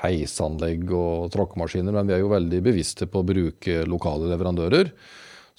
heisanlegg 0.00 0.88
og 0.98 1.28
tråkkemaskiner, 1.30 1.94
men 1.94 2.08
vi 2.08 2.16
er 2.16 2.24
jo 2.24 2.32
veldig 2.32 2.58
bevisste 2.66 3.06
på 3.06 3.20
å 3.20 3.26
bruke 3.28 3.84
lokale 3.86 4.26
leverandører. 4.32 4.90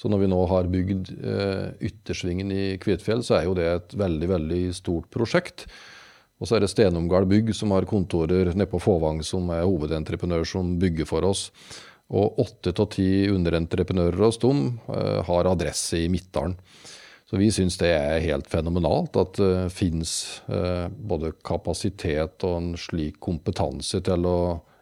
Så 0.01 0.09
når 0.09 0.23
vi 0.23 0.31
nå 0.31 0.39
har 0.49 0.69
bygd 0.71 1.11
eh, 1.21 1.67
Yttersvingen 1.85 2.49
i 2.49 2.63
Kvitfjell, 2.81 3.21
så 3.21 3.37
er 3.37 3.43
jo 3.45 3.53
det 3.57 3.67
et 3.69 3.91
veldig, 4.01 4.29
veldig 4.31 4.61
stort 4.73 5.11
prosjekt. 5.13 5.67
Og 6.41 6.49
så 6.49 6.57
er 6.57 6.63
det 6.63 6.71
Stenomgard 6.71 7.27
Bygg 7.29 7.51
som 7.53 7.69
har 7.75 7.85
kontorer 7.85 8.49
nede 8.55 8.65
på 8.71 8.81
Fåvang, 8.81 9.21
som 9.21 9.51
er 9.53 9.67
hovedentreprenør 9.67 10.47
som 10.49 10.73
bygger 10.81 11.05
for 11.05 11.27
oss. 11.29 11.51
Og 12.09 12.41
åtte 12.41 12.73
av 12.73 12.89
ti 12.95 13.29
underentreprenører 13.29 14.25
hos 14.25 14.41
dem 14.41 14.63
eh, 14.89 15.21
har 15.27 15.51
adresse 15.51 16.01
i 16.01 16.09
Midtdalen. 16.09 16.57
Så 17.29 17.37
vi 17.37 17.51
syns 17.53 17.77
det 17.79 17.93
er 17.93 18.25
helt 18.25 18.49
fenomenalt 18.51 19.15
at 19.15 19.37
det 19.39 19.51
uh, 19.69 19.69
fins 19.71 20.41
både 20.51 21.29
kapasitet 21.47 22.43
og 22.43 22.57
en 22.57 22.73
slik 22.75 23.21
kompetanse 23.23 24.01
til 24.03 24.27
å 24.27 24.39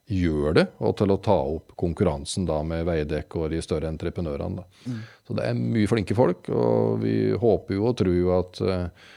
gjøre 0.10 0.56
det, 0.57 0.65
og 0.81 0.95
til 0.98 1.14
å 1.14 1.19
ta 1.22 1.38
opp 1.38 1.76
konkurransen 1.80 2.48
da 2.49 2.60
med 2.65 2.88
Veidekke 2.88 3.44
og 3.44 3.53
de 3.53 3.61
større 3.61 3.91
entreprenørene. 3.91 4.65
Mm. 4.86 4.99
Så 5.27 5.38
det 5.38 5.45
er 5.45 5.60
mye 5.60 5.90
flinke 5.90 6.18
folk, 6.18 6.49
og 6.49 7.03
vi 7.03 7.15
håper 7.38 7.77
jo 7.77 7.88
og 7.91 7.98
tror 7.99 8.15
jo 8.18 8.34
at 8.34 8.61
uh, 8.65 9.10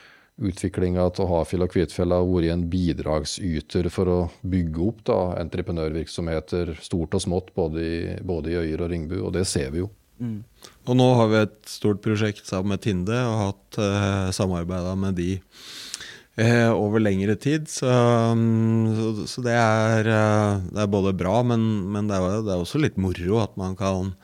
utviklinga 0.43 1.07
til 1.17 1.31
Hafjell 1.31 1.65
og 1.65 1.73
Kvitfjell 1.73 2.15
har 2.15 2.29
vært 2.29 2.53
en 2.53 2.67
bidragsyter 2.73 3.89
for 3.93 4.13
å 4.13 4.21
bygge 4.43 4.87
opp 4.91 5.03
da, 5.09 5.19
entreprenørvirksomheter 5.43 6.77
stort 6.83 7.17
og 7.17 7.25
smått, 7.25 7.53
både 7.57 7.83
i, 7.83 7.99
både 8.21 8.53
i 8.53 8.61
Øyer 8.61 8.85
og 8.87 8.93
Ringbu, 8.93 9.19
og 9.23 9.35
det 9.37 9.47
ser 9.49 9.73
vi 9.75 9.85
jo. 9.85 9.91
Mm. 10.23 10.43
Og 10.87 10.99
nå 10.99 11.07
har 11.19 11.31
vi 11.33 11.39
et 11.41 11.57
stort 11.71 12.03
prosjekt 12.05 12.47
sammen 12.47 12.77
med 12.77 12.83
Tinde 12.85 13.17
og 13.17 13.39
har 13.39 13.49
hatt 13.51 13.79
eh, 13.83 14.29
samarbeida 14.37 14.93
med 14.99 15.17
de 15.19 15.31
eh, 15.35 15.92
over 16.39 17.01
lengre 17.01 17.37
tid. 17.37 17.69
Så, 17.69 17.87
mm, 17.87 18.95
så, 18.97 19.27
så 19.29 19.45
det, 19.45 19.53
er, 19.53 20.09
eh, 20.09 20.63
det, 20.71 20.81
er, 20.81 20.91
både 20.91 21.13
bra, 21.13 21.43
men, 21.43 21.61
men 21.93 22.09
det, 22.09 22.17
er, 22.17 22.43
det, 22.47 22.55
er, 22.55 22.63
også 22.63 22.81
litt 22.81 22.97
moro 23.01 23.43
at 23.43 23.57
man 23.61 23.77
kan 23.77 24.15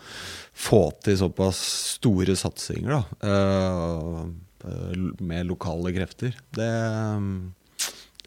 få 0.58 0.88
til 1.04 1.18
såpass 1.20 1.60
store 1.98 2.34
satsinger 2.38 2.96
da, 2.96 3.02
eh, 3.28 5.12
med 5.22 5.46
lokale 5.46 5.92
krefter. 5.94 6.34
Det, 6.56 6.72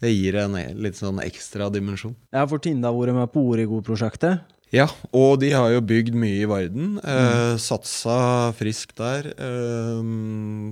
det 0.00 0.14
gir 0.14 0.38
en 0.40 0.56
litt 0.80 0.96
sånn 0.98 1.20
ekstra 1.22 1.68
dimensjon. 1.74 2.16
Jeg 2.32 2.40
har 2.40 2.48
for 2.50 2.62
Tinda 2.62 2.94
vært 2.94 3.18
med 3.18 3.34
på 3.34 3.44
Origo-prosjektet. 3.52 4.46
Ja, 4.72 4.86
og 5.12 5.36
de 5.42 5.50
har 5.52 5.68
jo 5.74 5.82
bygd 5.84 6.14
mye 6.16 6.46
i 6.46 6.48
Varden. 6.48 6.94
Eh, 7.04 7.58
satsa 7.60 8.52
friskt 8.56 8.96
der. 8.96 9.28
Eh, 9.36 9.98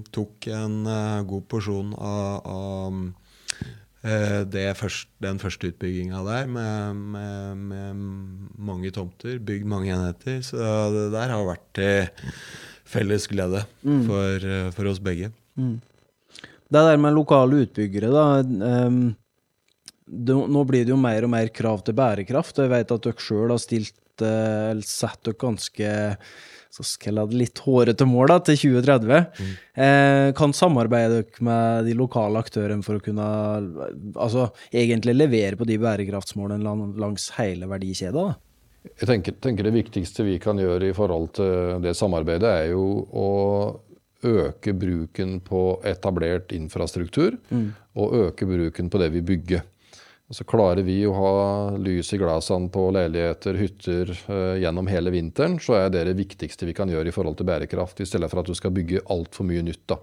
tok 0.08 0.48
en 0.56 0.78
eh, 0.88 1.18
god 1.28 1.44
porsjon 1.52 1.92
av, 2.00 2.48
av 2.48 3.68
eh, 4.00 4.72
først, 4.80 5.10
den 5.20 5.42
første 5.42 5.68
utbygginga 5.68 6.24
der 6.24 6.48
med, 6.48 7.04
med, 7.12 7.60
med, 7.74 8.00
mange 8.56 8.94
tomter. 8.96 9.36
Bygd 9.36 9.68
mange 9.68 9.92
enheter. 9.92 10.40
Så 10.48 10.56
det 10.96 11.10
der 11.12 11.36
har 11.36 11.44
vært 11.52 11.68
til 11.76 12.32
felles 12.88 13.28
glede 13.28 13.66
mm. 13.84 14.02
for, 14.08 14.50
eh, 14.56 14.72
for, 14.80 14.88
oss 14.88 15.04
begge. 15.04 15.28
Mm. 15.60 15.76
Det 16.72 16.88
der 16.88 17.04
med 17.04 17.18
lokale 17.20 17.66
utbyggere, 17.66 18.14
da. 18.16 18.30
Um 18.80 19.10
det, 20.10 20.34
nå 20.34 20.62
blir 20.66 20.86
det 20.86 20.94
jo 20.94 21.00
mer 21.00 21.26
og 21.26 21.30
mer 21.32 21.50
krav 21.54 21.84
til 21.86 21.96
bærekraft. 21.98 22.58
og 22.58 22.66
Jeg 22.66 22.74
vet 22.74 22.94
at 22.96 23.04
dere 23.06 23.26
sjøl 23.26 23.54
har 23.54 23.62
stilt, 23.62 24.00
eh, 24.24 24.70
eller 24.72 24.86
satt 24.86 25.22
dere 25.26 25.38
ganske 25.40 25.92
så 26.70 26.84
skal 26.86 27.18
jeg 27.18 27.34
litt 27.34 27.60
hårete 27.64 28.06
mål 28.06 28.30
da, 28.30 28.36
til 28.46 28.58
2030. 28.60 29.24
Mm. 29.42 29.54
Eh, 29.84 30.26
kan 30.38 30.54
samarbeide 30.54 31.16
dere 31.16 31.46
med 31.46 31.88
de 31.90 31.96
lokale 31.98 32.38
aktørene 32.38 32.86
for 32.86 33.00
å 33.00 33.02
kunne 33.02 33.26
altså, 34.14 34.46
egentlig 34.70 35.16
levere 35.16 35.58
på 35.58 35.66
de 35.66 35.80
bærekraftsmålene 35.82 36.76
langs 37.02 37.26
hele 37.40 37.66
verdikjeden? 37.70 38.38
Jeg 38.86 39.10
tenker, 39.10 39.34
tenker, 39.42 39.66
Det 39.66 39.74
viktigste 39.74 40.24
vi 40.24 40.38
kan 40.40 40.62
gjøre 40.62 40.88
i 40.88 40.96
forhold 40.96 41.34
til 41.36 41.82
det 41.82 41.96
samarbeidet, 41.98 42.48
er 42.48 42.70
jo 42.70 43.02
å 43.10 43.28
øke 44.22 44.72
bruken 44.76 45.40
på 45.42 45.80
etablert 45.88 46.54
infrastruktur, 46.54 47.34
mm. 47.50 47.68
og 47.98 48.16
øke 48.28 48.46
bruken 48.46 48.92
på 48.92 49.02
det 49.02 49.10
vi 49.16 49.26
bygger. 49.26 49.66
Og 50.30 50.36
så 50.38 50.44
klarer 50.46 50.84
vi 50.86 51.00
å 51.10 51.12
ha 51.16 51.30
lys 51.74 52.12
i 52.14 52.18
glassene 52.20 52.70
på 52.70 52.84
leiligheter, 52.94 53.56
hytter 53.58 54.12
eh, 54.14 54.60
gjennom 54.62 54.86
hele 54.86 55.10
vinteren, 55.10 55.56
så 55.58 55.74
er 55.74 55.88
det 55.90 56.04
det 56.06 56.14
viktigste 56.20 56.68
vi 56.68 56.74
kan 56.78 56.90
gjøre 56.92 57.10
i 57.10 57.14
forhold 57.14 57.40
til 57.40 57.48
bærekraft, 57.48 57.98
i 57.98 58.06
stedet 58.06 58.28
for 58.30 58.44
at 58.44 58.46
du 58.46 58.54
skal 58.54 58.70
bygge 58.76 59.02
altfor 59.10 59.48
mye 59.48 59.64
nytt. 59.66 59.82
da. 59.90 59.98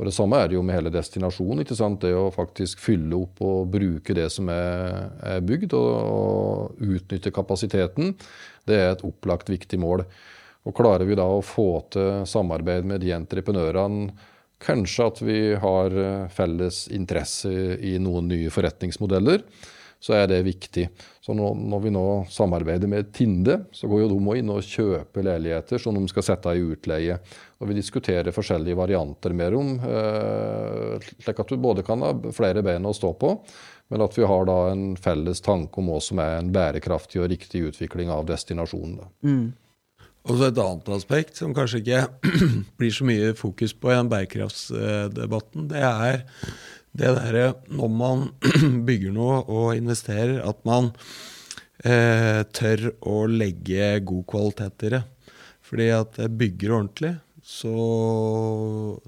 Og 0.00 0.08
Det 0.08 0.14
samme 0.16 0.40
er 0.42 0.50
det 0.50 0.56
jo 0.56 0.64
med 0.66 0.74
hele 0.74 0.90
destinasjonen. 0.90 1.62
ikke 1.62 1.78
sant? 1.78 2.00
Det 2.02 2.10
å 2.10 2.32
faktisk 2.34 2.82
fylle 2.82 3.14
opp 3.22 3.38
og 3.46 3.70
bruke 3.70 4.16
det 4.18 4.26
som 4.34 4.50
er, 4.50 5.12
er 5.22 5.46
bygd, 5.46 5.78
og, 5.78 5.94
og, 6.10 6.82
utnytte 6.82 7.30
kapasiteten, 7.30 8.16
det 8.66 8.80
er 8.80 8.90
et 8.96 9.06
opplagt 9.06 9.52
viktig 9.52 9.78
mål. 9.78 10.02
Og 10.66 10.74
Klarer 10.74 11.06
vi 11.06 11.14
da 11.14 11.28
å 11.30 11.38
få 11.38 11.84
til 11.94 12.26
samarbeid 12.26 12.82
med 12.82 13.02
de 13.02 13.14
entreprenørene 13.14 14.10
Kanskje 14.62 15.06
at 15.10 15.22
vi 15.24 15.38
har 15.58 15.98
eh, 15.98 16.26
felles 16.32 16.84
interesse 16.94 17.50
i 17.82 17.96
noen 18.02 18.30
nye 18.30 18.50
forretningsmodeller. 18.52 19.42
Så 20.02 20.16
er 20.18 20.26
det 20.26 20.40
viktig. 20.42 20.88
Så 21.22 21.34
når 21.38 21.80
vi 21.84 21.92
nå 21.94 22.06
samarbeider 22.30 22.90
med 22.90 23.12
Tinde, 23.14 23.60
så 23.70 23.86
går 23.86 24.00
jo 24.02 24.08
de 24.10 24.38
inn 24.40 24.50
og 24.50 24.64
kjøper 24.66 25.22
leiligheter 25.28 25.78
som 25.78 25.94
de 25.94 26.02
skal 26.10 26.26
sette 26.26 26.54
i 26.58 26.64
utleie. 26.74 27.20
Og 27.62 27.70
vi 27.70 27.76
diskuterer 27.78 28.34
forskjellige 28.34 28.78
varianter 28.78 29.34
med 29.38 29.54
dem, 29.54 29.76
eh, 29.86 31.12
slik 31.22 31.38
at 31.38 31.54
du 31.54 31.62
både 31.62 31.86
kan 31.86 32.02
ha 32.02 32.16
flere 32.34 32.64
bein 32.66 32.82
å 32.82 32.94
stå 32.94 33.12
på, 33.14 33.36
men 33.94 34.02
at 34.02 34.18
vi 34.18 34.26
har 34.26 34.46
da 34.48 34.58
en 34.72 34.96
felles 34.98 35.40
tanke 35.44 35.78
om 35.78 35.92
hva 35.92 36.02
som 36.02 36.18
er 36.18 36.40
en 36.40 36.50
bærekraftig 36.50 37.22
og 37.22 37.30
riktig 37.30 37.62
utvikling 37.70 38.10
av 38.10 38.26
destinasjonen. 38.26 39.06
Mm. 39.22 39.52
Og 40.22 40.38
så 40.38 40.48
et 40.48 40.60
annet 40.62 40.90
aspekt 40.94 41.40
som 41.40 41.54
kanskje 41.56 41.80
ikke 41.82 42.02
blir 42.78 42.94
så 42.94 43.06
mye 43.08 43.32
fokus 43.38 43.74
på 43.74 43.90
i 43.90 43.96
den 43.96 44.10
bærekraftsdebatten, 44.12 45.66
det 45.72 45.82
er 45.82 46.22
det 46.92 47.14
derre 47.16 47.46
når 47.72 47.92
man 47.96 48.26
bygger 48.88 49.14
noe 49.16 49.40
og 49.48 49.72
investerer, 49.78 50.42
at 50.44 50.60
man 50.68 50.92
eh, 51.82 52.42
tør 52.52 52.90
å 53.00 53.24
legge 53.30 53.96
god 54.04 54.24
kvalitet 54.28 54.86
i 54.88 54.94
det. 54.98 55.02
Fordi 55.72 55.86
at 55.96 56.18
bygger 56.36 56.74
ordentlig, 56.76 57.14
så, 57.42 57.72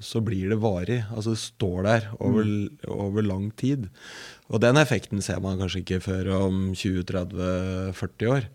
så, 0.03 0.20
blir 0.24 0.51
det 0.51 0.59
varig. 0.62 1.03
Altså 1.15 1.35
det 1.35 1.43
står 1.43 1.85
der 1.86 2.07
over, 2.19 2.49
mm. 2.49 2.86
over, 2.91 3.23
lang 3.23 3.51
tid. 3.57 3.86
Og 4.51 4.61
den 4.65 4.81
effekten 4.81 5.23
ser 5.23 5.43
man 5.45 5.61
kanskje 5.61 5.85
ikke 5.85 6.01
før 6.03 6.32
om 6.41 6.65
20-30-40 6.74 8.32
år. 8.32 8.49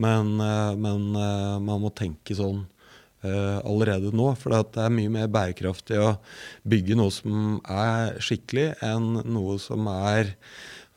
Men, 0.00 0.40
eh, 0.40 0.74
men 0.80 1.14
eh, 1.16 1.56
man 1.60 1.84
må 1.84 1.92
tenke 1.92 2.36
sånn 2.36 2.64
eh, 3.26 3.58
allerede 3.60 4.12
nå. 4.16 4.32
For 4.40 4.54
det 4.54 4.80
er 4.80 4.94
mye 4.94 5.12
mer 5.12 5.30
bærekraftig 5.32 6.00
å 6.00 6.14
bygge 6.68 6.98
noe 6.98 7.12
som 7.14 7.58
er 7.68 8.16
skikkelig, 8.22 8.70
enn 8.86 9.20
noe 9.28 9.58
som 9.62 9.90
er 9.92 10.36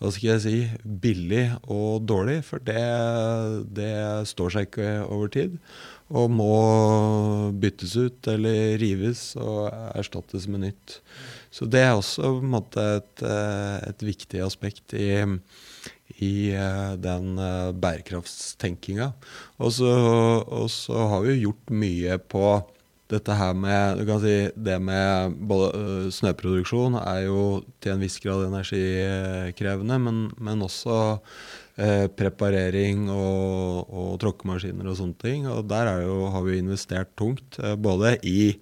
hva 0.02 0.10
skal 0.12 0.34
jeg 0.34 0.44
si, 0.44 0.58
billig 0.84 1.46
og 1.72 2.04
dårlig. 2.10 2.42
For 2.48 2.64
det, 2.64 2.80
det 3.76 3.94
står 4.28 4.56
seg 4.56 4.68
ikke 4.68 4.88
over 5.06 5.32
tid. 5.32 5.60
Og 6.14 6.28
må 6.30 6.56
byttes 7.58 7.96
ut 7.96 8.28
eller 8.30 8.76
rives 8.82 9.32
og 9.40 9.70
erstattes 9.96 10.50
med 10.52 10.66
nytt. 10.66 10.98
Så 11.54 11.70
det 11.72 11.86
er 11.86 11.94
også 11.96 12.36
måte 12.44 12.84
et, 12.98 13.24
et 13.24 14.04
viktig 14.04 14.44
aspekt 14.44 14.96
i, 14.98 15.08
i 16.24 16.54
uh, 16.56 16.94
den 17.02 17.34
uh, 17.40 17.74
bærekraftstenkinga. 17.76 19.12
Og 19.64 19.74
så 19.76 21.08
har 21.12 21.26
vi 21.26 21.42
gjort 21.42 21.74
mye 21.74 22.20
på 22.32 22.46
dette 23.12 23.36
her 23.38 23.52
med 23.54 24.00
du 24.00 24.08
kan 24.08 24.22
si, 24.24 24.36
Det 24.56 24.78
med 24.82 25.36
både, 25.50 25.74
uh, 25.76 26.08
snøproduksjon 26.14 26.98
er 27.02 27.26
jo 27.28 27.44
til 27.84 27.96
en 27.96 28.06
viss 28.06 28.18
grad 28.24 28.48
energikrevende, 28.48 30.00
men, 30.08 30.24
men 30.40 30.66
også 30.66 31.20
preparering 31.74 33.08
og, 33.10 33.88
og 33.90 34.10
tråkkemaskiner 34.22 34.92
og 34.92 34.98
sånne 35.00 35.18
ting. 35.18 35.48
Og 35.50 35.64
der 35.66 36.04
jo, 36.04 36.28
har 36.30 36.44
vi 36.46 36.60
investert 36.62 37.10
tungt, 37.18 37.58
både 37.82 38.12
i 38.30 38.54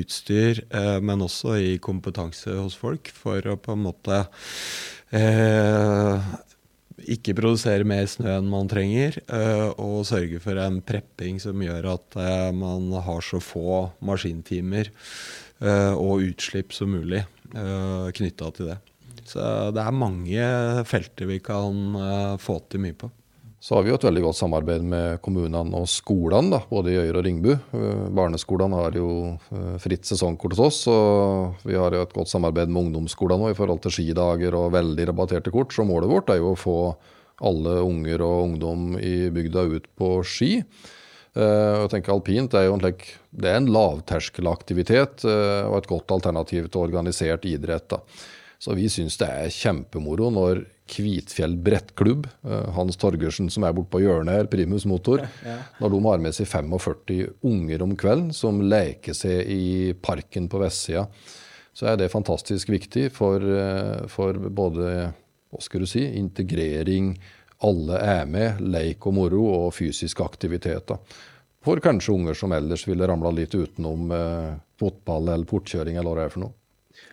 utstyr, 0.00 0.62
men 1.04 1.26
også 1.26 1.58
i 1.60 1.74
kompetanse 1.76 2.56
hos 2.56 2.78
folk, 2.80 3.12
for 3.12 3.44
å 3.44 3.58
på 3.60 3.76
en 3.76 3.84
måte 3.84 4.22
Eh, 5.10 6.26
ikke 7.10 7.34
produsere 7.34 7.86
mer 7.88 8.06
snø 8.10 8.30
enn 8.36 8.50
man 8.50 8.68
trenger, 8.70 9.16
eh, 9.26 9.68
og 9.82 10.04
sørge 10.06 10.38
for 10.42 10.60
en 10.62 10.78
prepping 10.86 11.40
som 11.42 11.62
gjør 11.64 11.88
at 11.96 12.18
eh, 12.20 12.50
man 12.54 12.92
har 12.94 13.24
så 13.26 13.42
få 13.42 13.90
maskintimer 14.04 14.92
og 15.60 16.22
utslipp 16.24 16.70
som 16.72 16.88
mulig 16.88 17.18
knytta 17.52 18.46
til 18.56 18.70
det. 18.70 18.76
Så 19.28 19.42
det 19.76 19.82
er 19.82 19.92
mange 19.92 20.46
felter 20.88 21.28
vi 21.28 21.36
kan 21.44 21.98
få 22.40 22.54
til 22.72 22.80
mye 22.80 22.96
på. 22.96 23.10
Så 23.60 23.74
har 23.76 23.84
vi 23.84 23.90
jo 23.92 23.96
et 23.98 24.04
veldig 24.06 24.22
godt 24.24 24.38
samarbeid 24.38 24.84
med 24.88 25.18
kommunene 25.20 25.76
og 25.76 25.88
skolene, 25.92 26.48
da, 26.54 26.62
både 26.70 26.94
i 26.94 27.00
Øyer 27.02 27.18
og 27.20 27.26
Ringbu. 27.26 27.50
Eh, 27.52 28.06
barneskolene 28.16 28.78
har 28.80 28.96
jo 28.96 29.10
eh, 29.52 29.74
fritt 29.82 30.08
sesongkort 30.08 30.56
hos 30.56 30.62
oss, 30.64 30.78
og 30.88 31.66
vi 31.68 31.76
har 31.76 31.92
jo 31.92 32.00
et 32.00 32.14
godt 32.16 32.32
samarbeid 32.32 32.72
med 32.72 32.86
ungdomsskolene 32.86 33.52
i 33.52 33.58
forhold 33.58 33.82
til 33.84 33.92
skidager 33.98 34.56
og 34.56 34.72
veldig 34.78 35.10
rabatterte 35.12 35.52
kort. 35.52 35.76
Så 35.76 35.84
målet 35.84 36.08
vårt 36.08 36.32
er 36.32 36.40
jo 36.40 36.54
å 36.54 36.58
få 36.58 36.78
alle 37.44 37.76
unger 37.84 38.24
og 38.24 38.46
ungdom 38.46 38.96
i 38.96 39.28
bygda 39.32 39.68
ut 39.76 39.92
på 39.96 40.10
ski. 40.24 40.54
Uh, 41.30 41.84
jeg 41.84 41.92
tenker 41.92 42.16
Alpint 42.16 42.56
er 42.58 42.64
jo 42.66 42.74
en, 42.74 42.82
det 42.82 43.48
er 43.52 43.60
en 43.60 43.68
lavterskelaktivitet 43.70 45.22
og 45.22 45.76
et 45.76 45.86
godt 45.88 46.10
alternativ 46.16 46.66
til 46.66 46.88
organisert 46.88 47.44
idrett. 47.46 47.92
Da. 47.92 48.00
Så 48.60 48.74
vi 48.76 48.90
syns 48.92 49.16
det 49.20 49.28
er 49.30 49.54
kjempemoro 49.54 50.28
når 50.34 50.66
Kvitfjell 50.90 51.54
brettklubb, 51.64 52.26
uh, 52.44 52.66
Hans 52.76 52.98
Torgersen 53.00 53.48
som 53.52 53.64
er 53.64 53.72
borte 53.76 53.92
på 53.94 54.02
hjørnet 54.02 54.36
her, 54.36 54.50
primus 54.52 54.84
motor, 54.90 55.22
når 55.80 55.94
de 55.94 56.00
har 56.04 56.20
med 56.20 56.36
seg 56.36 56.50
45 56.50 57.20
unger 57.46 57.84
om 57.86 57.94
kvelden 57.96 58.34
som 58.36 58.58
leker 58.60 59.16
seg 59.16 59.48
i 59.48 59.94
parken 60.02 60.50
på 60.50 60.60
vestsida, 60.60 61.06
så 61.72 61.92
er 61.92 62.00
det 62.00 62.10
fantastisk 62.12 62.72
viktig 62.74 63.06
for, 63.14 63.44
for 64.10 64.36
både 64.50 64.90
hva 65.50 65.62
skal 65.62 65.84
du 65.84 65.88
si, 65.88 66.02
integrering, 66.18 67.14
alle 67.66 67.98
er 68.00 68.28
med, 68.30 68.60
leik 68.62 69.04
og 69.08 69.16
moro 69.16 69.42
og 69.48 69.74
fysisk 69.76 70.22
aktivitet. 70.24 70.92
For 71.64 71.82
kanskje 71.84 72.14
unger 72.14 72.38
som 72.38 72.54
ellers 72.56 72.86
ville 72.88 73.08
ramla 73.08 73.32
litt 73.36 73.54
utenom 73.54 74.12
eh, 74.16 74.52
fotball 74.80 75.28
eller 75.28 75.48
portkjøring 75.48 75.98
eller 75.98 76.08
hva 76.08 76.20
det 76.22 76.28
er 76.28 76.34
for 76.34 76.44
noe. 76.46 76.54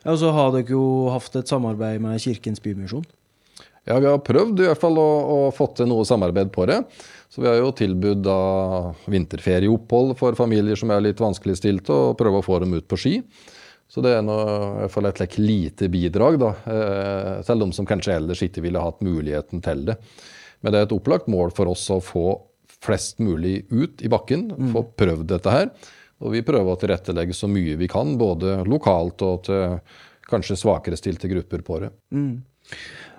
Ja, 0.08 0.14
og 0.16 0.22
Så 0.22 0.30
har 0.32 0.54
dere 0.56 0.72
jo 0.72 1.12
hatt 1.12 1.34
et 1.36 1.50
samarbeid 1.52 2.00
med 2.00 2.22
Kirkens 2.24 2.62
Bymisjon? 2.64 3.04
Ja, 3.88 3.98
vi 4.00 4.08
har 4.08 4.22
prøvd 4.24 4.62
i 4.64 4.68
hvert 4.70 4.80
fall 4.80 4.96
å, 5.00 5.04
å 5.04 5.38
få 5.52 5.68
til 5.76 5.90
noe 5.92 6.06
samarbeid 6.08 6.48
på 6.56 6.64
det. 6.68 6.78
Så 7.28 7.44
vi 7.44 7.50
har 7.50 7.58
jo 7.60 7.74
tilbudt 7.76 8.22
da 8.24 8.38
vinterferieopphold 9.12 10.16
for 10.20 10.36
familier 10.40 10.80
som 10.80 10.94
er 10.96 11.04
litt 11.04 11.20
vanskeligstilte, 11.20 11.92
og 11.92 12.16
prøve 12.20 12.40
å 12.40 12.46
få 12.46 12.62
dem 12.64 12.78
ut 12.80 12.88
på 12.88 13.00
ski. 13.04 13.14
Så 13.92 14.04
det 14.04 14.14
er 14.16 14.24
noe, 14.24 14.48
i 14.48 14.80
hvert 14.86 14.96
fall 14.96 15.10
et 15.12 15.38
lite 15.40 15.92
bidrag 15.92 16.40
da, 16.40 16.54
eh, 16.72 17.34
til 17.48 17.64
de 17.64 17.70
som 17.76 17.88
kanskje 17.88 18.16
ellers 18.16 18.44
ikke 18.48 18.64
ville 18.64 18.84
hatt 18.84 19.04
muligheten 19.04 19.64
til 19.64 19.86
det. 19.92 20.00
Men 20.64 20.72
det 20.72 20.80
er 20.80 20.88
et 20.88 20.96
opplagt 20.96 21.28
mål 21.32 21.52
for 21.56 21.72
oss 21.72 21.84
å 21.92 22.00
få 22.04 22.30
flest 22.84 23.20
mulig 23.20 23.66
ut 23.72 24.04
i 24.04 24.12
bakken, 24.12 24.48
mm. 24.56 24.72
få 24.72 24.88
prøvd 25.04 25.28
dette 25.36 25.52
her. 25.52 25.72
Og 26.24 26.34
vi 26.34 26.46
prøver 26.46 26.74
å 26.74 26.80
tilrettelegge 26.82 27.36
så 27.38 27.50
mye 27.52 27.78
vi 27.80 27.90
kan, 27.92 28.16
både 28.18 28.62
lokalt 28.68 29.22
og 29.26 29.44
til 29.48 29.78
kanskje 30.28 30.58
svakere 30.60 30.98
stilte 31.00 31.30
grupper 31.32 31.62
på 31.64 31.82
det. 31.84 31.92
Mm. 32.16 32.34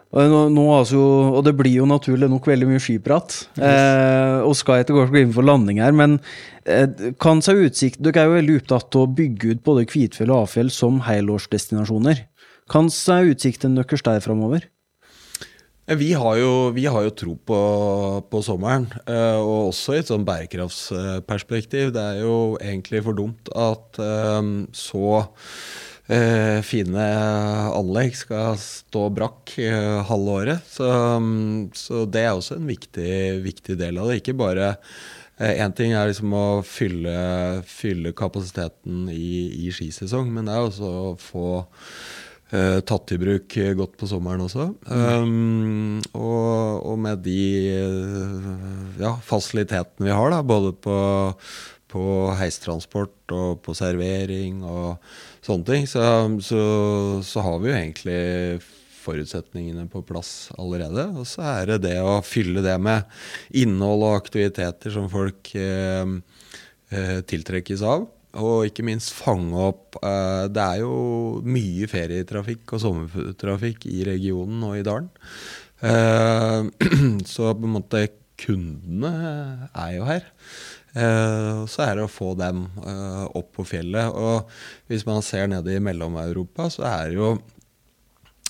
Og, 0.09 0.33
nå, 0.55 0.63
altså, 0.73 0.99
og, 1.35 1.43
det 1.45 1.53
blir 1.57 1.83
jo 1.83 1.87
naturlig 1.89 2.31
nok 2.33 2.47
veldig 2.49 2.69
mye 2.71 2.81
skiprat. 2.81 3.35
Yes. 3.59 3.65
Eh, 3.69 4.39
og 4.41 4.57
skal 4.57 4.81
etter 4.81 4.97
hvert 4.97 5.13
gå 5.13 5.21
inn 5.21 5.35
for 5.37 5.45
landing 5.45 5.83
her, 5.85 5.93
men 5.97 6.17
eh, 6.65 7.13
kan 7.21 7.45
seg 7.45 7.61
utsikt, 7.67 8.01
dere 8.05 8.25
er 8.25 8.31
jo 8.31 8.39
veldig 8.39 8.57
opptatt 8.63 8.97
av 8.97 9.05
å 9.05 9.13
bygge 9.21 9.53
ut 9.53 9.63
både 9.69 9.85
Kvitfjell 9.91 10.33
og 10.33 10.47
Afjell 10.47 10.73
som 10.73 11.03
helårsdestinasjoner. 11.05 12.25
Kan 12.73 12.89
seg 12.93 13.35
utsikten 13.35 13.77
deres 13.77 14.05
der 14.05 14.25
framover? 14.25 14.65
Vi 15.89 16.13
har 16.13 16.37
jo, 16.37 16.71
vi 16.77 16.83
har 16.85 17.05
jo 17.07 17.13
tro 17.17 17.35
på, 17.49 17.59
på, 18.29 18.41
sommeren, 18.45 18.85
eh, 19.09 19.39
og 19.41 19.71
også 19.71 19.95
i 19.95 20.01
et 20.03 20.11
sånn 20.11 20.27
bærekraftsperspektiv. 20.29 21.95
Det 21.97 22.03
er 22.03 22.19
jo 22.27 22.59
egentlig 22.61 23.01
for 23.07 23.17
dumt 23.17 23.49
at 23.57 23.97
eh, 24.05 24.51
så 24.77 25.07
eh, 26.13 26.61
fine 26.61 27.07
anlegg 27.73 28.19
skal 28.21 28.61
stå 28.61 29.07
brakk 29.17 29.55
halve 30.11 30.37
året. 30.43 30.69
Så, 30.69 30.91
så, 31.81 32.05
det 32.05 32.27
er 32.27 32.35
også 32.35 32.59
en 32.59 32.69
viktig, 32.69 33.15
viktig 33.49 33.79
del 33.81 33.97
av 33.97 34.13
det. 34.13 34.21
Ikke 34.21 34.37
bare 34.37 34.75
Én 35.39 35.71
ting 35.71 35.93
er 35.95 36.09
liksom 36.11 36.33
å 36.35 36.47
fylle, 36.67 37.13
fylle 37.63 38.11
kapasiteten 38.19 39.05
i, 39.15 39.69
i 39.69 39.69
skisesong, 39.71 40.33
men 40.35 40.49
det 40.51 40.57
er 40.57 40.65
også 40.67 40.89
å 40.91 41.13
få 41.23 41.51
tatt 42.49 43.13
i 43.13 43.19
bruk 43.21 43.57
godt 43.77 43.97
på 44.01 44.07
sommeren 44.09 44.41
også. 44.41 44.71
Um, 44.89 45.99
og, 46.17 46.87
og, 46.89 46.95
med 47.05 47.21
de 47.27 47.43
ja, 48.97 49.13
fasilitetene 49.25 50.09
vi 50.09 50.15
har, 50.17 50.33
da, 50.33 50.39
både 50.41 50.73
på, 50.73 50.97
på, 51.93 52.05
heistransport 52.41 53.37
og 53.37 53.61
på 53.65 53.77
servering 53.77 54.63
og 54.65 54.97
sånne 55.45 55.69
ting, 55.69 55.87
så, 55.91 56.03
så, 56.45 56.65
så, 57.25 57.45
har 57.45 57.61
vi 57.61 57.71
jo 57.71 57.77
egentlig 57.77 58.19
forutsetningene 59.03 59.87
på 59.93 60.03
plass 60.09 60.51
allerede. 60.59 61.09
Og 61.21 61.29
så 61.29 61.45
er 61.53 61.73
det 61.73 61.83
det 61.89 61.97
å 62.01 62.21
fylle 62.25 62.65
det 62.65 62.77
med 62.83 63.05
innhold 63.57 64.05
og 64.09 64.19
aktiviteter 64.19 64.93
som 64.95 65.09
folk 65.13 65.53
eh, 65.57 66.17
tiltrekkes 67.29 67.85
av. 67.85 68.09
Og 68.37 68.69
ikke 68.69 68.85
minst 68.85 69.15
fange 69.17 69.57
opp 69.57 69.97
uh, 70.03 70.45
Det 70.53 70.61
er 70.63 70.83
jo 70.83 71.41
mye 71.49 71.89
ferietrafikk 71.89 72.77
og 72.77 72.83
sommertrafikk 72.83 73.89
i 73.89 74.03
regionen 74.09 74.65
og 74.69 74.77
i 74.77 74.85
dalen. 74.87 75.09
Uh, 75.81 76.69
så 77.33 77.55
på 77.55 77.69
en 77.69 77.77
måte 77.79 78.09
kundene 78.39 79.13
er 79.73 79.93
jo 79.97 80.09
her. 80.09 80.27
Uh, 80.93 81.65
så 81.71 81.87
er 81.87 81.99
det 81.99 82.07
å 82.07 82.13
få 82.13 82.35
dem 82.39 82.67
opp 83.33 83.55
på 83.57 83.67
fjellet. 83.73 84.13
Og 84.13 84.49
hvis 84.91 85.07
man 85.09 85.25
ser 85.25 85.49
nede 85.51 85.75
i 85.75 85.83
Mellom-Europa, 85.83 86.69
så 86.75 86.85
er 86.91 87.09
det 87.09 87.19
jo 87.19 87.37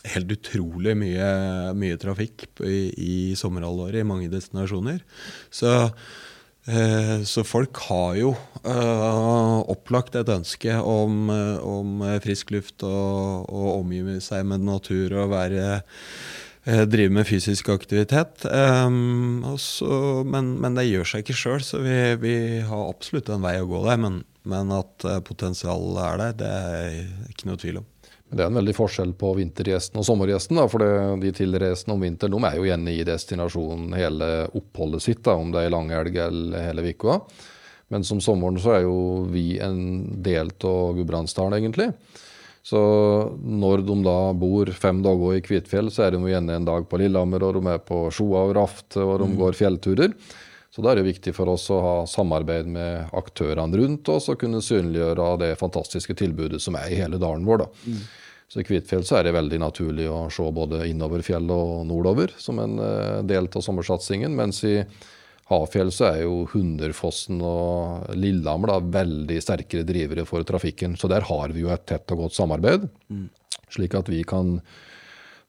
helt 0.09 0.33
utrolig 0.33 0.95
mye, 0.97 1.29
mye 1.77 1.99
trafikk 2.01 2.47
i, 2.65 2.79
i 2.97 3.15
sommerhalvåret 3.37 4.01
i 4.01 4.09
mange 4.09 4.31
destinasjoner. 4.33 5.03
Så 5.53 5.75
Eh, 5.75 5.91
så 7.25 7.45
folk 7.47 7.79
har 7.89 8.17
jo 8.19 8.35
uh, 8.65 9.61
opplagt 9.73 10.19
et 10.19 10.29
ønske 10.29 10.75
om, 10.77 11.31
uh, 11.33 11.63
om 11.65 12.03
frisk 12.25 12.53
luft 12.53 12.85
og, 12.85 13.49
og, 13.49 13.69
omgi 13.79 14.19
seg 14.25 14.45
med 14.51 14.67
natur 14.67 15.15
og 15.23 15.33
være, 15.33 15.81
drive 16.93 17.15
med 17.15 17.25
fysisk 17.25 17.71
aktivitet. 17.73 18.45
Um, 18.45 19.41
også, 19.55 20.23
men, 20.29 20.59
men, 20.61 20.77
det 20.77 20.91
gjør 20.91 21.09
seg 21.09 21.25
ikke 21.25 21.39
sjøl, 21.41 21.63
så 21.65 21.81
vi, 21.81 21.97
vi, 22.21 22.35
har 22.69 22.91
absolutt 22.91 23.31
en 23.33 23.47
vei 23.47 23.55
å 23.63 23.71
gå 23.71 23.81
der. 23.87 24.03
Men, 24.03 24.19
men 24.49 24.75
at 24.77 25.07
potensialet 25.25 26.03
er 26.05 26.21
der, 26.21 26.37
det 26.43 26.51
er 26.53 27.33
ikke 27.33 27.49
noe 27.49 27.63
tvil 27.63 27.81
om. 27.81 27.89
Det 28.29 28.43
er 28.45 28.51
en 28.51 28.59
veldig 28.59 28.75
forskjell 28.77 29.15
på 29.17 29.31
vintergjesten 29.39 30.01
og 30.01 30.05
sommergjesten. 30.05 30.59
Da, 30.61 30.67
for 30.69 30.85
det, 30.85 30.91
De 31.25 31.33
tilreisende 31.37 31.95
om 31.97 32.03
vinteren 32.05 32.37
de 32.37 32.49
er 32.49 32.59
jo 32.59 32.67
igjen 32.67 32.89
i 32.93 32.99
destinasjonen 33.09 33.95
hele 33.97 34.31
oppholdet 34.59 35.05
sitt, 35.05 35.23
da, 35.25 35.39
om 35.41 35.53
det 35.55 35.65
er 35.65 35.73
langhelg 35.73 36.19
eller 36.29 36.67
hele 36.69 36.85
uka. 36.93 37.23
Men 37.89 38.05
som 38.05 38.21
sommeren 38.21 38.61
så 38.61 38.75
er 38.77 38.83
jo 38.85 38.99
vi 39.33 39.57
en 39.65 39.81
del 40.23 40.53
av 40.69 40.99
Gudbrandsdalen, 40.99 41.57
egentlig. 41.57 41.89
Så 42.69 42.81
når 43.41 43.81
de 43.89 43.97
da 44.05 44.19
bor 44.37 44.69
fem 44.77 45.01
dager 45.05 45.39
i 45.39 45.45
Kvitfjell, 45.45 45.89
så 45.93 46.05
er 46.05 46.13
de 46.13 46.21
jo 46.21 46.29
igjen 46.29 46.51
en 46.53 46.69
dag 46.69 46.85
på 46.91 47.01
Lillehammer, 47.01 47.47
og 47.47 47.57
de 47.57 47.73
er 47.73 47.81
på 47.81 48.03
Sjoa 48.13 48.45
og 48.51 48.53
Raft, 48.59 48.91
og 49.01 49.15
de 49.23 49.31
mm. 49.31 49.39
går 49.41 49.57
fjellturer. 49.57 50.13
Så 50.79 50.83
da 50.85 50.93
er 50.93 51.01
det 51.01 51.09
viktig 51.09 51.33
for 51.35 51.51
oss 51.51 51.65
å 51.75 51.77
ha 51.83 51.95
samarbeid 52.07 52.69
med 52.71 53.09
aktørene 53.19 53.81
rundt 53.81 54.07
oss 54.15 54.29
og 54.31 54.37
kunne 54.39 54.61
synliggjøre 54.63 55.33
det 55.43 55.49
fantastiske 55.59 56.15
tilbudet 56.15 56.61
som 56.63 56.79
er 56.79 56.93
i 56.95 57.01
hele 57.01 57.19
dalen 57.19 57.43
vår. 57.49 57.65
da. 57.65 57.67
Mm. 57.91 58.05
Så 58.47 58.63
I 58.63 58.67
Kvitfjell 58.69 59.03
så 59.03 59.19
er 59.19 59.27
det 59.27 59.35
veldig 59.35 59.59
naturlig 59.59 60.07
å 60.07 60.21
se 60.31 60.47
både 60.55 60.85
innover 60.87 61.27
fjellet 61.27 61.51
og 61.51 61.83
nordover 61.91 62.31
som 62.39 62.63
en 62.63 62.79
eh, 62.79 63.19
del 63.27 63.51
av 63.51 63.67
sommersatsingen. 63.67 64.39
Mens 64.39 64.63
i 64.71 64.77
Hafjell 65.51 65.91
så 65.91 66.13
er 66.13 66.23
jo 66.29 66.45
Hunderfossen 66.55 67.43
og 67.43 68.15
Lillehammer 68.15 68.77
da, 68.77 68.81
veldig 69.03 69.43
sterkere 69.43 69.83
drivere 69.83 70.31
for 70.31 70.47
trafikken. 70.47 70.95
Så 70.95 71.11
der 71.11 71.27
har 71.27 71.59
vi 71.59 71.67
jo 71.67 71.75
et 71.75 71.89
tett 71.91 72.15
og 72.15 72.29
godt 72.29 72.39
samarbeid. 72.39 72.87
Mm. 73.11 73.27
Slik 73.67 73.99
at 73.99 74.15
vi 74.15 74.23
kan 74.23 74.61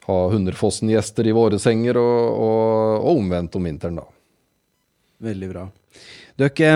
ha 0.10 0.22
Hunderfossen-gjester 0.34 1.30
i 1.30 1.38
våre 1.38 1.61
senger, 1.61 2.01
og, 2.01 2.23
og, 2.34 2.95
og 3.03 3.19
omvendt 3.19 3.61
om 3.61 3.69
vinteren, 3.69 4.01
da. 4.01 4.14
Veldig 5.19 5.49
bra. 5.51 5.65
Dere, 6.39 6.75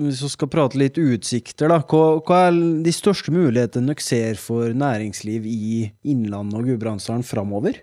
hvis 0.00 0.22
vi 0.24 0.32
skal 0.32 0.50
prate 0.52 0.80
litt 0.80 0.98
utsikter, 1.00 1.72
da. 1.72 1.80
Hva, 1.80 2.20
hva, 2.20 2.46
er 2.48 2.58
de 2.84 2.92
største 2.94 3.32
mulighetene 3.34 3.94
dere 3.94 4.04
ser 4.04 4.40
for 4.40 4.74
næringsliv 4.76 5.48
i 5.48 5.86
Innlandet 6.12 6.60
og 6.60 6.68
Gudbrandsdalen 6.68 7.24
framover? 7.26 7.80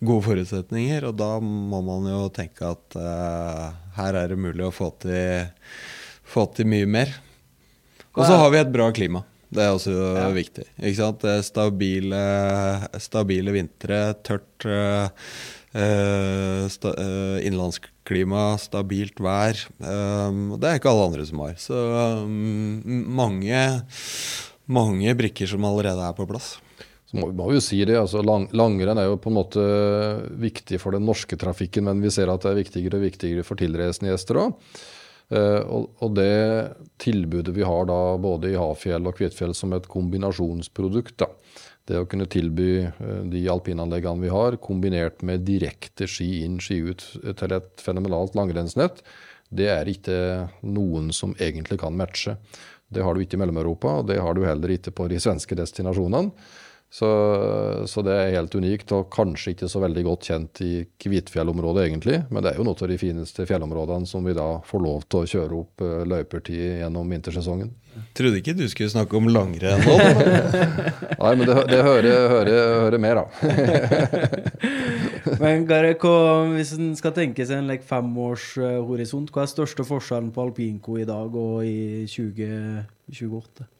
gode 0.03 0.27
forutsetninger, 0.27 1.07
og 1.07 1.15
da 1.23 1.37
må 1.39 1.79
man 1.87 2.11
jo 2.11 2.27
tenke 2.35 2.73
at 2.75 2.99
uh, 2.99 3.71
her 3.97 4.17
er 4.19 4.33
det 4.33 4.39
mulig 4.39 4.65
å 4.67 4.73
få 4.73 4.89
til, 5.03 5.49
få 6.27 6.47
til 6.55 6.69
mye 6.69 6.89
mer. 6.89 7.13
Og 8.13 8.25
så 8.27 8.37
har 8.37 8.51
vi 8.53 8.61
et 8.61 8.73
bra 8.73 8.91
klima. 8.93 9.23
Det 9.53 9.61
er 9.61 9.73
også 9.73 9.93
ja. 9.93 10.27
viktig. 10.33 10.65
Stabile, 11.45 12.21
stabile 13.01 13.53
vintre, 13.53 13.99
tørt 14.25 14.65
uh, 14.65 15.09
sta, 16.73 16.93
innlandsklima, 17.45 18.47
stabilt 18.61 19.21
vær. 19.21 19.61
Um, 19.77 20.55
det 20.57 20.69
er 20.69 20.81
ikke 20.81 20.93
alle 20.93 21.05
andre 21.11 21.27
som 21.29 21.45
har. 21.45 21.53
Så 21.61 21.83
um, 22.25 22.81
mange 23.13 23.61
mange 24.65 25.11
brikker 25.19 25.49
som 25.49 25.65
allerede 25.67 26.03
er 26.05 26.15
på 26.15 26.27
plass. 26.29 26.55
Så 27.13 27.21
må, 27.21 27.29
må 27.37 27.45
vi 27.51 27.59
jo 27.59 27.61
si 27.61 27.77
det, 27.85 27.93
altså 27.99 28.23
lang, 28.25 28.47
Langrenn 28.57 28.97
er 28.97 29.05
jo 29.05 29.19
på 29.21 29.29
en 29.29 29.37
måte 29.37 29.63
viktig 30.41 30.79
for 30.81 30.97
den 30.97 31.05
norske 31.05 31.37
trafikken, 31.37 31.85
men 31.85 32.01
vi 32.01 32.09
ser 32.13 32.31
at 32.33 32.41
det 32.41 32.49
er 32.49 32.61
viktigere 32.63 32.97
og 32.97 33.05
viktigere 33.05 33.45
for 33.45 33.59
tilreisende 33.59 34.09
gjester 34.09 34.41
òg. 34.41 34.55
Uh, 35.33 35.85
og, 36.01 36.09
det 36.17 36.73
tilbudet 37.01 37.53
vi 37.55 37.63
har 37.65 37.85
da 37.89 37.99
både 38.21 38.51
i 38.51 38.57
Hafjell 38.59 39.07
og 39.07 39.15
Kvitfjell 39.17 39.53
som 39.57 39.71
et 39.73 39.85
kombinasjonsprodukt, 39.89 41.15
da. 41.21 41.29
det 41.89 42.01
å 42.01 42.07
kunne 42.09 42.27
tilby 42.29 42.83
uh, 42.89 43.21
de 43.29 43.45
alpinanleggene 43.49 44.25
vi 44.25 44.33
har, 44.33 44.59
kombinert 44.61 45.23
med 45.25 45.45
direkte 45.47 46.09
ski 46.09 46.43
inn, 46.43 46.59
ski 46.61 46.81
ut 46.89 47.05
til 47.39 47.55
et 47.55 47.71
fenomenalt 47.81 48.35
langrennsnett, 48.37 49.01
det 49.53 49.69
er 49.69 49.89
ikke 49.89 50.19
noen 50.65 51.11
som 51.13 51.37
egentlig 51.37 51.79
kan 51.81 51.95
matche. 51.97 52.35
Det 52.93 53.05
har 53.05 53.13
du 53.13 53.23
ikke 53.23 53.37
i 53.37 53.41
Mellom-Europa, 53.41 53.99
og 54.01 54.09
det 54.09 54.19
har 54.21 54.35
du 54.35 54.43
heller 54.45 54.75
ikke 54.75 54.93
på 54.97 55.07
de 55.09 55.21
svenske 55.21 55.57
destinasjonene. 55.57 56.33
Så, 56.93 57.07
så, 57.89 58.01
det 58.05 58.13
er 58.13 58.35
helt 58.35 58.53
unikt, 58.53 58.91
og 58.93 59.07
kanskje 59.13 59.55
ikke 59.55 59.65
så 59.71 59.79
veldig 59.81 60.03
godt 60.05 60.27
kjent 60.29 60.59
i 60.61 60.73
Kvitfjellområdet 61.01 61.87
egentlig. 61.87 62.19
Men 62.29 62.45
det 62.45 62.51
er 62.51 62.59
jo 62.61 62.65
noe 62.67 62.77
av 62.77 62.91
de 62.91 62.97
fineste 63.01 63.47
fjellområdene 63.49 64.05
som 64.05 64.21
vi 64.21 64.35
da 64.37 64.45
får 64.67 64.83
lov 64.83 65.07
til 65.07 65.23
å 65.23 65.31
kjøre 65.31 65.57
opp 65.57 65.81
uh, 65.81 66.03
løyper 66.05 66.45
til 66.45 66.61
gjennom 66.83 67.09
vintersesongen. 67.09 67.73
Trodde 68.13 68.37
ikke 68.37 68.53
du 68.59 68.67
skulle 68.69 68.93
snakke 68.93 69.17
om 69.17 69.31
langrenn 69.33 69.81
nå. 69.81 69.97
Nei, 71.23 71.33
men 71.33 71.43
det, 71.49 71.57
det 71.73 71.81
hører, 71.81 72.29
hører, 72.35 72.61
hører 72.83 73.01
med, 73.01 73.17
da. 73.17 73.25
men 75.41 75.65
Garek, 75.65 76.05
hvis 76.53 76.77
en 76.77 76.93
skal 76.99 77.17
tenke 77.17 77.41
seg 77.41 77.63
en 77.63 77.73
like, 77.73 77.89
femårshorisont, 77.89 79.33
hva 79.33 79.47
er 79.47 79.55
største 79.57 79.89
forskjellen 79.89 80.29
på 80.35 80.45
alpinko 80.45 81.01
i 81.01 81.09
dag 81.09 81.41
og 81.41 81.65
i 81.65 82.05
2028? 82.05 83.73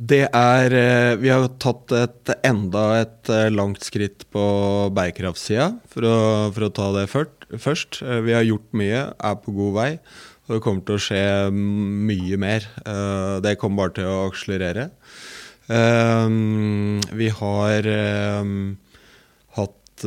Det 0.00 0.22
er 0.32 0.72
eh, 0.72 1.14
Vi 1.20 1.28
har 1.28 1.44
tatt 1.60 1.92
et, 1.92 2.30
enda 2.46 2.84
et 3.02 3.28
eh, 3.28 3.50
langt 3.52 3.84
skritt 3.84 4.24
på 4.32 4.42
bærekraftsida, 4.96 5.74
for, 5.92 6.06
for, 6.56 6.66
å 6.66 6.72
ta 6.72 6.86
det 6.96 7.04
først. 7.12 8.00
Eh, 8.00 8.22
vi 8.24 8.32
har 8.32 8.46
gjort 8.46 8.70
mye, 8.80 9.02
er 9.12 9.36
på 9.42 9.52
god 9.58 9.74
vei. 9.76 9.90
Og 10.48 10.56
det 10.56 10.62
kommer 10.64 10.86
til 10.88 10.96
å 10.96 11.02
skje 11.04 11.24
mye 11.52 12.38
mer. 12.40 12.64
Det 13.44 13.52
kommer 13.60 13.84
bare 13.84 13.92
til 14.00 14.08
å 14.10 14.24
akselerere. 14.26 14.88
Vi 17.20 17.28
har 17.38 17.88
hatt 19.60 20.06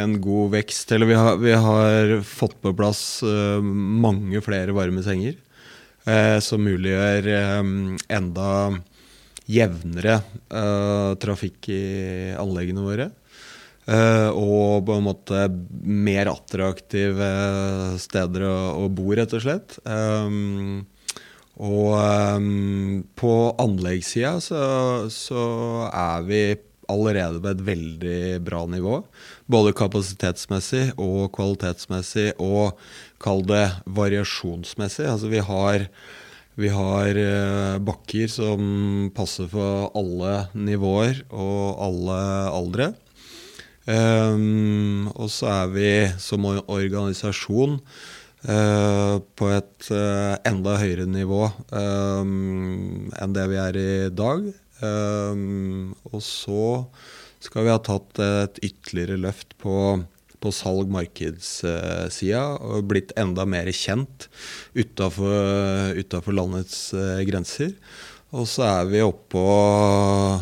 en 0.00 0.14
god 0.24 0.54
vekst 0.54 0.94
Eller 0.96 1.10
vi 1.10 1.18
har, 1.20 1.36
vi 1.42 1.52
har 1.52 2.14
fått 2.24 2.56
på 2.64 2.72
plass 2.78 3.02
mange 3.60 4.40
flere 4.46 4.72
varme 4.78 5.04
senger. 5.04 5.36
Eh, 6.10 6.38
som 6.42 6.62
muliggjør 6.64 7.28
eh, 7.30 7.58
enda 8.16 8.50
jevnere 9.50 10.20
eh, 10.48 11.10
trafikk 11.22 11.68
i 11.74 11.82
anleggene 12.38 12.86
våre. 12.86 13.10
og 13.90 14.84
på 14.86 14.94
en 14.94 15.02
måte 15.02 15.38
mer 15.82 16.28
attraktive 16.30 17.30
steder 17.98 18.44
å, 18.46 18.84
bo, 18.86 19.08
rett 19.18 19.32
og 19.34 19.42
slett. 19.42 19.78
og 21.58 22.44
på 23.18 23.32
anleggssida 23.64 24.36
så, 24.44 24.60
så 25.10 25.42
er 25.90 26.28
vi 26.28 26.42
allerede 26.90 27.42
på 27.42 27.50
et 27.50 27.64
veldig 27.66 28.22
bra 28.46 28.64
nivå. 28.70 29.00
Både 29.50 29.74
kapasitetsmessig 29.76 30.92
og 31.00 31.30
kvalitetsmessig, 31.34 32.32
og 32.38 32.78
kall 33.20 33.44
det 33.48 33.66
variasjonsmessig. 33.84 35.06
Altså 35.08 35.30
vi 35.32 35.42
har, 35.44 35.86
vi 36.60 36.72
har 36.72 37.20
eh, 37.20 37.76
bakker 37.84 38.32
som 38.32 39.10
passer 39.16 39.50
for 39.52 39.90
alle 39.98 40.46
nivåer 40.56 41.22
og 41.28 41.84
alle 41.86 42.18
aldre. 42.54 42.90
Um, 43.90 45.08
og 45.16 45.30
så 45.32 45.48
er 45.50 45.70
vi 45.72 45.92
som 46.20 46.44
organisasjon 46.46 47.78
uh, 47.80 49.16
på 49.18 49.48
et 49.50 49.88
uh, 49.88 50.36
enda 50.46 50.76
høyere 50.78 51.06
nivå 51.08 51.46
um, 51.72 53.08
enn 53.16 53.34
det 53.34 53.46
vi 53.50 53.58
er 53.58 53.80
i 53.80 53.94
dag. 54.12 54.46
Um, 54.84 55.96
og 56.12 56.20
så 56.24 56.84
skal 57.40 57.66
vi 57.66 57.72
ha 57.72 57.80
tatt 57.82 58.20
et 58.20 58.60
ytterligere 58.68 59.18
løft 59.24 59.56
på, 59.60 59.74
på 60.40 60.52
salg-markedssida 60.54 62.44
og 62.64 62.86
blitt 62.90 63.12
enda 63.20 63.44
mer 63.48 63.70
kjent 63.74 64.28
utafor 64.74 66.32
landets 66.36 66.90
uh, 66.96 67.20
grenser. 67.28 67.74
Og 68.30 68.46
så 68.48 68.62
er 68.68 68.88
vi 68.90 69.02
oppe 69.04 69.38
og 69.40 70.40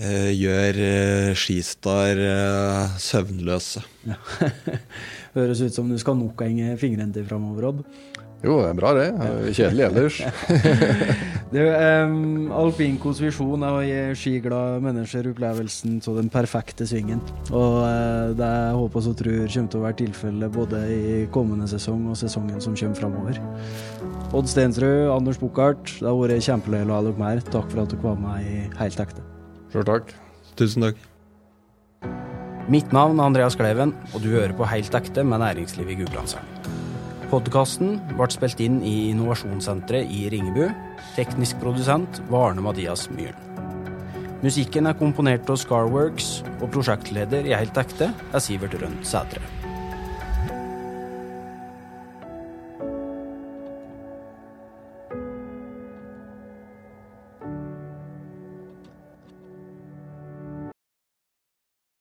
uh, 0.00 0.30
gjør 0.32 0.80
uh, 0.80 1.34
Skistar 1.38 2.22
søvnløse. 3.02 3.84
Ja. 4.08 4.18
Høres 5.34 5.64
ut 5.64 5.74
som 5.74 5.88
du 5.90 5.98
skal 5.98 6.14
nok 6.18 6.44
henge 6.46 6.76
fingrene 6.78 7.12
til 7.14 7.26
framover, 7.26 7.72
Odd. 7.72 7.80
Jo, 8.44 8.58
det 8.60 8.70
er 8.72 8.76
bra 8.76 8.90
det. 8.96 9.06
Kjedelig 9.56 9.84
ellers. 9.86 10.18
det, 11.54 11.62
um, 12.04 12.50
Alpinkos 12.52 13.22
visjon 13.22 13.64
er 13.64 13.76
å 13.78 13.84
gi 13.86 14.00
skiglade 14.20 14.82
mennesker 14.84 15.30
opplevelsen 15.30 16.00
av 16.10 16.18
den 16.18 16.28
perfekte 16.32 16.88
svingen. 16.88 17.22
Og 17.54 17.78
uh, 17.84 18.34
det 18.36 18.50
jeg 18.50 18.76
håper 18.80 19.08
og 19.12 19.16
tror 19.22 19.38
kommer 19.38 19.72
til 19.72 19.80
å 19.80 19.86
være 19.86 19.98
tilfellet 20.02 20.58
både 20.58 20.82
i 20.92 21.16
kommende 21.32 21.70
sesong 21.70 22.10
og 22.12 22.20
sesongen 22.20 22.60
som 22.64 22.76
kommer 22.76 23.00
framover. 23.00 23.40
Odd 24.34 24.50
Stensrud, 24.50 25.08
Anders 25.14 25.40
Bukkart, 25.40 25.96
det 26.00 26.10
har 26.10 26.20
vært 26.20 26.44
kjempeløye 26.44 26.88
å 26.90 26.98
ha 26.98 27.02
dere 27.06 27.20
med. 27.24 27.44
Takk 27.54 27.70
for 27.70 27.84
at 27.86 27.94
dere 27.94 28.04
var 28.04 28.20
med 28.20 28.44
i 28.50 28.60
Helt 28.80 29.00
ekte. 29.06 29.24
Sjøl 29.72 29.88
takk. 29.88 30.14
Tusen 30.58 30.84
takk. 30.88 31.00
Mitt 32.68 32.92
navn 32.96 33.18
er 33.20 33.28
Andreas 33.28 33.56
Kleven, 33.60 33.92
og 34.12 34.24
du 34.24 34.30
hører 34.32 34.54
på 34.56 34.68
Helt 34.68 34.94
ekte 34.96 35.24
med 35.24 35.42
næringslivet 35.44 35.96
i 35.96 36.02
Gudbrandsdalen. 36.02 36.83
Podkasten 37.30 37.96
ble 38.14 38.28
spilt 38.32 38.60
inn 38.62 38.80
i 38.84 39.10
Innovasjonssenteret 39.10 40.10
i 40.12 40.26
Ringebu. 40.32 40.68
Teknisk 41.16 41.58
produsent 41.62 42.20
var 42.30 42.50
Arne 42.50 42.64
Mathias 42.64 43.08
Myhren. 43.14 43.40
Musikken 44.44 44.84
er 44.90 44.98
komponert 44.98 45.48
av 45.48 45.56
Scarworks, 45.56 46.42
og 46.60 46.68
prosjektleder 46.74 47.48
i 47.48 47.56
Helt 47.56 47.78
ekte 47.80 48.10
er 48.12 48.44
Sivert 48.44 48.76
Rønt 48.80 49.08
Sætre. 49.08 49.63